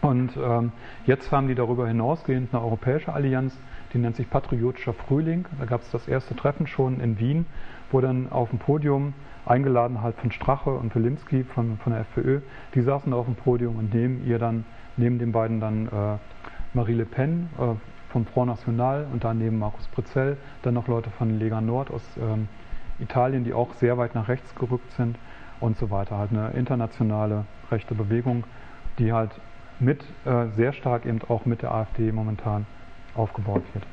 Und 0.01 0.37
ähm, 0.37 0.73
jetzt 1.07 1.31
haben 1.31 1.47
die 1.47 1.55
darüber 1.55 1.87
hinausgehend 1.87 2.53
eine 2.53 2.63
europäische 2.63 3.13
Allianz, 3.13 3.57
die 3.93 3.99
nennt 3.99 4.17
sich 4.17 4.29
Patriotischer 4.29 4.93
Frühling. 4.93 5.45
Da 5.59 5.67
gab 5.67 5.83
es 5.83 5.91
das 5.91 6.09
erste 6.09 6.35
Treffen 6.35 6.67
schon 6.67 7.01
in 7.01 7.19
Wien, 7.19 7.47
wo 7.91 8.01
dann 8.01 8.31
auf 8.31 8.51
dem 8.51 8.59
Podium, 8.59 9.15
eingeladen 9.45 10.03
halt 10.03 10.17
von 10.17 10.31
Strache 10.31 10.71
und 10.71 10.95
Wilimski 10.95 11.45
von, 11.45 11.77
von 11.79 11.93
der 11.93 12.03
FPÖ, 12.03 12.41
die 12.75 12.83
saßen 12.83 13.11
da 13.11 13.19
auf 13.19 13.27
dem 13.27 13.35
Podium 13.35 13.77
und 13.77 13.93
neben 13.93 14.25
ihr 14.25 14.39
dann, 14.39 14.65
neben 14.97 15.19
den 15.19 15.33
beiden 15.33 15.61
dann 15.61 15.87
äh, 15.87 16.19
Marie 16.75 16.95
Le 16.95 17.05
Pen 17.05 17.49
äh, 17.59 17.75
vom 18.13 18.25
Front 18.27 18.49
National 18.49 19.07
und 19.13 19.25
daneben 19.25 19.59
Markus 19.59 19.89
Prezell, 19.89 20.37
dann 20.63 20.75
noch 20.75 20.87
Leute 20.87 21.11
von 21.11 21.39
Lega 21.39 21.61
Nord 21.61 21.91
aus 21.91 22.03
ähm, 22.21 22.49
Italien, 23.01 23.43
die 23.43 23.53
auch 23.53 23.75
sehr 23.75 23.99
weit 23.99 24.15
nach 24.15 24.29
rechts 24.29 24.55
gerückt 24.55 24.93
sind 24.93 25.17
und 25.61 25.77
so 25.77 25.91
weiter. 25.91 26.19
Halt 26.19 26.31
eine 26.31 26.51
internationale 26.51 27.45
rechte 27.71 27.95
Bewegung, 27.95 28.45
die 28.99 29.13
halt 29.13 29.33
mit 29.81 30.05
äh, 30.25 30.47
sehr 30.55 30.73
stark 30.73 31.05
eben 31.05 31.21
auch 31.29 31.47
mit 31.47 31.63
der 31.63 31.75
AfD 31.75 32.13
momentan 32.13 32.67
aufgebaut 33.15 33.63
wird. 33.75 33.87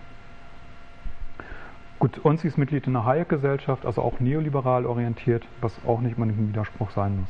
Gut, 2.00 2.18
und 2.20 2.40
sie 2.40 2.48
ist 2.48 2.58
Mitglied 2.58 2.88
in 2.88 2.94
der 2.94 3.04
Hayek-Gesellschaft, 3.06 3.86
also 3.86 4.02
auch 4.02 4.20
neoliberal 4.22 4.86
orientiert, 4.86 5.46
was 5.60 5.78
auch 5.86 6.00
nicht 6.00 6.18
mal 6.18 6.30
ein 6.30 6.50
Widerspruch 6.50 6.92
sein 6.92 7.20
muss. 7.20 7.30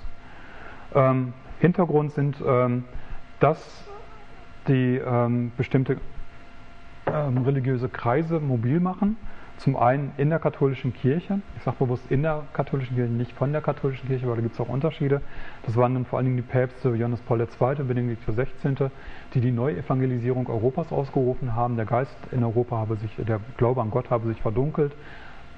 Ähm, 0.93 1.33
Hintergrund 1.59 2.11
sind, 2.11 2.37
ähm, 2.45 2.85
dass 3.39 3.83
die 4.67 4.97
ähm, 4.97 5.51
bestimmte 5.57 5.97
ähm, 7.07 7.39
religiöse 7.39 7.89
Kreise 7.89 8.39
mobil 8.39 8.79
machen 8.79 9.17
zum 9.59 9.75
einen 9.75 10.13
in 10.17 10.29
der 10.29 10.39
katholischen 10.39 10.93
Kirche, 10.93 11.41
ich 11.57 11.63
sage 11.63 11.77
bewusst 11.79 12.09
in 12.09 12.23
der 12.23 12.43
katholischen 12.53 12.95
Kirche, 12.95 13.11
nicht 13.11 13.33
von 13.33 13.51
der 13.51 13.61
katholischen 13.61 14.07
Kirche, 14.07 14.27
weil 14.27 14.35
da 14.35 14.41
gibt 14.41 14.53
es 14.53 14.59
auch 14.61 14.69
Unterschiede. 14.69 15.21
Das 15.65 15.75
waren 15.75 15.93
dann 15.93 16.05
vor 16.05 16.17
allen 16.17 16.27
Dingen 16.27 16.37
die 16.37 16.43
Päpste 16.43 16.89
Johannes 16.89 17.19
Paul 17.21 17.41
II. 17.41 17.83
Benedikt 17.83 18.23
XVI., 18.25 18.89
die 19.33 19.41
die 19.41 19.51
Neuevangelisierung 19.51 20.47
Europas 20.47 20.91
ausgerufen 20.93 21.55
haben. 21.55 21.75
Der 21.75 21.85
Geist 21.85 22.15
in 22.31 22.43
Europa 22.43 22.77
habe 22.77 22.95
sich, 22.95 23.11
der 23.17 23.41
Glaube 23.57 23.81
an 23.81 23.91
Gott 23.91 24.09
habe 24.09 24.27
sich 24.27 24.41
verdunkelt. 24.41 24.93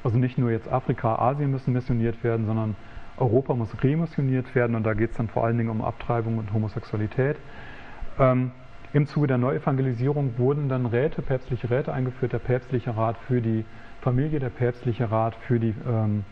Also 0.04 0.18
nicht 0.18 0.38
nur 0.38 0.50
jetzt 0.50 0.72
Afrika, 0.72 1.16
Asien 1.18 1.52
müssen 1.52 1.72
missioniert 1.74 2.24
werden, 2.24 2.48
sondern 2.48 2.76
Europa 3.18 3.54
muss 3.54 3.70
remissioniert 3.84 4.56
werden 4.56 4.76
und 4.76 4.84
da 4.84 4.96
geht 4.96 5.12
es 5.12 5.18
dann 5.18 5.28
vor 5.28 5.46
allen 5.46 5.60
Dingen 5.60 5.70
um 5.70 5.84
Abtreibung 5.84 6.40
und 6.40 6.52
Homosexualität. 6.54 7.38
Ähm, 8.18 8.50
Im 8.94 9.06
Zuge 9.06 9.28
der 9.28 9.38
Neuevangelisierung 9.38 10.40
wurden 10.40 10.70
dann 10.70 10.88
Räte, 10.88 11.22
päpstliche 11.22 11.70
Räte 11.70 11.94
eingeführt, 11.94 12.34
der 12.34 12.40
päpstliche 12.40 12.98
Rat 12.98 13.16
für 13.28 13.42
die 13.42 13.64
Familie, 14.02 14.40
der 14.40 14.50
päpstliche 14.50 15.12
Rat 15.12 15.36
für 15.48 15.60
die 15.60 15.76
ähm, 15.88 16.24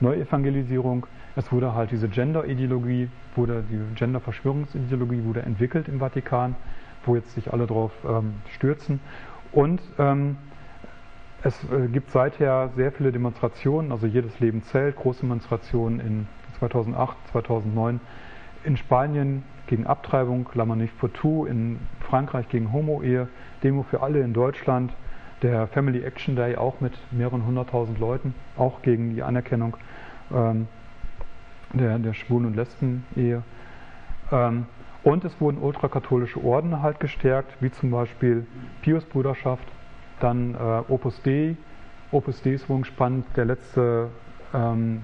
Neuevangelisierung. 0.00 1.06
Es 1.34 1.50
wurde 1.52 1.74
halt 1.74 1.90
diese 1.90 2.08
Gender-Ideologie, 2.08 3.08
wurde 3.34 3.64
die 3.68 3.80
Gender-Verschwörungsideologie 3.96 5.24
wurde 5.24 5.42
entwickelt 5.42 5.88
im 5.88 5.98
Vatikan, 5.98 6.54
wo 7.04 7.16
jetzt 7.16 7.32
sich 7.34 7.52
alle 7.52 7.66
drauf 7.66 7.92
ähm, 8.08 8.34
stürzen. 8.54 9.00
Und 9.50 9.80
ähm, 9.98 10.36
es 11.42 11.54
äh, 11.64 11.88
gibt 11.88 12.10
seither 12.10 12.70
sehr 12.76 12.92
viele 12.92 13.10
Demonstrationen, 13.10 13.90
also 13.90 14.06
jedes 14.06 14.38
Leben 14.38 14.62
zählt, 14.62 14.96
große 14.96 15.22
Demonstrationen 15.22 16.00
in 16.00 16.28
2008, 16.58 17.16
2009 17.32 18.00
in 18.64 18.76
Spanien 18.76 19.42
gegen 19.66 19.86
Abtreibung, 19.86 20.48
La 20.54 20.64
Manif 20.64 20.96
pour 20.98 21.12
tout, 21.12 21.46
in 21.46 21.78
Frankreich 22.00 22.48
gegen 22.48 22.72
Homo-Ehe, 22.72 23.28
Demo 23.62 23.82
für 23.82 24.02
alle 24.02 24.20
in 24.20 24.32
Deutschland, 24.32 24.92
der 25.42 25.66
Family 25.68 26.02
Action 26.02 26.36
Day 26.36 26.56
auch 26.56 26.80
mit 26.80 26.92
mehreren 27.12 27.46
hunderttausend 27.46 27.98
Leuten, 27.98 28.34
auch 28.56 28.82
gegen 28.82 29.14
die 29.14 29.22
Anerkennung 29.22 29.76
ähm, 30.32 30.68
der, 31.72 31.98
der 31.98 32.14
Schwulen- 32.14 32.46
und 32.46 32.56
Lesben-Ehe. 32.56 33.42
Ähm, 34.32 34.66
und 35.04 35.24
es 35.24 35.40
wurden 35.40 35.58
ultrakatholische 35.58 36.42
Orden 36.42 36.82
halt 36.82 37.00
gestärkt, 37.00 37.52
wie 37.60 37.70
zum 37.70 37.90
Beispiel 37.90 38.46
Pius-Bruderschaft, 38.82 39.66
dann 40.20 40.54
äh, 40.54 40.92
Opus 40.92 41.22
Dei. 41.22 41.56
Opus 42.10 42.42
Dei 42.42 42.50
ist 42.52 42.68
wohl 42.68 42.84
spannend, 42.84 43.24
der 43.36 43.44
letzte, 43.44 44.08
ähm, 44.52 45.02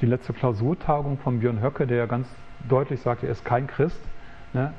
die 0.00 0.06
letzte 0.06 0.32
Klausurtagung 0.32 1.18
von 1.18 1.40
Björn 1.40 1.62
Höcke, 1.62 1.86
der 1.86 2.06
ganz 2.06 2.28
deutlich 2.68 3.00
sagt, 3.00 3.22
er 3.22 3.30
ist 3.30 3.44
kein 3.44 3.66
Christ. 3.66 4.00
Ne? 4.52 4.72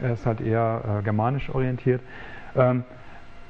Er 0.00 0.12
ist 0.12 0.24
halt 0.24 0.40
eher 0.40 1.00
äh, 1.00 1.02
germanisch 1.02 1.50
orientiert. 1.50 2.00
Ähm, 2.54 2.84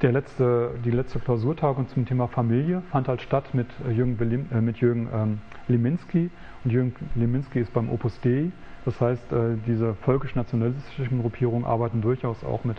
der 0.03 0.13
letzte, 0.13 0.71
die 0.85 0.91
letzte 0.91 1.19
Klausurtagung 1.19 1.89
zum 1.89 2.07
Thema 2.07 2.27
Familie 2.27 2.83
fand 2.91 3.09
halt 3.09 3.21
statt 3.21 3.55
mit 3.55 3.67
äh, 3.87 3.93
Jürgen, 3.93 4.17
Belim, 4.17 4.47
äh, 4.53 4.61
mit 4.61 4.79
Jürgen 4.79 5.09
ähm, 5.13 5.41
Liminski. 5.69 6.31
Und 6.65 6.71
Jürgen 6.71 6.95
Liminski 7.15 7.61
ist 7.61 7.73
beim 7.73 7.91
Opus 7.91 8.19
Dei. 8.21 8.51
Das 8.85 9.01
heißt, 9.01 9.33
äh, 9.33 9.57
diese 9.67 9.95
völkisch-nationalistischen 9.95 11.21
Gruppierungen 11.21 11.67
arbeiten 11.67 12.01
durchaus 12.01 12.43
auch 12.45 12.65
mit 12.65 12.79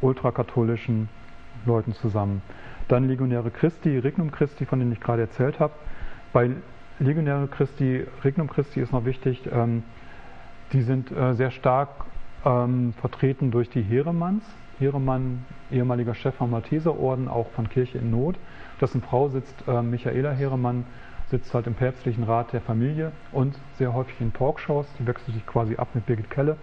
ultrakatholischen 0.00 1.08
Leuten 1.66 1.92
zusammen. 1.94 2.42
Dann 2.88 3.06
Legionäre 3.06 3.50
Christi, 3.50 3.98
Regnum 3.98 4.32
Christi, 4.32 4.66
von 4.66 4.80
denen 4.80 4.92
ich 4.92 5.00
gerade 5.00 5.22
erzählt 5.22 5.60
habe. 5.60 5.74
Bei 6.32 6.50
Legionäre 6.98 7.46
Christi, 7.46 8.04
Regnum 8.24 8.50
Christi 8.50 8.80
ist 8.80 8.92
noch 8.92 9.04
wichtig, 9.04 9.42
ähm, 9.52 9.84
die 10.72 10.82
sind 10.82 11.12
äh, 11.12 11.34
sehr 11.34 11.50
stark 11.50 11.90
ähm, 12.44 12.92
vertreten 13.00 13.50
durch 13.50 13.70
die 13.70 13.82
Heremanns. 13.82 14.42
Heremann, 14.80 15.44
ehemaliger 15.70 16.14
Chef 16.14 16.34
vom 16.34 16.50
Malteserorden, 16.50 17.28
auch 17.28 17.50
von 17.50 17.68
Kirche 17.68 17.98
in 17.98 18.10
Not. 18.10 18.36
Dessen 18.80 19.02
Frau 19.02 19.28
sitzt, 19.28 19.54
äh, 19.68 19.82
Michaela 19.82 20.32
Heremann, 20.32 20.84
sitzt 21.30 21.54
halt 21.54 21.66
im 21.66 21.74
päpstlichen 21.74 22.24
Rat 22.24 22.52
der 22.52 22.60
Familie 22.60 23.12
und 23.30 23.56
sehr 23.78 23.94
häufig 23.94 24.20
in 24.20 24.32
Talkshows. 24.32 24.86
Die 24.98 25.06
wechselt 25.06 25.34
sich 25.34 25.46
quasi 25.46 25.76
ab 25.76 25.88
mit 25.94 26.06
Birgit 26.06 26.30
Kelle. 26.30 26.56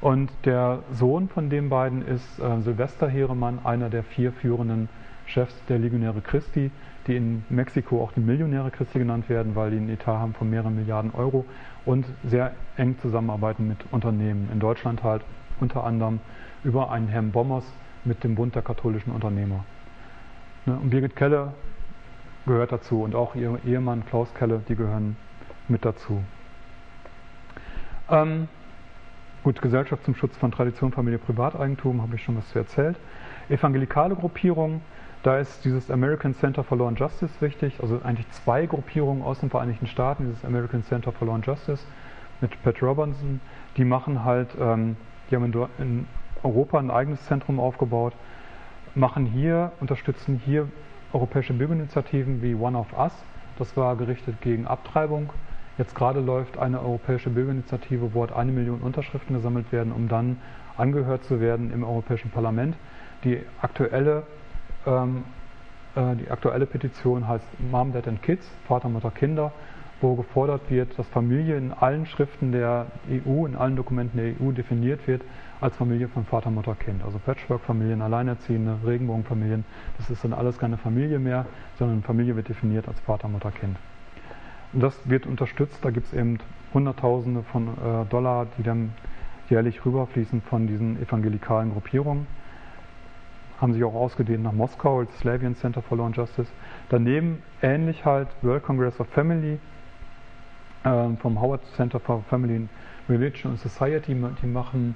Und 0.00 0.30
der 0.44 0.80
Sohn 0.92 1.28
von 1.28 1.50
den 1.50 1.68
beiden 1.68 2.06
ist 2.06 2.38
äh, 2.38 2.60
Silvester 2.60 3.08
Heremann, 3.08 3.58
einer 3.64 3.90
der 3.90 4.04
vier 4.04 4.32
führenden 4.32 4.88
Chefs 5.26 5.54
der 5.68 5.78
Legionäre 5.78 6.20
Christi, 6.20 6.70
die 7.06 7.16
in 7.16 7.44
Mexiko 7.48 8.02
auch 8.02 8.12
die 8.12 8.20
Millionäre 8.20 8.70
Christi 8.70 8.98
genannt 8.98 9.28
werden, 9.28 9.54
weil 9.54 9.70
die 9.70 9.78
einen 9.78 9.88
Etat 9.88 10.18
haben 10.18 10.34
von 10.34 10.48
mehreren 10.48 10.76
Milliarden 10.76 11.12
Euro 11.14 11.44
und 11.84 12.06
sehr 12.24 12.52
eng 12.76 12.96
zusammenarbeiten 13.00 13.66
mit 13.66 13.78
Unternehmen. 13.90 14.48
In 14.52 14.60
Deutschland 14.60 15.02
halt 15.02 15.22
unter 15.60 15.84
anderem 15.84 16.20
über 16.66 16.90
einen 16.90 17.06
Herrn 17.06 17.30
Bommers 17.30 17.64
mit 18.04 18.24
dem 18.24 18.34
Bund 18.34 18.56
der 18.56 18.62
katholischen 18.62 19.12
Unternehmer. 19.12 19.64
Ne, 20.66 20.76
und 20.76 20.90
Birgit 20.90 21.14
Kelle 21.14 21.52
gehört 22.44 22.72
dazu 22.72 23.02
und 23.02 23.14
auch 23.14 23.36
ihr 23.36 23.58
Ehemann 23.64 24.04
Klaus 24.04 24.34
Kelle, 24.34 24.60
die 24.68 24.74
gehören 24.74 25.16
mit 25.68 25.84
dazu. 25.84 26.22
Ähm, 28.10 28.48
gut, 29.44 29.62
Gesellschaft 29.62 30.04
zum 30.04 30.16
Schutz 30.16 30.36
von 30.36 30.50
Tradition, 30.50 30.90
Familie, 30.90 31.18
Privateigentum, 31.18 32.02
habe 32.02 32.16
ich 32.16 32.24
schon 32.24 32.36
was 32.36 32.48
zu 32.48 32.58
erzählt. 32.58 32.96
Evangelikale 33.48 34.16
Gruppierung, 34.16 34.80
da 35.22 35.38
ist 35.38 35.64
dieses 35.64 35.88
American 35.88 36.34
Center 36.34 36.64
for 36.64 36.76
Law 36.78 36.88
and 36.88 36.98
Justice 36.98 37.32
wichtig, 37.40 37.78
also 37.80 38.00
eigentlich 38.02 38.28
zwei 38.32 38.66
Gruppierungen 38.66 39.22
aus 39.22 39.38
den 39.38 39.50
Vereinigten 39.50 39.86
Staaten, 39.86 40.24
dieses 40.24 40.44
American 40.44 40.82
Center 40.82 41.12
for 41.12 41.28
Law 41.28 41.36
and 41.36 41.46
Justice 41.46 41.84
mit 42.40 42.60
Pat 42.64 42.82
Robertson, 42.82 43.40
die 43.76 43.84
machen 43.84 44.24
halt, 44.24 44.48
ähm, 44.60 44.96
die 45.30 45.36
haben 45.36 45.44
in, 45.44 45.66
in 45.78 46.06
Europa 46.42 46.78
ein 46.78 46.90
eigenes 46.90 47.24
Zentrum 47.26 47.60
aufgebaut, 47.60 48.14
machen 48.94 49.26
hier, 49.26 49.72
unterstützen 49.80 50.40
hier 50.44 50.68
europäische 51.12 51.52
Bürgerinitiativen 51.52 52.42
wie 52.42 52.54
One 52.54 52.76
of 52.78 52.86
Us, 52.98 53.12
das 53.58 53.76
war 53.76 53.96
gerichtet 53.96 54.40
gegen 54.40 54.66
Abtreibung. 54.66 55.30
Jetzt 55.78 55.94
gerade 55.94 56.20
läuft 56.20 56.58
eine 56.58 56.80
europäische 56.80 57.30
Bürgerinitiative, 57.30 58.14
wo 58.14 58.24
eine 58.24 58.52
Million 58.52 58.80
Unterschriften 58.80 59.36
gesammelt 59.36 59.72
werden, 59.72 59.92
um 59.92 60.08
dann 60.08 60.38
angehört 60.76 61.24
zu 61.24 61.40
werden 61.40 61.72
im 61.72 61.84
Europäischen 61.84 62.30
Parlament. 62.30 62.76
Die 63.24 63.40
aktuelle, 63.60 64.22
ähm, 64.86 65.24
äh, 65.94 66.16
die 66.16 66.30
aktuelle 66.30 66.66
Petition 66.66 67.26
heißt 67.28 67.44
Mom, 67.70 67.92
Dad 67.92 68.08
and 68.08 68.22
Kids, 68.22 68.46
Vater, 68.66 68.88
Mutter, 68.88 69.10
Kinder, 69.10 69.52
wo 70.00 70.14
gefordert 70.14 70.70
wird, 70.70 70.98
dass 70.98 71.06
Familie 71.08 71.56
in 71.56 71.72
allen 71.72 72.06
Schriften 72.06 72.52
der 72.52 72.86
EU, 73.10 73.46
in 73.46 73.56
allen 73.56 73.76
Dokumenten 73.76 74.18
der 74.18 74.34
EU 74.40 74.52
definiert 74.52 75.06
wird 75.06 75.22
als 75.60 75.76
Familie 75.76 76.08
von 76.08 76.24
Vater, 76.24 76.50
Mutter, 76.50 76.74
Kind. 76.74 77.02
Also 77.02 77.18
Patchwork-Familien, 77.18 78.02
Alleinerziehende, 78.02 78.78
Regenbogenfamilien, 78.84 79.64
das 79.96 80.10
ist 80.10 80.22
dann 80.22 80.34
alles 80.34 80.58
keine 80.58 80.76
Familie 80.76 81.18
mehr, 81.18 81.46
sondern 81.78 82.02
Familie 82.02 82.36
wird 82.36 82.48
definiert 82.48 82.88
als 82.88 83.00
Vater, 83.00 83.28
Mutter, 83.28 83.50
Kind. 83.50 83.76
Und 84.72 84.82
das 84.82 85.08
wird 85.08 85.26
unterstützt, 85.26 85.78
da 85.82 85.90
gibt 85.90 86.08
es 86.08 86.12
eben 86.12 86.38
Hunderttausende 86.74 87.42
von 87.44 87.68
äh, 87.68 88.04
Dollar, 88.10 88.46
die 88.58 88.62
dann 88.62 88.92
jährlich 89.48 89.84
rüberfließen 89.86 90.42
von 90.42 90.66
diesen 90.66 91.00
evangelikalen 91.00 91.72
Gruppierungen. 91.72 92.26
Haben 93.58 93.72
sich 93.72 93.84
auch 93.84 93.94
ausgedehnt 93.94 94.42
nach 94.42 94.52
Moskau 94.52 94.98
als 94.98 95.18
Slavian 95.18 95.56
Center 95.56 95.80
for 95.80 95.96
Law 95.96 96.06
and 96.06 96.16
Justice. 96.16 96.50
Daneben 96.90 97.42
ähnlich 97.62 98.04
halt 98.04 98.28
World 98.42 98.64
Congress 98.64 99.00
of 99.00 99.06
Family 99.08 99.58
vom 101.20 101.40
Howard 101.40 101.62
Center 101.76 101.98
for 101.98 102.22
Family 102.30 102.68
Religion 103.08 103.52
and 103.52 103.60
Society. 103.60 104.14
Die 104.42 104.46
machen 104.46 104.94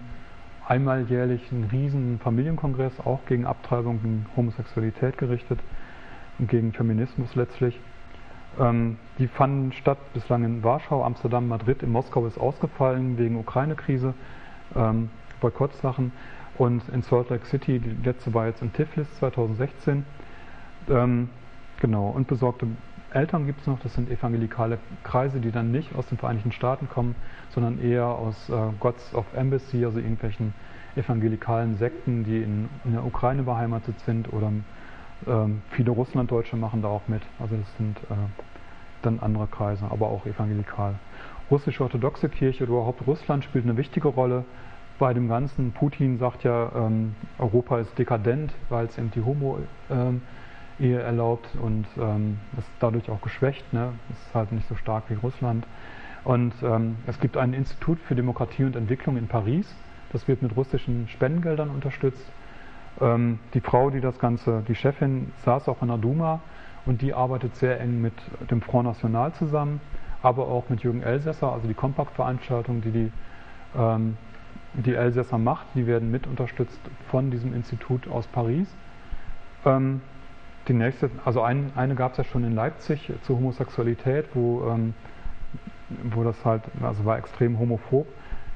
einmal 0.69 1.03
jährlich 1.11 1.51
einen 1.51 1.65
riesen 1.65 2.21
Familienkongress, 2.21 2.93
auch 3.05 3.21
gegen 3.27 3.45
Abtreibung, 3.45 4.01
gegen 4.01 4.27
Homosexualität 4.37 5.19
gerichtet 5.19 5.59
und 6.39 6.49
gegen 6.49 6.73
Feminismus 6.73 7.35
letztlich. 7.35 7.81
Ähm, 8.59 8.99
die 9.19 9.27
fanden 9.27 9.73
statt 9.73 9.99
bislang 10.15 10.45
in 10.45 10.63
Warschau, 10.63 11.05
Amsterdam, 11.05 11.49
Madrid, 11.49 11.83
in 11.83 11.91
Moskau 11.91 12.25
ist 12.27 12.39
ausgefallen 12.39 13.19
wegen 13.19 13.37
Ukraine-Krise, 13.37 14.15
ähm, 14.77 15.11
Boykottsachen 15.41 16.13
und 16.57 16.89
in 16.91 17.03
Salt 17.03 17.31
Lake 17.31 17.47
City, 17.47 17.81
die 17.81 17.97
letzte 18.05 18.33
war 18.35 18.47
jetzt 18.47 18.63
in 18.63 18.73
Tiflis 18.73 19.13
2016. 19.19 20.05
Ähm, 20.89 21.31
genau, 21.81 22.11
und 22.11 22.29
besorgte 22.29 22.67
Eltern 23.13 23.47
gibt 23.47 23.61
es 23.61 23.67
noch, 23.67 23.81
das 23.81 23.95
sind 23.95 24.11
evangelikale 24.11 24.79
Kreise, 25.03 25.41
die 25.41 25.51
dann 25.51 25.73
nicht 25.73 25.95
aus 25.97 26.07
den 26.07 26.19
Vereinigten 26.19 26.53
Staaten 26.53 26.89
kommen, 26.89 27.17
sondern 27.51 27.81
eher 27.81 28.07
aus 28.07 28.49
äh, 28.49 28.55
Gods 28.79 29.15
of 29.15 29.27
Embassy, 29.35 29.85
also 29.85 29.99
irgendwelchen 29.99 30.55
evangelikalen 30.97 31.77
Sekten, 31.77 32.25
die 32.25 32.43
in, 32.43 32.69
in 32.85 32.93
der 32.93 33.05
Ukraine 33.05 33.43
beheimatet 33.43 33.99
sind 34.01 34.33
oder 34.33 34.53
ähm, 35.27 35.63
viele 35.71 35.91
Russlanddeutsche 35.91 36.57
machen 36.57 36.83
da 36.83 36.89
auch 36.89 37.09
mit. 37.09 37.23
Also 37.39 37.57
das 37.57 37.77
sind 37.77 37.99
äh, 38.11 38.15
dann 39.03 39.21
andere 39.21 39.47
Kreise, 39.47 39.85
aber 39.91 40.07
auch 40.09 40.27
evangelikal. 40.27 40.95
Russische 41.51 41.83
orthodoxe 41.83 42.29
Kirche 42.29 42.65
oder 42.65 42.75
überhaupt 42.75 43.07
Russland 43.07 43.45
spielt 43.45 43.65
eine 43.65 43.77
wichtige 43.77 44.09
Rolle 44.09 44.45
bei 44.99 45.15
dem 45.15 45.29
Ganzen. 45.29 45.73
Putin 45.73 46.19
sagt 46.19 46.45
ja, 46.45 46.71
ähm, 46.77 47.17
Europa 47.39 47.81
ist 47.81 47.99
dekadent, 47.99 48.53
weil 48.69 48.87
es 48.87 48.99
eben 48.99 49.11
die 49.11 49.23
Homo 49.23 49.59
ähm, 49.91 50.23
Ehe 50.81 51.01
erlaubt 51.01 51.49
und 51.61 51.87
ähm, 51.99 52.39
ist 52.59 52.69
dadurch 52.81 53.11
auch 53.11 53.21
geschwächt. 53.21 53.73
Ne? 53.73 53.93
Ist 54.11 54.35
halt 54.35 54.53
nicht 54.53 54.69
so 54.69 54.75
stark 54.75 55.05
wie 55.09 55.15
Russland. 55.15 55.67
Und 56.25 56.53
ähm, 56.63 56.97
es 57.07 57.19
gibt 57.21 57.37
ein 57.37 57.55
Institut 57.55 57.99
für 58.01 58.15
Demokratie 58.15 58.65
und 58.65 58.77
Entwicklung 58.77 59.17
in 59.17 59.29
Paris. 59.29 59.75
Das 60.13 60.27
wird 60.29 60.43
mit 60.43 60.57
russischen 60.57 61.09
Spendengeldern 61.09 61.71
unterstützt. 61.71 62.31
Ähm, 63.01 63.39
die 63.55 63.61
Frau, 63.61 63.91
die 63.91 64.01
das 64.01 64.19
Ganze, 64.19 64.63
die 64.69 64.75
Chefin, 64.75 65.33
saß 65.45 65.69
auch 65.69 65.83
in 65.83 65.89
der 65.89 65.99
Duma 65.99 66.41
und 66.87 67.03
die 67.03 67.15
arbeitet 67.15 67.57
sehr 67.57 67.81
eng 67.81 68.01
mit 68.01 68.15
dem 68.51 68.61
Front 68.61 68.87
National 68.87 69.33
zusammen, 69.35 69.81
aber 70.23 70.49
auch 70.49 70.69
mit 70.69 70.83
Jürgen 70.83 71.03
Elsässer, 71.03 71.53
also 71.53 71.69
die 71.69 71.75
Kompakt-Veranstaltung, 71.75 72.83
die 72.83 72.91
die, 72.91 73.13
ähm, 73.77 74.17
die 74.75 74.95
Elsässer 74.95 75.39
macht, 75.39 75.67
die 75.75 75.87
werden 75.87 76.11
mit 76.11 76.27
unterstützt 76.27 76.81
von 77.11 77.31
diesem 77.31 77.55
Institut 77.55 78.09
aus 78.09 78.27
Paris. 78.27 78.75
Ähm, 79.65 80.01
die 80.69 80.75
nächste, 80.75 81.11
also 81.25 81.43
ein, 81.43 81.73
eine 81.75 81.95
gab 81.95 82.13
es 82.13 82.19
ja 82.19 82.25
schon 82.25 82.45
in 82.45 82.55
Leipzig 82.55 83.13
zur 83.23 83.37
Homosexualität, 83.37 84.27
wo, 84.35 84.69
ähm, 84.69 84.95
wo 86.15 86.23
das 86.23 86.45
halt, 86.45 86.63
also 86.83 87.05
war 87.05 87.19
extrem 87.19 87.59
homophob. 87.59 88.07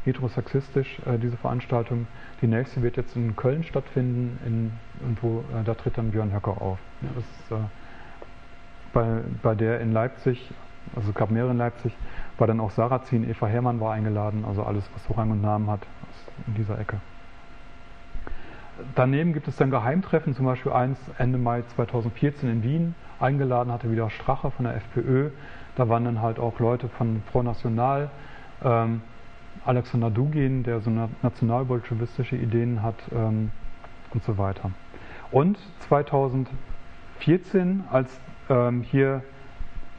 heterosexistisch, 0.04 0.98
äh, 1.06 1.18
diese 1.18 1.36
Veranstaltung. 1.36 2.06
Die 2.42 2.46
nächste 2.46 2.82
wird 2.82 2.96
jetzt 2.96 3.16
in 3.16 3.36
Köln 3.36 3.64
stattfinden 3.64 4.38
in, 4.44 4.72
und 5.06 5.22
wo, 5.22 5.40
äh, 5.58 5.64
da 5.64 5.74
tritt 5.74 5.96
dann 5.96 6.10
Björn 6.10 6.32
Höcker 6.32 6.60
auf. 6.60 6.78
Ja, 7.00 7.08
das, 7.14 7.58
äh, 7.58 7.62
bei, 8.92 9.22
bei 9.42 9.54
der 9.54 9.80
in 9.80 9.92
Leipzig, 9.92 10.50
also 10.94 11.08
es 11.08 11.14
gab 11.14 11.30
mehrere 11.30 11.52
in 11.52 11.58
Leipzig, 11.58 11.96
war 12.38 12.46
dann 12.46 12.60
auch 12.60 12.70
Sarrazin, 12.70 13.28
Eva 13.28 13.46
Hermann 13.46 13.80
war 13.80 13.94
eingeladen, 13.94 14.44
also 14.44 14.62
alles, 14.62 14.84
was 14.94 15.04
so 15.04 15.14
Rang 15.14 15.30
und 15.30 15.40
Namen 15.40 15.70
hat, 15.70 15.80
in 16.46 16.54
dieser 16.54 16.78
Ecke. 16.78 17.00
Daneben 18.94 19.32
gibt 19.32 19.48
es 19.48 19.56
dann 19.56 19.70
Geheimtreffen, 19.70 20.34
zum 20.34 20.46
Beispiel 20.46 20.72
eins 20.72 20.98
Ende 21.18 21.38
Mai 21.38 21.62
2014 21.74 22.50
in 22.50 22.62
Wien. 22.62 22.94
Eingeladen 23.20 23.72
hatte 23.72 23.90
wieder 23.90 24.10
Strache 24.10 24.50
von 24.50 24.64
der 24.64 24.76
FPÖ. 24.76 25.30
Da 25.76 25.88
waren 25.88 26.04
dann 26.04 26.20
halt 26.20 26.38
auch 26.38 26.58
Leute 26.58 26.88
von 26.88 27.22
Front 27.30 27.46
National, 27.46 28.10
ähm, 28.64 29.02
Alexander 29.64 30.10
Dugin, 30.10 30.62
der 30.62 30.80
so 30.80 30.90
nationalbolschewistische 31.22 32.36
Ideen 32.36 32.82
hat 32.82 32.96
ähm, 33.12 33.50
und 34.12 34.22
so 34.24 34.36
weiter. 34.38 34.70
Und 35.30 35.58
2014, 35.88 37.84
als 37.90 38.20
ähm, 38.48 38.82
hier 38.82 39.22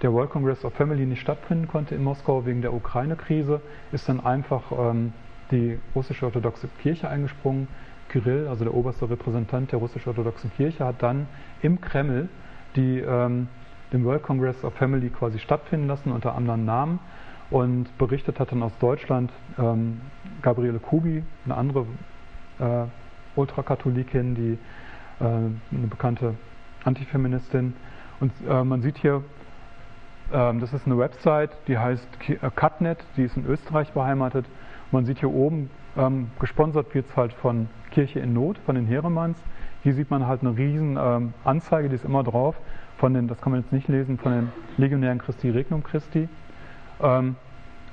der 0.01 0.13
World 0.13 0.29
Congress 0.29 0.63
of 0.65 0.73
Family 0.73 1.05
nicht 1.05 1.21
stattfinden 1.21 1.67
konnte 1.67 1.95
in 1.95 2.03
Moskau 2.03 2.45
wegen 2.45 2.61
der 2.61 2.73
Ukraine-Krise, 2.73 3.61
ist 3.91 4.07
dann 4.07 4.23
einfach 4.23 4.71
ähm, 4.71 5.13
die 5.51 5.79
russische 5.95 6.25
orthodoxe 6.25 6.67
Kirche 6.81 7.09
eingesprungen. 7.09 7.67
Kirill, 8.09 8.47
also 8.47 8.63
der 8.63 8.73
oberste 8.73 9.09
Repräsentant 9.09 9.71
der 9.71 9.79
russisch-orthodoxen 9.79 10.51
Kirche, 10.55 10.85
hat 10.85 11.01
dann 11.01 11.27
im 11.61 11.81
Kreml 11.81 12.29
die, 12.75 12.99
ähm, 12.99 13.47
den 13.93 14.05
World 14.05 14.23
Congress 14.23 14.63
of 14.63 14.73
Family 14.75 15.09
quasi 15.09 15.39
stattfinden 15.39 15.87
lassen 15.87 16.11
unter 16.11 16.35
anderen 16.35 16.65
Namen 16.65 16.99
und 17.49 17.95
berichtet 17.97 18.39
hat 18.39 18.51
dann 18.51 18.63
aus 18.63 18.77
Deutschland 18.79 19.31
ähm, 19.57 20.01
Gabriele 20.41 20.79
Kubi, 20.79 21.23
eine 21.45 21.55
andere 21.55 21.85
äh, 22.59 22.85
Ultrakatholikin, 23.35 24.35
die 24.35 24.57
äh, 25.19 25.25
eine 25.25 25.87
bekannte 25.89 26.35
Antifeministin. 26.83 27.73
Und 28.19 28.31
äh, 28.47 28.63
man 28.63 28.81
sieht 28.81 28.97
hier, 28.97 29.23
ähm, 30.33 30.59
das 30.59 30.73
ist 30.73 30.85
eine 30.85 30.97
Website, 30.97 31.51
die 31.67 31.77
heißt 31.77 32.07
Cutnet, 32.55 33.03
die 33.17 33.23
ist 33.23 33.37
in 33.37 33.45
Österreich 33.45 33.91
beheimatet. 33.91 34.45
Man 34.91 35.05
sieht 35.05 35.19
hier 35.19 35.31
oben, 35.31 35.69
ähm, 35.97 36.31
gesponsert 36.39 36.93
wird 36.93 37.07
es 37.09 37.15
halt 37.15 37.33
von 37.33 37.67
Kirche 37.95 38.19
in 38.19 38.33
Not, 38.33 38.57
von 38.65 38.75
den 38.75 38.85
Heremanns. 38.85 39.37
Hier 39.81 39.93
sieht 39.93 40.11
man 40.11 40.27
halt 40.27 40.41
eine 40.41 40.57
riesen 40.57 40.97
ähm, 40.99 41.33
Anzeige, 41.45 41.87
die 41.87 41.95
ist 41.95 42.03
immer 42.03 42.23
drauf, 42.23 42.55
von 42.97 43.13
den, 43.13 43.29
das 43.29 43.39
kann 43.39 43.53
man 43.53 43.61
jetzt 43.61 43.71
nicht 43.71 43.87
lesen, 43.87 44.17
von 44.17 44.33
den 44.33 44.51
Legionären 44.77 45.17
Christi, 45.17 45.49
Regnum 45.49 45.81
Christi. 45.81 46.27
Ähm, 47.01 47.37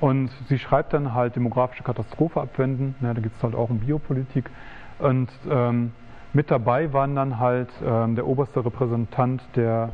und 0.01 0.31
sie 0.49 0.59
schreibt 0.59 0.93
dann 0.93 1.15
halt 1.15 1.37
demografische 1.37 1.85
Katastrophe 1.85 2.41
abwenden, 2.41 2.97
ja, 3.01 3.15
da 3.15 3.21
geht 3.21 3.31
es 3.37 3.43
halt 3.45 3.55
auch 3.55 3.71
um 3.71 3.79
Biopolitik. 3.79 4.51
Und 4.99 5.31
ähm, 5.49 5.93
mit 6.33 6.51
dabei 6.51 6.93
waren 6.93 7.15
dann 7.15 7.39
halt 7.39 7.69
ähm, 7.87 8.17
der 8.17 8.27
oberste 8.27 8.65
Repräsentant 8.65 9.41
der 9.55 9.93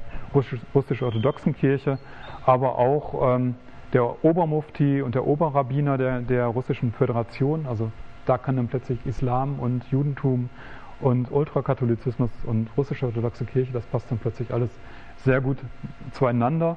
russisch-orthodoxen 0.74 1.54
Kirche, 1.54 1.98
aber 2.46 2.78
auch 2.78 3.36
ähm, 3.36 3.56
der 3.92 4.24
Obermufti 4.24 5.02
und 5.02 5.14
der 5.14 5.26
Oberrabbiner 5.26 5.98
der, 5.98 6.20
der 6.22 6.46
russischen 6.46 6.92
Föderation. 6.92 7.66
Also 7.66 7.92
da 8.28 8.38
kann 8.38 8.56
dann 8.56 8.68
plötzlich 8.68 9.04
Islam 9.06 9.58
und 9.58 9.84
Judentum 9.90 10.50
und 11.00 11.30
Ultrakatholizismus 11.30 12.30
und 12.44 12.68
russische 12.76 13.06
orthodoxe 13.06 13.44
Kirche, 13.44 13.72
das 13.72 13.84
passt 13.86 14.10
dann 14.10 14.18
plötzlich 14.18 14.52
alles 14.52 14.70
sehr 15.24 15.40
gut 15.40 15.58
zueinander. 16.12 16.76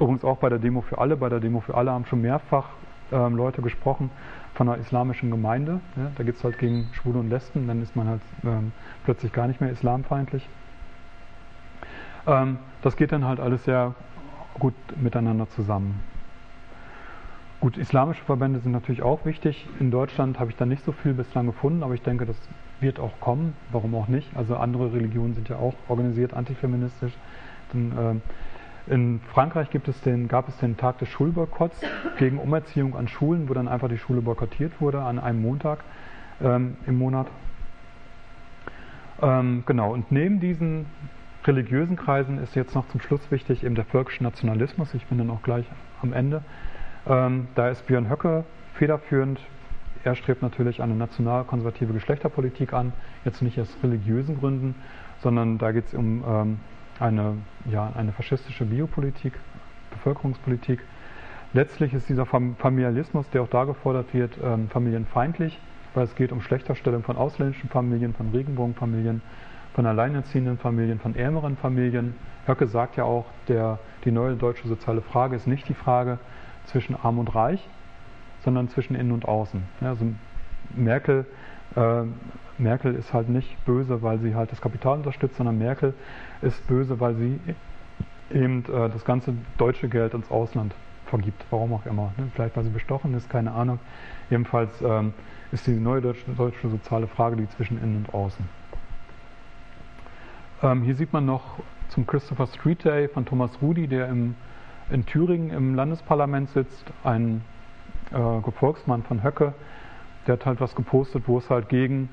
Übrigens 0.00 0.24
auch 0.24 0.38
bei 0.38 0.48
der 0.48 0.58
Demo 0.58 0.80
für 0.80 0.98
alle. 0.98 1.16
Bei 1.16 1.28
der 1.28 1.40
Demo 1.40 1.60
für 1.60 1.74
alle 1.74 1.90
haben 1.90 2.06
schon 2.06 2.20
mehrfach 2.20 2.70
ähm, 3.12 3.36
Leute 3.36 3.62
gesprochen 3.62 4.10
von 4.54 4.68
einer 4.68 4.78
islamischen 4.78 5.30
Gemeinde. 5.30 5.80
Ja, 5.96 6.10
da 6.16 6.24
geht 6.24 6.36
es 6.36 6.44
halt 6.44 6.58
gegen 6.58 6.88
Schwule 6.92 7.18
und 7.18 7.30
Lesben, 7.30 7.66
dann 7.66 7.82
ist 7.82 7.96
man 7.96 8.08
halt 8.08 8.22
ähm, 8.44 8.72
plötzlich 9.04 9.32
gar 9.32 9.46
nicht 9.46 9.60
mehr 9.60 9.70
islamfeindlich. 9.70 10.48
Ähm, 12.26 12.58
das 12.82 12.96
geht 12.96 13.12
dann 13.12 13.24
halt 13.24 13.40
alles 13.40 13.64
sehr 13.64 13.94
gut 14.58 14.74
miteinander 14.96 15.48
zusammen. 15.50 16.00
Gut, 17.60 17.76
islamische 17.76 18.22
Verbände 18.22 18.60
sind 18.60 18.70
natürlich 18.70 19.02
auch 19.02 19.24
wichtig. 19.24 19.66
In 19.80 19.90
Deutschland 19.90 20.38
habe 20.38 20.48
ich 20.48 20.56
da 20.56 20.64
nicht 20.64 20.84
so 20.84 20.92
viel 20.92 21.12
bislang 21.12 21.46
gefunden, 21.46 21.82
aber 21.82 21.94
ich 21.94 22.02
denke, 22.02 22.24
das 22.24 22.36
wird 22.78 23.00
auch 23.00 23.18
kommen. 23.18 23.54
Warum 23.72 23.96
auch 23.96 24.06
nicht? 24.06 24.28
Also 24.36 24.56
andere 24.56 24.92
Religionen 24.92 25.34
sind 25.34 25.48
ja 25.48 25.56
auch 25.56 25.74
organisiert 25.88 26.34
antifeministisch. 26.34 27.12
Dann, 27.72 28.22
äh, 28.86 28.94
in 28.94 29.20
Frankreich 29.32 29.70
gibt 29.70 29.88
es 29.88 30.00
den, 30.02 30.28
gab 30.28 30.48
es 30.48 30.56
den 30.58 30.76
Tag 30.76 30.98
des 30.98 31.08
Schulboykotts 31.08 31.80
gegen 32.18 32.38
Umerziehung 32.38 32.96
an 32.96 33.08
Schulen, 33.08 33.48
wo 33.48 33.54
dann 33.54 33.66
einfach 33.66 33.88
die 33.88 33.98
Schule 33.98 34.22
boykottiert 34.22 34.80
wurde 34.80 35.02
an 35.02 35.18
einem 35.18 35.42
Montag 35.42 35.80
ähm, 36.40 36.76
im 36.86 36.96
Monat. 36.96 37.26
Ähm, 39.20 39.64
genau, 39.66 39.92
und 39.92 40.12
neben 40.12 40.38
diesen 40.38 40.86
religiösen 41.44 41.96
Kreisen 41.96 42.38
ist 42.38 42.54
jetzt 42.54 42.76
noch 42.76 42.88
zum 42.88 43.00
Schluss 43.00 43.32
wichtig 43.32 43.64
eben 43.64 43.74
der 43.74 43.84
völkische 43.84 44.22
Nationalismus. 44.22 44.94
Ich 44.94 45.06
bin 45.06 45.18
dann 45.18 45.30
auch 45.30 45.42
gleich 45.42 45.66
am 46.02 46.12
Ende. 46.12 46.42
Ähm, 47.08 47.48
da 47.54 47.68
ist 47.70 47.86
Björn 47.86 48.10
Höcke 48.10 48.44
federführend. 48.74 49.40
Er 50.04 50.14
strebt 50.14 50.42
natürlich 50.42 50.82
eine 50.82 50.94
nationalkonservative 50.94 51.94
Geschlechterpolitik 51.94 52.72
an, 52.74 52.92
jetzt 53.24 53.40
nicht 53.40 53.58
aus 53.58 53.74
religiösen 53.82 54.38
Gründen, 54.38 54.74
sondern 55.20 55.58
da 55.58 55.72
geht 55.72 55.86
es 55.86 55.94
um 55.94 56.22
ähm, 56.26 56.60
eine, 57.00 57.38
ja, 57.70 57.90
eine 57.96 58.12
faschistische 58.12 58.66
Biopolitik, 58.66 59.32
Bevölkerungspolitik. 59.90 60.80
Letztlich 61.54 61.94
ist 61.94 62.10
dieser 62.10 62.26
Familialismus, 62.26 63.28
der 63.30 63.42
auch 63.42 63.48
da 63.48 63.64
gefordert 63.64 64.12
wird, 64.12 64.38
ähm, 64.44 64.68
familienfeindlich, 64.68 65.58
weil 65.94 66.04
es 66.04 66.14
geht 66.14 66.30
um 66.30 66.42
Schlechterstellung 66.42 67.02
von 67.02 67.16
ausländischen 67.16 67.70
Familien, 67.70 68.12
von 68.14 68.30
Regenbogenfamilien, 68.32 69.22
von 69.72 69.86
alleinerziehenden 69.86 70.58
Familien, 70.58 71.00
von 71.00 71.16
ärmeren 71.16 71.56
Familien. 71.56 72.14
Höcke 72.46 72.66
sagt 72.66 72.96
ja 72.96 73.04
auch, 73.04 73.24
der, 73.48 73.78
die 74.04 74.10
neue 74.10 74.36
deutsche 74.36 74.68
soziale 74.68 75.00
Frage 75.00 75.36
ist 75.36 75.46
nicht 75.46 75.68
die 75.68 75.74
Frage 75.74 76.18
zwischen 76.68 76.94
arm 76.94 77.18
und 77.18 77.34
reich, 77.34 77.66
sondern 78.44 78.68
zwischen 78.68 78.94
innen 78.94 79.12
und 79.12 79.26
außen. 79.26 79.62
Also 79.80 80.06
Merkel 80.74 81.26
äh, 81.76 82.04
Merkel 82.58 82.94
ist 82.94 83.12
halt 83.12 83.28
nicht 83.28 83.64
böse, 83.64 84.02
weil 84.02 84.18
sie 84.18 84.34
halt 84.34 84.50
das 84.50 84.60
Kapital 84.60 84.98
unterstützt, 84.98 85.36
sondern 85.36 85.58
Merkel 85.58 85.94
ist 86.42 86.66
böse, 86.66 86.98
weil 86.98 87.14
sie 87.14 87.40
eben 88.32 88.64
äh, 88.64 88.88
das 88.90 89.04
ganze 89.04 89.34
deutsche 89.56 89.88
Geld 89.88 90.14
ins 90.14 90.30
Ausland 90.30 90.74
vergibt, 91.06 91.44
warum 91.50 91.72
auch 91.72 91.86
immer. 91.86 92.12
Ne? 92.16 92.30
Vielleicht 92.34 92.56
weil 92.56 92.64
sie 92.64 92.70
bestochen 92.70 93.14
ist, 93.14 93.30
keine 93.30 93.52
Ahnung. 93.52 93.78
Jedenfalls 94.28 94.70
ähm, 94.82 95.14
ist 95.52 95.66
die 95.66 95.72
neue 95.72 96.00
deutsche, 96.00 96.30
deutsche, 96.36 96.68
soziale 96.68 97.06
Frage 97.06 97.36
die 97.36 97.48
zwischen 97.50 97.82
innen 97.82 97.96
und 97.96 98.14
außen. 98.14 98.44
Ähm, 100.62 100.82
hier 100.82 100.96
sieht 100.96 101.12
man 101.12 101.24
noch 101.24 101.58
zum 101.88 102.06
Christopher 102.06 102.46
Street 102.48 102.84
Day 102.84 103.08
von 103.08 103.24
Thomas 103.24 103.50
Rudi, 103.62 103.86
der 103.86 104.08
im, 104.08 104.34
in 104.90 105.06
Thüringen 105.06 105.50
im 105.50 105.74
Landesparlament 105.74 106.50
sitzt, 106.50 106.84
ein 107.04 107.42
äh, 108.10 108.40
Gefolgsmann 108.42 109.02
von 109.02 109.22
Höcke. 109.22 109.54
Der 110.26 110.34
hat 110.34 110.46
halt 110.46 110.60
was 110.60 110.74
gepostet, 110.74 111.24
wo 111.26 111.38
es 111.38 111.48
halt 111.50 111.68
gegen 111.68 112.08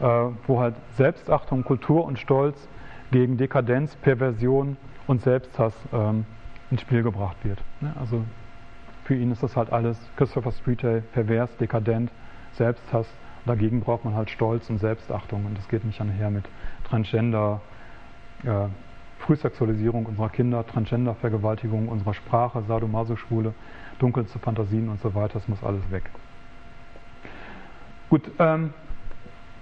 äh, 0.00 0.04
wo 0.46 0.60
halt 0.60 0.74
Selbstachtung, 0.96 1.64
Kultur 1.64 2.04
und 2.04 2.18
Stolz 2.18 2.68
gegen 3.10 3.36
Dekadenz, 3.36 3.94
Perversion 3.96 4.76
und 5.06 5.22
Selbsthass 5.22 5.74
ähm, 5.92 6.24
ins 6.70 6.80
Spiel 6.80 7.02
gebracht 7.02 7.36
wird. 7.42 7.62
Ne? 7.80 7.92
Also 8.00 8.24
für 9.04 9.14
ihn 9.14 9.30
ist 9.30 9.42
das 9.42 9.56
halt 9.56 9.72
alles 9.72 9.98
Christopher 10.16 10.52
Streetel, 10.52 11.02
pervers, 11.12 11.56
dekadent, 11.56 12.10
Selbsthass. 12.54 13.06
Dagegen 13.44 13.80
braucht 13.80 14.04
man 14.04 14.14
halt 14.14 14.30
Stolz 14.30 14.70
und 14.70 14.78
Selbstachtung 14.78 15.46
und 15.46 15.58
das 15.58 15.68
geht 15.68 15.84
nicht 15.84 16.00
einher 16.00 16.30
mit 16.30 16.44
Transgender, 16.84 17.60
äh, 18.44 18.66
Frühsexualisierung 19.22 20.06
unserer 20.06 20.28
Kinder, 20.28 20.66
Transgender-Vergewaltigung 20.66 21.88
unserer 21.88 22.14
Sprache, 22.14 22.62
Sadomaso-Schwule, 22.66 23.54
dunkelste 23.98 24.38
Fantasien 24.38 24.88
und 24.88 25.00
so 25.00 25.14
weiter. 25.14 25.34
Das 25.34 25.48
muss 25.48 25.62
alles 25.62 25.82
weg. 25.90 26.10
Gut, 28.10 28.30
ähm, 28.38 28.74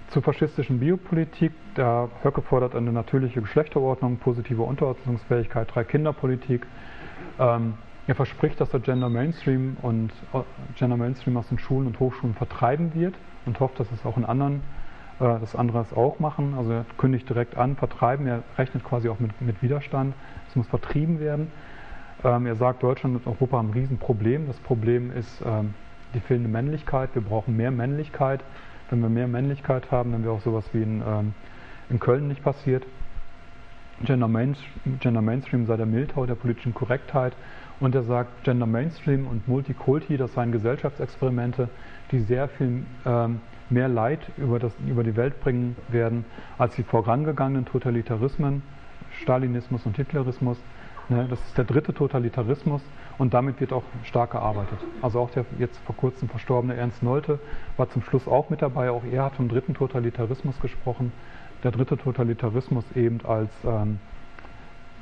zur 0.09 0.21
faschistischen 0.23 0.79
Biopolitik, 0.79 1.53
da 1.75 2.09
Höcke 2.21 2.41
fordert 2.41 2.75
eine 2.75 2.91
natürliche 2.91 3.41
Geschlechterordnung, 3.41 4.17
positive 4.17 4.61
Unterordnungsfähigkeit, 4.61 5.73
Drei-Kinder-Politik. 5.73 6.67
Ähm, 7.39 7.75
er 8.07 8.15
verspricht, 8.15 8.59
dass 8.59 8.73
er 8.73 8.81
Gender 8.81 9.07
Mainstream 9.09 9.77
und 9.81 10.11
äh, 10.33 10.39
Gender 10.75 10.97
Mainstream 10.97 11.37
aus 11.37 11.47
den 11.47 11.59
Schulen 11.59 11.87
und 11.87 11.99
Hochschulen 11.99 12.35
vertreiben 12.35 12.93
wird 12.93 13.15
und 13.45 13.59
hofft, 13.59 13.79
dass 13.79 13.89
es 13.91 14.05
auch 14.05 14.17
in 14.17 14.25
anderen, 14.25 14.61
äh, 15.21 15.39
dass 15.39 15.55
andere 15.55 15.85
auch 15.95 16.19
machen. 16.19 16.55
Also 16.57 16.71
er 16.71 16.85
kündigt 16.97 17.29
direkt 17.29 17.55
an, 17.55 17.75
vertreiben. 17.75 18.25
Er 18.25 18.41
rechnet 18.57 18.83
quasi 18.83 19.07
auch 19.07 19.19
mit, 19.19 19.39
mit 19.39 19.61
Widerstand. 19.61 20.15
Es 20.49 20.55
muss 20.55 20.67
vertrieben 20.67 21.19
werden. 21.19 21.51
Ähm, 22.23 22.47
er 22.47 22.55
sagt, 22.55 22.81
Deutschland 22.81 23.15
und 23.15 23.27
Europa 23.27 23.57
haben 23.57 23.69
ein 23.69 23.73
Riesenproblem. 23.73 24.47
Das 24.47 24.57
Problem 24.57 25.11
ist 25.15 25.43
ähm, 25.45 25.75
die 26.15 26.19
fehlende 26.19 26.49
Männlichkeit. 26.49 27.11
Wir 27.13 27.21
brauchen 27.21 27.55
mehr 27.55 27.69
Männlichkeit. 27.69 28.43
Wenn 28.89 29.01
wir 29.01 29.09
mehr 29.09 29.27
Männlichkeit 29.27 29.91
haben, 29.91 30.11
dann 30.11 30.23
wäre 30.23 30.33
auch 30.33 30.41
sowas 30.41 30.65
wie 30.73 30.81
in, 30.81 31.03
ähm, 31.07 31.33
in 31.89 31.99
Köln 31.99 32.27
nicht 32.27 32.43
passiert. 32.43 32.83
Gender, 34.03 34.27
Main, 34.27 34.55
Gender 34.99 35.21
Mainstream 35.21 35.67
sei 35.67 35.77
der 35.77 35.85
Mildhau 35.85 36.25
der 36.25 36.33
politischen 36.33 36.73
Korrektheit 36.73 37.33
Und 37.79 37.93
er 37.93 38.03
sagt, 38.03 38.43
Gender 38.43 38.65
Mainstream 38.65 39.27
und 39.27 39.47
Multikulti, 39.47 40.17
das 40.17 40.33
seien 40.33 40.51
Gesellschaftsexperimente, 40.51 41.69
die 42.11 42.21
sehr 42.21 42.47
viel 42.47 42.83
ähm, 43.05 43.39
mehr 43.71 43.87
Leid 43.87 44.19
über, 44.37 44.59
das, 44.59 44.73
über 44.85 45.03
die 45.03 45.15
Welt 45.15 45.39
bringen 45.41 45.75
werden 45.87 46.25
als 46.57 46.75
die 46.75 46.83
vorangegangenen 46.83 47.65
Totalitarismen, 47.65 48.63
Stalinismus 49.21 49.85
und 49.85 49.95
Hitlerismus. 49.95 50.57
Ne, 51.09 51.27
das 51.29 51.39
ist 51.39 51.57
der 51.57 51.65
dritte 51.65 51.93
Totalitarismus 51.93 52.81
und 53.17 53.33
damit 53.33 53.59
wird 53.59 53.73
auch 53.73 53.83
stark 54.03 54.31
gearbeitet. 54.31 54.79
Also 55.01 55.19
auch 55.19 55.29
der 55.31 55.45
jetzt 55.59 55.77
vor 55.85 55.95
kurzem 55.95 56.29
verstorbene 56.29 56.75
Ernst 56.75 57.03
Nolte 57.03 57.39
war 57.77 57.89
zum 57.89 58.01
Schluss 58.01 58.27
auch 58.27 58.49
mit 58.49 58.61
dabei. 58.61 58.91
Auch 58.91 59.03
er 59.11 59.25
hat 59.25 59.35
vom 59.35 59.49
dritten 59.49 59.73
Totalitarismus 59.73 60.59
gesprochen. 60.59 61.11
Der 61.63 61.71
dritte 61.71 61.97
Totalitarismus 61.97 62.85
eben 62.95 63.19
als 63.25 63.51
ähm, 63.65 63.99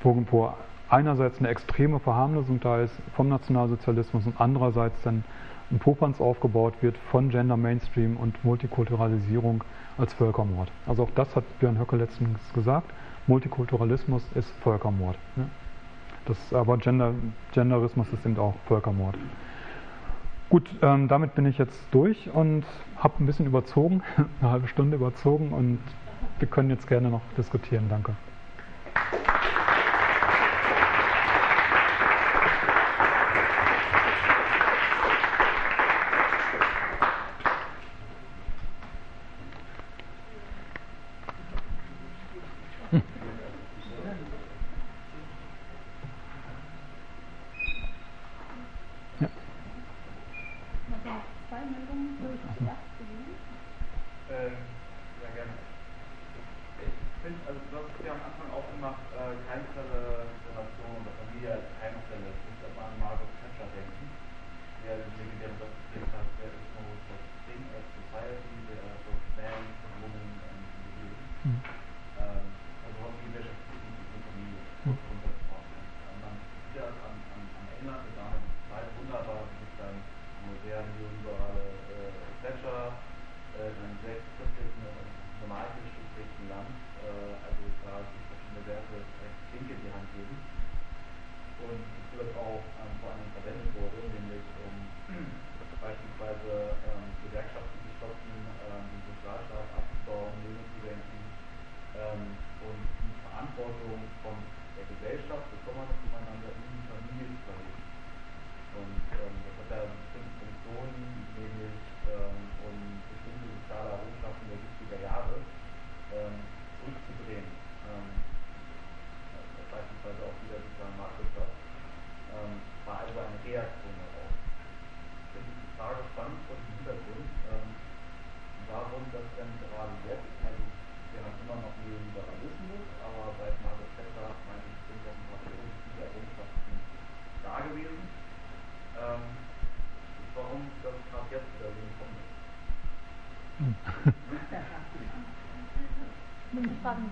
wo, 0.01 0.23
wo 0.31 0.53
einerseits 0.89 1.39
eine 1.39 1.49
extreme 1.49 1.99
Verharmlosung 1.99 2.59
da 2.59 2.81
ist 2.81 2.95
vom 3.15 3.29
Nationalsozialismus 3.29 4.25
und 4.25 4.39
andererseits 4.39 5.01
dann 5.03 5.23
ein 5.71 5.79
Popanz 5.79 6.19
aufgebaut 6.19 6.73
wird 6.81 6.97
von 6.97 7.29
Gender 7.29 7.57
Mainstream 7.57 8.17
und 8.17 8.43
Multikulturalisierung 8.43 9.63
als 9.97 10.13
Völkermord. 10.13 10.71
Also 10.87 11.03
auch 11.03 11.11
das 11.15 11.35
hat 11.35 11.43
Björn 11.59 11.79
Höcke 11.79 11.95
letztens 11.95 12.39
gesagt. 12.53 12.91
Multikulturalismus 13.27 14.23
ist 14.33 14.49
Völkermord. 14.63 15.17
Ne? 15.35 15.47
Das, 16.25 16.53
aber 16.53 16.77
Gender, 16.77 17.13
Genderismus 17.51 18.07
ist 18.13 18.25
eben 18.25 18.37
auch 18.37 18.55
Völkermord. 18.67 19.15
Gut, 20.49 20.67
ähm, 20.81 21.07
damit 21.07 21.35
bin 21.35 21.45
ich 21.45 21.59
jetzt 21.59 21.79
durch 21.91 22.29
und 22.33 22.65
habe 22.97 23.23
ein 23.23 23.27
bisschen 23.27 23.45
überzogen, 23.45 24.01
eine 24.41 24.51
halbe 24.51 24.67
Stunde 24.67 24.97
überzogen 24.97 25.51
und 25.51 25.79
wir 26.39 26.47
können 26.47 26.71
jetzt 26.71 26.87
gerne 26.87 27.09
noch 27.09 27.21
diskutieren. 27.37 27.85
Danke. 27.89 28.15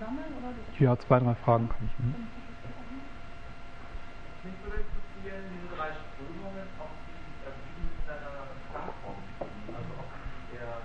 Sammeln? 0.08 0.32
Oder? 0.40 0.56
Ja, 0.80 0.98
zwei, 1.04 1.20
drei 1.20 1.36
Fragen 1.44 1.68
kann 1.68 1.84
ich. 1.86 1.96
Hm? 2.00 2.16
Mich 4.44 4.56
würde 4.64 4.80
interessieren, 4.88 5.44
diese 5.52 5.68
drei 5.76 5.92
Strömungen, 5.92 6.68
ob 6.80 6.96
die 7.04 7.20
wie 7.76 7.84
miteinander 7.84 8.56
klarkommen. 8.72 9.28
Also 9.76 9.92
ob 10.00 10.08
die 10.16 10.56
eher, 10.56 10.80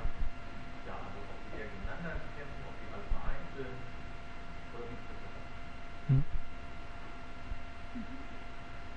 ja, 0.86 0.94
also 0.98 1.18
ob 1.30 1.38
die 1.46 1.62
eher 1.62 1.70
gegeneinander 1.70 2.18
kämpfen, 2.34 2.62
ob 2.66 2.74
die 2.82 2.88
alle 2.90 3.06
vereint 3.14 3.46
sind. 3.54 3.78
Oder 4.74 4.84
wie 4.90 4.98
ist 4.98 5.06
das? 5.06 5.18
Hm? 6.10 6.24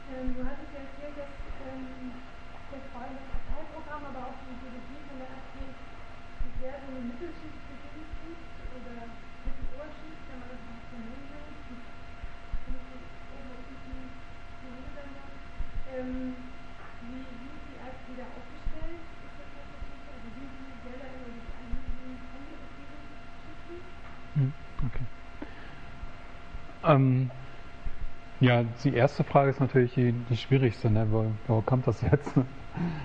Ähm, 0.09 0.27
du 0.33 0.41
hattest 0.41 0.71
ja 0.73 0.81
erzählt, 0.81 1.15
dass 1.21 1.33
ähm, 1.61 2.09
jetzt 2.73 2.89
vor 2.89 3.01
allem 3.05 3.17
das 3.21 3.29
Parteiprogramm, 3.29 4.03
aber 4.09 4.21
auch 4.33 4.37
die 4.41 4.53
Ideologie 4.57 5.01
von 5.05 5.17
der 5.21 5.29
AfD 5.29 5.61
sehr 6.57 6.75
so 6.81 6.87
eine 6.89 7.03
Mittelschicht 7.05 7.61
begünstigt 7.69 8.49
oder 8.81 9.13
Mitteloberschicht, 9.45 10.21
wenn 10.25 10.39
man 10.41 10.49
das 10.49 10.61
noch 10.65 10.81
so 10.89 10.97
nennen 10.97 11.25
will. 11.29 11.45
Ähm, 15.95 16.35
wie 17.07 17.23
sind 17.23 17.55
die 17.69 17.79
als 17.79 17.95
wieder 18.09 18.25
aufgestellt? 18.35 18.99
Ist 18.99 19.37
das 19.37 19.47
was 19.55 19.69
Also 20.11 20.27
sind 20.33 20.49
die 20.59 20.75
selber 20.83 21.07
immer 21.13 21.29
durch 21.31 21.47
andere 21.55 22.57
Regierungsschichten? 22.67 23.79
Okay. 24.85 25.05
Ähm, 26.85 27.31
ja, 28.39 28.63
die 28.83 28.93
erste 28.93 29.23
Frage 29.23 29.49
ist 29.49 29.59
natürlich 29.59 29.93
die, 29.93 30.13
die 30.29 30.37
schwierigste. 30.37 30.89
Ne? 30.89 31.07
Wo, 31.47 31.61
kommt 31.61 31.87
das 31.87 32.01
jetzt? 32.01 32.31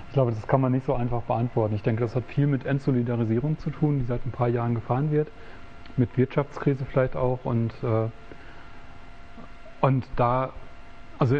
Ich 0.09 0.15
glaube, 0.15 0.33
das 0.33 0.47
kann 0.49 0.61
man 0.61 0.73
nicht 0.73 0.85
so 0.85 0.95
einfach 0.95 1.23
beantworten. 1.23 1.77
Ich 1.77 1.83
denke, 1.83 2.03
das 2.03 2.17
hat 2.17 2.25
viel 2.25 2.49
mit 2.49 2.67
Entsolidarisierung 2.67 3.57
zu 3.59 3.71
tun, 3.71 4.01
die 4.01 4.05
seit 4.05 4.27
ein 4.27 4.33
paar 4.33 4.49
Jahren 4.49 4.75
gefahren 4.75 5.13
wird 5.13 5.29
mit 5.97 6.17
Wirtschaftskrise 6.17 6.85
vielleicht 6.85 7.15
auch 7.15 7.45
und, 7.45 7.73
äh, 7.83 8.09
und 9.81 10.05
da, 10.17 10.53
also 11.19 11.39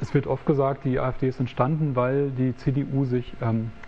es 0.00 0.12
wird 0.12 0.26
oft 0.26 0.44
gesagt, 0.46 0.84
die 0.84 0.98
AfD 0.98 1.28
ist 1.28 1.40
entstanden, 1.40 1.94
weil 1.94 2.30
die 2.30 2.56
CDU 2.56 3.04
sich 3.04 3.34
ähm, 3.40 3.70
äh, 3.70 3.85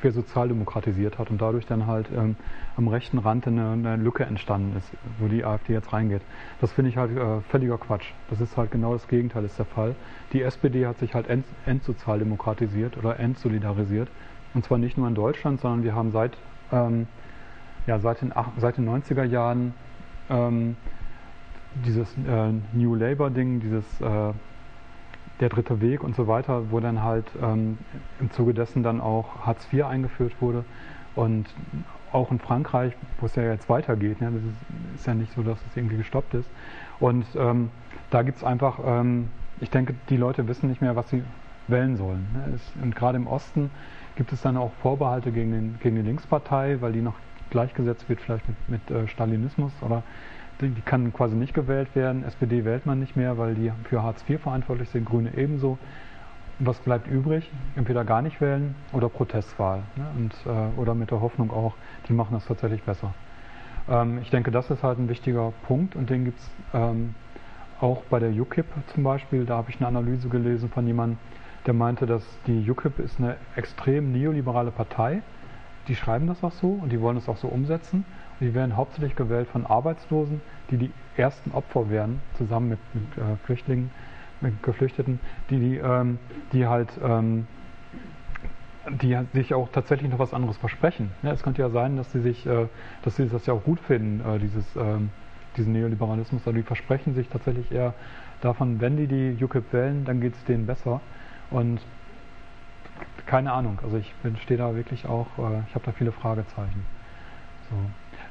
für 0.00 0.10
sozialdemokratisiert 0.10 1.18
hat 1.18 1.30
und 1.30 1.40
dadurch 1.40 1.64
dann 1.66 1.86
halt 1.86 2.08
ähm, 2.14 2.36
am 2.76 2.88
rechten 2.88 3.18
Rand 3.18 3.46
eine, 3.46 3.70
eine, 3.70 3.96
Lücke 3.96 4.24
entstanden 4.24 4.76
ist, 4.76 4.90
wo 5.18 5.28
die 5.28 5.44
AfD 5.44 5.72
jetzt 5.72 5.92
reingeht. 5.92 6.22
Das 6.60 6.72
finde 6.72 6.90
ich 6.90 6.96
halt 6.96 7.16
äh, 7.16 7.40
völliger 7.42 7.78
Quatsch. 7.78 8.12
Das 8.30 8.40
ist 8.40 8.56
halt 8.56 8.70
genau 8.72 8.92
das 8.92 9.06
Gegenteil 9.06 9.44
ist 9.44 9.58
der 9.58 9.66
Fall. 9.66 9.94
Die 10.32 10.42
SPD 10.42 10.86
hat 10.86 10.98
sich 10.98 11.14
halt 11.14 11.28
ent, 11.28 11.46
entsozialdemokratisiert 11.66 12.96
oder 12.96 13.20
entsolidarisiert 13.20 14.08
und 14.54 14.64
zwar 14.64 14.78
nicht 14.78 14.98
nur 14.98 15.06
in 15.08 15.14
Deutschland, 15.14 15.60
sondern 15.60 15.84
wir 15.84 15.94
haben 15.94 16.10
seit 16.10 16.36
ähm, 16.72 17.06
ja, 17.86 17.98
seit, 17.98 18.22
den, 18.22 18.32
seit 18.58 18.76
den 18.76 18.88
90er 18.88 19.24
Jahren 19.24 19.74
ähm, 20.30 20.76
dieses 21.84 22.08
äh, 22.26 22.52
New 22.72 22.94
Labour-Ding, 22.94 23.60
dieses 23.60 23.84
äh, 24.00 24.32
der 25.40 25.48
dritte 25.48 25.80
Weg 25.80 26.02
und 26.02 26.14
so 26.14 26.28
weiter, 26.28 26.70
wo 26.70 26.80
dann 26.80 27.02
halt 27.02 27.26
ähm, 27.42 27.78
im 28.20 28.30
Zuge 28.30 28.54
dessen 28.54 28.82
dann 28.82 29.00
auch 29.00 29.46
Hartz 29.46 29.66
IV 29.72 29.84
eingeführt 29.84 30.34
wurde. 30.40 30.64
Und 31.14 31.46
auch 32.12 32.30
in 32.30 32.38
Frankreich, 32.38 32.92
wo 33.18 33.26
es 33.26 33.34
ja 33.34 33.42
jetzt 33.42 33.68
weitergeht, 33.68 34.20
ne, 34.20 34.30
das 34.30 34.42
ist, 34.42 35.00
ist, 35.00 35.06
ja 35.06 35.14
nicht 35.14 35.32
so, 35.32 35.42
dass 35.42 35.58
es 35.68 35.76
irgendwie 35.76 35.96
gestoppt 35.96 36.34
ist. 36.34 36.48
Und 37.00 37.26
ähm, 37.36 37.70
da 38.10 38.22
gibt 38.22 38.38
es 38.38 38.44
einfach, 38.44 38.78
ähm, 38.84 39.28
ich 39.60 39.70
denke, 39.70 39.94
die 40.08 40.16
Leute 40.16 40.46
wissen 40.46 40.68
nicht 40.68 40.80
mehr, 40.80 40.94
was 40.94 41.10
sie 41.10 41.22
wählen 41.66 41.96
sollen. 41.96 42.26
Ne. 42.32 42.54
Es, 42.54 42.72
und 42.82 42.94
gerade 42.94 43.16
im 43.16 43.26
Osten 43.26 43.70
gibt 44.16 44.32
es 44.32 44.42
dann 44.42 44.56
auch 44.56 44.72
Vorbehalte 44.80 45.32
gegen, 45.32 45.50
den, 45.50 45.78
gegen 45.80 45.96
die 45.96 46.02
Linkspartei, 46.02 46.80
weil 46.80 46.92
die 46.92 47.00
noch 47.00 47.14
gleichgesetzt 47.50 48.08
wird, 48.08 48.20
vielleicht 48.20 48.46
mit, 48.48 48.68
mit 48.68 48.90
äh, 48.90 49.08
Stalinismus 49.08 49.72
oder 49.80 50.02
die, 50.70 50.80
kann 50.80 51.12
quasi 51.12 51.34
nicht 51.34 51.54
gewählt 51.54 51.94
werden. 51.94 52.24
SPD 52.24 52.64
wählt 52.64 52.86
man 52.86 53.00
nicht 53.00 53.16
mehr, 53.16 53.38
weil 53.38 53.54
die 53.54 53.72
für 53.84 54.02
Hartz 54.02 54.24
IV 54.28 54.40
verantwortlich 54.40 54.88
sind, 54.90 55.04
Grüne 55.04 55.36
ebenso. 55.36 55.78
Was 56.58 56.78
bleibt 56.78 57.08
übrig? 57.08 57.50
Entweder 57.74 58.04
gar 58.04 58.22
nicht 58.22 58.40
wählen 58.40 58.74
oder 58.92 59.08
Protestwahl. 59.08 59.82
Ne? 59.96 60.06
Und, 60.16 60.34
äh, 60.46 60.80
oder 60.80 60.94
mit 60.94 61.10
der 61.10 61.20
Hoffnung 61.20 61.50
auch, 61.50 61.74
die 62.08 62.12
machen 62.12 62.34
das 62.34 62.46
tatsächlich 62.46 62.82
besser. 62.82 63.12
Ähm, 63.88 64.18
ich 64.22 64.30
denke, 64.30 64.50
das 64.50 64.70
ist 64.70 64.82
halt 64.82 64.98
ein 64.98 65.08
wichtiger 65.08 65.52
Punkt 65.66 65.96
und 65.96 66.10
den 66.10 66.24
gibt 66.24 66.38
es 66.38 66.50
ähm, 66.72 67.14
auch 67.80 68.02
bei 68.04 68.18
der 68.18 68.30
UKIP 68.30 68.66
zum 68.94 69.02
Beispiel. 69.02 69.44
Da 69.44 69.56
habe 69.56 69.70
ich 69.70 69.76
eine 69.76 69.88
Analyse 69.88 70.28
gelesen 70.28 70.70
von 70.70 70.86
jemandem, 70.86 71.18
der 71.66 71.74
meinte, 71.74 72.06
dass 72.06 72.24
die 72.46 72.70
UKIP 72.70 72.98
ist 72.98 73.18
eine 73.18 73.36
extrem 73.56 74.12
neoliberale 74.12 74.70
Partei. 74.70 75.22
Die 75.88 75.96
schreiben 75.96 76.26
das 76.26 76.42
auch 76.42 76.52
so 76.52 76.68
und 76.82 76.92
die 76.92 77.00
wollen 77.00 77.16
es 77.16 77.28
auch 77.28 77.36
so 77.36 77.48
umsetzen. 77.48 78.04
Die 78.44 78.52
werden 78.52 78.76
hauptsächlich 78.76 79.16
gewählt 79.16 79.48
von 79.48 79.64
Arbeitslosen, 79.64 80.42
die 80.70 80.76
die 80.76 80.92
ersten 81.16 81.50
Opfer 81.52 81.88
werden, 81.88 82.20
zusammen 82.36 82.68
mit, 82.68 82.78
mit 82.92 83.16
äh, 83.16 83.36
Flüchtlingen, 83.44 83.90
mit 84.42 84.62
Geflüchteten, 84.62 85.18
die, 85.48 85.58
die, 85.58 85.76
ähm, 85.78 86.18
die 86.52 86.66
halt 86.66 86.90
ähm, 87.02 87.46
die 88.90 89.18
sich 89.32 89.54
auch 89.54 89.70
tatsächlich 89.72 90.10
noch 90.10 90.18
was 90.18 90.34
anderes 90.34 90.58
versprechen. 90.58 91.10
Ja, 91.22 91.32
es 91.32 91.42
könnte 91.42 91.62
ja 91.62 91.70
sein, 91.70 91.96
dass 91.96 92.12
sie 92.12 92.20
sich, 92.20 92.44
äh, 92.44 92.66
dass 93.00 93.16
sie 93.16 93.26
das 93.28 93.46
ja 93.46 93.54
auch 93.54 93.64
gut 93.64 93.80
finden, 93.80 94.20
äh, 94.20 94.38
dieses, 94.38 94.76
ähm, 94.76 95.10
diesen 95.56 95.72
Neoliberalismus, 95.72 96.42
aber 96.46 96.52
die 96.52 96.64
versprechen 96.64 97.14
sich 97.14 97.30
tatsächlich 97.30 97.72
eher 97.72 97.94
davon, 98.42 98.82
wenn 98.82 98.98
die 98.98 99.06
die 99.06 99.42
UKIP 99.42 99.72
wählen, 99.72 100.04
dann 100.04 100.20
geht 100.20 100.34
es 100.34 100.44
denen 100.44 100.66
besser. 100.66 101.00
Und 101.50 101.80
keine 103.24 103.52
Ahnung, 103.52 103.78
also 103.82 103.96
ich 103.96 104.12
stehe 104.42 104.58
da 104.58 104.74
wirklich 104.74 105.06
auch, 105.06 105.28
äh, 105.38 105.62
ich 105.66 105.74
habe 105.74 105.86
da 105.86 105.92
viele 105.92 106.12
Fragezeichen. 106.12 106.84
So. 107.70 107.76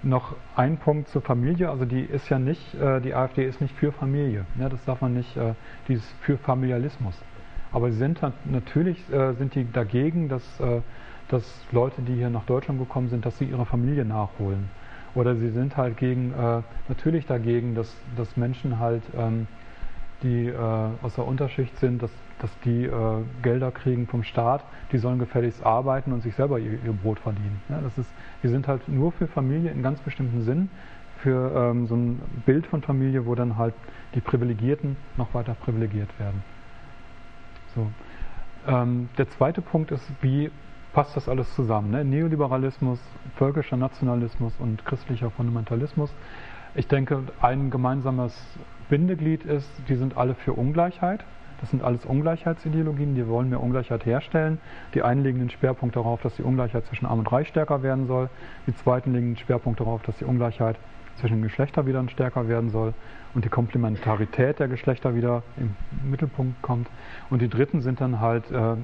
Noch 0.04 0.36
ein 0.58 0.78
Punkt 0.78 1.08
zur 1.08 1.22
Familie, 1.22 1.70
also 1.70 1.86
die 1.86 2.02
ist 2.02 2.28
ja 2.28 2.38
nicht, 2.38 2.76
äh, 2.76 3.00
die 3.00 3.16
AfD 3.16 3.46
ist 3.46 3.62
nicht 3.62 3.74
für 3.74 3.94
Familie, 3.94 4.46
ne? 4.56 4.68
das 4.68 4.84
darf 4.84 5.00
man 5.00 5.14
nicht, 5.14 5.38
äh, 5.38 5.54
die 5.88 5.94
ist 5.94 6.14
für 6.20 6.38
Familialismus. 6.38 7.16
Aber 7.72 7.90
sie 7.90 7.98
sind 7.98 8.22
natürlich 8.44 8.98
äh, 9.12 9.34
sind 9.34 9.56
die 9.56 9.66
dagegen, 9.72 10.28
dass, 10.30 10.44
dass 11.30 11.66
Leute, 11.72 12.02
die 12.04 12.16
hier 12.16 12.30
nach 12.30 12.44
Deutschland 12.44 12.80
gekommen 12.80 13.10
sind, 13.10 13.26
dass 13.26 13.38
sie 13.38 13.46
ihre 13.46 13.66
Familie 13.66 14.06
nachholen. 14.06 14.70
Oder 15.16 15.36
sie 15.36 15.50
sind 15.50 15.78
halt 15.78 15.98
gegen, 15.98 16.34
natürlich 16.88 17.26
dagegen, 17.26 17.74
dass, 17.74 17.96
dass 18.16 18.38
Menschen 18.38 18.78
halt, 18.80 19.02
ähm, 19.18 19.48
die 20.24 20.48
äh, 20.48 20.56
aus 21.02 21.16
der 21.16 21.28
Unterschicht 21.28 21.78
sind, 21.78 22.02
dass, 22.02 22.12
dass 22.40 22.50
die 22.62 22.86
äh, 22.86 22.92
Gelder 23.42 23.72
kriegen 23.72 24.08
vom 24.08 24.24
Staat, 24.24 24.64
die 24.92 24.98
sollen 24.98 25.20
gefälligst 25.20 25.64
arbeiten 25.66 26.14
und 26.14 26.22
sich 26.22 26.36
selber 26.36 26.60
ihr, 26.60 26.80
ihr 26.84 26.94
Brot 26.94 27.20
verdienen. 27.20 27.62
Ja, 27.70 27.80
das 27.82 27.98
ist, 27.98 28.10
die 28.42 28.48
sind 28.48 28.68
halt 28.68 28.88
nur 28.88 29.12
für 29.12 29.28
Familie 29.28 29.72
in 29.72 29.84
ganz 29.84 30.00
bestimmten 30.00 30.42
Sinn, 30.42 30.70
für 31.18 31.52
ähm, 31.56 31.88
so 31.88 31.96
ein 31.96 32.22
Bild 32.46 32.68
von 32.68 32.82
Familie, 32.82 33.26
wo 33.26 33.36
dann 33.36 33.58
halt 33.58 33.74
die 34.16 34.22
Privilegierten 34.22 34.98
noch 35.18 35.34
weiter 35.34 35.54
privilegiert 35.54 36.10
werden. 36.20 36.44
So. 37.76 37.88
Ähm, 38.68 39.10
der 39.18 39.30
zweite 39.30 39.62
Punkt 39.62 39.92
ist, 39.92 40.06
wie 40.22 40.52
passt 40.94 41.16
das 41.16 41.28
alles 41.28 41.54
zusammen? 41.56 41.92
Ne? 41.92 42.06
Neoliberalismus, 42.06 43.00
völkischer 43.36 43.78
Nationalismus 43.78 44.54
und 44.60 44.86
christlicher 44.86 45.32
Fundamentalismus. 45.32 46.14
Ich 46.76 46.88
denke, 46.88 47.24
ein 47.42 47.70
gemeinsames 47.70 48.36
Bindeglied 48.90 49.46
ist, 49.46 49.70
die 49.88 49.96
sind 49.96 50.18
alle 50.18 50.36
für 50.36 50.54
Ungleichheit. 50.54 51.24
Das 51.62 51.70
sind 51.70 51.82
alles 51.82 52.06
Ungleichheitsideologien, 52.06 53.16
die 53.16 53.26
wollen 53.28 53.50
mehr 53.50 53.62
Ungleichheit 53.62 54.06
herstellen. 54.06 54.60
Die 54.94 55.02
einen 55.02 55.24
legen 55.24 55.40
den 55.40 55.50
Schwerpunkt 55.50 55.96
darauf, 55.96 56.22
dass 56.22 56.36
die 56.36 56.44
Ungleichheit 56.44 56.86
zwischen 56.88 57.06
Arm 57.06 57.20
und 57.20 57.32
Reich 57.32 57.48
stärker 57.48 57.82
werden 57.84 58.06
soll. 58.06 58.30
Die 58.68 58.76
zweiten 58.76 59.14
legen 59.14 59.28
den 59.28 59.38
Schwerpunkt 59.38 59.80
darauf, 59.80 60.02
dass 60.02 60.18
die 60.18 60.26
Ungleichheit 60.26 60.76
zwischen 61.16 61.36
den 61.38 61.44
Geschlechtern 61.44 61.86
wieder 61.86 62.04
stärker 62.10 62.48
werden 62.48 62.70
soll 62.70 62.94
und 63.34 63.46
die 63.46 63.50
Komplementarität 63.50 64.60
der 64.60 64.68
Geschlechter 64.68 65.16
wieder 65.16 65.44
im 65.58 65.76
Mittelpunkt 66.10 66.62
kommt. 66.62 66.88
Und 67.30 67.42
die 67.42 67.48
dritten 67.48 67.82
sind 67.82 68.02
dann 68.02 68.20
halt 68.20 68.44
äh, 68.52 68.76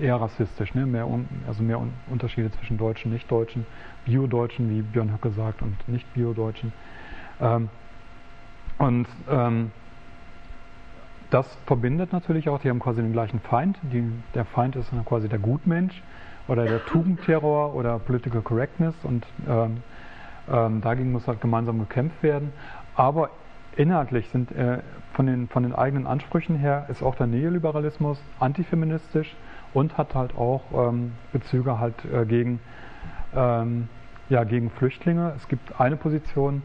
eher 0.00 0.16
rassistisch, 0.16 0.74
ne? 0.74 0.86
mehr 0.86 1.06
un, 1.06 1.28
also 1.46 1.62
mehr 1.62 1.78
un 1.78 1.92
Unterschiede 2.10 2.50
zwischen 2.52 2.78
Deutschen, 2.78 3.12
Nicht-Deutschen, 3.12 3.66
Bio-Deutschen, 4.04 4.70
wie 4.70 4.82
Björn 4.82 5.12
Höcke 5.12 5.30
sagt, 5.30 5.62
und 5.62 5.76
Nicht-Bio-Deutschen. 5.88 6.72
Ähm, 7.40 7.68
und 8.78 9.06
ähm, 9.30 9.70
das 11.30 11.46
verbindet 11.66 12.12
natürlich 12.12 12.48
auch, 12.48 12.60
die 12.60 12.70
haben 12.70 12.80
quasi 12.80 13.02
den 13.02 13.12
gleichen 13.12 13.40
Feind. 13.40 13.78
Die, 13.82 14.04
der 14.34 14.44
Feind 14.44 14.76
ist 14.76 14.90
quasi 15.04 15.28
der 15.28 15.38
Gutmensch 15.38 16.02
oder 16.46 16.64
der 16.64 16.84
Tugendterror 16.84 17.74
oder 17.74 17.98
Political 17.98 18.42
Correctness 18.42 18.94
und 19.02 19.26
ähm, 19.48 19.78
ähm, 20.52 20.80
dagegen 20.80 21.12
muss 21.12 21.26
halt 21.26 21.40
gemeinsam 21.40 21.78
gekämpft 21.78 22.22
werden. 22.22 22.52
Aber 22.94 23.30
inhaltlich 23.76 24.28
sind 24.28 24.52
äh, 24.52 24.78
von, 25.14 25.26
den, 25.26 25.48
von 25.48 25.62
den 25.62 25.74
eigenen 25.74 26.06
Ansprüchen 26.06 26.56
her 26.56 26.86
ist 26.88 27.02
auch 27.02 27.14
der 27.14 27.26
Neoliberalismus 27.26 28.22
antifeministisch 28.38 29.34
und 29.72 29.98
hat 29.98 30.14
halt 30.14 30.36
auch 30.36 30.62
ähm, 30.72 31.12
Bezüge 31.32 31.78
halt 31.78 32.04
äh, 32.04 32.24
gegen, 32.26 32.60
ähm, 33.34 33.88
ja, 34.28 34.44
gegen 34.44 34.70
Flüchtlinge. 34.70 35.32
Es 35.36 35.48
gibt 35.48 35.80
eine 35.80 35.96
Position 35.96 36.62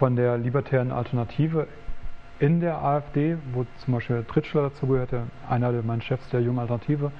von 0.00 0.16
der 0.16 0.36
libertären 0.36 0.90
Alternative 0.90 1.68
in 2.40 2.60
der 2.60 2.82
AfD, 2.82 3.36
wo 3.52 3.64
zum 3.76 3.94
Beispiel 3.94 4.24
Tritschler 4.24 4.62
dazu 4.62 4.88
gehörte, 4.88 5.22
einer 5.48 5.70
der 5.70 5.82
meinen 5.82 6.02
Chefs 6.02 6.28
der 6.30 6.40
jungen 6.40 6.58
Alternative, 6.58 7.12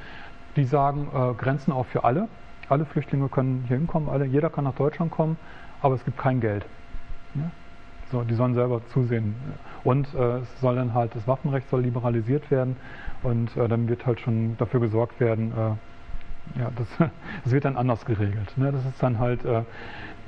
die 0.57 0.65
sagen, 0.65 1.07
äh, 1.15 1.35
Grenzen 1.35 1.73
auch 1.73 1.87
für 1.87 2.03
alle. 2.03 2.27
Alle 2.69 2.85
Flüchtlinge 2.85 3.29
können 3.29 3.65
hier 3.69 3.77
hinkommen, 3.77 4.09
alle, 4.09 4.25
jeder 4.25 4.51
kann 4.51 4.65
nach 4.65 4.75
Deutschland 4.75 5.13
kommen 5.13 5.37
aber 5.83 5.95
es 5.95 6.05
gibt 6.05 6.19
kein 6.19 6.41
Geld. 6.41 6.65
Ja? 7.35 7.51
So, 8.11 8.23
die 8.23 8.35
sollen 8.35 8.55
selber 8.55 8.81
zusehen. 8.89 9.35
Und 9.85 10.13
äh, 10.15 10.39
es 10.39 10.61
soll 10.61 10.77
dann 10.77 10.95
halt, 10.95 11.15
das 11.15 11.27
Waffenrecht 11.27 11.69
soll 11.71 11.83
liberalisiert 11.83 12.51
werden 12.51 12.77
und 13.23 13.57
äh, 13.57 13.69
dann 13.69 13.89
wird 13.89 14.05
halt 14.05 14.21
schon 14.21 14.57
dafür 14.59 14.81
gesorgt 14.81 15.21
werden, 15.21 15.53
äh, 15.53 16.61
ja, 16.61 16.71
das, 16.77 16.89
das 17.45 17.53
wird 17.53 17.65
dann 17.65 17.77
anders 17.77 18.05
geregelt. 18.05 18.57
Ne? 18.57 18.73
Das 18.73 18.85
ist 18.85 19.03
dann 19.03 19.19
halt, 19.19 19.45
äh, 19.45 19.63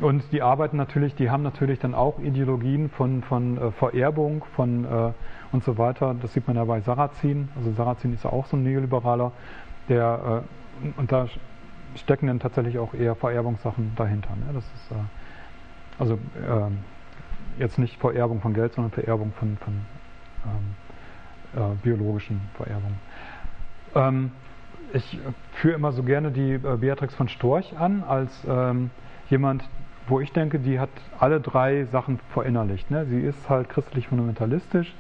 und 0.03 0.33
die 0.33 0.43
arbeiten 0.43 0.77
natürlich, 0.77 1.15
die 1.15 1.31
haben 1.31 1.43
natürlich 1.43 1.79
dann 1.79 1.95
auch 1.95 2.19
Ideologien 2.19 2.91
von, 2.91 3.23
von 3.23 3.57
äh, 3.57 3.71
Vererbung 3.73 4.45
von, 4.55 4.85
äh, 4.85 5.13
und 5.53 5.65
so 5.65 5.79
weiter. 5.79 6.15
Das 6.21 6.33
sieht 6.33 6.47
man 6.47 6.57
ja 6.57 6.65
bei 6.65 6.81
Sarrazin. 6.81 7.49
Also 7.57 7.73
Sarrazin 7.73 8.13
ist 8.13 8.25
ja 8.25 8.31
auch 8.31 8.47
so 8.47 8.57
ein 8.57 8.63
Neoliberaler, 8.63 9.33
der, 9.89 10.45
und 10.97 11.11
da 11.11 11.27
stecken 11.97 12.29
dann 12.29 12.39
tatsächlich 12.39 12.79
auch 12.79 12.95
eher 12.95 13.15
Vererbungssachen 13.15 13.93
dahinter. 13.97 14.31
Ne? 14.37 14.47
Das 14.55 14.65
ist, 14.65 14.89
also 15.99 16.19
ähm, 16.49 16.79
jetzt 17.59 17.79
nicht 17.79 17.99
Vererbung 17.99 18.41
von 18.41 18.55
Geld, 18.55 18.75
sondern 18.75 18.93
Vererbung 18.93 19.33
von, 19.39 19.57
von 19.59 19.75
ähm, 20.47 20.75
äh, 21.61 21.75
biologischen 21.83 22.41
Vererbungen. 22.55 22.99
Ähm, 23.95 24.33
ich 24.93 25.19
führe 25.53 25.75
immer 25.75 25.93
so 25.93 26.03
gerne 26.03 26.31
die 26.31 26.55
äh, 26.55 26.77
Beatrix 26.79 27.15
von 27.15 27.29
Storch 27.29 27.77
an 27.79 28.03
als 28.03 28.33
ähm, 28.49 28.91
jemand, 29.29 29.65
wo 30.09 30.21
ich 30.21 30.33
denke, 30.33 30.59
die 30.59 30.81
hat 30.81 30.91
alle 31.19 31.41
drei 31.41 31.85
Sachen 31.85 32.19
verinnerlicht. 32.33 32.91
Ne? 32.91 33.07
Sie 33.07 33.21
ist 33.21 33.49
halt 33.49 33.69
christlich 33.69 34.09
fundamentalistisch, 34.09 34.95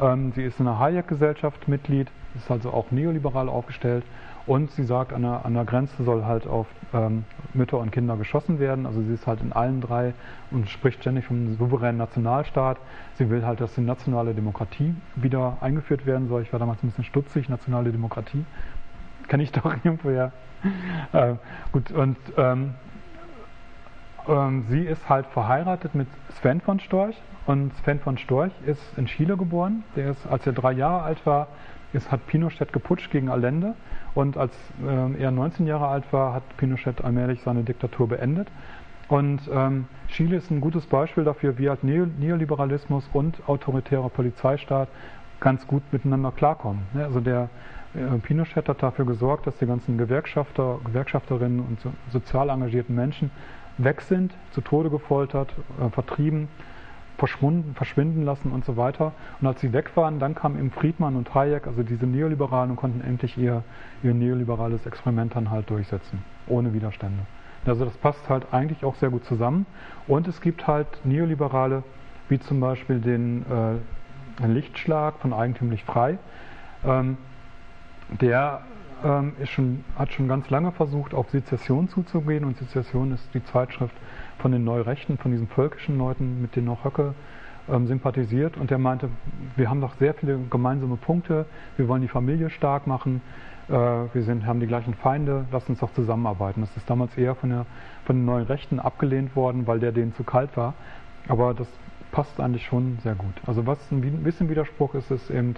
ähm, 0.00 0.32
sie 0.32 0.44
ist 0.44 0.60
in 0.60 0.66
einer 0.66 0.78
Hayek-Gesellschaft 0.78 1.68
Mitglied, 1.68 2.08
ist 2.36 2.50
also 2.50 2.70
auch 2.70 2.90
neoliberal 2.90 3.48
aufgestellt 3.48 4.04
und 4.46 4.70
sie 4.72 4.84
sagt, 4.84 5.12
an 5.12 5.22
der, 5.22 5.44
an 5.44 5.54
der 5.54 5.64
Grenze 5.64 6.02
soll 6.02 6.24
halt 6.24 6.46
auf 6.46 6.66
ähm, 6.92 7.24
Mütter 7.54 7.78
und 7.78 7.92
Kinder 7.92 8.16
geschossen 8.16 8.58
werden. 8.58 8.86
Also 8.86 9.00
sie 9.02 9.14
ist 9.14 9.26
halt 9.26 9.40
in 9.40 9.52
allen 9.52 9.80
drei 9.80 10.14
und 10.50 10.68
spricht 10.68 11.00
ständig 11.00 11.26
vom 11.26 11.56
souveränen 11.56 11.98
Nationalstaat. 11.98 12.78
Sie 13.14 13.30
will 13.30 13.46
halt, 13.46 13.60
dass 13.60 13.74
die 13.74 13.82
nationale 13.82 14.34
Demokratie 14.34 14.94
wieder 15.14 15.58
eingeführt 15.60 16.06
werden 16.06 16.28
soll. 16.28 16.42
Ich 16.42 16.52
war 16.52 16.58
damals 16.58 16.82
ein 16.82 16.88
bisschen 16.88 17.04
stutzig, 17.04 17.48
nationale 17.48 17.92
Demokratie. 17.92 18.44
Kenne 19.28 19.44
ich 19.44 19.52
doch 19.52 19.64
irgendwoher. 19.84 20.32
Äh, 21.12 21.34
gut, 21.70 21.90
und 21.92 22.16
ähm, 22.36 22.74
ähm, 24.28 24.64
sie 24.68 24.82
ist 24.84 25.08
halt 25.08 25.26
verheiratet 25.26 25.94
mit 25.94 26.08
Sven 26.40 26.60
von 26.60 26.80
Storch. 26.80 27.16
Und 27.46 27.74
Sven 27.78 27.98
von 28.00 28.18
Storch 28.18 28.52
ist 28.66 28.82
in 28.96 29.06
Chile 29.06 29.36
geboren. 29.36 29.82
Der 29.96 30.10
ist, 30.10 30.26
als 30.26 30.46
er 30.46 30.52
drei 30.52 30.72
Jahre 30.72 31.02
alt 31.02 31.24
war, 31.26 31.48
ist, 31.92 32.10
hat 32.10 32.26
Pinochet 32.26 32.72
geputscht 32.72 33.10
gegen 33.10 33.28
Allende 33.28 33.74
und 34.14 34.36
als 34.36 34.52
äh, 34.82 35.22
er 35.22 35.30
19 35.30 35.66
Jahre 35.66 35.88
alt 35.88 36.04
war, 36.12 36.34
hat 36.34 36.42
Pinochet 36.56 37.04
allmählich 37.04 37.40
seine 37.42 37.62
Diktatur 37.62 38.08
beendet. 38.08 38.48
Und 39.08 39.42
ähm, 39.52 39.86
Chile 40.08 40.36
ist 40.36 40.50
ein 40.50 40.60
gutes 40.60 40.86
Beispiel 40.86 41.24
dafür, 41.24 41.58
wie 41.58 41.68
halt 41.68 41.84
Neoliberalismus 41.84 43.08
und 43.12 43.36
autoritärer 43.46 44.08
Polizeistaat 44.08 44.88
ganz 45.40 45.66
gut 45.66 45.82
miteinander 45.92 46.32
klarkommen. 46.32 46.84
Ja, 46.94 47.04
also 47.04 47.20
der 47.20 47.50
äh, 47.94 48.18
Pinochet 48.18 48.68
hat 48.68 48.82
dafür 48.82 49.04
gesorgt, 49.04 49.46
dass 49.46 49.58
die 49.58 49.66
ganzen 49.66 49.98
Gewerkschafter, 49.98 50.78
Gewerkschafterinnen 50.84 51.60
und 51.60 51.80
so, 51.80 51.92
sozial 52.10 52.48
engagierten 52.48 52.94
Menschen 52.94 53.30
weg 53.78 54.00
sind, 54.02 54.34
zu 54.52 54.60
Tode 54.60 54.90
gefoltert, 54.90 55.52
äh, 55.80 55.88
vertrieben 55.90 56.48
verschwunden, 57.18 57.74
verschwinden 57.74 58.24
lassen 58.24 58.50
und 58.50 58.64
so 58.64 58.76
weiter. 58.76 59.12
Und 59.40 59.46
als 59.46 59.60
sie 59.60 59.72
weg 59.72 59.96
waren, 59.96 60.18
dann 60.18 60.34
kamen 60.34 60.58
eben 60.58 60.72
Friedmann 60.72 61.14
und 61.14 61.32
Hayek, 61.32 61.68
also 61.68 61.84
diese 61.84 62.04
Neoliberalen, 62.04 62.72
und 62.72 62.76
konnten 62.76 63.00
endlich 63.00 63.38
ihr, 63.38 63.62
ihr 64.02 64.12
neoliberales 64.12 64.86
Experiment 64.86 65.36
dann 65.36 65.50
halt 65.50 65.70
durchsetzen, 65.70 66.24
ohne 66.48 66.72
Widerstände. 66.72 67.22
Also 67.64 67.84
das 67.84 67.96
passt 67.98 68.28
halt 68.28 68.46
eigentlich 68.52 68.84
auch 68.84 68.96
sehr 68.96 69.10
gut 69.10 69.24
zusammen. 69.24 69.66
Und 70.08 70.26
es 70.26 70.40
gibt 70.40 70.66
halt 70.66 70.88
neoliberale 71.04 71.84
wie 72.28 72.40
zum 72.40 72.58
Beispiel 72.58 72.98
den 72.98 73.44
äh, 74.42 74.46
Lichtschlag 74.46 75.14
von 75.20 75.32
Eigentümlich 75.32 75.84
Frei. 75.84 76.18
Ähm, 76.84 77.18
der 78.20 78.62
ähm, 79.04 79.32
schon, 79.44 79.84
hat 79.96 80.12
schon 80.12 80.28
ganz 80.28 80.48
lange 80.50 80.72
versucht, 80.72 81.14
auf 81.14 81.30
Sezession 81.30 81.88
zuzugehen. 81.88 82.44
Und 82.44 82.56
Sezession 82.56 83.12
ist 83.12 83.28
die 83.34 83.44
Zeitschrift 83.44 83.94
von 84.38 84.52
den 84.52 84.64
Neurechten, 84.64 85.18
von 85.18 85.30
diesen 85.30 85.48
völkischen 85.48 85.98
Leuten, 85.98 86.40
mit 86.42 86.56
denen 86.56 86.68
auch 86.68 86.84
Höcke 86.84 87.14
ähm, 87.68 87.86
sympathisiert. 87.86 88.56
Und 88.56 88.70
der 88.70 88.78
meinte, 88.78 89.08
wir 89.56 89.70
haben 89.70 89.80
doch 89.80 89.94
sehr 89.96 90.14
viele 90.14 90.38
gemeinsame 90.50 90.96
Punkte, 90.96 91.46
wir 91.76 91.88
wollen 91.88 92.02
die 92.02 92.08
Familie 92.08 92.50
stark 92.50 92.86
machen, 92.86 93.22
äh, 93.68 93.72
wir 93.72 94.22
sind, 94.22 94.46
haben 94.46 94.60
die 94.60 94.66
gleichen 94.66 94.94
Feinde, 94.94 95.46
lasst 95.52 95.68
uns 95.68 95.80
doch 95.80 95.92
zusammenarbeiten. 95.92 96.60
Das 96.60 96.76
ist 96.76 96.88
damals 96.88 97.16
eher 97.16 97.34
von, 97.34 97.50
der, 97.50 97.66
von 98.04 98.16
den 98.16 98.24
neuen 98.24 98.46
Rechten 98.46 98.80
abgelehnt 98.80 99.36
worden, 99.36 99.66
weil 99.66 99.80
der 99.80 99.92
denen 99.92 100.14
zu 100.14 100.24
kalt 100.24 100.56
war, 100.56 100.74
aber 101.28 101.54
das 101.54 101.68
passt 102.10 102.38
eigentlich 102.40 102.66
schon 102.66 102.98
sehr 103.02 103.14
gut. 103.14 103.34
Also 103.46 103.66
was 103.66 103.78
ein 103.90 104.00
bisschen 104.22 104.48
Widerspruch 104.50 104.94
ist, 104.94 105.10
ist 105.10 105.30
eben 105.30 105.54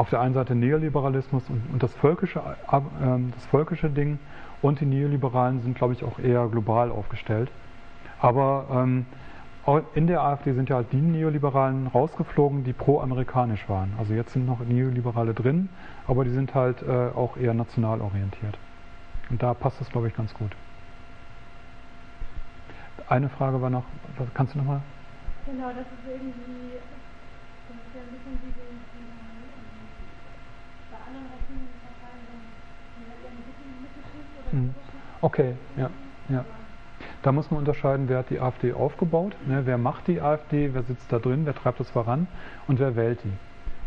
auf 0.00 0.08
der 0.08 0.22
einen 0.22 0.32
Seite 0.32 0.54
Neoliberalismus 0.54 1.42
und, 1.50 1.62
und 1.74 1.82
das, 1.82 1.92
völkische, 1.92 2.38
äh, 2.38 2.80
das 3.34 3.44
völkische 3.50 3.90
Ding 3.90 4.18
und 4.62 4.80
die 4.80 4.86
Neoliberalen 4.86 5.60
sind, 5.60 5.76
glaube 5.76 5.92
ich, 5.92 6.04
auch 6.04 6.18
eher 6.18 6.48
global 6.48 6.90
aufgestellt. 6.90 7.50
Aber 8.18 8.64
ähm, 8.72 9.04
in 9.94 10.06
der 10.06 10.22
AfD 10.22 10.54
sind 10.54 10.70
ja 10.70 10.76
halt 10.76 10.90
die 10.92 11.02
Neoliberalen 11.02 11.86
rausgeflogen, 11.86 12.64
die 12.64 12.72
pro-amerikanisch 12.72 13.68
waren. 13.68 13.92
Also 13.98 14.14
jetzt 14.14 14.32
sind 14.32 14.46
noch 14.46 14.60
Neoliberale 14.60 15.34
drin, 15.34 15.68
aber 16.08 16.24
die 16.24 16.30
sind 16.30 16.54
halt 16.54 16.82
äh, 16.82 17.10
auch 17.14 17.36
eher 17.36 17.52
national 17.52 18.00
orientiert. 18.00 18.56
Und 19.28 19.42
da 19.42 19.52
passt 19.52 19.82
das, 19.82 19.90
glaube 19.90 20.08
ich, 20.08 20.16
ganz 20.16 20.32
gut. 20.32 20.52
Eine 23.06 23.28
Frage 23.28 23.60
war 23.60 23.68
noch, 23.68 23.84
kannst 24.32 24.54
du 24.54 24.58
nochmal? 24.60 24.80
Genau, 25.44 25.68
das 25.68 25.84
ist 25.84 26.08
irgendwie, 26.08 26.80
das 27.68 27.76
ist 27.76 27.94
ja 27.94 28.00
ein 28.00 28.16
bisschen 28.16 28.40
wie 28.42 28.52
den, 28.52 28.80
bei 30.90 30.98
anderen 31.06 31.30
Rechnungen 31.30 31.70
Parteien, 31.86 32.50
die 32.98 33.06
halt 33.06 33.22
eher 33.22 33.30
ein 33.30 33.46
bisschen 33.46 33.70
Mittelschicht 33.78 34.30
oder 34.34 34.39
hm. 34.39 34.39
Okay, 35.20 35.54
ja, 35.76 35.90
ja. 36.28 36.44
Da 37.22 37.32
muss 37.32 37.50
man 37.50 37.60
unterscheiden, 37.60 38.08
wer 38.08 38.18
hat 38.18 38.30
die 38.30 38.40
AfD 38.40 38.72
aufgebaut, 38.72 39.36
ne, 39.46 39.62
wer 39.64 39.78
macht 39.78 40.06
die 40.06 40.20
AfD, 40.20 40.70
wer 40.72 40.82
sitzt 40.82 41.12
da 41.12 41.18
drin, 41.18 41.44
wer 41.44 41.54
treibt 41.54 41.80
das 41.80 41.90
voran 41.90 42.26
und 42.66 42.78
wer 42.78 42.96
wählt 42.96 43.20
die. 43.24 43.32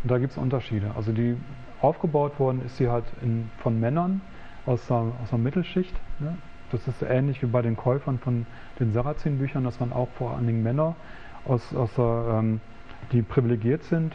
Und 0.02 0.10
da 0.10 0.18
gibt 0.18 0.32
es 0.32 0.38
Unterschiede. 0.38 0.90
Also 0.96 1.12
die 1.12 1.36
aufgebaut 1.80 2.38
worden 2.38 2.62
ist 2.64 2.76
sie 2.76 2.88
halt 2.88 3.04
in, 3.22 3.50
von 3.58 3.78
Männern 3.78 4.20
aus 4.66 4.86
der, 4.86 4.96
aus 4.96 5.30
der 5.30 5.38
Mittelschicht. 5.38 5.94
Ne? 6.18 6.36
Das 6.70 6.86
ist 6.88 7.02
ähnlich 7.02 7.42
wie 7.42 7.46
bei 7.46 7.62
den 7.62 7.76
Käufern 7.76 8.18
von 8.18 8.46
den 8.80 8.92
Sarrazin-Büchern, 8.92 9.64
dass 9.64 9.80
man 9.80 9.92
auch 9.92 10.08
vor 10.16 10.36
allen 10.36 10.46
Dingen 10.46 10.62
Männer 10.62 10.96
aus, 11.44 11.74
aus 11.74 11.92
der, 11.94 12.38
ähm, 12.38 12.60
die 13.12 13.22
privilegiert 13.22 13.84
sind, 13.84 14.14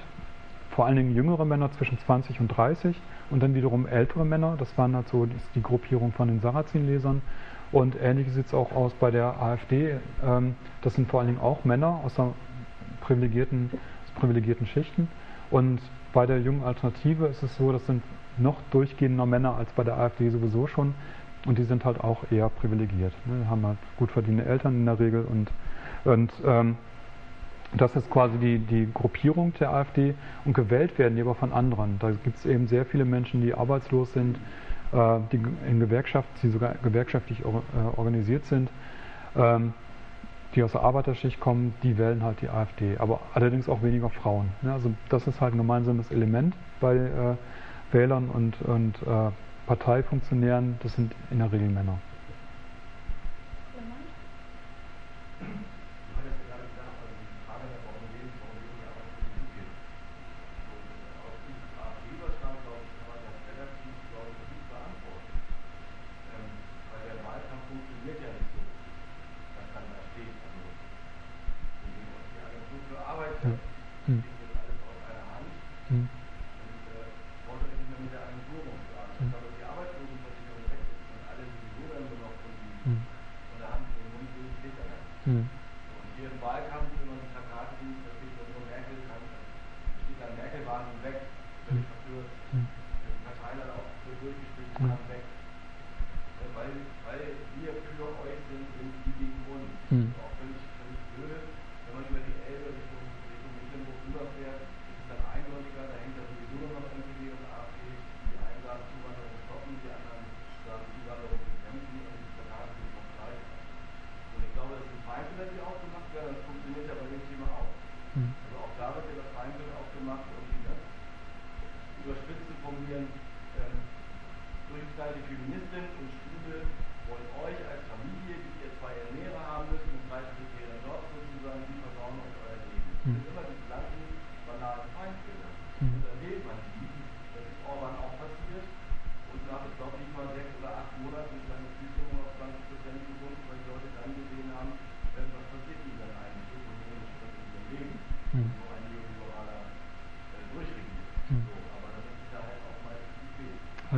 vor 0.72 0.86
allen 0.86 0.96
Dingen 0.96 1.16
jüngere 1.16 1.46
Männer 1.46 1.72
zwischen 1.72 1.98
20 2.00 2.40
und 2.40 2.48
30 2.50 3.00
und 3.30 3.44
dann 3.44 3.54
wiederum 3.54 3.86
ältere 3.88 4.26
Männer, 4.26 4.56
das 4.58 4.78
waren 4.78 4.96
halt 4.96 5.08
so 5.10 5.28
die 5.56 5.62
Gruppierung 5.62 6.12
von 6.12 6.28
den 6.28 6.40
Sarrazin-Lesern 6.40 7.22
und 7.72 7.96
ähnlich 8.02 8.32
sieht 8.32 8.48
es 8.48 8.54
auch 8.54 8.72
aus 8.72 8.94
bei 8.94 9.12
der 9.12 9.42
AfD. 9.42 9.96
Ähm, 10.24 10.56
das 10.82 10.96
sind 10.96 11.10
vor 11.10 11.20
allen 11.20 11.28
Dingen 11.28 11.42
auch 11.42 11.66
Männer 11.66 12.02
aus, 12.04 12.16
privilegierten, 13.02 13.70
aus 13.74 14.12
privilegierten 14.20 14.66
Schichten. 14.66 15.08
Und 15.52 15.80
bei 16.14 16.26
der 16.26 16.40
jungen 16.42 16.64
Alternative 16.64 17.28
ist 17.28 17.44
es 17.44 17.56
so, 17.58 17.72
das 17.72 17.86
sind 17.86 18.02
noch 18.38 18.58
durchgehender 18.72 19.26
Männer 19.26 19.56
als 19.56 19.72
bei 19.74 19.84
der 19.84 19.98
AfD 19.98 20.30
sowieso 20.30 20.68
schon. 20.68 20.96
Und 21.46 21.58
die 21.58 21.64
sind 21.64 21.86
halt 21.86 22.02
auch 22.02 22.30
eher 22.32 22.50
privilegiert. 22.50 23.14
Ne? 23.26 23.50
Haben 23.50 23.66
halt 23.66 23.78
gut 23.98 24.12
verdiente 24.12 24.46
Eltern 24.46 24.76
in 24.76 24.86
der 24.86 25.00
Regel. 25.00 25.26
Und, 25.26 25.52
und 26.06 26.34
ähm, 26.46 26.76
das 27.78 27.96
ist 27.96 28.10
quasi 28.10 28.38
die, 28.38 28.60
die 28.60 28.90
Gruppierung 28.94 29.54
der 29.60 29.72
AfD. 29.72 30.16
Und 30.46 30.54
gewählt 30.54 30.98
werden 30.98 31.16
die 31.16 31.22
aber 31.22 31.36
von 31.36 31.54
anderen. 31.54 32.00
Da 32.00 32.12
gibt 32.12 32.38
es 32.38 32.46
eben 32.46 32.68
sehr 32.68 32.86
viele 32.86 33.06
Menschen, 33.06 33.42
die 33.42 33.54
arbeitslos 33.54 34.14
sind, 34.14 34.38
äh, 34.92 35.20
die 35.32 35.40
in 35.68 35.80
Gewerkschaften, 35.80 36.32
die 36.42 36.50
sogar 36.50 36.76
gewerkschaftlich 36.82 37.42
äh, 37.42 37.46
organisiert 37.98 38.46
sind, 38.46 38.70
ähm, 39.36 39.74
die 40.56 40.64
aus 40.64 40.72
der 40.72 40.82
Arbeiterschicht 40.82 41.40
kommen, 41.40 41.76
die 41.84 41.98
wählen 42.00 42.24
halt 42.24 42.42
die 42.42 42.50
AfD. 42.50 42.98
Aber 42.98 43.20
allerdings 43.36 43.70
auch 43.70 43.84
weniger 43.84 44.10
Frauen. 44.10 44.50
Also 44.64 44.92
das 45.10 45.28
ist 45.28 45.42
halt 45.42 45.54
ein 45.54 45.58
gemeinsames 45.58 46.12
Element 46.12 46.56
bei 46.80 46.96
äh, 46.96 47.36
Wählern 47.92 48.30
und, 48.30 48.62
und 48.62 49.00
Parteifunktionären. 49.66 50.78
Das 50.84 50.94
sind 50.94 51.12
in 51.32 51.40
der 51.40 51.52
Regel 51.52 51.70
Männer. 51.70 51.98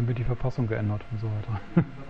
Dann 0.01 0.07
wird 0.07 0.17
die 0.17 0.23
Verfassung 0.23 0.65
geändert 0.65 1.05
und 1.11 1.19
so 1.19 1.27
weiter. 1.27 1.61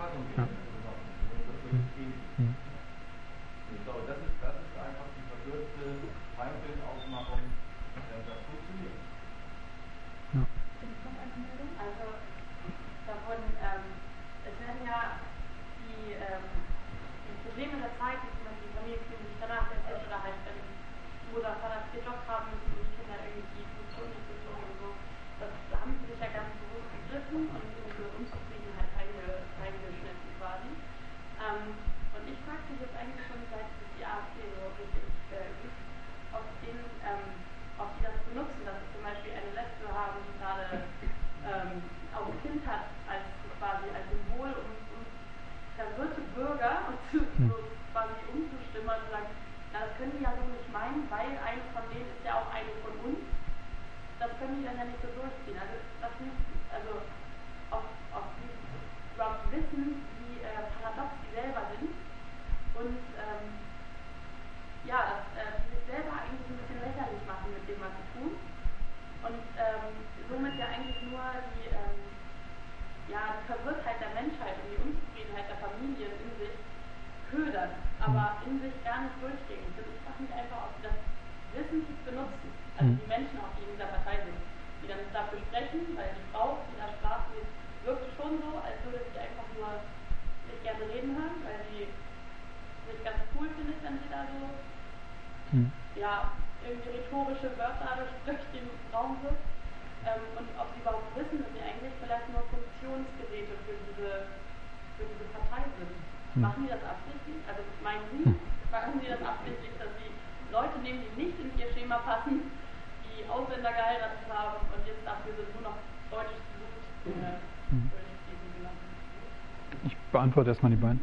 beantworte 120.12 120.50
erstmal 120.50 120.72
die 120.72 120.78
beiden. 120.78 121.00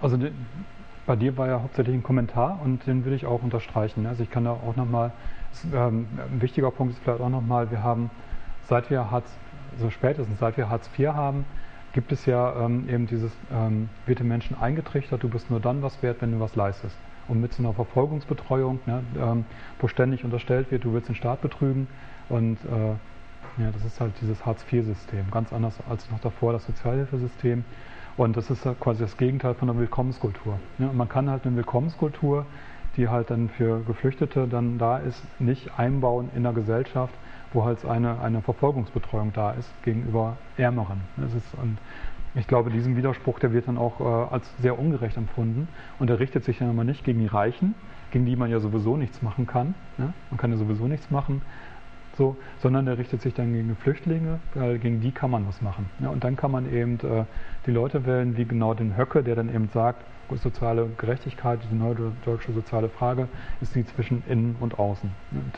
Also 0.00 0.18
bei 1.06 1.16
dir 1.16 1.36
war 1.36 1.48
ja 1.48 1.62
hauptsächlich 1.62 1.94
ein 1.94 2.02
Kommentar 2.02 2.60
und 2.62 2.86
den 2.86 3.04
will 3.04 3.12
ich 3.12 3.26
auch 3.26 3.42
unterstreichen. 3.42 4.06
Also 4.06 4.22
ich 4.22 4.30
kann 4.30 4.44
da 4.44 4.52
auch 4.52 4.76
nochmal, 4.76 5.12
ähm, 5.72 6.06
ein 6.30 6.42
wichtiger 6.42 6.70
Punkt 6.70 6.92
ist 6.92 7.02
vielleicht 7.02 7.20
auch 7.20 7.30
nochmal, 7.30 7.70
wir 7.70 7.82
haben, 7.82 8.10
seit 8.66 8.90
wir 8.90 9.10
Hartz, 9.10 9.30
so 9.78 9.90
spätestens 9.90 10.38
seit 10.38 10.56
wir 10.56 10.68
Hartz 10.68 10.90
IV 10.98 11.08
haben, 11.08 11.46
gibt 11.92 12.12
es 12.12 12.26
ja 12.26 12.64
ähm, 12.64 12.88
eben 12.88 13.06
dieses, 13.06 13.32
ähm, 13.50 13.88
wird 14.06 14.18
den 14.18 14.28
Menschen 14.28 14.60
eingetrichtert, 14.60 15.22
du 15.22 15.28
bist 15.28 15.50
nur 15.50 15.60
dann 15.60 15.82
was 15.82 16.02
wert, 16.02 16.18
wenn 16.20 16.32
du 16.32 16.40
was 16.40 16.54
leistest. 16.54 16.96
Und 17.26 17.40
mit 17.40 17.52
so 17.52 17.62
einer 17.62 17.72
Verfolgungsbetreuung, 17.72 18.80
ne, 18.86 19.02
ähm, 19.18 19.44
wo 19.78 19.88
ständig 19.88 20.24
unterstellt 20.24 20.70
wird, 20.70 20.84
du 20.84 20.92
willst 20.92 21.08
den 21.08 21.14
Staat 21.14 21.40
betrügen 21.40 21.88
und 22.28 22.58
äh, 22.64 23.62
ja, 23.62 23.70
das 23.72 23.84
ist 23.84 24.00
halt 24.00 24.12
dieses 24.20 24.44
Hartz-IV-System, 24.44 25.30
ganz 25.30 25.52
anders 25.52 25.78
als 25.88 26.10
noch 26.10 26.20
davor 26.20 26.52
das 26.52 26.64
Sozialhilfesystem. 26.66 27.64
Und 28.18 28.36
das 28.36 28.50
ist 28.50 28.66
quasi 28.80 29.00
das 29.00 29.16
Gegenteil 29.16 29.54
von 29.54 29.68
der 29.68 29.78
Willkommenskultur. 29.78 30.58
Ja, 30.78 30.92
man 30.92 31.08
kann 31.08 31.30
halt 31.30 31.46
eine 31.46 31.54
Willkommenskultur, 31.54 32.44
die 32.96 33.08
halt 33.08 33.30
dann 33.30 33.48
für 33.48 33.80
Geflüchtete 33.84 34.48
dann 34.48 34.76
da 34.76 34.98
ist, 34.98 35.22
nicht 35.38 35.78
einbauen 35.78 36.28
in 36.34 36.42
der 36.42 36.52
Gesellschaft, 36.52 37.14
wo 37.52 37.64
halt 37.64 37.84
eine, 37.84 38.20
eine 38.20 38.42
Verfolgungsbetreuung 38.42 39.32
da 39.32 39.52
ist 39.52 39.70
gegenüber 39.84 40.36
Ärmeren. 40.56 41.00
Das 41.16 41.32
ist, 41.32 41.46
und 41.62 41.78
ich 42.34 42.48
glaube, 42.48 42.70
diesen 42.70 42.96
Widerspruch, 42.96 43.38
der 43.38 43.52
wird 43.52 43.68
dann 43.68 43.78
auch 43.78 44.00
äh, 44.00 44.34
als 44.34 44.52
sehr 44.58 44.76
ungerecht 44.80 45.16
empfunden. 45.16 45.68
Und 46.00 46.10
der 46.10 46.18
richtet 46.18 46.42
sich 46.42 46.58
dann 46.58 46.70
aber 46.70 46.82
nicht 46.82 47.04
gegen 47.04 47.20
die 47.20 47.26
Reichen, 47.26 47.76
gegen 48.10 48.26
die 48.26 48.34
man 48.34 48.50
ja 48.50 48.58
sowieso 48.58 48.96
nichts 48.96 49.22
machen 49.22 49.46
kann. 49.46 49.76
Ja? 49.96 50.12
Man 50.30 50.38
kann 50.38 50.50
ja 50.50 50.56
sowieso 50.56 50.88
nichts 50.88 51.08
machen. 51.12 51.40
So, 52.18 52.36
sondern 52.58 52.84
der 52.84 52.98
richtet 52.98 53.22
sich 53.22 53.32
dann 53.32 53.52
gegen 53.52 53.68
die 53.68 53.76
Flüchtlinge, 53.76 54.40
weil 54.54 54.80
gegen 54.80 55.00
die 55.00 55.12
kann 55.12 55.30
man 55.30 55.46
was 55.46 55.62
machen. 55.62 55.88
Ja, 56.00 56.08
und 56.08 56.24
dann 56.24 56.34
kann 56.34 56.50
man 56.50 56.70
eben 56.74 56.94
äh, 56.94 57.24
die 57.64 57.70
Leute 57.70 58.06
wählen, 58.06 58.36
wie 58.36 58.44
genau 58.44 58.74
den 58.74 58.96
Höcke, 58.96 59.22
der 59.22 59.36
dann 59.36 59.54
eben 59.54 59.68
sagt, 59.68 60.04
soziale 60.34 60.90
Gerechtigkeit, 60.98 61.60
diese 61.62 61.76
neue 61.76 62.12
deutsche 62.24 62.52
soziale 62.52 62.88
Frage, 62.88 63.28
ist 63.60 63.76
die 63.76 63.86
zwischen 63.86 64.24
innen 64.28 64.56
und 64.58 64.80
außen. 64.80 65.08
Und, 65.30 65.52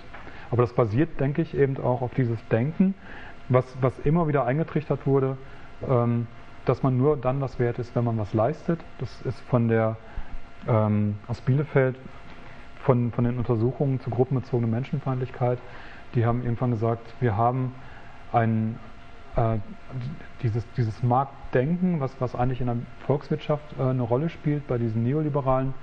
aber 0.51 0.61
das 0.61 0.75
basiert, 0.75 1.19
denke 1.19 1.41
ich, 1.41 1.57
eben 1.57 1.79
auch 1.79 2.03
auf 2.03 2.13
dieses 2.13 2.39
Denken, 2.49 2.95
was, 3.49 3.65
was 3.81 3.99
immer 4.01 4.29
wieder 4.29 4.45
eingetrichtert 4.45 5.07
wurde, 5.07 5.39
ähm, 5.89 6.27
dass 6.67 6.83
man 6.83 6.99
nur 6.99 7.17
dann 7.17 7.41
was 7.41 7.59
wert 7.59 7.79
ist, 7.79 7.97
wenn 7.97 8.05
man 8.05 8.19
was 8.19 8.35
leistet. 8.35 8.81
Das 8.99 9.23
ist 9.23 9.41
von 9.49 9.69
der 9.69 9.97
ähm, 10.69 11.17
aus 11.27 11.41
Bielefeld 11.41 11.97
von, 12.83 13.13
von 13.13 13.25
den 13.25 13.39
Untersuchungen 13.39 13.99
zur 14.01 14.13
gruppenbezogenen 14.13 14.71
Menschenfeindlichkeit 14.71 15.59
die 16.15 16.27
haben 16.27 16.43
irgendwann 16.43 16.73
gesagt, 16.73 17.15
wir 17.21 17.37
haben 17.37 17.75
ein, 18.33 18.79
äh, 19.37 19.59
dieses, 20.43 20.65
dieses 20.77 21.03
Marktdenken, 21.03 22.01
was, 22.01 22.13
was 22.21 22.35
eigentlich 22.35 22.61
in 22.61 22.67
der 22.67 22.77
Volkswirtschaft 23.07 23.65
äh, 23.79 23.83
eine 23.83 24.03
Rolle 24.03 24.29
spielt, 24.29 24.67
bei 24.67 24.79
diesen 24.79 25.03
Neoliberalen, 25.03 25.75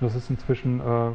das 0.00 0.14
ist 0.14 0.30
inzwischen 0.30 0.80
äh, 0.80 1.10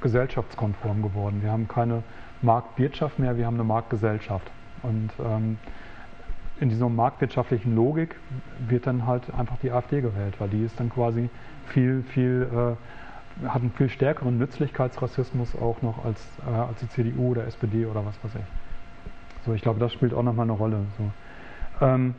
gesellschaftskonform 0.00 1.02
geworden. 1.02 1.42
Wir 1.42 1.50
haben 1.50 1.68
keine 1.68 2.02
Marktwirtschaft 2.42 3.18
mehr, 3.18 3.36
wir 3.36 3.46
haben 3.46 3.54
eine 3.54 3.64
Marktgesellschaft. 3.64 4.50
Und 4.82 5.10
ähm, 5.18 5.58
in 6.60 6.68
dieser 6.68 6.88
marktwirtschaftlichen 6.88 7.74
Logik 7.74 8.16
wird 8.68 8.86
dann 8.86 9.06
halt 9.06 9.32
einfach 9.34 9.56
die 9.62 9.70
AfD 9.70 10.00
gewählt, 10.00 10.34
weil 10.38 10.48
die 10.48 10.64
ist 10.64 10.78
dann 10.78 10.90
quasi 10.90 11.30
viel, 11.68 12.02
viel 12.02 12.48
äh, 12.52 12.76
hat 13.46 13.62
einen 13.62 13.72
viel 13.72 13.88
stärkeren 13.88 14.38
Nützlichkeitsrassismus 14.38 15.54
auch 15.56 15.82
noch 15.82 16.04
als, 16.04 16.20
äh, 16.46 16.50
als 16.50 16.80
die 16.80 16.88
CDU 16.88 17.30
oder 17.30 17.46
SPD 17.46 17.86
oder 17.86 18.04
was 18.04 18.14
weiß 18.22 18.34
ich. 18.34 19.44
So, 19.44 19.54
ich 19.54 19.62
glaube, 19.62 19.80
das 19.80 19.92
spielt 19.92 20.12
auch 20.12 20.22
nochmal 20.22 20.44
eine 20.44 20.52
Rolle. 20.52 20.84
So. 20.98 21.84
Ähm, 21.86 22.14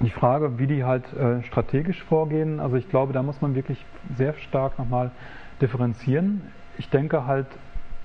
die 0.00 0.10
Frage, 0.10 0.58
wie 0.58 0.66
die 0.66 0.84
halt 0.84 1.12
äh, 1.12 1.42
strategisch 1.44 2.02
vorgehen, 2.02 2.58
also 2.58 2.76
ich 2.76 2.88
glaube, 2.88 3.12
da 3.12 3.22
muss 3.22 3.40
man 3.40 3.54
wirklich 3.54 3.84
sehr 4.16 4.34
stark 4.34 4.78
nochmal 4.78 5.12
differenzieren. 5.60 6.42
Ich 6.78 6.90
denke 6.90 7.26
halt, 7.26 7.46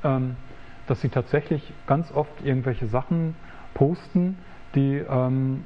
ähm, 0.03 0.35
dass 0.88 1.01
sie 1.01 1.10
tatsächlich 1.10 1.73
ganz 1.88 2.11
oft 2.11 2.43
irgendwelche 2.43 2.88
Sachen 2.88 3.35
posten, 3.73 4.38
die 4.76 4.97
ähm, 4.97 5.64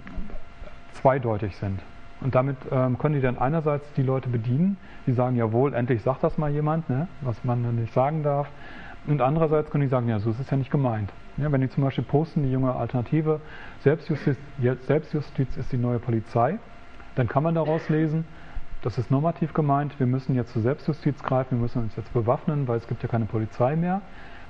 zweideutig 0.94 1.58
sind. 1.58 1.82
Und 2.24 2.36
damit 2.36 2.56
ähm, 2.72 2.98
können 2.98 3.16
die 3.16 3.22
dann 3.22 3.38
einerseits 3.38 3.92
die 3.94 4.04
Leute 4.04 4.30
bedienen, 4.30 4.78
die 5.06 5.12
sagen, 5.12 5.36
jawohl, 5.36 5.74
endlich 5.74 6.02
sagt 6.02 6.24
das 6.24 6.38
mal 6.38 6.50
jemand, 6.52 6.90
ne, 6.90 7.08
was 7.22 7.44
man 7.44 7.64
dann 7.64 7.76
nicht 7.76 7.94
sagen 7.94 8.24
darf. 8.24 8.48
Und 9.06 9.22
andererseits 9.22 9.70
können 9.70 9.84
die 9.84 9.90
sagen, 9.90 10.08
ja, 10.08 10.20
so 10.20 10.30
ist 10.30 10.40
es 10.40 10.50
ja 10.50 10.56
nicht 10.56 10.72
gemeint. 10.72 11.12
Ja, 11.36 11.52
wenn 11.52 11.60
die 11.60 11.70
zum 11.70 11.84
Beispiel 11.84 12.06
posten, 12.06 12.44
die 12.44 12.52
junge 12.52 12.74
Alternative, 12.74 13.42
Selbstjustiz, 13.82 14.38
Selbstjustiz 14.88 15.58
ist 15.58 15.72
die 15.74 15.78
neue 15.78 16.00
Polizei, 16.00 16.60
dann 17.16 17.28
kann 17.28 17.44
man 17.44 17.56
daraus 17.56 17.90
lesen, 17.90 18.24
das 18.82 18.98
ist 18.98 19.12
normativ 19.12 19.54
gemeint, 19.54 20.00
wir 20.00 20.08
müssen 20.08 20.36
jetzt 20.36 20.54
zur 20.54 20.62
Selbstjustiz 20.62 21.22
greifen, 21.24 21.58
wir 21.58 21.62
müssen 21.62 21.84
uns 21.84 21.96
jetzt 21.96 22.14
bewaffnen, 22.14 22.68
weil 22.68 22.78
es 22.78 22.88
gibt 22.88 23.02
ja 23.04 23.10
keine 23.10 23.26
Polizei 23.26 23.76
mehr. 23.76 24.02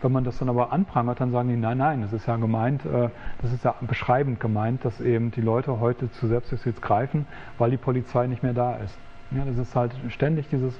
Wenn 0.03 0.11
man 0.11 0.25
das 0.25 0.37
dann 0.37 0.49
aber 0.49 0.73
anprangert, 0.73 1.21
dann 1.21 1.31
sagen 1.31 1.47
die, 1.47 1.55
nein, 1.55 1.77
nein, 1.77 2.01
das 2.01 2.11
ist 2.11 2.27
ja 2.27 2.35
gemeint, 2.35 2.85
äh, 2.85 3.09
das 3.41 3.53
ist 3.53 3.63
ja 3.63 3.73
beschreibend 3.79 4.41
gemeint, 4.41 4.83
dass 4.83 4.99
eben 4.99 5.31
die 5.31 5.39
Leute 5.39 5.79
heute 5.79 6.11
zur 6.11 6.27
Selbstjustiz 6.27 6.81
greifen, 6.81 7.25
weil 7.57 7.71
die 7.71 7.77
Polizei 7.77 8.27
nicht 8.27 8.43
mehr 8.43 8.53
da 8.53 8.75
ist. 8.75 8.97
Ja, 9.31 9.45
das 9.45 9.57
ist 9.57 9.73
halt 9.75 9.93
ständig 10.09 10.49
dieses 10.49 10.77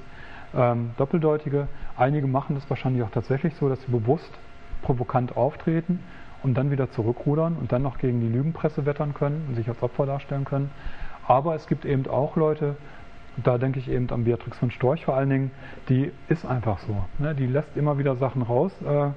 ähm, 0.54 0.90
Doppeldeutige. 0.98 1.68
Einige 1.96 2.26
machen 2.26 2.54
das 2.54 2.68
wahrscheinlich 2.68 3.02
auch 3.02 3.10
tatsächlich 3.10 3.54
so, 3.56 3.70
dass 3.70 3.80
sie 3.80 3.90
bewusst 3.90 4.30
provokant 4.82 5.38
auftreten 5.38 6.00
und 6.42 6.54
dann 6.58 6.70
wieder 6.70 6.90
zurückrudern 6.90 7.56
und 7.58 7.72
dann 7.72 7.82
noch 7.82 7.96
gegen 7.96 8.20
die 8.20 8.28
Lügenpresse 8.28 8.84
wettern 8.84 9.14
können 9.14 9.46
und 9.48 9.54
sich 9.54 9.68
als 9.70 9.82
Opfer 9.82 10.04
darstellen 10.04 10.44
können. 10.44 10.70
Aber 11.26 11.54
es 11.54 11.66
gibt 11.66 11.86
eben 11.86 12.06
auch 12.08 12.36
Leute, 12.36 12.76
da 13.42 13.58
denke 13.58 13.78
ich 13.78 13.88
eben 13.88 14.08
an 14.10 14.24
Beatrix 14.24 14.58
von 14.58 14.70
Storch 14.70 15.04
vor 15.04 15.16
allen 15.16 15.30
Dingen, 15.30 15.50
die 15.88 16.12
ist 16.28 16.46
einfach 16.46 16.78
so. 16.80 17.04
Ne? 17.18 17.34
Die 17.34 17.46
lässt 17.46 17.76
immer 17.76 17.98
wieder 17.98 18.16
Sachen 18.16 18.42
raus. 18.42 18.72
Äh, 18.82 19.10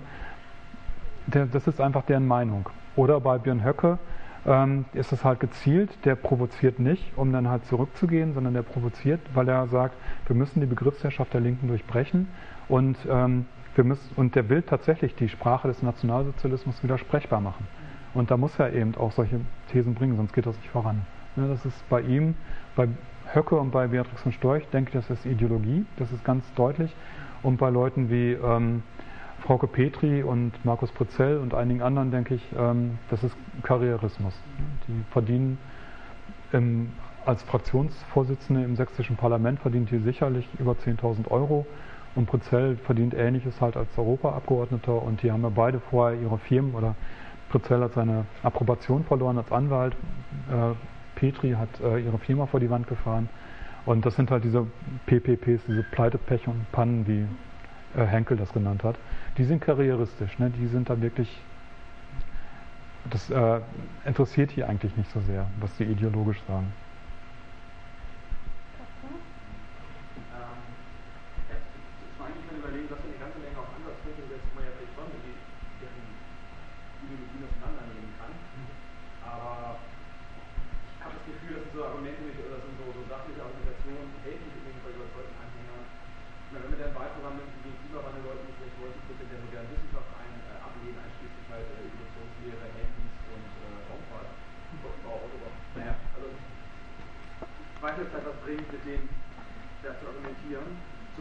der, 1.27 1.45
das 1.45 1.67
ist 1.67 1.81
einfach 1.81 2.03
deren 2.05 2.25
Meinung. 2.25 2.69
Oder 2.95 3.19
bei 3.19 3.37
Björn 3.37 3.63
Höcke 3.63 3.99
ähm, 4.45 4.85
ist 4.93 5.11
es 5.11 5.23
halt 5.23 5.39
gezielt, 5.39 5.91
der 6.05 6.15
provoziert 6.15 6.79
nicht, 6.79 7.11
um 7.17 7.31
dann 7.31 7.49
halt 7.49 7.65
zurückzugehen, 7.65 8.33
sondern 8.33 8.53
der 8.53 8.63
provoziert, 8.63 9.19
weil 9.33 9.47
er 9.49 9.67
sagt, 9.67 9.95
wir 10.25 10.35
müssen 10.35 10.61
die 10.61 10.65
Begriffsherrschaft 10.65 11.33
der 11.33 11.41
Linken 11.41 11.67
durchbrechen 11.67 12.27
und, 12.67 12.97
ähm, 13.09 13.45
wir 13.75 13.83
müssen, 13.83 14.09
und 14.15 14.35
der 14.35 14.49
will 14.49 14.63
tatsächlich 14.63 15.13
die 15.15 15.29
Sprache 15.29 15.67
des 15.67 15.83
Nationalsozialismus 15.83 16.81
widersprechbar 16.81 17.41
machen. 17.41 17.67
Und 18.13 18.31
da 18.31 18.37
muss 18.37 18.57
er 18.57 18.73
eben 18.73 18.95
auch 18.95 19.11
solche 19.11 19.41
Thesen 19.71 19.93
bringen, 19.93 20.15
sonst 20.15 20.33
geht 20.33 20.47
das 20.47 20.57
nicht 20.57 20.69
voran. 20.69 21.01
Ne, 21.35 21.47
das 21.47 21.63
ist 21.65 21.87
bei 21.89 22.01
ihm, 22.01 22.33
bei 22.75 22.87
Höcke 23.33 23.55
und 23.55 23.71
bei 23.71 23.87
Beatrix 23.87 24.21
von 24.21 24.31
Storch, 24.31 24.67
denke 24.69 24.89
ich, 24.89 25.07
das 25.07 25.09
ist 25.09 25.25
Ideologie, 25.25 25.85
das 25.97 26.11
ist 26.11 26.23
ganz 26.23 26.45
deutlich. 26.53 26.95
Und 27.43 27.57
bei 27.57 27.69
Leuten 27.69 28.09
wie 28.09 28.33
ähm, 28.33 28.83
Frauke 29.41 29.67
Petri 29.67 30.23
und 30.23 30.53
Markus 30.65 30.91
Prezell 30.91 31.37
und 31.37 31.53
einigen 31.53 31.81
anderen, 31.81 32.11
denke 32.11 32.35
ich, 32.35 32.43
ähm, 32.57 32.97
das 33.09 33.23
ist 33.23 33.35
Karrierismus. 33.63 34.33
Die 34.87 35.03
verdienen 35.11 35.57
im, 36.51 36.91
als 37.25 37.43
Fraktionsvorsitzende 37.43 38.63
im 38.63 38.75
sächsischen 38.75 39.17
Parlament 39.17 39.59
verdient 39.59 39.91
die 39.91 39.99
sicherlich 39.99 40.47
über 40.59 40.73
10.000 40.73 41.29
Euro 41.29 41.65
Und 42.15 42.25
Prezell 42.25 42.77
verdient 42.77 43.13
Ähnliches 43.13 43.61
halt 43.61 43.77
als 43.77 43.89
Europaabgeordneter 43.97 45.01
und 45.03 45.21
die 45.21 45.31
haben 45.31 45.43
ja 45.43 45.51
beide 45.53 45.79
vorher 45.79 46.19
ihre 46.19 46.37
Firmen 46.39 46.73
oder 46.73 46.95
Prezell 47.49 47.81
hat 47.81 47.93
seine 47.93 48.25
Approbation 48.43 49.03
verloren 49.03 49.37
als 49.37 49.51
Anwalt. 49.51 49.95
Äh, 50.49 50.96
Petri 51.17 51.51
hat 51.51 51.69
äh, 51.81 51.97
ihre 51.99 52.19
Firma 52.19 52.45
vor 52.45 52.59
die 52.59 52.69
Wand 52.69 52.87
gefahren. 52.87 53.27
Und 53.85 54.05
das 54.05 54.15
sind 54.15 54.29
halt 54.29 54.43
diese 54.43 54.67
PPPs, 55.07 55.65
diese 55.67 55.83
Pleite, 55.83 56.17
Pech 56.17 56.47
und 56.47 56.71
Pannen, 56.71 57.07
wie 57.07 57.25
äh, 57.99 58.05
Henkel 58.05 58.37
das 58.37 58.53
genannt 58.53 58.83
hat. 58.83 58.97
Die 59.37 59.43
sind 59.43 59.61
karrieristisch, 59.61 60.37
ne? 60.39 60.51
die 60.51 60.67
sind 60.67 60.89
da 60.89 61.01
wirklich. 61.01 61.41
Das 63.09 63.29
äh, 63.29 63.61
interessiert 64.05 64.51
hier 64.51 64.67
eigentlich 64.67 64.95
nicht 64.97 65.09
so 65.11 65.21
sehr, 65.21 65.47
was 65.61 65.73
die 65.77 65.85
ideologisch 65.85 66.41
sagen. 66.45 66.67
Ähm, 70.35 70.59
jetzt, 71.47 71.71
jetzt 72.03 72.19
mal 72.19 72.27
eigentlich 72.27 72.51
mal 72.51 72.59
überlegen, 72.59 72.89
dass 72.91 72.99
wir 72.99 73.09
eine 73.15 73.21
ganze 73.23 73.39
Menge 73.39 73.55
auch 73.55 73.71
Ansatzpunkte 73.79 74.27
setzen, 74.27 74.47
wo 74.51 74.59
man 74.59 74.67
ja 74.67 74.71
vielleicht 74.75 74.91
schon 74.91 75.07
die, 75.23 75.39
deren 75.79 76.03
Ideologien 77.07 77.47
auseinandernehmen 77.47 78.11
kann. 78.19 78.35
Aber 79.23 79.79
ich 79.79 80.99
habe 80.99 81.15
das 81.15 81.23
Gefühl, 81.31 81.53
das 81.55 81.63
sind 81.63 81.79
so 81.79 81.87
Argumente, 81.87 82.19
nicht- 82.27 82.43
oder 82.43 82.59
das 82.59 82.67
sind 82.67 82.75
so, 82.75 82.91
so 82.91 83.07
sachliche 83.07 83.39
Argumentationen, 83.39 84.11
die 84.19 84.21
helfen 84.27 84.51
nicht 84.51 84.57
unbedingt 84.67 84.83
bei 84.83 84.91
überzeugten 84.91 85.37
Anhängern. 85.39 85.83
Ich 85.87 86.51
meine, 86.51 86.63
wenn 86.67 86.73
wir 86.75 86.79
dann 86.83 86.91
ein 86.91 86.99
Wahlprogramm 86.99 87.35
mit 87.39 87.47
dem 87.63 87.75
Klimawandel 87.87 88.23
Leuten 88.23 88.43
nicht 88.47 88.57
vielleicht 88.59 88.79
90 88.83 88.99
Prozent 89.07 89.29
der 89.31 89.39
modernen 89.47 89.71
Wissenschaft 89.71 90.09
ein, 90.15 90.31
äh, 90.47 90.59
ablehnen, 90.63 90.99
einschließlich 90.99 91.47
halt 91.51 91.67
äh, 91.71 91.87
Evolutionslehre, 91.87 92.65
Handys 92.71 93.15
und 93.31 93.47
äh, 93.51 93.83
Raumfahrt. 93.91 94.31
Brückenbau, 94.79 95.15
Autobau. 95.27 95.51
Naja, 95.75 95.95
also 96.15 96.27
ich 96.31 97.79
weiß 97.83 97.95
jetzt 97.99 98.13
halt, 98.15 98.25
was 98.31 98.37
bringt, 98.47 98.67
mit 98.71 98.83
dem 98.87 99.03
da 99.83 99.91
zu 99.99 100.03
argumentieren. 100.07 100.67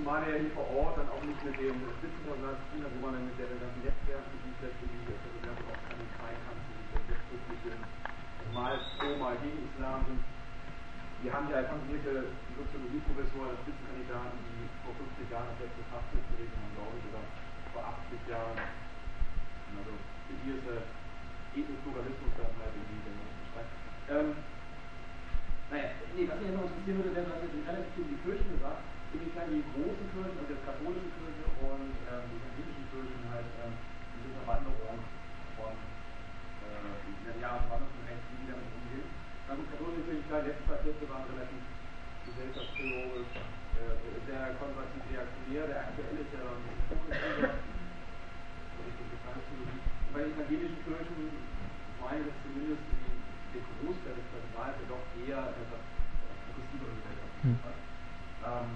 Zumal 0.06 0.22
er 0.22 0.38
ja 0.38 0.54
vor 0.54 0.70
Ort 0.70 1.02
dann 1.02 1.10
auch 1.10 1.18
nicht 1.26 1.42
mit 1.42 1.58
dem 1.58 1.82
Spitzenpersonal 1.82 2.54
zu 2.54 2.78
tun 2.78 2.86
hat, 2.86 2.94
dann 2.94 3.26
mit 3.26 3.34
der 3.42 3.50
ganzen 3.58 3.82
Netzwerken, 3.82 4.30
die 4.38 4.54
vielleicht 4.54 4.78
irgendwie 4.78 5.02
der 5.10 5.18
Präsident 5.18 5.58
auch 5.66 5.82
keine 5.82 6.06
freien 6.14 6.40
kann, 6.46 6.58
die 6.62 7.58
sind, 7.66 7.74
also 7.74 8.50
mal 8.54 8.78
pro, 9.02 9.18
mal 9.18 9.34
gegen 9.42 9.66
Islam 9.66 10.06
sind. 10.06 10.22
Wir 11.26 11.30
haben 11.34 11.50
ja 11.50 11.58
evangelische 11.58 12.22
Soziologieprofessoren 12.54 13.50
als 13.50 13.58
Spitzenkandidaten, 13.66 14.38
die 14.46 14.70
vor 14.86 14.94
50 14.94 15.26
Jahren 15.26 15.50
das 15.58 15.66
letzte 15.66 15.82
Fachbuch 15.90 16.22
gelesen 16.38 16.54
haben, 16.54 16.74
glaube 16.78 16.94
ich, 17.02 17.04
oder 17.10 17.22
vor 17.74 17.82
80 18.06 18.30
Jahren. 18.30 18.62
Also 18.62 19.90
für 19.90 20.36
die 20.38 20.54
ist 20.54 20.66
der 20.70 20.86
Ethnopluralismus 21.50 22.30
dann 22.38 22.54
halt 22.62 22.74
irgendwie 22.78 23.02
der. 23.10 23.14
Ähm, 24.06 24.38
naja, 25.66 25.98
nee, 26.14 26.30
was 26.30 26.38
mich 26.38 26.54
noch 26.54 26.70
interessieren 26.70 27.02
würde, 27.02 27.10
wäre, 27.10 27.26
du 27.26 27.32
hast 27.34 27.42
jetzt 27.42 27.58
relativ 27.66 27.90
viel 27.98 28.06
die 28.06 28.22
Kirchen 28.22 28.54
gesagt, 28.54 28.86
inwiefern 29.16 29.48
die 29.48 29.64
großen 29.72 30.06
Kirchen, 30.12 30.36
also 30.36 30.52
die 30.52 30.60
katholische 30.60 31.10
Kirche 31.16 31.44
und 31.64 31.92
ähm, 32.04 32.24
die 32.28 32.36
evangelischen 32.36 32.86
Kirchen 32.92 33.20
halt 33.32 33.48
ähm, 33.64 33.72
diese 34.12 34.30
Verwanderung 34.44 34.98
von, 35.56 35.72
äh, 35.72 37.40
ja, 37.40 37.64
Verwanderung 37.64 37.92
von 37.96 38.04
Recht, 38.04 38.24
wie 38.28 38.38
die 38.44 38.48
damit 38.52 38.68
umgehen. 38.76 39.08
Na 39.48 39.56
gut, 39.56 39.66
katholische 39.72 40.04
Kirche, 40.04 40.24
klar, 40.28 40.44
die 40.44 40.52
letzten 40.52 40.66
zwei 40.68 40.80
Viertel 40.84 41.06
waren 41.08 41.24
relativ 41.32 41.62
gesellschaftstheorisch, 42.28 43.32
äh, 43.80 44.20
sehr 44.28 44.42
konservativ 44.60 45.02
reaktionär, 45.08 45.64
der 45.64 45.80
aktuelle 45.88 46.20
ist 46.20 46.32
ja 46.36 46.44
ein 46.44 46.64
bisschen 46.66 46.86
progressiver, 46.92 47.56
so 47.56 48.78
Richtung 48.84 49.08
Sozialpsychologie. 49.16 49.80
Und 49.80 50.12
bei 50.12 50.20
den 50.28 50.32
evangelischen 50.36 50.80
Kirchen, 50.84 51.16
meine 52.04 52.24
ich 52.28 52.36
zumindest, 52.44 52.84
die 52.84 53.16
der 53.56 53.62
Großteil 53.80 54.12
des 54.12 54.28
Personals 54.28 54.76
ja 54.76 54.86
doch 54.92 55.04
eher 55.16 55.42
etwas 55.56 55.80
progressivere 56.44 56.92
Gesellschaft. 56.92 57.36
Hm. 57.40 57.56
Ähm, 58.46 58.68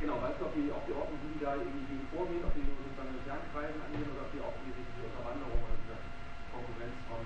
genau, 0.00 0.16
weißt 0.18 0.38
du, 0.40 0.50
ob 0.50 0.54
die, 0.58 0.66
ob 0.72 0.82
die 0.88 0.96
Ordnung, 0.96 1.18
die 1.22 1.38
da 1.38 1.54
irgendwie 1.54 1.86
gegen 1.86 2.06
vorgehen, 2.10 2.42
ob 2.42 2.50
die 2.56 2.64
nur 2.66 2.76
sozusagen 2.82 3.14
in 3.14 3.18
sozialen 3.22 3.46
Kreisen 3.52 3.78
angehen 3.78 4.08
oder 4.10 4.26
ob 4.26 4.30
die 4.32 4.42
auch 4.42 4.56
irgendwie 4.58 4.82
diese 4.82 5.06
Unterwanderung 5.06 5.60
oder 5.60 5.76
diese 5.86 5.96
Konkurrenz 6.50 6.96
von 7.06 7.22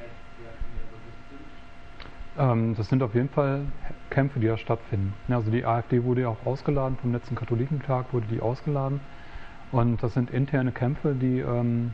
rechts, 0.00 0.22
reaktionär 0.40 0.86
bewusst 0.90 1.22
sind? 1.30 1.46
Ähm, 1.46 2.12
das 2.34 2.88
sind 2.88 3.02
auf 3.02 3.14
jeden 3.14 3.28
Fall 3.28 3.66
Kämpfe, 4.08 4.40
die 4.40 4.46
da 4.46 4.56
stattfinden. 4.56 5.12
Also 5.28 5.50
die 5.50 5.66
AfD 5.66 6.02
wurde 6.02 6.22
ja 6.22 6.28
auch 6.28 6.46
ausgeladen, 6.46 6.96
vom 6.96 7.12
letzten 7.12 7.34
Katholikentag 7.34 8.12
wurde 8.12 8.26
die 8.26 8.40
ausgeladen. 8.40 9.00
Und 9.70 10.02
das 10.02 10.14
sind 10.14 10.30
interne 10.30 10.72
Kämpfe, 10.72 11.14
die, 11.14 11.40
ähm, 11.40 11.92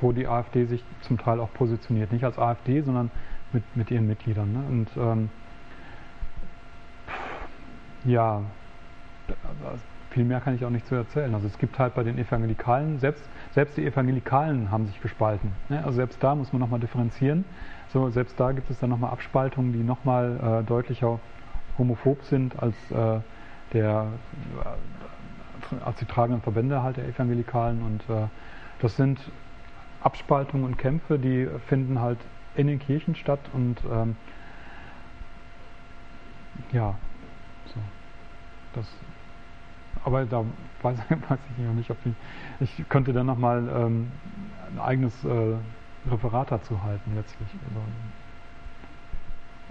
wo 0.00 0.12
die 0.12 0.26
AfD 0.26 0.64
sich 0.64 0.82
zum 1.02 1.18
Teil 1.18 1.40
auch 1.40 1.52
positioniert. 1.52 2.12
Nicht 2.12 2.24
als 2.24 2.38
AfD, 2.38 2.82
sondern 2.82 3.10
mit, 3.52 3.64
mit 3.76 3.90
ihren 3.90 4.06
Mitgliedern. 4.06 4.52
Ne? 4.52 4.64
Und 4.68 4.88
ähm, 4.96 5.30
ja, 8.04 8.42
viel 10.10 10.24
mehr 10.24 10.40
kann 10.40 10.54
ich 10.54 10.64
auch 10.64 10.70
nicht 10.70 10.86
zu 10.86 10.94
erzählen. 10.94 11.34
Also 11.34 11.46
es 11.46 11.58
gibt 11.58 11.78
halt 11.78 11.94
bei 11.94 12.04
den 12.04 12.18
Evangelikalen, 12.18 12.98
selbst, 12.98 13.28
selbst 13.52 13.76
die 13.76 13.84
Evangelikalen 13.84 14.70
haben 14.70 14.86
sich 14.86 15.00
gespalten. 15.00 15.52
Ne? 15.68 15.78
Also 15.84 15.96
selbst 15.96 16.22
da 16.22 16.34
muss 16.34 16.52
man 16.52 16.60
nochmal 16.60 16.80
differenzieren. 16.80 17.44
So, 17.94 18.10
selbst 18.10 18.38
da 18.40 18.50
gibt 18.50 18.68
es 18.70 18.80
dann 18.80 18.90
nochmal 18.90 19.12
Abspaltungen, 19.12 19.72
die 19.72 19.84
nochmal 19.84 20.62
äh, 20.62 20.66
deutlicher 20.66 21.20
homophob 21.78 22.24
sind 22.24 22.60
als 22.60 22.74
äh, 22.90 23.20
der 23.72 24.08
äh, 24.64 25.84
als 25.84 25.96
die 26.00 26.04
tragenden 26.04 26.42
Verbände 26.42 26.82
halt 26.82 26.96
der 26.96 27.06
Evangelikalen. 27.06 27.82
Und 27.82 28.02
äh, 28.10 28.26
das 28.80 28.96
sind 28.96 29.20
Abspaltungen 30.00 30.66
und 30.66 30.76
Kämpfe, 30.76 31.20
die 31.20 31.48
finden 31.68 32.00
halt 32.00 32.18
in 32.56 32.66
den 32.66 32.80
Kirchen 32.80 33.14
statt 33.14 33.40
und 33.52 33.80
ähm, 33.88 34.16
ja, 36.72 36.96
so. 37.66 37.80
Das, 38.72 38.86
aber 40.04 40.24
da 40.26 40.44
weiß, 40.82 40.98
weiß 41.28 41.38
ich 41.56 41.64
noch 41.64 41.74
nicht, 41.74 41.90
ob 41.92 41.98
ich, 42.04 42.12
ich 42.78 42.88
könnte 42.88 43.12
dann 43.12 43.26
nochmal 43.26 43.68
ähm, 43.72 44.10
ein 44.72 44.80
eigenes 44.80 45.24
äh, 45.24 45.54
Referat 46.10 46.50
dazu 46.50 46.82
halten 46.82 47.14
letztlich. 47.14 47.48
Also, 47.68 47.82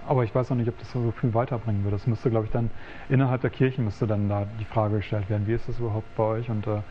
aber 0.06 0.24
ich 0.24 0.34
weiß 0.34 0.50
noch 0.50 0.56
nicht, 0.56 0.68
ob 0.68 0.78
das 0.78 0.90
so 0.92 1.12
viel 1.12 1.32
weiterbringen 1.32 1.82
würde. 1.84 1.96
Das 1.96 2.06
müsste, 2.06 2.30
glaube 2.30 2.46
ich, 2.46 2.52
dann 2.52 2.70
innerhalb 3.08 3.40
der 3.40 3.50
Kirchen 3.50 3.84
müsste 3.84 4.06
dann 4.06 4.28
da 4.28 4.44
die 4.60 4.64
Frage 4.66 4.96
gestellt 4.96 5.30
werden, 5.30 5.46
wie 5.46 5.54
ist 5.54 5.68
das 5.68 5.78
überhaupt 5.78 6.14
bei 6.14 6.24
euch 6.24 6.50
und 6.50 6.66
äh, 6.66 6.82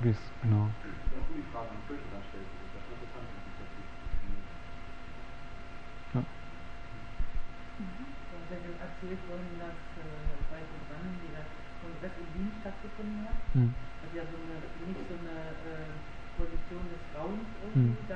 wie 0.00 0.10
ist 0.10 0.20
genau. 0.42 0.70
Die 0.82 1.42
das 2.12 2.22
das. 2.80 3.44
Ja. 6.14 6.22
Erzählt 8.80 9.20
vorhin, 9.28 9.58
dass 9.58 9.76
äh, 10.00 10.08
bei 10.50 10.58
Programmen 10.72 11.14
dieser 11.22 11.44
Kongress 11.84 12.14
in 12.18 12.26
Wien 12.34 12.50
stattgefunden 12.60 13.22
hat, 13.28 13.38
Hm. 13.54 13.74
was 14.02 14.10
ja 14.14 14.22
so 14.24 14.38
eine, 14.40 14.56
nicht 14.88 15.04
so 15.06 15.14
eine 15.14 15.52
äh, 15.68 15.94
Position 16.38 16.84
des 16.90 17.02
Raums 17.14 17.46
irgendwie 17.62 18.07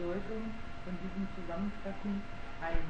Bedeutung 0.00 0.48
von 0.84 0.96
diesem 1.04 1.28
Zusammentreffen 1.36 2.24
ein? 2.64 2.88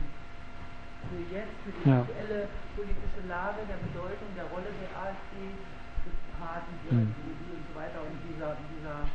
Für 1.10 1.18
jetzt, 1.34 1.58
für 1.66 1.74
die 1.74 1.90
Ja. 1.90 2.06
aktuelle 2.06 2.46
politische 2.78 3.22
Lage, 3.26 3.66
der 3.66 3.82
Bedeutung, 3.82 4.30
der 4.38 4.46
Rolle 4.46 4.70
der 4.78 4.90
AfD, 4.94 5.58
des 6.06 6.14
Parten, 6.38 6.70
der 6.86 6.94
Hm. 7.02 7.10
CDU 7.10 7.50
und 7.50 7.62
so 7.66 7.74
weiter 7.74 7.98
und 8.06 8.14
dieser, 8.30 8.54
dieser 8.70 9.10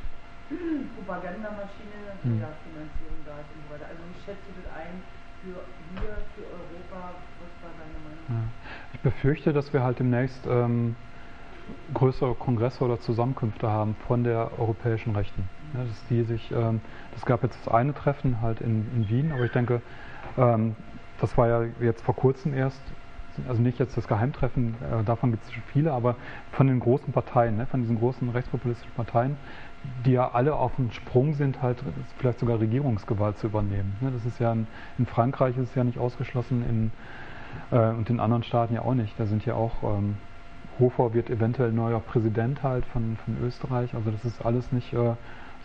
Propagandamaschine, 0.99 2.19
die 2.19 2.35
Hm. 2.35 2.39
ja 2.43 2.51
Finanzierung 2.67 3.19
da 3.23 3.39
ist 3.39 3.47
und 3.55 3.63
so 3.63 3.69
weiter. 3.72 3.88
Also 3.88 4.03
wie 4.11 4.19
schätzt 4.27 4.43
du 4.43 4.51
das 4.59 4.67
ein 4.76 4.99
für 5.39 5.63
hier, 5.95 6.19
für 6.35 6.45
Europa? 6.51 7.15
Was 7.39 7.53
war 7.63 7.72
deine 7.80 7.99
Meinung? 8.03 8.27
Ja. 8.27 8.43
Ich 8.91 8.99
befürchte, 8.99 9.53
dass 9.53 9.72
wir 9.72 9.84
halt 9.88 9.99
demnächst 9.99 10.43
ähm, 10.47 10.97
größere 11.93 12.35
Kongresse 12.35 12.84
oder 12.84 12.99
Zusammenkünfte 12.99 13.69
haben 13.69 13.95
von 14.07 14.26
der 14.26 14.51
europäischen 14.59 15.15
Rechten. 15.15 15.47
Ja, 15.74 15.84
dass 15.84 16.06
die 16.10 16.24
sich, 16.24 16.52
ähm, 16.52 16.82
das 17.14 17.26
gab 17.26 17.44
jetzt 17.44 17.58
das 17.66 17.74
eine 17.74 17.94
Treffen 17.94 18.42
halt 18.42 18.62
in, 18.62 18.88
in 18.96 19.10
Wien, 19.10 19.32
aber 19.32 19.46
ich 19.46 19.52
denke, 19.52 19.82
ähm, 20.38 20.76
das 21.20 21.38
war 21.38 21.48
ja 21.48 21.64
jetzt 21.82 22.02
vor 22.02 22.16
kurzem 22.16 22.54
erst, 22.54 22.82
also 23.48 23.62
nicht 23.62 23.80
jetzt 23.80 23.98
das 23.98 24.08
Geheimtreffen, 24.08 24.76
äh, 24.76 25.04
davon 25.04 25.32
gibt 25.32 25.44
es 25.44 25.52
schon 25.52 25.64
viele, 25.74 25.92
aber 25.92 26.16
von 26.52 26.68
den 26.68 26.80
großen 26.80 27.12
Parteien, 27.12 27.58
ne, 27.58 27.66
von 27.66 27.82
diesen 27.82 27.98
großen 27.98 28.30
rechtspopulistischen 28.30 28.94
Parteien, 28.96 29.38
die 30.06 30.14
ja 30.14 30.32
alle 30.32 30.56
auf 30.56 30.76
dem 30.76 30.92
Sprung 30.92 31.34
sind, 31.34 31.62
halt 31.62 31.78
vielleicht 32.18 32.40
sogar 32.40 32.60
Regierungsgewalt 32.60 33.38
zu 33.38 33.48
übernehmen. 33.48 33.96
Ne, 34.02 34.12
das 34.12 34.26
ist 34.26 34.40
ja 34.40 34.52
in, 34.54 34.68
in 34.98 35.06
Frankreich 35.06 35.58
ist 35.58 35.70
es 35.70 35.76
ja 35.76 35.84
nicht 35.84 35.98
ausgeschlossen, 35.98 36.64
in 36.68 36.92
äh, 37.72 37.90
und 37.90 38.10
in 38.10 38.20
anderen 38.20 38.44
Staaten 38.44 38.74
ja 38.74 38.82
auch 38.82 38.94
nicht. 38.94 39.20
Da 39.20 39.26
sind 39.26 39.46
ja 39.46 39.56
auch, 39.56 39.84
ähm, 39.84 40.18
Hofer 40.80 41.14
wird 41.14 41.30
eventuell 41.30 41.72
neuer 41.72 42.00
Präsident 42.00 42.64
halt 42.64 42.86
von, 42.86 43.18
von 43.24 43.38
Österreich. 43.44 43.94
Also 43.96 44.12
das 44.12 44.26
ist 44.26 44.46
alles 44.46 44.72
nicht 44.72 44.94
äh, 44.94 45.14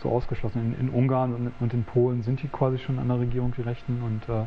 so 0.01 0.09
ausgeschlossen. 0.09 0.75
In, 0.79 0.87
in 0.87 0.93
Ungarn 0.93 1.33
und, 1.33 1.51
und 1.59 1.73
in 1.73 1.83
Polen 1.83 2.23
sind 2.23 2.41
die 2.41 2.47
quasi 2.47 2.77
schon 2.77 2.99
an 2.99 3.07
der 3.07 3.19
Regierung, 3.19 3.53
die 3.57 3.61
Rechten. 3.61 4.01
Und, 4.01 4.27
äh, 4.29 4.45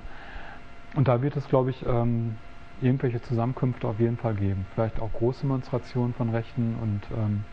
und 0.97 1.09
da 1.09 1.23
wird 1.23 1.37
es, 1.37 1.49
glaube 1.49 1.71
ich, 1.71 1.85
ähm, 1.87 2.37
irgendwelche 2.81 3.21
Zusammenkünfte 3.23 3.87
auf 3.87 4.01
jeden 4.01 4.17
Fall 4.17 4.35
geben. 4.35 4.67
Vielleicht 4.75 5.01
auch 5.01 5.13
Großdemonstrationen 5.13 6.15
von 6.15 6.31
Rechten. 6.31 6.77
Und 6.81 7.01
ähm, 7.17 7.45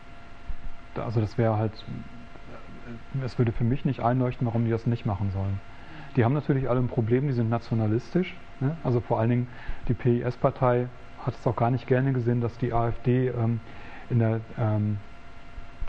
da, 0.94 1.04
also 1.04 1.20
das 1.20 1.38
wäre 1.38 1.56
halt, 1.56 1.72
äh, 1.72 3.24
es 3.24 3.38
würde 3.38 3.52
für 3.52 3.64
mich 3.64 3.84
nicht 3.84 4.00
einleuchten, 4.00 4.46
warum 4.46 4.64
die 4.64 4.70
das 4.70 4.86
nicht 4.86 5.06
machen 5.06 5.30
sollen. 5.32 5.60
Die 6.16 6.24
haben 6.24 6.34
natürlich 6.34 6.68
alle 6.68 6.80
ein 6.80 6.88
Problem, 6.88 7.26
die 7.26 7.32
sind 7.32 7.48
nationalistisch. 7.48 8.36
Ne? 8.60 8.76
Also 8.84 9.00
vor 9.00 9.18
allen 9.18 9.30
Dingen 9.30 9.48
die 9.88 9.94
PIS-Partei 9.94 10.88
hat 11.24 11.34
es 11.34 11.46
auch 11.46 11.56
gar 11.56 11.70
nicht 11.70 11.86
gerne 11.86 12.12
gesehen, 12.12 12.40
dass 12.40 12.58
die 12.58 12.72
AfD 12.72 13.28
ähm, 13.28 13.60
in, 14.10 14.18
der, 14.18 14.40
ähm, 14.58 14.98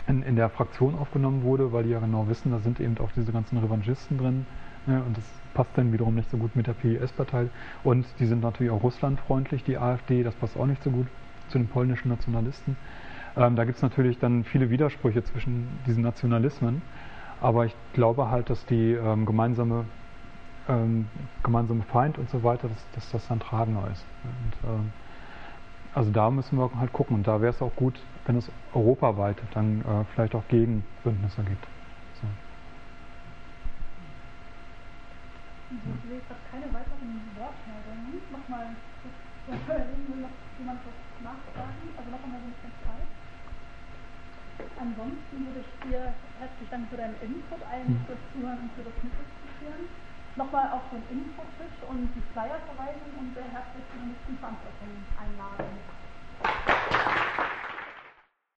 in, 0.06 0.22
in, 0.22 0.36
der 0.36 0.50
Fraktion 0.50 0.94
aufgenommen 0.94 1.42
wurde, 1.42 1.72
weil 1.72 1.84
die 1.84 1.90
ja 1.90 1.98
genau 1.98 2.28
wissen, 2.28 2.50
da 2.50 2.58
sind 2.58 2.80
eben 2.80 2.98
auch 2.98 3.10
diese 3.12 3.32
ganzen 3.32 3.58
Revanchisten 3.58 4.18
drin. 4.18 4.46
Ne, 4.86 5.02
und 5.02 5.16
das 5.16 5.24
passt 5.54 5.70
dann 5.76 5.92
wiederum 5.92 6.14
nicht 6.14 6.30
so 6.30 6.36
gut 6.36 6.54
mit 6.56 6.66
der 6.66 6.74
PIS-Partei. 6.74 7.48
Und 7.84 8.06
die 8.18 8.26
sind 8.26 8.42
natürlich 8.42 8.70
auch 8.70 8.82
russlandfreundlich, 8.82 9.64
die 9.64 9.78
AfD, 9.78 10.22
das 10.22 10.34
passt 10.34 10.56
auch 10.56 10.66
nicht 10.66 10.82
so 10.82 10.90
gut 10.90 11.06
zu 11.48 11.58
den 11.58 11.68
polnischen 11.68 12.08
Nationalisten. 12.08 12.76
Ähm, 13.36 13.56
da 13.56 13.64
gibt 13.64 13.76
es 13.76 13.82
natürlich 13.82 14.18
dann 14.18 14.44
viele 14.44 14.70
Widersprüche 14.70 15.24
zwischen 15.24 15.68
diesen 15.86 16.02
Nationalismen. 16.02 16.82
Aber 17.40 17.66
ich 17.66 17.74
glaube 17.92 18.30
halt, 18.30 18.50
dass 18.50 18.64
die 18.66 18.92
ähm, 18.92 19.26
gemeinsame, 19.26 19.84
ähm, 20.68 21.06
gemeinsame 21.42 21.82
Feind 21.82 22.18
und 22.18 22.28
so 22.30 22.42
weiter, 22.42 22.68
dass, 22.68 22.86
dass 22.94 23.10
das 23.10 23.28
dann 23.28 23.40
tragender 23.40 23.88
ist. 23.90 24.04
Und, 24.24 24.70
ähm, 24.70 24.92
also 25.94 26.10
da 26.10 26.30
müssen 26.30 26.58
wir 26.58 26.70
halt 26.78 26.92
gucken. 26.92 27.16
Und 27.16 27.26
da 27.26 27.40
wäre 27.40 27.52
es 27.52 27.62
auch 27.62 27.74
gut, 27.76 28.00
wenn 28.26 28.36
es 28.36 28.50
europaweit 28.74 29.36
dann 29.52 29.80
äh, 29.80 30.04
vielleicht 30.12 30.34
auch 30.34 30.46
Gegenbündnisse 30.48 31.42
gibt. 31.44 31.66
So. 32.20 32.26
Ich 35.70 36.10
sehe 36.10 36.20
gerade 36.20 36.40
keine 36.50 36.66
weiteren 36.74 37.20
Wortmeldungen. 37.38 38.22
Nochmal, 38.32 38.74
will 39.46 40.16
noch 40.22 40.34
jemand 40.58 40.80
was 40.84 40.98
nachfragen? 41.22 41.88
Also 41.96 42.10
noch 42.10 42.22
einmal 42.24 42.40
ein 42.40 42.52
bisschen 42.52 42.72
Zeit. 42.82 43.08
Ansonsten 44.78 45.46
würde 45.46 45.60
ich 45.62 45.72
dir 45.86 46.14
herzlich 46.38 46.68
danken 46.70 46.88
für 46.90 46.96
deinen 46.96 47.18
Input, 47.22 47.62
allen 47.70 47.98
fürs 48.06 48.22
Zuhören 48.34 48.58
und 48.58 48.70
für 48.74 48.82
das 48.82 48.96
Mitdiskutieren. 49.02 49.86
Nochmal 50.36 50.66
auf 50.74 50.82
den 50.90 51.02
Infotisch 51.14 51.78
und 51.86 52.10
die 52.10 52.22
Flyer 52.34 52.58
verweisen 52.66 53.06
und 53.18 53.34
sehr 53.34 53.46
herzlich 53.54 53.86
zu 53.90 53.94
der 53.98 54.06
nächsten 54.10 54.34
Veranstaltung 54.38 54.90
einladen. 54.90 55.13